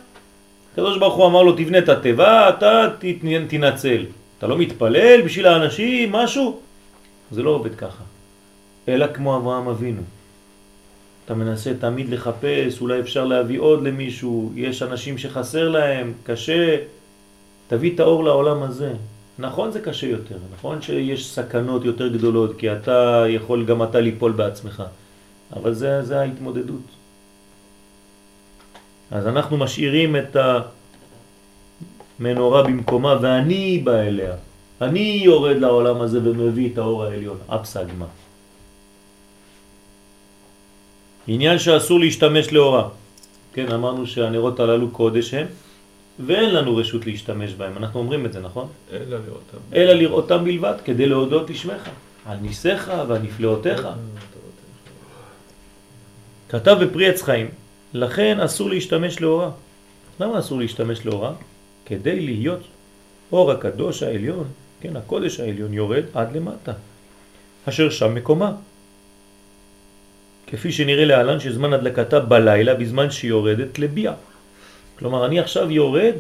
הקדוש 0.76 0.98
ברוך 0.98 1.16
הוא 1.16 1.26
אמר 1.28 1.44
לו, 1.44 1.52
תבנה 1.52 1.78
את 1.78 1.90
הטבע, 1.90 2.50
אתה 2.50 2.88
תנצל. 3.50 4.06
אתה 4.38 4.48
לא 4.48 4.58
מתפלל 4.58 5.22
בשביל 5.22 5.48
האנשים, 5.48 6.12
משהו? 6.12 6.60
זה 7.32 7.44
לא 7.44 7.50
עובד 7.50 7.76
ככה. 7.76 8.04
אלא 8.88 9.08
כמו 9.14 9.38
אברהם 9.38 9.68
אבינו. 9.68 10.02
אתה 11.26 11.34
מנסה 11.34 11.72
תמיד 11.80 12.10
לחפש, 12.10 12.82
אולי 12.82 13.00
אפשר 13.00 13.26
להביא 13.26 13.60
עוד 13.60 13.84
למישהו, 13.84 14.52
יש 14.56 14.84
אנשים 14.84 15.18
שחסר 15.18 15.70
להם, 15.70 16.14
קשה. 16.24 16.78
תביא 17.68 17.96
את 17.96 18.00
האור 18.00 18.24
לעולם 18.24 18.64
הזה. 18.64 18.94
נכון 19.40 19.72
זה 19.72 19.82
קשה 19.82 20.08
יותר, 20.08 20.36
נכון 20.54 20.82
שיש 20.82 21.32
סכנות 21.32 21.86
יותר 21.86 22.08
גדולות, 22.08 22.58
כי 22.58 22.72
אתה 22.72 23.26
יכול 23.30 23.66
גם 23.66 23.84
אתה 23.84 24.00
ליפול 24.00 24.32
בעצמך, 24.32 24.84
אבל 25.54 25.74
זה, 25.74 26.04
זה 26.04 26.20
ההתמודדות. 26.20 27.05
אז 29.12 29.28
אנחנו 29.28 29.58
משאירים 29.58 30.16
את 30.16 30.38
המנורה 32.20 32.64
במקומה 32.64 33.18
ואני 33.22 33.82
בא 33.84 34.00
אליה. 34.00 34.34
אני 34.82 35.22
יורד 35.24 35.58
לעולם 35.58 36.02
הזה 36.02 36.20
ומביא 36.24 36.74
את 36.74 36.78
האור 36.78 37.04
העליון, 37.04 37.38
אפסגמה. 37.48 38.06
עניין 41.28 41.60
שאסור 41.60 42.00
להשתמש 42.00 42.54
לאורה. 42.54 42.90
כן, 43.54 43.72
אמרנו 43.72 44.08
שהנרות 44.08 44.60
הללו 44.60 44.90
קודש 44.90 45.34
הם, 45.34 45.48
ואין 46.20 46.56
לנו 46.56 46.76
רשות 46.76 47.06
להשתמש 47.06 47.54
בהם. 47.54 47.78
אנחנו 47.78 48.00
אומרים 48.00 48.26
את 48.26 48.34
זה, 48.34 48.40
נכון? 48.40 48.68
אלא 48.92 49.18
לראותם. 49.18 49.58
אלא 49.74 49.94
לראותם 49.94 50.44
בלבד, 50.44 50.74
כדי 50.86 51.06
להודות 51.06 51.50
לשמך, 51.50 51.90
על 52.26 52.38
ניסיך 52.38 52.92
ועל 53.08 53.22
נפלאותיך. 53.22 53.88
כתב 56.50 56.78
בפרי 56.82 57.08
עץ 57.10 57.22
חיים, 57.22 57.48
לכן 57.96 58.40
אסור 58.40 58.70
להשתמש 58.70 59.22
לאורה. 59.22 59.50
למה 60.20 60.40
אסור 60.40 60.60
להשתמש 60.60 61.06
לאורה? 61.06 61.34
כדי 61.86 62.20
להיות 62.20 62.60
אור 63.32 63.52
הקדוש 63.52 64.04
העליון, 64.04 64.48
כן, 64.82 64.96
הקודש 64.96 65.40
העליון 65.40 65.74
יורד 65.74 66.04
עד 66.14 66.36
למטה, 66.36 66.74
אשר 67.70 67.90
שם 67.90 68.16
מקומה. 68.16 68.52
כפי 70.48 70.72
שנראה 70.72 71.06
להלן 71.06 71.40
שזמן 71.40 71.74
הדלקתה 71.74 72.20
בלילה 72.20 72.74
בזמן 72.74 73.12
שהיא 73.12 73.30
יורדת 73.30 73.80
לביאה. 73.80 74.14
כלומר, 75.00 75.26
אני 75.26 75.40
עכשיו 75.40 75.72
יורד 75.72 76.16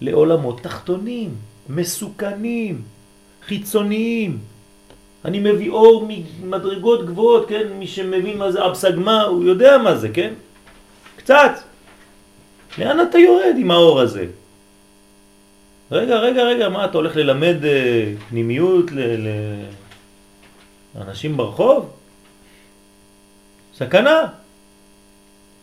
לעולמות 0.00 0.62
תחתונים, 0.62 1.30
מסוכנים, 1.68 2.82
חיצוניים. 3.46 4.38
אני 5.24 5.38
מביא 5.40 5.70
אור 5.70 6.08
ממדרגות 6.08 7.06
גבוהות, 7.06 7.48
כן? 7.48 7.66
מי 7.78 7.86
שמבין 7.86 8.38
מה 8.38 8.52
זה 8.52 8.66
אבסגמה, 8.66 9.22
הוא 9.22 9.44
יודע 9.44 9.78
מה 9.78 9.96
זה, 9.96 10.08
כן? 10.08 10.34
קצת. 11.22 11.52
לאן 12.78 13.00
אתה 13.00 13.18
יורד 13.18 13.54
עם 13.58 13.70
האור 13.70 14.00
הזה? 14.00 14.26
רגע, 15.90 16.16
רגע, 16.16 16.42
רגע, 16.42 16.68
מה, 16.68 16.84
אתה 16.84 16.98
הולך 16.98 17.16
ללמד 17.16 17.64
אה, 17.64 18.12
פנימיות 18.28 18.84
לאנשים 20.94 21.36
ברחוב? 21.36 21.90
סכנה. 23.76 24.26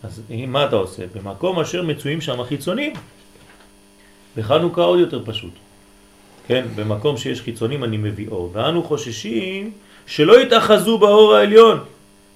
אז 0.04 0.22
מה 0.48 0.66
אתה 0.66 0.76
עושה? 0.76 1.04
במקום 1.16 1.60
אשר 1.60 1.82
מצויים 1.82 2.22
שם 2.22 2.40
החיצונים. 2.40 2.94
בחנוכה 4.38 4.82
עוד 4.82 5.00
יותר 5.00 5.22
פשוט. 5.26 5.54
כן, 6.48 6.66
במקום 6.76 7.18
שיש 7.18 7.42
חיצונים 7.42 7.84
אני 7.84 7.98
מביא 7.98 8.28
אור. 8.28 8.50
ואנו 8.54 8.84
חוששים 8.84 9.72
שלא 10.08 10.42
יתאחזו 10.42 10.98
באור 10.98 11.36
העליון. 11.36 11.80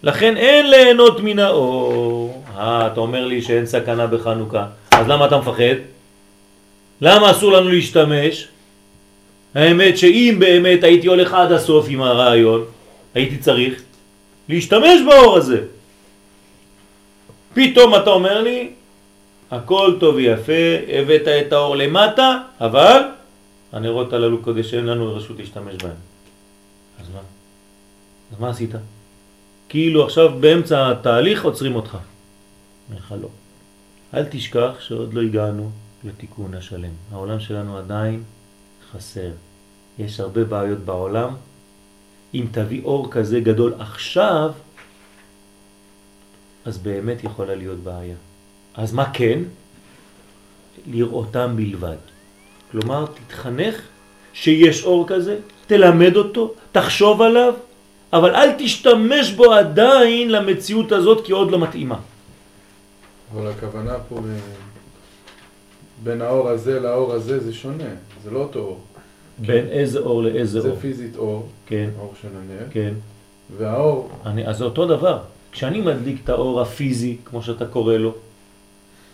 לכן 0.03 0.37
אין 0.37 0.69
ליהנות 0.69 1.19
מן 1.19 1.39
האור. 1.39 2.42
אה, 2.57 2.87
אתה 2.87 2.99
אומר 2.99 3.25
לי 3.25 3.41
שאין 3.41 3.65
סכנה 3.65 4.07
בחנוכה. 4.07 4.65
אז 4.91 5.07
למה 5.07 5.25
אתה 5.25 5.37
מפחד? 5.37 5.75
למה 7.01 7.31
אסור 7.31 7.51
לנו 7.51 7.69
להשתמש? 7.69 8.47
האמת 9.55 9.97
שאם 9.97 10.35
באמת 10.39 10.83
הייתי 10.83 11.07
הולך 11.07 11.33
עד 11.33 11.51
הסוף 11.51 11.85
עם 11.89 12.01
הרעיון, 12.01 12.65
הייתי 13.15 13.37
צריך 13.37 13.81
להשתמש 14.49 15.01
באור 15.05 15.37
הזה. 15.37 15.61
פתאום 17.53 17.95
אתה 17.95 18.09
אומר 18.09 18.41
לי, 18.41 18.69
הכל 19.51 19.95
טוב 19.99 20.15
ויפה, 20.15 20.63
הבאת 20.87 21.27
את 21.27 21.53
האור 21.53 21.75
למטה, 21.75 22.37
אבל 22.61 23.01
הנרות 23.71 24.13
הללו 24.13 24.41
קודש 24.41 24.73
אין 24.73 24.85
לנו 24.85 25.15
רשות 25.15 25.39
להשתמש 25.39 25.75
בהם. 25.83 25.91
אז 27.01 27.05
מה? 27.13 27.19
אז 28.31 28.39
מה 28.39 28.49
עשית? 28.49 28.71
כאילו 29.69 30.03
עכשיו 30.03 30.29
באמצע 30.39 30.91
התהליך 30.91 31.45
עוצרים 31.45 31.75
אותך. 31.75 31.97
אומר. 32.89 33.27
אל 34.13 34.25
תשכח 34.29 34.71
שעוד 34.79 35.13
לא 35.13 35.21
הגענו 35.21 35.71
לתיקון 36.03 36.53
השלם. 36.53 36.91
העולם 37.11 37.39
שלנו 37.39 37.77
עדיין 37.77 38.23
חסר. 38.91 39.31
יש 39.99 40.19
הרבה 40.19 40.43
בעיות 40.43 40.79
בעולם. 40.79 41.35
אם 42.33 42.45
תביא 42.51 42.83
אור 42.83 43.11
כזה 43.11 43.39
גדול 43.39 43.73
עכשיו, 43.79 44.51
אז 46.65 46.77
באמת 46.77 47.23
יכולה 47.23 47.55
להיות 47.55 47.77
בעיה. 47.77 48.15
אז 48.75 48.93
מה 48.93 49.13
כן? 49.13 49.39
לראותם 50.87 51.53
בלבד. 51.55 51.97
כלומר, 52.71 53.05
תתחנך 53.05 53.81
שיש 54.33 54.83
אור 54.83 55.07
כזה, 55.07 55.39
תלמד 55.67 56.15
אותו, 56.15 56.53
תחשוב 56.71 57.21
עליו, 57.21 57.53
אבל 58.13 58.35
אל 58.35 58.49
תשתמש 58.57 59.31
בו 59.31 59.53
עדיין 59.53 60.31
למציאות 60.31 60.91
הזאת 60.91 61.25
כי 61.25 61.31
עוד 61.31 61.51
לא 61.51 61.59
מתאימה. 61.59 61.99
אבל 63.33 63.47
הכוונה 63.51 63.93
פה. 64.09 64.19
בין 66.03 66.21
האור 66.21 66.49
הזה 66.49 66.79
לאור 66.79 67.13
הזה 67.13 67.39
זה 67.39 67.53
שונה, 67.53 67.89
זה 68.23 68.31
לא 68.31 68.39
אותו 68.39 68.59
אור. 68.59 68.79
בין 69.39 69.67
איזה 69.67 69.99
אור 69.99 70.23
לאיזה 70.23 70.61
זה 70.61 70.69
אור. 70.69 70.79
פיזית 70.79 71.15
אור, 71.15 71.47
כן, 71.65 71.89
האור 71.97 72.13
של 72.21 72.27
הנר, 72.27 72.65
כן. 72.71 72.93
והאור, 73.57 74.09
אני, 74.25 74.47
אז 74.47 74.57
זה 74.57 74.63
אותו 74.63 74.85
דבר. 74.85 75.19
כשאני 75.51 75.81
מדליק 75.81 76.21
את 76.23 76.29
האור 76.29 76.61
הפיזי, 76.61 77.17
כמו 77.25 77.43
שאתה 77.43 77.65
קורא 77.65 77.93
לו, 77.93 78.13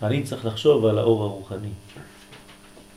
אני 0.02 0.22
צריך 0.22 0.46
לחשוב 0.46 0.86
על 0.86 0.98
האור 0.98 1.22
הרוחני. 1.22 1.68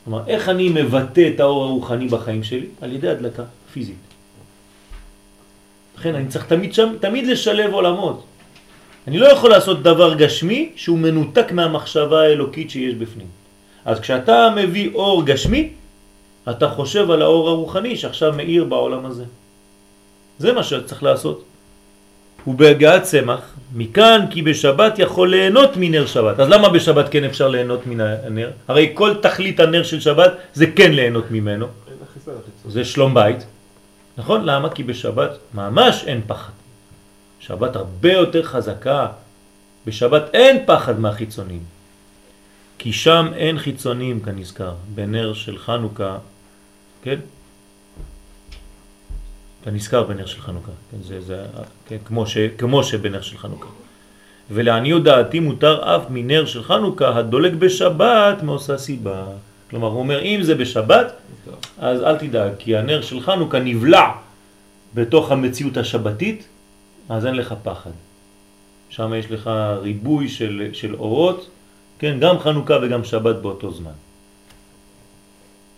כלומר, 0.04 0.22
איך 0.26 0.48
אני 0.48 0.68
מבטא 0.68 1.30
את 1.34 1.40
האור 1.40 1.64
הרוחני 1.64 2.08
בחיים 2.08 2.42
שלי? 2.42 2.66
על 2.80 2.92
ידי 2.92 3.08
הדלקה 3.08 3.42
פיזית. 3.72 3.96
לכן 5.98 6.14
אני 6.14 6.28
צריך 6.28 6.46
תמיד, 6.46 6.74
שם, 6.74 6.94
תמיד 7.00 7.26
לשלב 7.26 7.72
עולמות. 7.72 8.24
אני 9.08 9.18
לא 9.18 9.26
יכול 9.26 9.50
לעשות 9.50 9.82
דבר 9.82 10.14
גשמי 10.14 10.72
שהוא 10.76 10.98
מנותק 10.98 11.52
מהמחשבה 11.52 12.22
האלוקית 12.22 12.70
שיש 12.70 12.94
בפנים. 12.94 13.26
אז 13.84 14.00
כשאתה 14.00 14.52
מביא 14.56 14.90
אור 14.94 15.26
גשמי, 15.26 15.68
אתה 16.50 16.68
חושב 16.68 17.10
על 17.10 17.22
האור 17.22 17.48
הרוחני 17.48 17.96
שעכשיו 17.96 18.32
מאיר 18.32 18.64
בעולם 18.64 19.06
הזה. 19.06 19.24
זה 20.38 20.52
מה 20.52 20.62
שצריך 20.62 21.02
לעשות. 21.02 21.44
ובהגעת 22.46 23.02
צמח, 23.02 23.40
מכאן 23.74 24.26
כי 24.30 24.42
בשבת 24.42 24.98
יכול 24.98 25.30
ליהנות 25.30 25.70
מנר 25.76 26.06
שבת. 26.06 26.40
אז 26.40 26.48
למה 26.48 26.68
בשבת 26.68 27.08
כן 27.08 27.24
אפשר 27.24 27.48
ליהנות 27.48 27.86
מן 27.86 28.00
הנר? 28.00 28.50
הרי 28.68 28.90
כל 28.94 29.14
תכלית 29.22 29.60
הנר 29.60 29.82
של 29.82 30.00
שבת 30.00 30.32
זה 30.54 30.66
כן 30.66 30.92
ליהנות 30.92 31.30
ממנו. 31.30 31.66
זה 32.68 32.84
שלום 32.84 33.14
בית. 33.14 33.44
נכון? 34.16 34.44
למה? 34.44 34.68
כי 34.68 34.82
בשבת 34.82 35.30
ממש 35.54 36.04
אין 36.06 36.20
פחד. 36.26 36.52
שבת 37.46 37.76
הרבה 37.76 38.12
יותר 38.12 38.42
חזקה. 38.42 39.06
בשבת 39.86 40.22
אין 40.34 40.66
פחד 40.66 41.00
מהחיצונים. 41.00 41.60
כי 42.78 42.92
שם 42.92 43.26
אין 43.36 43.58
חיצונים 43.58 44.20
כנזכר. 44.20 44.74
בנר 44.94 45.34
של 45.34 45.58
חנוכה, 45.58 46.18
כן? 47.02 47.18
כנזכר 49.64 50.02
בנר 50.02 50.26
של 50.26 50.40
חנוכה. 50.40 50.70
כן, 50.90 51.02
זה, 51.02 51.20
זה, 51.20 51.44
כן, 51.88 51.96
כמו, 52.04 52.26
ש, 52.26 52.38
כמו 52.58 52.84
שבנר 52.84 53.20
של 53.20 53.38
חנוכה. 53.38 53.68
ולעניות 54.50 55.04
דעתי 55.04 55.40
מותר 55.40 55.96
אף 55.96 56.02
מנר 56.10 56.46
של 56.46 56.62
חנוכה 56.62 57.18
הדולק 57.18 57.52
בשבת 57.52 58.42
מעושה 58.42 58.78
סיבה. 58.78 59.24
כלומר, 59.70 59.88
הוא 59.88 59.98
אומר, 59.98 60.22
אם 60.22 60.40
זה 60.42 60.54
בשבת. 60.54 61.12
אז 61.78 62.02
אל 62.02 62.16
תדאג, 62.16 62.52
כי 62.58 62.76
הנר 62.76 63.02
של 63.02 63.20
חנוכה 63.20 63.58
נבלע 63.58 64.10
בתוך 64.94 65.32
המציאות 65.32 65.76
השבתית, 65.76 66.48
אז 67.08 67.26
אין 67.26 67.34
לך 67.34 67.54
פחד. 67.62 67.90
שם 68.88 69.12
יש 69.14 69.30
לך 69.30 69.50
ריבוי 69.82 70.28
של, 70.28 70.70
של 70.72 70.94
אורות, 70.94 71.50
כן, 71.98 72.20
גם 72.20 72.38
חנוכה 72.38 72.78
וגם 72.82 73.04
שבת 73.04 73.36
באותו 73.36 73.72
זמן. 73.72 73.92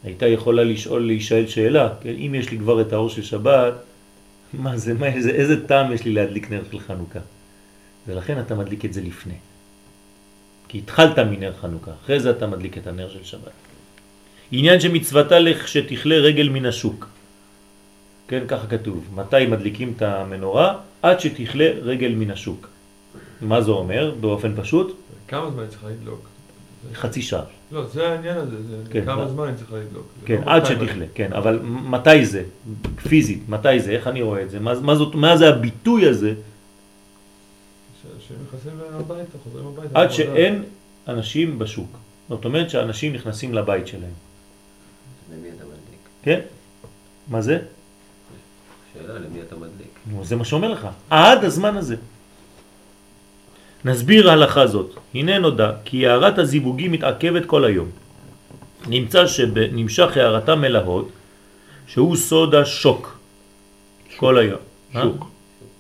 הייתה 0.04 0.26
יכולה 0.26 0.64
לשאול, 0.64 1.06
להישאל 1.06 1.46
שאלה, 1.46 1.88
כן, 2.00 2.14
אם 2.18 2.34
יש 2.34 2.50
לי 2.50 2.58
כבר 2.58 2.80
את 2.80 2.92
האור 2.92 3.10
של 3.10 3.22
שבת, 3.22 3.74
מה 4.52 4.76
זה, 4.76 4.94
מה, 4.94 5.06
איזה, 5.06 5.30
איזה 5.30 5.66
טעם 5.66 5.92
יש 5.92 6.04
לי 6.04 6.12
להדליק 6.12 6.50
נר 6.50 6.62
של 6.70 6.78
חנוכה? 6.80 7.20
ולכן 8.06 8.40
אתה 8.40 8.54
מדליק 8.54 8.84
את 8.84 8.92
זה 8.92 9.00
לפני. 9.00 9.34
כי 10.68 10.78
התחלת 10.78 11.18
מנר 11.18 11.52
חנוכה, 11.60 11.90
אחרי 12.04 12.20
זה 12.20 12.30
אתה 12.30 12.46
מדליק 12.46 12.78
את 12.78 12.86
הנר 12.86 13.10
של 13.10 13.24
שבת. 13.24 13.52
עניין 14.52 14.80
שמצוותה 14.80 15.38
לך 15.38 15.68
שתכלה 15.68 16.16
רגל 16.16 16.48
מן 16.48 16.66
השוק. 16.66 17.08
כן, 18.28 18.44
ככה 18.48 18.66
כתוב. 18.66 19.08
מתי 19.14 19.46
מדליקים 19.46 19.92
את 19.96 20.02
המנורה? 20.02 20.78
עד 21.06 21.20
שתכלה 21.20 21.70
רגל 21.82 22.14
מן 22.14 22.30
השוק. 22.30 22.68
מה 23.40 23.62
זה 23.62 23.70
אומר? 23.70 24.14
באופן 24.20 24.52
פשוט? 24.62 24.96
כמה 25.28 25.50
זמן 25.50 25.64
צריכה 25.68 25.88
לדלוק? 25.88 26.28
חצי 26.94 27.22
שעה. 27.22 27.42
לא, 27.72 27.86
זה 27.86 28.08
העניין 28.08 28.36
הזה, 28.38 28.56
זה 28.62 28.76
כן, 28.90 29.04
כמה 29.04 29.16
מה- 29.24 29.28
זמן 29.28 29.48
אני 29.48 29.56
צריכה 29.56 29.76
לדלוק. 29.76 30.06
כן, 30.24 30.40
לא 30.46 30.50
עד 30.52 30.66
שתכלה, 30.66 31.04
כן, 31.14 31.32
אבל 31.32 31.58
מתי 31.62 32.26
זה? 32.26 32.42
פיזית, 33.08 33.48
מתי 33.48 33.80
זה? 33.80 33.90
איך 33.90 34.06
אני 34.06 34.22
רואה 34.22 34.42
את 34.42 34.50
זה? 34.50 34.60
מה, 34.60 34.80
מה, 34.80 34.94
זאת, 34.94 35.14
מה 35.14 35.36
זה 35.36 35.48
הביטוי 35.48 36.08
הזה? 36.08 36.34
ש- 38.02 38.28
שהם 38.28 38.36
נכנסים 38.48 38.72
הביתה, 38.92 39.38
חוזרים 39.44 39.66
הביתה. 39.66 39.88
עד 39.88 39.94
לעבודה. 39.94 40.12
שאין 40.12 40.62
אנשים 41.08 41.58
בשוק. 41.58 41.96
זאת 42.28 42.44
אומרת 42.44 42.70
שאנשים 42.70 43.12
נכנסים 43.12 43.54
לבית 43.54 43.86
שלהם. 43.86 44.10
למי 45.32 45.48
אתה 45.48 45.64
מדליק? 45.64 46.00
כן? 46.22 46.40
מה 47.28 47.40
זה? 47.42 47.58
שאלה, 48.98 49.14
למי 49.14 49.40
אתה 49.42 49.56
מדליק? 49.56 49.98
נו, 50.06 50.24
זה 50.24 50.36
מה 50.36 50.44
שאומר 50.44 50.68
לך. 50.68 50.88
עד 51.10 51.44
הזמן 51.44 51.76
הזה. 51.76 51.96
נסביר 53.84 54.30
הלכה 54.30 54.66
זאת. 54.66 54.90
הנה 55.14 55.38
נודע 55.38 55.72
כי 55.84 56.06
הערת 56.06 56.38
הזיווגים 56.38 56.92
מתעכבת 56.92 57.46
כל 57.46 57.64
היום. 57.64 57.88
נמצא 58.86 59.26
שנמשך 59.26 60.16
הערתה 60.16 60.54
מלהות, 60.54 61.08
שהוא 61.86 62.16
סוד 62.16 62.54
השוק. 62.54 63.18
כל 64.16 64.38
היום. 64.38 64.60
שוק. 64.92 65.26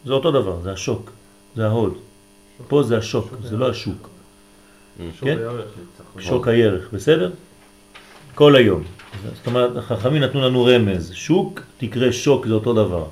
זה 0.04 0.12
אותו 0.12 0.30
דבר, 0.30 0.60
זה 0.60 0.72
השוק. 0.72 1.10
זה 1.56 1.66
ההוד. 1.66 1.94
פה 2.68 2.82
זה 2.82 2.98
השוק, 2.98 3.34
זה 3.42 3.56
לא 3.56 3.70
השוק. 3.70 4.08
שוק 5.18 5.28
כן? 5.28 5.38
הירך. 5.38 5.64
שוק 6.18 6.48
הירך, 6.48 6.88
בסדר? 6.92 7.30
כל 8.34 8.56
היום. 8.56 8.82
זאת 9.34 9.46
אומרת, 9.46 9.76
החכמים 9.76 10.22
נתנו 10.22 10.40
לנו 10.40 10.64
רמז. 10.64 11.12
שוק 11.14 11.60
תקרא 11.78 12.10
שוק, 12.10 12.46
זה 12.46 12.54
אותו 12.54 12.72
דבר. 12.74 13.04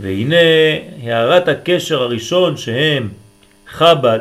והנה 0.00 0.36
הערת 1.02 1.48
הקשר 1.48 2.02
הראשון 2.02 2.56
שהם 2.56 3.08
חב"ד, 3.66 4.18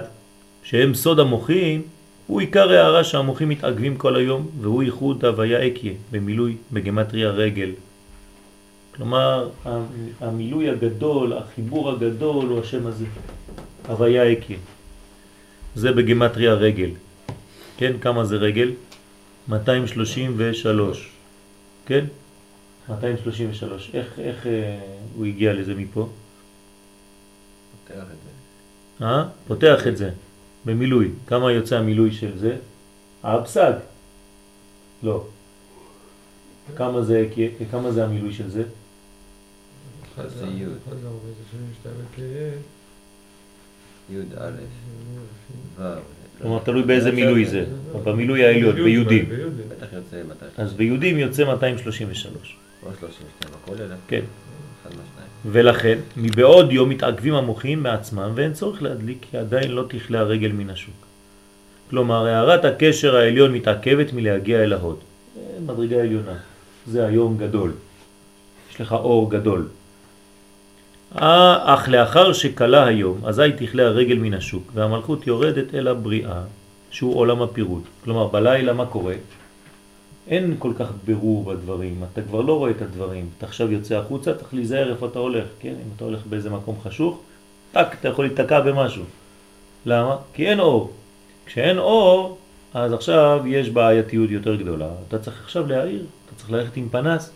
שהם 0.64 0.94
סוד 0.94 1.20
המוחים, 1.20 1.82
הוא 2.28 2.40
עיקר 2.40 2.72
הערה 2.72 3.04
שהמוחים 3.04 3.50
מתעכבים 3.50 3.98
כל 3.98 4.16
היום, 4.16 4.48
והוא 4.62 4.84
ייחוד 4.84 5.26
הוויה 5.26 5.68
אקיה, 5.68 5.94
במילוי 6.12 6.56
בגמטריה 6.72 7.30
רגל. 7.30 7.70
כלומר, 8.96 9.50
המילוי 10.22 10.70
הגדול, 10.70 11.34
החיבור 11.34 11.90
הגדול 11.90 12.46
הוא 12.46 12.60
השם 12.60 12.88
הזה, 12.88 13.06
הוויה 13.88 14.32
אקיה. 14.32 14.58
זה 15.76 15.92
בגמטריה 15.92 16.54
רגל. 16.54 16.90
כן, 17.78 17.94
כמה 18.02 18.26
זה 18.26 18.36
רגל? 18.36 18.72
233. 19.50 21.10
כן? 21.86 22.06
233. 22.90 23.92
איך, 23.94 24.20
איך 24.20 24.48
אה, 24.48 24.80
הוא 25.16 25.26
הגיע 25.26 25.54
לזה 25.54 25.76
מפה? 25.76 26.10
פותח 27.88 28.04
את 28.04 28.18
זה. 28.24 29.06
אה? 29.06 29.30
פותח 29.48 29.88
את 29.88 29.98
זה 29.98 30.10
במילוי. 30.66 31.12
כמה 31.28 31.52
יוצא 31.52 31.78
המילוי 31.78 32.12
של 32.12 32.38
זה? 32.38 32.58
האבסג. 33.24 33.74
לא. 35.04 35.26
כמה 36.76 37.02
זה, 37.02 37.30
כמה 37.72 37.92
זה 37.92 38.04
המילוי 38.04 38.34
של 38.34 38.50
זה? 38.50 38.64
אחד 40.16 40.28
זה 40.28 40.40
זה 40.40 40.46
י'. 40.46 40.66
אחד 40.66 40.98
זה 41.02 41.08
42 41.08 41.96
וקהיה. 42.12 42.52
י' 44.10 44.22
א', 44.38 44.52
ו'. 45.78 46.23
כלומר, 46.42 46.60
תלוי 46.60 46.84
באיזה 46.84 47.12
מילוי 47.12 47.46
זה. 47.46 47.64
במילוי 48.04 48.46
העליון, 48.46 48.76
ביהודים. 48.76 49.26
אז 50.58 50.74
ביהודים 50.74 51.18
יוצא 51.18 51.44
233. 51.46 52.56
או 52.84 52.90
32, 53.00 53.54
הכל 53.64 53.84
אלה. 53.84 53.96
כן. 54.08 54.22
ולכן, 55.46 55.98
מבעוד 56.18 56.72
יום 56.72 56.90
מתעכבים 56.90 57.34
המוחים 57.34 57.84
מעצמם 57.84 58.32
ואין 58.36 58.54
צורך 58.54 58.82
להדליק 58.82 59.26
כי 59.32 59.38
עדיין 59.38 59.72
לא 59.72 59.86
תכלה 59.90 60.20
הרגל 60.20 60.52
מן 60.52 60.70
השוק. 60.70 60.96
כלומר, 61.90 62.26
הערת 62.26 62.66
הקשר 62.66 63.16
העליון 63.16 63.54
מתעכבת 63.54 64.14
מלהגיע 64.14 64.64
אל 64.64 64.74
ההוד. 64.74 64.98
אה, 65.38 65.42
מדרגה 65.66 66.02
עליונה. 66.02 66.34
זה 66.88 67.06
היום 67.06 67.38
גדול. 67.38 67.72
יש 68.72 68.82
לך 68.82 68.92
אור 68.92 69.32
גדול. 69.32 69.68
אה, 71.22 71.74
אך 71.74 71.90
לאחר 71.90 72.34
שקלה 72.34 72.86
היום, 72.86 73.26
אזי 73.26 73.52
תכלה 73.58 73.84
הרגל 73.84 74.18
מן 74.18 74.34
השוק, 74.34 74.72
והמלכות 74.74 75.28
יורדת 75.28 75.76
אל 75.76 75.88
הבריאה, 75.88 76.42
שהוא 76.92 77.16
עולם 77.16 77.42
הפירוט. 77.42 77.84
כלומר, 78.04 78.28
בלילה 78.28 78.74
מה 78.74 78.86
קורה? 78.86 79.16
אין 80.28 80.56
כל 80.60 80.72
כך 80.80 80.92
ברור 81.06 81.44
בדברים, 81.44 82.04
אתה 82.14 82.22
כבר 82.22 82.42
לא 82.42 82.58
רואה 82.58 82.72
את 82.72 82.82
הדברים. 82.82 83.30
אתה 83.38 83.46
עכשיו 83.46 83.72
יוצא 83.72 83.96
החוצה, 83.96 84.34
צריך 84.34 84.54
להיזהר 84.54 84.92
איפה 84.92 85.06
אתה 85.06 85.20
הולך, 85.20 85.46
כן? 85.60 85.70
אם 85.70 85.90
אתה 85.96 86.06
הולך 86.06 86.20
באיזה 86.30 86.50
מקום 86.50 86.76
חשוך, 86.84 87.20
טק, 87.72 87.88
אתה 88.00 88.08
יכול 88.08 88.26
להתקע 88.26 88.60
במשהו. 88.60 89.04
למה? 89.86 90.18
כי 90.34 90.50
אין 90.50 90.60
אור. 90.60 90.92
כשאין 91.46 91.78
אור, 91.78 92.38
אז 92.74 92.94
עכשיו 92.94 93.42
יש 93.48 93.70
בעייתיות 93.70 94.30
יותר 94.30 94.56
גדולה. 94.56 94.90
אתה 95.08 95.20
צריך 95.20 95.42
עכשיו 95.44 95.68
להעיר, 95.68 96.06
אתה 96.26 96.36
צריך 96.36 96.52
ללכת 96.52 96.78
עם 96.78 96.90
פנס. 96.90 97.32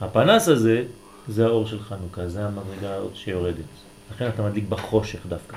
הפנס 0.00 0.48
הזה 0.48 0.82
זה 1.28 1.46
האור 1.46 1.66
של 1.66 1.80
חנוכה, 1.80 2.28
זה 2.28 2.46
המדרגה 2.46 2.96
שיורדת. 3.14 3.64
לכן 4.14 4.28
אתה 4.28 4.42
מדליק 4.42 4.64
בחושך 4.68 5.18
דווקא. 5.28 5.56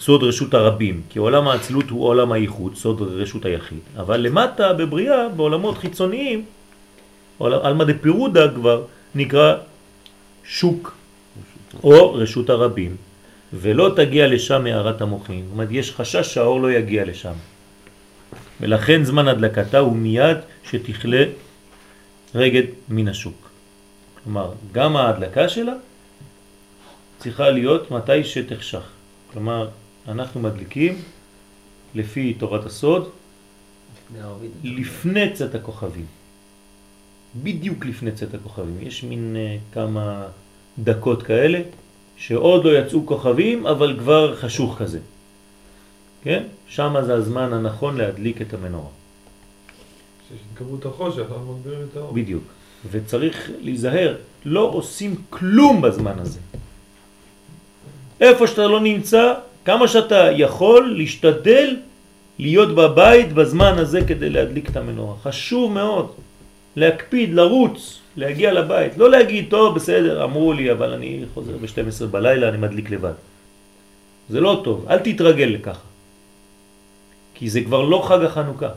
סוד 0.00 0.22
רשות 0.22 0.54
הרבים, 0.54 1.02
כי 1.10 1.18
עולם 1.18 1.48
האצילות 1.48 1.90
הוא 1.90 2.04
עולם 2.04 2.32
הייחוד, 2.32 2.74
סוד 2.74 3.02
רשות 3.02 3.44
היחיד, 3.44 3.78
אבל 3.96 4.20
למטה 4.20 4.72
בבריאה, 4.72 5.28
בעולמות 5.28 5.78
חיצוניים, 5.78 6.44
עלמא 7.40 7.84
דפירודה 7.84 8.54
כבר 8.54 8.84
נקרא 9.14 9.54
שוק 10.44 10.96
או 11.84 12.14
רשות 12.14 12.50
הרבים, 12.50 12.96
ולא 13.52 13.92
תגיע 13.96 14.26
לשם 14.28 14.64
מערת 14.64 15.00
המוחין. 15.00 15.42
זאת 15.44 15.52
אומרת, 15.52 15.68
יש 15.70 15.92
חשש 15.92 16.34
שהאור 16.34 16.60
לא 16.60 16.72
יגיע 16.72 17.04
לשם. 17.04 17.32
ולכן 18.60 19.04
זמן 19.04 19.28
הדלקתה 19.28 19.78
הוא 19.78 19.96
מיד 19.96 20.36
שתכלה 20.70 21.24
רגד 22.34 22.62
מן 22.88 23.08
השוק. 23.08 23.45
כלומר, 24.26 24.52
גם 24.72 24.96
ההדלקה 24.96 25.48
שלה 25.48 25.72
צריכה 27.18 27.50
להיות 27.50 27.90
מתי 27.90 28.24
שתחשך. 28.24 28.82
כלומר, 29.32 29.68
אנחנו 30.08 30.40
מדליקים 30.40 31.02
לפי 31.94 32.34
תורת 32.34 32.66
הסוד, 32.66 33.10
לפני 34.64 35.32
צאת 35.32 35.54
הכוכבים. 35.54 36.06
בדיוק 37.42 37.86
לפני 37.86 38.12
צאת 38.12 38.34
הכוכבים. 38.34 38.76
יש 38.80 39.04
מין 39.04 39.36
uh, 39.36 39.74
כמה 39.74 40.26
דקות 40.78 41.22
כאלה, 41.22 41.60
שעוד 42.16 42.64
לא 42.64 42.78
יצאו 42.78 43.06
כוכבים, 43.06 43.66
אבל 43.66 43.96
כבר 43.98 44.36
חשוך 44.36 44.78
כזה. 44.78 45.00
כן? 46.22 46.42
שם 46.68 46.94
זה 47.06 47.14
הזמן 47.14 47.52
הנכון 47.52 47.96
להדליק 47.96 48.42
את 48.42 48.54
המנורה. 48.54 48.90
שיש 50.28 50.38
התגברות 50.52 50.86
החושך, 50.86 51.18
אנחנו 51.30 51.58
מגבירים 51.58 51.86
את 51.92 51.96
האור. 51.96 52.12
בדיוק. 52.12 52.44
וצריך 52.90 53.50
להיזהר, 53.60 54.14
לא 54.44 54.60
עושים 54.60 55.14
כלום 55.30 55.82
בזמן 55.82 56.18
הזה. 56.18 56.38
איפה 58.20 58.46
שאתה 58.46 58.66
לא 58.66 58.80
נמצא, 58.80 59.34
כמה 59.64 59.88
שאתה 59.88 60.28
יכול 60.32 60.94
להשתדל 60.98 61.76
להיות 62.38 62.74
בבית 62.74 63.32
בזמן 63.32 63.78
הזה 63.78 64.00
כדי 64.06 64.30
להדליק 64.30 64.70
את 64.70 64.76
המנורה. 64.76 65.14
חשוב 65.22 65.72
מאוד 65.72 66.10
להקפיד, 66.76 67.34
לרוץ, 67.34 67.98
להגיע 68.16 68.52
לבית. 68.52 68.98
לא 68.98 69.10
להגיד, 69.10 69.44
טוב, 69.48 69.74
בסדר, 69.74 70.24
אמרו 70.24 70.52
לי, 70.52 70.72
אבל 70.72 70.92
אני 70.92 71.24
חוזר 71.34 71.56
ב-12 71.56 72.06
בלילה, 72.06 72.48
אני 72.48 72.56
מדליק 72.56 72.90
לבד. 72.90 73.12
זה 74.28 74.40
לא 74.40 74.60
טוב, 74.64 74.86
אל 74.90 74.98
תתרגל 74.98 75.44
לככה. 75.44 75.86
כי 77.34 77.50
זה 77.50 77.60
כבר 77.60 77.82
לא 77.82 78.02
חג 78.08 78.22
החנוכה. 78.24 78.70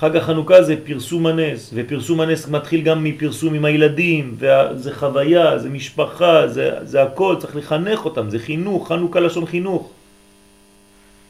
חג 0.00 0.16
החנוכה 0.16 0.62
זה 0.62 0.74
פרסום 0.84 1.26
הנס, 1.26 1.70
ופרסום 1.74 2.20
הנס 2.20 2.48
מתחיל 2.48 2.80
גם 2.80 3.04
מפרסום 3.04 3.54
עם 3.54 3.64
הילדים, 3.64 4.34
וזה 4.38 4.94
חוויה, 4.94 5.58
זה 5.58 5.68
משפחה, 5.68 6.48
זה, 6.48 6.70
זה 6.82 7.02
הכל, 7.02 7.36
צריך 7.38 7.56
לחנך 7.56 8.04
אותם, 8.04 8.30
זה 8.30 8.38
חינוך, 8.38 8.88
חנוכה 8.88 9.20
לשון 9.20 9.46
חינוך. 9.46 9.90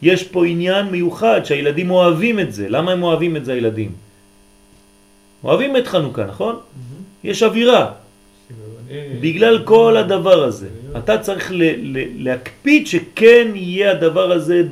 יש 0.02 0.22
פה 0.22 0.46
עניין 0.46 0.86
מיוחד 0.86 1.40
שהילדים 1.44 1.90
אוהבים 1.90 2.40
את 2.40 2.52
זה. 2.52 2.68
למה 2.68 2.92
הם 2.92 3.02
אוהבים 3.02 3.36
את 3.36 3.44
זה 3.44 3.52
הילדים? 3.52 3.92
אוהבים 5.44 5.76
את 5.76 5.86
חנוכה, 5.86 6.24
נכון? 6.26 6.56
יש 7.24 7.42
אווירה. 7.42 7.92
בגלל 9.20 9.62
כל 9.64 9.96
הדבר 9.96 10.44
הזה. 10.44 10.68
אתה 10.98 11.18
צריך 11.18 11.52
ל- 11.52 11.96
ל- 11.98 12.24
להקפיד 12.28 12.86
שכן 12.86 13.48
יהיה 13.54 13.90
הדבר 13.90 14.32
הזה 14.32 14.62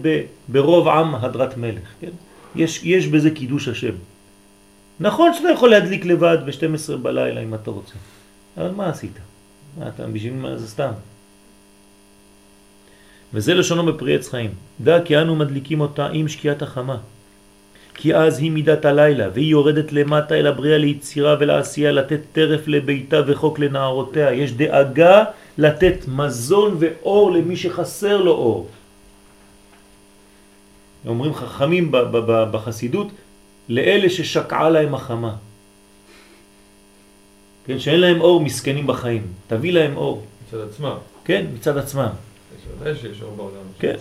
ברוב 0.48 0.88
עם 0.88 1.14
הדרת 1.14 1.56
מלך. 1.56 1.88
כן? 2.00 2.27
יש, 2.56 2.80
יש 2.84 3.06
בזה 3.06 3.30
קידוש 3.30 3.68
השם. 3.68 3.94
נכון 5.00 5.34
שאתה 5.34 5.48
יכול 5.48 5.70
להדליק 5.70 6.04
לבד 6.04 6.38
ב-12 6.46 6.96
בלילה 6.96 7.40
אם 7.40 7.54
אתה 7.54 7.70
רוצה, 7.70 7.94
אבל 8.56 8.70
מה 8.70 8.88
עשית? 8.88 9.18
מה 9.78 9.88
אתה, 9.88 10.06
בשביל 10.06 10.32
מה 10.32 10.56
זה 10.56 10.68
סתם? 10.68 10.90
וזה 13.34 13.54
לשונו 13.54 13.86
בפרי 13.86 14.14
עץ 14.14 14.28
חיים. 14.28 14.50
דע 14.80 15.00
כי 15.04 15.18
אנו 15.18 15.36
מדליקים 15.36 15.80
אותה 15.80 16.06
עם 16.06 16.28
שקיעת 16.28 16.62
החמה. 16.62 16.96
כי 17.94 18.14
אז 18.14 18.38
היא 18.38 18.50
מידת 18.50 18.84
הלילה, 18.84 19.28
והיא 19.34 19.50
יורדת 19.50 19.92
למטה 19.92 20.34
אל 20.34 20.46
הבריאה 20.46 20.78
ליצירה 20.78 21.36
ולעשייה, 21.40 21.92
לתת 21.92 22.20
טרף 22.32 22.68
לביתה 22.68 23.20
וחוק 23.26 23.58
לנערותיה. 23.58 24.32
יש 24.32 24.52
דאגה 24.52 25.24
לתת 25.58 26.08
מזון 26.08 26.76
ואור 26.78 27.32
למי 27.32 27.56
שחסר 27.56 28.16
לו 28.22 28.32
אור. 28.32 28.68
אומרים 31.06 31.34
חכמים 31.34 31.92
בחסידות, 32.52 33.06
לאלה 33.68 34.10
ששקעה 34.10 34.70
להם 34.70 34.94
החמה. 34.94 35.34
כן, 37.66 37.78
שאין 37.78 38.00
להם 38.00 38.20
אור 38.20 38.40
מסכנים 38.40 38.86
בחיים. 38.86 39.22
תביא 39.46 39.72
להם 39.72 39.96
אור. 39.96 40.22
מצד 40.48 40.60
עצמם. 40.60 40.96
כן, 41.24 41.46
מצד 41.54 41.76
עצמם. 41.76 42.08
שיש 42.84 43.22
אור 43.22 43.34
בעולם. 43.36 43.54
כן. 43.78 43.94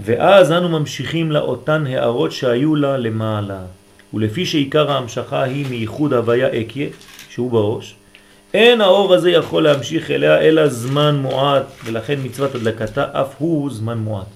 ואז 0.00 0.52
אנו 0.52 0.68
ממשיכים 0.68 1.32
לאותן 1.32 1.86
הערות 1.86 2.32
שהיו 2.32 2.74
לה 2.76 2.96
למעלה. 2.96 3.62
ולפי 4.14 4.46
שעיקר 4.46 4.90
ההמשכה 4.90 5.42
היא 5.42 5.66
מייחוד 5.70 6.12
הוויה 6.12 6.60
אקיה, 6.60 6.88
שהוא 7.28 7.50
בראש, 7.50 7.94
אין 8.54 8.80
האור 8.80 9.14
הזה 9.14 9.30
יכול 9.30 9.62
להמשיך 9.62 10.10
אליה 10.10 10.40
אלא 10.40 10.68
זמן 10.68 11.16
מועט, 11.16 11.66
ולכן 11.84 12.18
מצוות 12.22 12.54
הדלקתה 12.54 13.04
אף 13.12 13.34
הוא 13.38 13.70
זמן 13.70 13.98
מועט. 13.98 14.26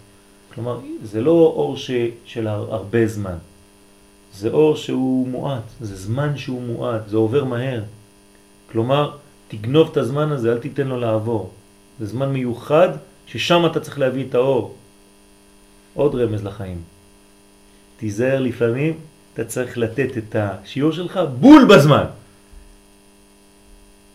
כלומר, 0.55 0.79
זה 1.03 1.21
לא 1.21 1.31
אור 1.31 1.77
ש... 1.77 1.91
של 2.25 2.47
הר- 2.47 2.75
הרבה 2.75 3.07
זמן, 3.07 3.37
זה 4.35 4.49
אור 4.51 4.77
שהוא 4.77 5.29
מועט, 5.29 5.63
זה 5.81 5.97
זמן 5.97 6.37
שהוא 6.37 6.63
מועט, 6.63 7.09
זה 7.09 7.17
עובר 7.17 7.45
מהר. 7.45 7.83
כלומר, 8.73 9.17
תגנוב 9.49 9.89
את 9.91 9.97
הזמן 9.97 10.33
הזה, 10.33 10.53
אל 10.53 10.59
תיתן 10.59 10.87
לו 10.87 11.01
לעבור. 11.01 11.51
זה 12.01 12.07
זמן 12.07 12.29
מיוחד 12.33 12.89
ששם 13.27 13.67
אתה 13.67 13.81
צריך 13.81 13.99
להביא 13.99 14.25
את 14.29 14.35
האור. 14.35 14.75
עוד 15.95 16.15
רמז 16.15 16.45
לחיים. 16.45 16.79
תיזהר 17.97 18.41
לפעמים, 18.41 18.95
אתה 19.35 19.45
צריך 19.45 19.79
לתת 19.79 20.19
את 20.19 20.37
השיעור 20.39 20.93
שלך 20.93 21.21
בול 21.41 21.65
בזמן. 21.65 22.05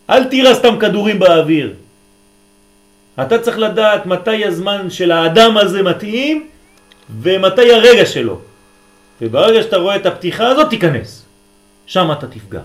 אל 0.10 0.24
תירה 0.30 0.56
סתם 0.56 0.76
כדורים 0.80 1.20
באוויר. 1.20 1.74
אתה 3.22 3.40
צריך 3.40 3.58
לדעת 3.58 4.06
מתי 4.06 4.46
הזמן 4.46 4.90
של 4.90 5.12
האדם 5.12 5.58
הזה 5.58 5.84
מתאים 5.84 6.48
ומתי 7.22 7.74
הרגע 7.74 8.06
שלו. 8.06 8.40
וברגע 9.22 9.64
שאתה 9.64 9.78
רואה 9.78 9.96
את 9.96 10.06
הפתיחה 10.06 10.48
הזאת, 10.48 10.70
תיכנס. 10.70 11.26
שם 11.86 12.12
אתה 12.12 12.28
תפגע. 12.28 12.62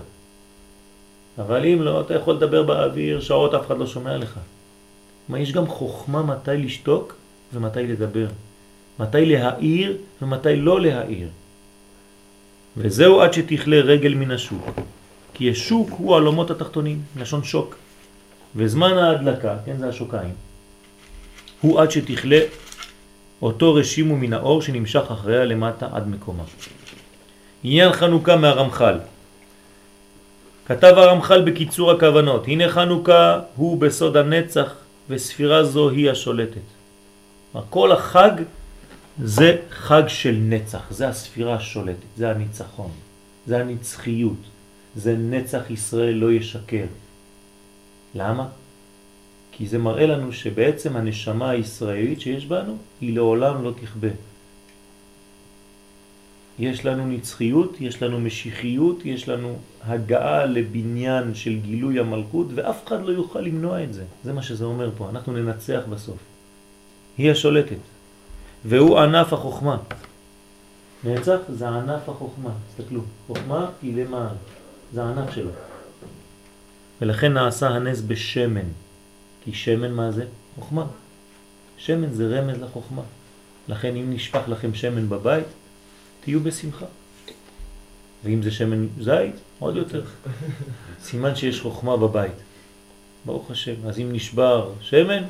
אבל 1.37 1.65
אם 1.65 1.81
לא, 1.81 2.01
אתה 2.01 2.13
יכול 2.13 2.35
לדבר 2.35 2.63
באוויר, 2.63 3.21
שעות 3.21 3.53
אף 3.53 3.67
אחד 3.67 3.77
לא 3.77 3.87
שומע 3.87 4.17
לך. 4.17 4.39
מה, 5.29 5.39
יש 5.39 5.51
גם 5.51 5.67
חוכמה 5.67 6.23
מתי 6.23 6.57
לשתוק 6.57 7.15
ומתי 7.53 7.87
לדבר. 7.87 8.27
מתי 8.99 9.25
להעיר 9.25 9.97
ומתי 10.21 10.55
לא 10.55 10.81
להעיר. 10.81 11.27
וזהו 12.77 13.21
עד 13.21 13.33
שתכלה 13.33 13.77
רגל 13.79 14.13
מן 14.13 14.31
השוק. 14.31 14.69
כי 15.33 15.51
השוק 15.51 15.89
הוא 15.97 16.11
העולמות 16.11 16.51
התחתונים, 16.51 17.01
לשון 17.19 17.43
שוק. 17.43 17.75
וזמן 18.55 18.97
ההדלקה, 18.97 19.55
כן 19.65 19.77
זה 19.77 19.89
השוקיים, 19.89 20.33
הוא 21.61 21.81
עד 21.81 21.91
שתכלה 21.91 22.39
אותו 23.41 23.73
רשימו 23.73 24.15
מן 24.15 24.33
האור 24.33 24.61
שנמשך 24.61 25.03
אחריה 25.11 25.45
למטה 25.45 25.87
עד 25.91 26.07
מקומה. 26.07 26.43
עניין 27.63 27.93
חנוכה 27.93 28.35
מהרמח"ל. 28.35 28.99
כתב 30.65 30.93
הרמח"ל 30.97 31.41
בקיצור 31.41 31.91
הכוונות, 31.91 32.47
הנה 32.47 32.69
חנוכה 32.69 33.39
הוא 33.55 33.81
בסוד 33.81 34.17
הנצח 34.17 34.73
וספירה 35.09 35.63
זו 35.63 35.89
היא 35.89 36.11
השולטת. 36.11 36.67
כל 37.69 37.91
החג 37.91 38.31
זה 39.23 39.57
חג 39.69 40.03
של 40.07 40.37
נצח, 40.41 40.81
זה 40.89 41.07
הספירה 41.07 41.55
השולטת, 41.55 42.09
זה 42.17 42.29
הניצחון, 42.31 42.91
זה 43.47 43.57
הנצחיות, 43.57 44.37
זה 44.95 45.15
נצח 45.17 45.61
ישראל 45.69 46.13
לא 46.13 46.31
ישקר. 46.31 46.85
למה? 48.15 48.47
כי 49.51 49.67
זה 49.67 49.77
מראה 49.77 50.05
לנו 50.05 50.33
שבעצם 50.33 50.95
הנשמה 50.95 51.49
הישראלית 51.49 52.21
שיש 52.21 52.45
בנו 52.45 52.77
היא 53.01 53.15
לעולם 53.15 53.63
לא 53.63 53.71
תכבה. 53.81 54.07
יש 56.59 56.85
לנו 56.85 57.07
נצחיות, 57.07 57.81
יש 57.81 58.03
לנו 58.03 58.19
משיחיות, 58.19 59.05
יש 59.05 59.29
לנו 59.29 59.57
הגעה 59.83 60.45
לבניין 60.45 61.35
של 61.35 61.59
גילוי 61.59 61.99
המלכות 61.99 62.47
ואף 62.55 62.87
אחד 62.87 63.05
לא 63.05 63.11
יוכל 63.11 63.39
למנוע 63.39 63.83
את 63.83 63.93
זה. 63.93 64.03
זה 64.23 64.33
מה 64.33 64.41
שזה 64.41 64.65
אומר 64.65 64.89
פה, 64.97 65.09
אנחנו 65.09 65.33
ננצח 65.33 65.81
בסוף. 65.89 66.17
היא 67.17 67.31
השולטת. 67.31 67.77
והוא 68.65 68.99
ענף 68.99 69.33
החוכמה. 69.33 69.77
נצח 71.03 71.37
זה 71.49 71.69
ענף 71.69 72.09
החוכמה, 72.09 72.49
תסתכלו, 72.69 73.01
חוכמה 73.27 73.69
היא 73.81 74.03
למעלה, 74.03 74.29
זה 74.93 75.03
הענף 75.03 75.31
שלו. 75.31 75.51
ולכן 77.01 77.33
נעשה 77.33 77.67
הנס 77.67 78.01
בשמן, 78.01 78.69
כי 79.43 79.53
שמן 79.53 79.91
מה 79.91 80.11
זה? 80.11 80.25
חוכמה. 80.55 80.85
שמן 81.77 82.13
זה 82.13 82.39
רמז 82.39 82.61
לחוכמה. 82.61 83.01
לכן 83.67 83.95
אם 83.95 84.13
נשפך 84.13 84.41
לכם 84.47 84.73
שמן 84.73 85.09
בבית, 85.09 85.47
תהיו 86.23 86.39
בשמחה. 86.39 86.85
ואם 88.23 88.43
זה 88.43 88.51
שמן 88.51 88.87
זית, 88.99 89.35
עוד 89.59 89.75
יותר. 89.75 90.01
סימן 91.05 91.35
שיש 91.35 91.61
חוכמה 91.61 91.97
בבית. 91.97 92.31
ברוך 93.25 93.51
השם. 93.51 93.73
אז 93.87 93.99
אם 93.99 94.09
נשבר 94.11 94.71
שמן, 94.81 95.23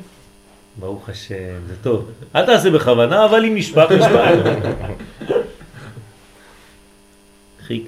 ברוך 0.80 1.08
השם, 1.08 1.66
זה 1.66 1.74
טוב. 1.82 2.10
אל 2.36 2.46
תעשה 2.46 2.70
בכוונה, 2.70 3.24
אבל 3.24 3.44
אם 3.44 3.54
נשפך, 3.54 3.86
נשפך. 3.90 4.30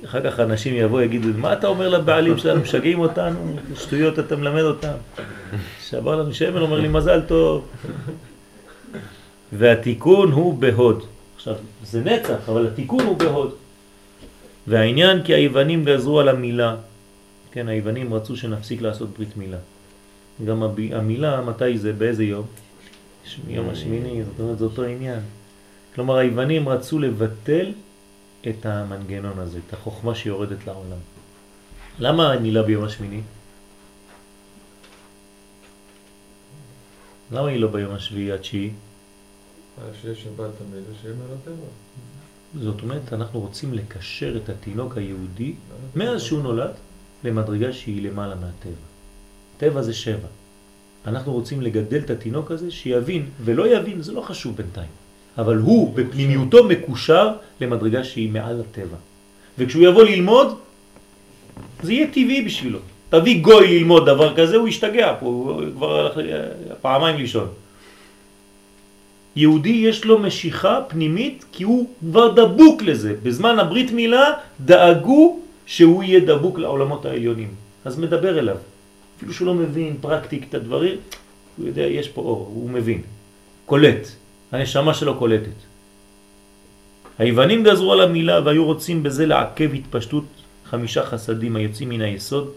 אחר 0.04 0.30
כך 0.30 0.40
אנשים 0.40 0.74
יבואו 0.74 1.02
יגידו, 1.02 1.28
מה 1.36 1.52
אתה 1.52 1.66
אומר 1.66 1.88
לבעלים 1.88 2.38
שלנו, 2.38 2.60
משגעים 2.60 3.00
אותנו, 3.00 3.56
שטויות 3.74 4.18
אתה 4.18 4.36
מלמד 4.36 4.62
אותם. 4.62 4.92
שבר 5.82 6.16
לנו 6.16 6.34
שמן, 6.34 6.62
אומר 6.62 6.80
לי 6.80 6.88
מזל 6.88 7.20
טוב. 7.20 7.68
והתיקון 9.52 10.32
הוא 10.32 10.58
בהוד. 10.58 11.04
עכשיו, 11.36 11.54
זה 11.84 12.00
נצח, 12.04 12.48
אבל 12.48 12.66
התיקון 12.66 13.00
הוא 13.00 13.16
בהוד. 13.16 13.54
והעניין 14.66 15.22
כי 15.22 15.34
היוונים 15.34 15.84
גזרו 15.84 16.20
על 16.20 16.28
המילה. 16.28 16.76
כן, 17.52 17.68
היוונים 17.68 18.14
רצו 18.14 18.36
שנפסיק 18.36 18.82
לעשות 18.82 19.08
ברית 19.16 19.36
מילה. 19.36 19.58
גם 20.46 20.62
המילה, 20.92 21.40
מתי 21.40 21.78
זה, 21.78 21.92
באיזה 21.92 22.24
יום? 22.24 22.46
יום 23.48 23.68
השמיני, 23.68 24.22
זאת 24.24 24.40
אומרת, 24.40 24.58
זה 24.58 24.64
אותו 24.64 24.84
עניין. 24.84 25.20
כלומר 25.94 26.16
היוונים 26.16 26.68
רצו 26.68 26.98
לבטל 26.98 27.72
את 28.48 28.66
המנגנון 28.66 29.38
הזה, 29.38 29.58
את 29.66 29.72
החוכמה 29.72 30.14
שיורדת 30.14 30.66
לעולם. 30.66 30.98
למה 31.98 32.32
הנילה 32.32 32.62
ביום 32.62 32.84
השמיני? 32.84 33.20
למה 37.32 37.48
היא 37.48 37.60
לא 37.60 37.68
ביום 37.68 37.94
השביעי 37.94 38.32
התשיעי? 38.32 38.70
מעל 41.18 41.36
הטבע. 41.42 41.66
זאת 42.60 42.82
אומרת, 42.82 43.12
אנחנו 43.12 43.40
רוצים 43.40 43.74
לקשר 43.74 44.36
את 44.36 44.48
התינוק 44.48 44.96
היהודי 44.96 45.54
מאז 45.96 46.22
שהוא 46.22 46.42
נולד 46.42 46.70
למדרגה 47.24 47.72
שהיא 47.72 48.02
למעלה 48.02 48.34
מהטבע. 48.34 48.86
טבע 49.58 49.82
זה 49.82 49.92
שבע. 49.92 50.28
אנחנו 51.06 51.32
רוצים 51.32 51.60
לגדל 51.60 51.98
את 51.98 52.10
התינוק 52.10 52.50
הזה 52.50 52.70
שיבין, 52.70 53.30
ולא 53.44 53.76
יבין, 53.76 54.02
זה 54.02 54.12
לא 54.12 54.20
חשוב 54.20 54.56
בינתיים. 54.56 54.90
אבל 55.38 55.56
הוא 55.56 55.94
בפנימיותו 55.94 56.64
מקושר 56.64 57.32
למדרגה 57.60 58.04
שהיא 58.04 58.30
מעל 58.30 58.60
הטבע. 58.60 58.96
וכשהוא 59.58 59.84
יבוא 59.84 60.02
ללמוד, 60.02 60.58
זה 61.82 61.92
יהיה 61.92 62.06
טבעי 62.06 62.42
בשבילו. 62.42 62.78
תביא 63.10 63.42
גוי 63.42 63.78
ללמוד 63.78 64.06
דבר 64.06 64.34
כזה, 64.36 64.56
הוא 64.56 64.68
ישתגע 64.68 65.14
פה, 65.20 65.26
הוא 65.26 65.62
כבר 65.76 66.00
הלך 66.00 66.14
פעמיים 66.80 67.16
לישון. 67.16 67.48
יהודי 69.36 69.68
יש 69.68 70.04
לו 70.04 70.18
משיכה 70.18 70.80
פנימית 70.88 71.44
כי 71.52 71.64
הוא 71.64 71.88
כבר 72.00 72.28
דבוק 72.32 72.82
לזה. 72.82 73.14
בזמן 73.22 73.58
הברית 73.58 73.90
מילה 73.90 74.32
דאגו 74.60 75.40
שהוא 75.66 76.02
יהיה 76.02 76.20
דבוק 76.20 76.58
לעולמות 76.58 77.06
העליונים. 77.06 77.48
אז 77.84 77.98
מדבר 77.98 78.38
אליו. 78.38 78.56
אפילו 79.16 79.32
שהוא 79.32 79.46
לא 79.46 79.54
מבין 79.54 79.96
פרקטיק 80.00 80.44
את 80.48 80.54
הדברים, 80.54 80.96
הוא 81.56 81.66
יודע, 81.66 81.82
יש 81.82 82.08
פה 82.08 82.20
אור, 82.20 82.50
הוא 82.54 82.70
מבין. 82.70 83.02
קולט. 83.66 84.17
הנשמה 84.52 84.94
שלו 84.94 85.18
קולטת. 85.18 85.58
היוונים 87.18 87.64
גזרו 87.64 87.92
על 87.92 88.00
המילה 88.00 88.40
והיו 88.44 88.64
רוצים 88.64 89.02
בזה 89.02 89.26
לעכב 89.26 89.74
התפשטות 89.74 90.24
חמישה 90.64 91.06
חסדים 91.06 91.56
היוצאים 91.56 91.88
מן 91.88 92.00
היסוד 92.00 92.52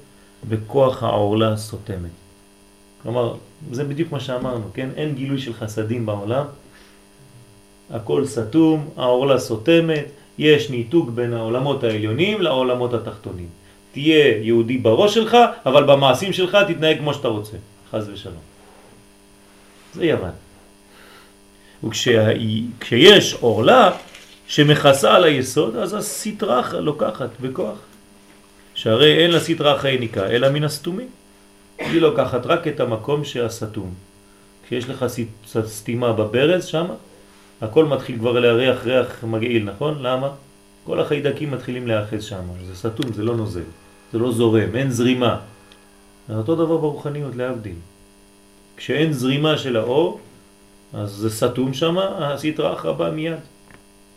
בכוח 0.50 1.04
העורלה 1.04 1.54
הסותמת. 1.54 2.12
כלומר, 3.04 3.36
זה 3.72 3.84
בדיוק 3.84 4.12
מה 4.12 4.20
שאמרנו, 4.20 4.64
כן? 4.74 4.90
אין 4.96 5.16
גילוי 5.16 5.40
של 5.40 5.54
חסדים 5.54 6.06
בעולם, 6.06 6.46
הכל 7.90 8.26
סתום, 8.26 8.90
העורלה 8.98 9.40
סותמת, 9.40 10.06
יש 10.38 10.70
ניתוק 10.70 11.10
בין 11.10 11.34
העולמות 11.34 11.84
העליונים 11.84 12.42
לעולמות 12.42 12.94
התחתונים. 12.94 13.48
תהיה 13.92 14.38
יהודי 14.38 14.78
בראש 14.78 15.14
שלך, 15.14 15.38
אבל 15.66 15.84
במעשים 15.84 16.34
שלך 16.34 16.58
תתנהג 16.68 16.98
כמו 16.98 17.14
שאתה 17.14 17.28
רוצה, 17.28 17.58
חז 17.92 18.10
ושלום. 18.10 18.44
זה 19.94 20.06
יוון. 20.06 20.51
וכשיש 21.84 23.34
עורלה 23.34 23.92
שמכסה 24.48 25.16
על 25.16 25.24
היסוד, 25.24 25.76
אז 25.76 25.94
הסטרחה 25.94 26.80
לוקחת 26.80 27.30
בכוח. 27.42 27.78
שהרי 28.76 29.24
אין 29.24 29.32
לסטרחה 29.32 29.90
יניקה, 29.90 30.28
אלא 30.28 30.50
מן 30.50 30.64
הסתומים. 30.64 31.08
היא 31.80 32.02
לוקחת 32.02 32.46
רק 32.46 32.68
את 32.68 32.80
המקום 32.80 33.24
שהסתום. 33.26 33.94
כשיש 34.66 34.90
לך 34.90 35.06
סתימה 35.66 36.14
בברז 36.14 36.66
שם, 36.66 36.86
הכל 37.62 37.86
מתחיל 37.86 38.18
כבר 38.18 38.40
להריח 38.40 38.86
ריח 38.86 39.24
מגעיל, 39.24 39.64
נכון? 39.64 40.02
למה? 40.02 40.30
כל 40.86 41.00
החיידקים 41.00 41.52
מתחילים 41.52 41.88
להאחז 41.88 42.24
שם. 42.24 42.44
זה 42.68 42.76
סתום, 42.76 43.14
זה 43.14 43.24
לא 43.24 43.36
נוזל, 43.36 43.70
זה 44.14 44.20
לא 44.20 44.32
זורם, 44.32 44.76
אין 44.76 44.92
זרימה. 44.92 45.40
זה 46.28 46.36
אותו 46.36 46.56
דבר 46.56 46.78
ברוחניות 46.78 47.36
להבדיל. 47.36 47.76
כשאין 48.78 49.14
זרימה 49.14 49.58
של 49.58 49.78
האור, 49.78 50.20
אז 50.94 51.10
זה 51.10 51.30
סתום 51.30 51.74
שם, 51.74 51.98
הסטרה 51.98 52.74
אחרה 52.74 52.94
באה 52.94 53.12
מיד. 53.12 53.36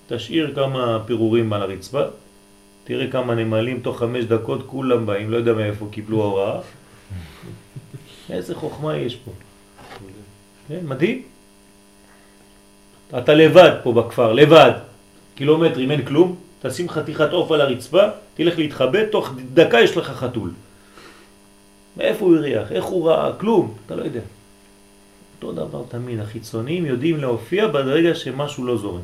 תשאיר 0.08 0.54
כמה 0.54 0.98
פירורים 1.06 1.52
על 1.52 1.62
הרצפה, 1.62 2.02
תראה 2.84 3.10
כמה 3.10 3.34
נמלים, 3.34 3.80
תוך 3.80 3.98
חמש 3.98 4.24
דקות 4.24 4.66
כולם 4.66 5.06
באים, 5.06 5.30
לא 5.30 5.36
יודע 5.36 5.52
מאיפה 5.52 5.86
קיבלו 5.90 6.22
הוראה. 6.22 6.60
איזה 8.30 8.54
חוכמה 8.54 8.96
יש 8.96 9.16
פה. 9.16 9.30
כן, 10.68 10.80
מדהים. 10.82 11.22
אתה 13.18 13.34
לבד 13.34 13.70
פה 13.82 13.92
בכפר, 13.92 14.32
לבד, 14.32 14.72
קילומטרים, 15.34 15.90
אין 15.90 16.04
כלום, 16.04 16.36
תשים 16.62 16.88
חתיכת 16.88 17.32
עוף 17.32 17.52
על 17.52 17.60
הרצפה, 17.60 18.02
תלך 18.34 18.58
להתחבא, 18.58 19.06
תוך 19.12 19.30
דקה 19.54 19.80
יש 19.80 19.96
לך 19.96 20.06
חתול. 20.10 20.50
מאיפה 21.96 22.24
הוא 22.24 22.36
הריח? 22.36 22.72
איך 22.72 22.84
הוא 22.84 23.08
ראה? 23.10 23.32
כלום, 23.32 23.74
אתה 23.86 23.96
לא 23.96 24.02
יודע. 24.02 24.20
אותו 25.42 25.52
דבר 25.52 25.82
תמיד, 25.88 26.20
החיצוניים 26.20 26.86
יודעים 26.86 27.16
להופיע 27.20 27.66
ברגע 27.68 28.14
שמשהו 28.14 28.64
לא 28.64 28.76
זורם. 28.76 29.00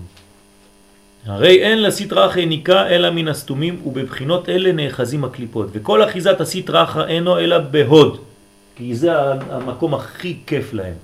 הרי 1.26 1.62
אין 1.62 1.82
לסטרא 1.82 2.26
אחא 2.26 2.40
ניקה 2.40 2.88
אלא 2.88 3.10
מן 3.10 3.28
הסתומים 3.28 3.80
ובבחינות 3.86 4.48
אלה 4.48 4.72
נאחזים 4.72 5.24
הקליפות 5.24 5.66
וכל 5.72 6.04
אחיזת 6.04 6.40
הסטרא 6.40 6.82
אחא 6.82 7.04
אינו 7.06 7.38
אלא 7.38 7.58
בהוד 7.58 8.20
כי 8.76 8.94
זה 8.94 9.12
המקום 9.50 9.94
הכי 9.94 10.36
כיף 10.46 10.72
להם 10.72 10.94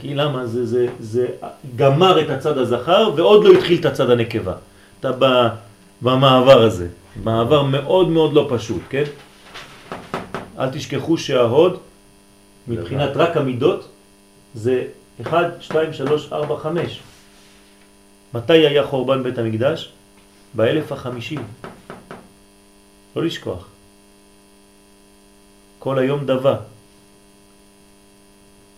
כי 0.00 0.14
למה? 0.14 0.46
זה, 0.46 0.66
זה, 0.66 0.86
זה 1.00 1.26
גמר 1.76 2.20
את 2.20 2.30
הצד 2.30 2.58
הזכר 2.58 3.10
ועוד 3.16 3.44
לא 3.44 3.52
התחיל 3.52 3.80
את 3.80 3.84
הצד 3.84 4.10
הנקבה 4.10 4.52
אתה 5.00 5.10
במעבר 6.02 6.62
הזה 6.62 6.88
מעבר 7.24 7.62
מאוד 7.62 8.08
מאוד 8.08 8.32
לא 8.32 8.46
פשוט, 8.50 8.82
כן? 8.88 9.04
אל 10.58 10.70
תשכחו 10.70 11.18
שההוד 11.18 11.78
מבחינת 12.68 13.10
רק 13.14 13.36
המידות 13.36 13.88
זה 14.56 14.84
1, 15.22 15.46
2, 15.60 15.92
3, 15.92 16.32
4, 16.32 16.58
5. 16.58 17.00
מתי 18.34 18.66
היה 18.66 18.86
חורבן 18.86 19.22
בית 19.22 19.38
המקדש? 19.38 19.92
באלף 20.54 20.92
החמישים. 20.92 21.42
לא 23.16 23.24
לשכוח. 23.24 23.68
כל 25.78 25.98
היום 25.98 26.26
דבה. 26.26 26.56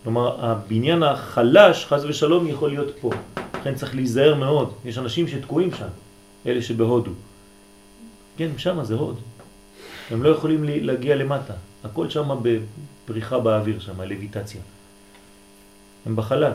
כלומר, 0.05 0.45
הבניין 0.45 1.03
החלש, 1.03 1.87
חז 1.87 2.05
ושלום, 2.05 2.47
יכול 2.47 2.71
להיות 2.71 2.99
פה. 3.01 3.11
לכן 3.61 3.75
צריך 3.75 3.95
להיזהר 3.95 4.35
מאוד. 4.35 4.73
יש 4.85 4.99
אנשים 4.99 5.29
שתקועים 5.29 5.75
שם, 5.75 5.89
אלה 6.47 6.63
שבהודו. 6.63 7.11
כן, 8.37 8.51
שם 8.57 8.85
זה 8.85 8.95
הוד. 8.95 9.17
הם 10.11 10.23
לא 10.23 10.29
יכולים 10.29 10.65
להגיע 10.65 11.17
למטה. 11.17 11.55
הכל 11.85 12.11
שם 12.11 12.29
בפריחה 12.43 13.39
באוויר, 13.39 13.81
שם, 13.81 14.01
לויטציה. 14.01 14.61
הם 16.09 16.17
בחלל. 16.17 16.53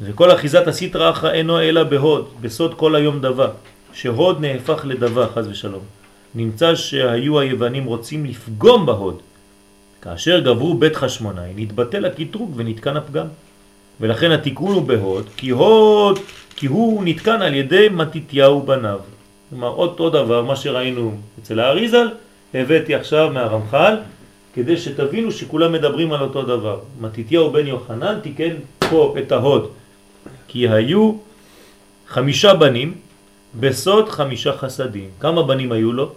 וכל 0.00 0.34
אחיזת 0.34 0.66
הסטרא 0.66 1.10
אחרא 1.10 1.30
אינו 1.30 1.60
אלא 1.60 1.82
בהוד, 1.82 2.28
בסוד 2.40 2.74
כל 2.74 2.94
היום 2.94 3.20
דבה, 3.20 3.48
שהוד 3.92 4.40
נהפך 4.40 4.80
לדבה, 4.84 5.26
חז 5.34 5.48
ושלום. 5.48 5.82
נמצא 6.34 6.74
שהיו 6.74 7.40
היוונים 7.40 7.84
רוצים 7.84 8.24
לפגום 8.24 8.86
בהוד. 8.86 9.18
כאשר 10.02 10.40
גברו 10.40 10.74
בית 10.74 10.96
חשמונאי, 10.96 11.52
נתבטל 11.56 12.04
הקטרוג 12.04 12.52
ונתקן 12.56 12.96
הפגם. 12.96 13.26
ולכן 14.00 14.30
התיקון 14.30 14.74
הוא 14.74 14.82
בהוד, 14.82 15.26
כי 15.36 15.50
הוד, 15.50 16.18
כי 16.56 16.66
הוא 16.66 17.02
נתקן 17.04 17.42
על 17.42 17.54
ידי 17.54 17.88
מתיתיהו 17.88 18.62
בניו. 18.62 19.00
כלומר, 19.50 19.68
אותו 19.68 20.10
דבר, 20.10 20.42
מה 20.42 20.56
שראינו 20.56 21.14
אצל 21.42 21.60
האריזל, 21.60 22.08
הבאתי 22.54 22.94
עכשיו 22.94 23.30
מהרמח"ל, 23.32 23.96
כדי 24.54 24.76
שתבינו 24.76 25.32
שכולם 25.32 25.72
מדברים 25.72 26.12
על 26.12 26.20
אותו 26.20 26.42
דבר. 26.42 26.80
מתיתיהו 27.00 27.50
בן 27.50 27.66
יוחנן 27.66 28.20
תיקן 28.22 28.54
פה 28.90 29.14
את 29.18 29.32
ההוד, 29.32 29.70
כי 30.48 30.68
היו 30.68 31.12
חמישה 32.08 32.54
בנים 32.54 32.94
בסוד 33.60 34.08
חמישה 34.08 34.52
חסדים. 34.56 35.10
כמה 35.20 35.42
בנים 35.42 35.72
היו 35.72 35.92
לו? 35.92 36.12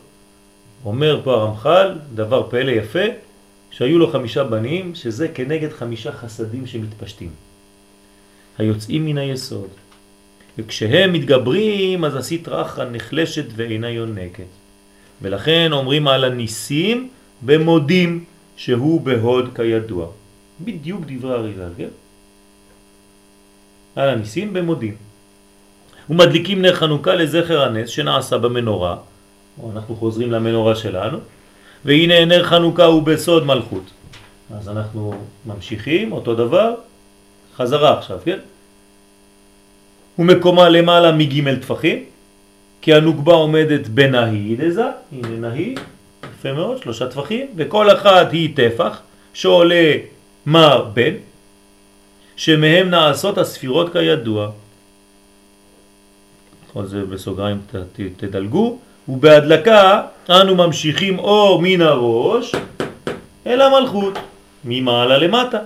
אומר 0.86 1.22
פה 1.24 1.34
הרמח"ל, 1.34 1.92
דבר 2.16 2.50
פלא 2.50 2.72
יפה, 2.72 3.06
שהיו 3.72 4.00
לו 4.00 4.12
חמישה 4.12 4.44
בנים, 4.44 4.96
שזה 4.96 5.28
כנגד 5.28 5.72
חמישה 5.72 6.12
חסדים 6.12 6.68
שמתפשטים. 6.68 7.30
היוצאים 8.58 9.06
מן 9.06 9.18
היסוד. 9.18 9.70
וכשהם 10.58 11.14
מתגברים, 11.14 12.06
אז 12.06 12.16
הסטרא 12.16 12.62
אחרא 12.62 12.86
נחלשת 12.86 13.46
ואינה 13.56 13.90
יונקת. 13.90 14.52
ולכן 15.22 15.70
אומרים 15.72 16.08
על 16.08 16.24
הניסים 16.24 17.10
במודים 17.45 18.24
שהוא 18.56 19.02
בהוד 19.02 19.49
כידוע. 19.56 20.07
בדיוק 20.61 21.02
דברי 21.07 21.34
אריזל, 21.34 21.70
כן? 21.78 21.88
על 23.95 24.10
הניסים 24.10 24.53
במודים. 24.53 24.95
ומדליקים 26.10 26.61
נר 26.61 26.76
חנוכה 26.76 27.15
לזכר 27.15 27.61
הנס 27.61 27.90
שנעשה 27.90 28.38
במנורה, 28.38 28.95
אנחנו 29.74 29.95
חוזרים 29.95 30.32
למנורה 30.32 30.76
שלנו, 30.76 31.18
והנה 31.86 32.26
נר 32.26 32.44
חנוכה 32.44 32.86
הוא 32.86 33.03
בסוד 33.03 33.45
מלכות. 33.45 33.84
אז 34.57 34.70
אנחנו 34.70 35.14
ממשיכים, 35.45 36.11
אותו 36.11 36.36
דבר, 36.36 36.74
חזרה 37.56 37.98
עכשיו, 37.98 38.20
כן? 38.26 38.40
ומקומה 40.20 40.70
למעלה 40.70 41.11
מג' 41.11 41.60
טפחים, 41.60 42.03
כי 42.82 42.94
הנוגבה 42.94 43.34
עומדת 43.34 43.88
בנהי 43.88 44.56
דזה, 44.56 44.86
הנה 45.11 45.49
נהי, 45.49 45.76
יפה 46.44 46.53
מאוד, 46.53 46.82
שלושה 46.84 47.07
טפחים, 47.07 47.48
וכל 47.56 47.91
אחת 47.91 48.32
היא 48.32 48.56
טפח 48.56 49.02
שעולה 49.34 49.94
מר 50.45 50.86
בן, 50.94 51.14
שמהם 52.36 52.90
נעשות 52.90 53.38
הספירות 53.38 53.91
כידוע. 53.94 54.49
כל 56.74 56.86
זה 56.86 57.06
בסוגריים 57.06 57.61
ת, 57.72 57.76
ת, 57.76 57.99
תדלגו. 58.18 58.78
ובהדלקה 59.07 60.02
אנו 60.30 60.56
ממשיכים 60.56 61.20
אור 61.20 61.61
מן 61.61 61.82
הראש 61.82 62.52
אל 63.48 63.61
המלכות, 63.61 64.14
ממעלה 64.65 65.18
למטה. 65.18 65.60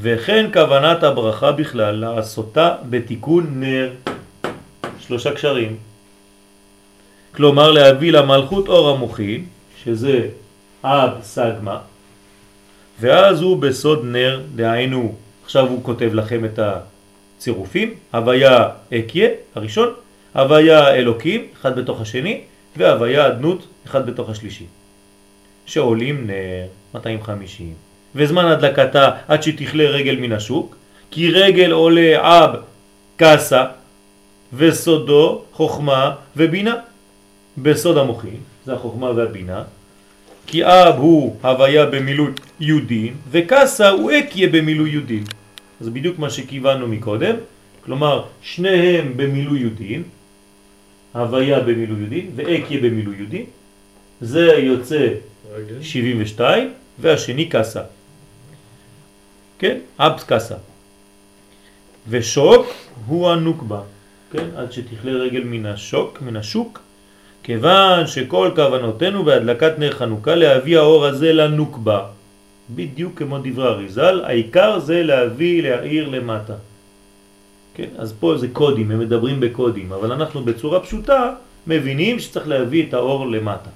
וכן 0.00 0.46
כוונת 0.52 1.02
הברכה 1.02 1.52
בכלל 1.52 1.94
לעשותה 1.94 2.74
בתיקון 2.90 3.46
נר, 3.60 3.90
שלושה 4.98 5.32
קשרים. 5.32 5.76
כלומר 7.34 7.70
להביא 7.72 8.12
למלכות 8.12 8.68
אור 8.68 8.90
המוחין, 8.90 9.46
שזה 9.84 10.28
אב 10.84 11.10
סגמה, 11.22 11.78
ואז 13.00 13.42
הוא 13.42 13.56
בסוד 13.56 14.04
נר, 14.04 14.40
דהיינו, 14.54 15.14
עכשיו 15.44 15.68
הוא 15.68 15.84
כותב 15.84 16.10
לכם 16.14 16.44
את 16.44 16.58
הצירופים, 16.58 17.94
הוויה 18.12 18.68
אקיה, 18.94 19.28
הראשון, 19.54 19.92
הוויה 20.34 20.94
אלוקים, 20.94 21.46
אחד 21.60 21.78
בתוך 21.78 22.00
השני, 22.00 22.40
והוויה 22.76 23.26
אדנות, 23.26 23.66
אחד 23.86 24.06
בתוך 24.06 24.30
השלישי. 24.30 24.66
שעולים 25.66 26.26
נר 26.26 26.66
250, 26.94 27.74
וזמן 28.14 28.44
הדלקתה 28.44 29.10
עד 29.28 29.42
שתכלה 29.42 29.84
רגל 29.84 30.16
מן 30.16 30.32
השוק, 30.32 30.76
כי 31.10 31.30
רגל 31.30 31.72
עולה 31.72 32.16
אב 32.20 32.50
קסה, 33.16 33.64
וסודו 34.52 35.42
חוכמה 35.52 36.14
ובינה. 36.36 36.74
בסוד 37.58 37.98
המוחים, 37.98 38.40
זה 38.66 38.72
החוכמה 38.72 39.10
והבינה, 39.10 39.62
כי 40.46 40.64
אב 40.64 40.94
הוא 40.98 41.36
הוויה 41.42 41.86
במילוי 41.86 42.32
יהודים, 42.60 43.16
וקסה 43.30 43.88
הוא 43.90 44.12
אקיה 44.12 44.48
במילוי 44.48 44.90
יהודים. 44.90 45.24
זה 45.80 45.90
בדיוק 45.90 46.18
מה 46.18 46.30
שכיוונו 46.30 46.88
מקודם, 46.88 47.36
כלומר 47.84 48.24
שניהם 48.42 49.12
במילוי 49.16 49.60
יהודים, 49.60 50.02
הוויה 51.12 51.60
במילוי 51.60 51.98
יהודים 52.00 52.30
ואקיה 52.36 52.80
במילוי 52.80 53.16
יהודים, 53.16 53.44
זה 54.20 54.46
יוצא 54.58 55.08
72, 55.82 56.72
והשני 56.98 57.48
קסה. 57.48 57.82
כן? 59.58 59.78
אבס 59.98 60.24
קסה. 60.24 60.54
ושוק 62.08 62.66
הוא 63.06 63.30
הנוקבה, 63.30 63.80
כן? 64.32 64.46
עד 64.56 64.72
שתכלה 64.72 65.12
רגל 65.12 65.44
מן 65.44 65.66
השוק, 65.66 66.22
מן 66.22 66.36
השוק, 66.36 66.80
כיוון 67.42 68.06
שכל 68.06 68.50
כוונותינו 68.54 69.24
בהדלקת 69.24 69.78
נר 69.78 69.90
חנוכה 69.90 70.34
להביא 70.34 70.78
האור 70.78 71.06
הזה 71.06 71.32
לנוקבה. 71.32 72.04
בדיוק 72.74 73.18
כמו 73.18 73.38
דברי 73.42 73.68
אריזל, 73.68 74.24
העיקר 74.24 74.78
זה 74.78 75.02
להביא, 75.02 75.62
להעיר 75.62 76.08
למטה. 76.08 76.54
כן? 77.74 77.88
אז 77.98 78.14
פה 78.20 78.38
זה 78.38 78.48
קודים, 78.52 78.90
הם 78.90 78.98
מדברים 78.98 79.40
בקודים, 79.40 79.92
אבל 79.92 80.12
אנחנו 80.12 80.44
בצורה 80.44 80.80
פשוטה 80.80 81.32
מבינים 81.66 82.18
שצריך 82.18 82.48
להביא 82.48 82.88
את 82.88 82.94
האור 82.94 83.26
למטה. 83.26 83.70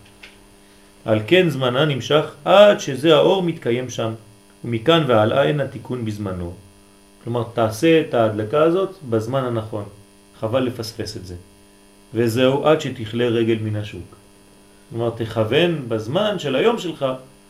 על 1.04 1.20
כן 1.26 1.48
זמנה 1.48 1.84
נמשך 1.84 2.24
עד 2.44 2.80
שזה 2.80 3.14
האור 3.16 3.42
מתקיים 3.42 3.90
שם, 3.90 4.12
ומכאן 4.64 5.04
ועלה 5.06 5.42
אין 5.42 5.60
התיקון 5.60 6.04
בזמנו. 6.04 6.54
כלומר, 7.24 7.44
תעשה 7.54 8.00
את 8.00 8.14
ההדלקה 8.14 8.62
הזאת 8.62 8.90
בזמן 9.10 9.44
הנכון. 9.44 9.84
חבל 10.40 10.60
לפספס 10.60 11.16
את 11.16 11.26
זה. 11.26 11.34
וזהו 12.14 12.66
עד 12.66 12.80
שתכלה 12.80 13.26
רגל 13.26 13.56
מן 13.62 13.76
השוק. 13.76 14.16
כלומר, 14.90 15.10
תכוון 15.10 15.82
בזמן 15.88 16.38
של 16.38 16.56
היום 16.56 16.78
שלך, 16.78 17.06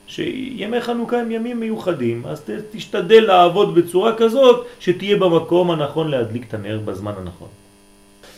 שימי 0.06 0.80
חנוכה 0.80 1.20
הם 1.20 1.30
ימים 1.30 1.60
מיוחדים, 1.60 2.26
אז 2.26 2.42
תשתדל 2.72 3.24
לעבוד 3.24 3.74
בצורה 3.74 4.16
כזאת 4.16 4.66
שתהיה 4.80 5.16
במקום 5.16 5.70
הנכון 5.70 6.10
להדליק 6.10 6.48
את 6.48 6.54
הנר 6.54 6.80
בזמן 6.84 7.12
הנכון. 7.16 7.48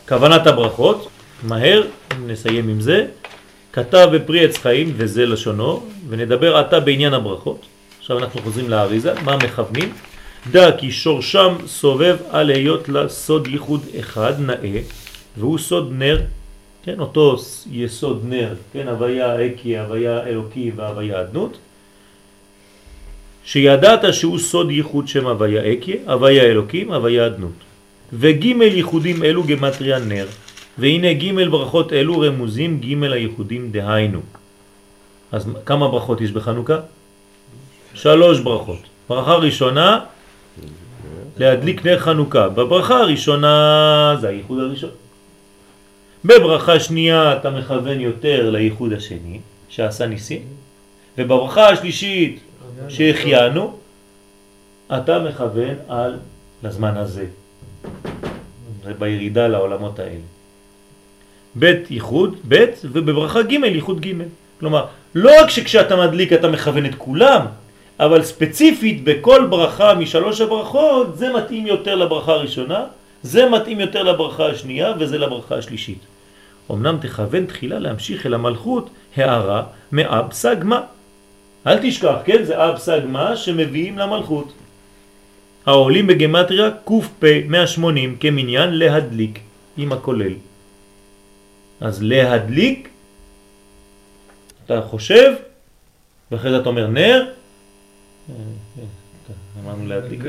כוונת 0.09 0.47
הברכות, 0.47 1.09
מהר 1.43 1.82
נסיים 2.27 2.69
עם 2.69 2.81
זה, 2.81 3.07
כתב 3.73 4.09
בפרי 4.12 4.44
עץ 4.44 4.57
חיים 4.57 4.93
וזה 4.97 5.27
לשונו, 5.27 5.82
ונדבר 6.09 6.57
עתה 6.57 6.81
בעניין 6.81 7.15
הברכות. 7.15 7.66
עכשיו 7.98 8.19
אנחנו 8.19 8.40
חוזרים 8.40 8.69
לאריזה, 8.69 9.15
מה 9.24 9.36
מכוונים? 9.36 9.93
דע 10.51 10.77
כי 10.77 10.90
שורשם 10.93 11.55
סובב 11.66 12.16
על 12.31 12.51
היות 12.51 12.89
לסוד 12.89 13.47
ייחוד 13.47 13.86
אחד 14.01 14.40
נאה, 14.40 14.81
והוא 15.36 15.58
סוד 15.58 15.92
נר, 15.92 16.20
כן, 16.82 17.00
אותו 17.00 17.36
יסוד 17.70 18.20
נר, 18.24 18.54
כן, 18.72 18.88
הוויה 18.88 19.46
אקי, 19.46 19.78
הוויה 19.78 20.26
אלוקי 20.26 20.70
והוויה 20.76 21.20
אדנות, 21.20 21.58
שידעת 23.44 24.14
שהוא 24.14 24.38
סוד 24.38 24.70
ייחוד 24.70 25.08
שם 25.08 25.26
הוויה 25.26 25.72
אקי, 25.72 25.96
הוויה 26.06 26.42
אלוקים, 26.42 26.92
הוויה 26.92 27.26
אדנות. 27.26 27.52
וג' 28.12 28.44
ייחודים 28.44 29.22
אלו 29.22 29.42
גמטריה 29.44 29.98
נר, 29.98 30.26
והנה 30.78 31.12
ג' 31.12 31.48
ברכות 31.50 31.92
אלו 31.92 32.20
רמוזים 32.20 32.80
ג' 32.80 33.02
הייחודים 33.02 33.70
דהיינו. 33.70 34.20
אז 35.32 35.46
כמה 35.66 35.88
ברכות 35.88 36.20
יש 36.20 36.30
בחנוכה? 36.32 36.78
שלוש 37.94 38.40
ברכות. 38.40 38.78
ברכה 39.08 39.34
ראשונה, 39.34 40.00
להדליק 41.36 41.86
נר 41.86 41.98
חנוכה. 41.98 42.48
בברכה 42.48 42.96
הראשונה 43.00 44.16
זה 44.20 44.28
הייחוד 44.28 44.58
הראשון. 44.58 44.90
בברכה 46.27 46.81
שנייה 46.81 47.36
אתה 47.36 47.51
מכוון 47.51 48.01
יותר 48.01 48.51
לייחוד 48.51 48.93
השני, 48.93 49.40
שעשה 49.69 50.07
ניסים, 50.07 50.43
ובברכה 51.19 51.69
השלישית 51.69 52.40
שהחיינו, 52.89 53.77
אתה 54.97 55.19
מכוון 55.19 55.74
על 55.89 56.16
לזמן 56.62 56.97
הזה. 56.97 57.27
זה 58.85 58.93
בירידה 58.98 59.48
לעולמות 59.48 59.98
האלה. 59.98 60.27
בית 61.55 61.90
ייחוד, 61.90 62.36
בית, 62.44 62.82
ובברכה 62.85 63.43
ג' 63.43 63.53
ייחוד 63.53 64.01
ג'. 64.01 64.12
כלומר, 64.61 64.86
לא 65.15 65.31
רק 65.43 65.51
שכשאתה 65.51 65.97
מדליק 65.97 66.32
אתה 66.32 66.48
מכוון 66.48 66.86
את 66.86 66.94
כולם, 66.98 67.47
אבל 68.01 68.23
ספציפית 68.23 69.05
בכל 69.05 69.47
ברכה 69.51 69.94
משלוש 69.94 70.40
הברכות 70.40 71.19
זה 71.19 71.32
מתאים 71.32 71.66
יותר 71.66 71.94
לברכה 71.94 72.32
הראשונה, 72.32 72.85
זה 73.23 73.51
מתאים 73.51 73.81
יותר 73.81 74.03
לברכה 74.03 74.47
השנייה 74.47 74.93
וזה 74.98 75.19
לברכה 75.19 75.55
השלישית. 75.55 76.15
אמנם 76.70 76.98
תכוון 77.01 77.47
תחילה 77.47 77.78
להמשיך 77.78 78.26
אל 78.26 78.34
המלכות 78.34 78.90
הערה 79.16 79.62
מאב 79.93 80.32
סגמה. 80.32 80.80
אל 81.66 81.78
תשכח, 81.82 82.16
כן? 82.24 82.44
זה 82.44 82.64
אב 82.64 82.78
סגמה 82.78 83.36
שמביאים 83.36 83.98
למלכות. 83.98 84.52
העולים 85.66 86.06
בגמטריה 86.06 86.70
ק"פ 86.70 87.24
180 87.48 88.16
כמניין 88.20 88.78
להדליק 88.78 89.38
עם 89.76 89.93
הכולל. 89.93 90.32
אז 91.80 92.02
להדליק, 92.02 92.88
אתה 94.64 94.82
חושב, 94.82 95.32
ואחרי 96.30 96.51
זה 96.51 96.60
אתה 96.60 96.68
אומר 96.68 96.86
נר, 96.86 97.24
אמרנו 99.64 99.86
להדליק, 99.86 100.20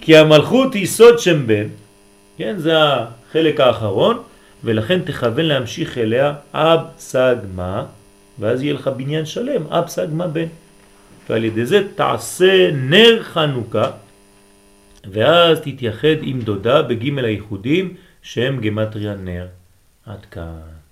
כי 0.00 0.16
המלכות 0.16 0.74
היא 0.74 0.86
סוד 0.86 1.18
שם 1.18 1.46
בן, 1.46 1.68
כן, 2.36 2.54
זה 2.58 2.72
החלק 2.76 3.60
האחרון, 3.60 4.22
ולכן 4.64 5.00
תכוון 5.02 5.44
להמשיך 5.44 5.98
אליה 5.98 6.34
אב 6.54 6.80
סגמה, 6.98 7.86
ואז 8.38 8.62
יהיה 8.62 8.74
לך 8.74 8.88
בניין 8.96 9.26
שלם, 9.26 9.66
אב 9.66 9.88
סגמה 9.88 10.26
בן. 10.26 10.46
ועל 11.28 11.44
ידי 11.44 11.66
זה 11.66 11.82
תעשה 11.94 12.70
נר 12.72 13.22
חנוכה, 13.22 13.90
ואז 15.10 15.60
תתייחד 15.60 16.16
עם 16.22 16.40
דודה 16.40 16.82
בג' 16.82 17.18
הייחודים 17.18 17.94
שהם 18.22 18.60
גמטריה 18.60 19.14
נר. 19.14 19.46
עד 20.06 20.26
כאן. 20.30 20.83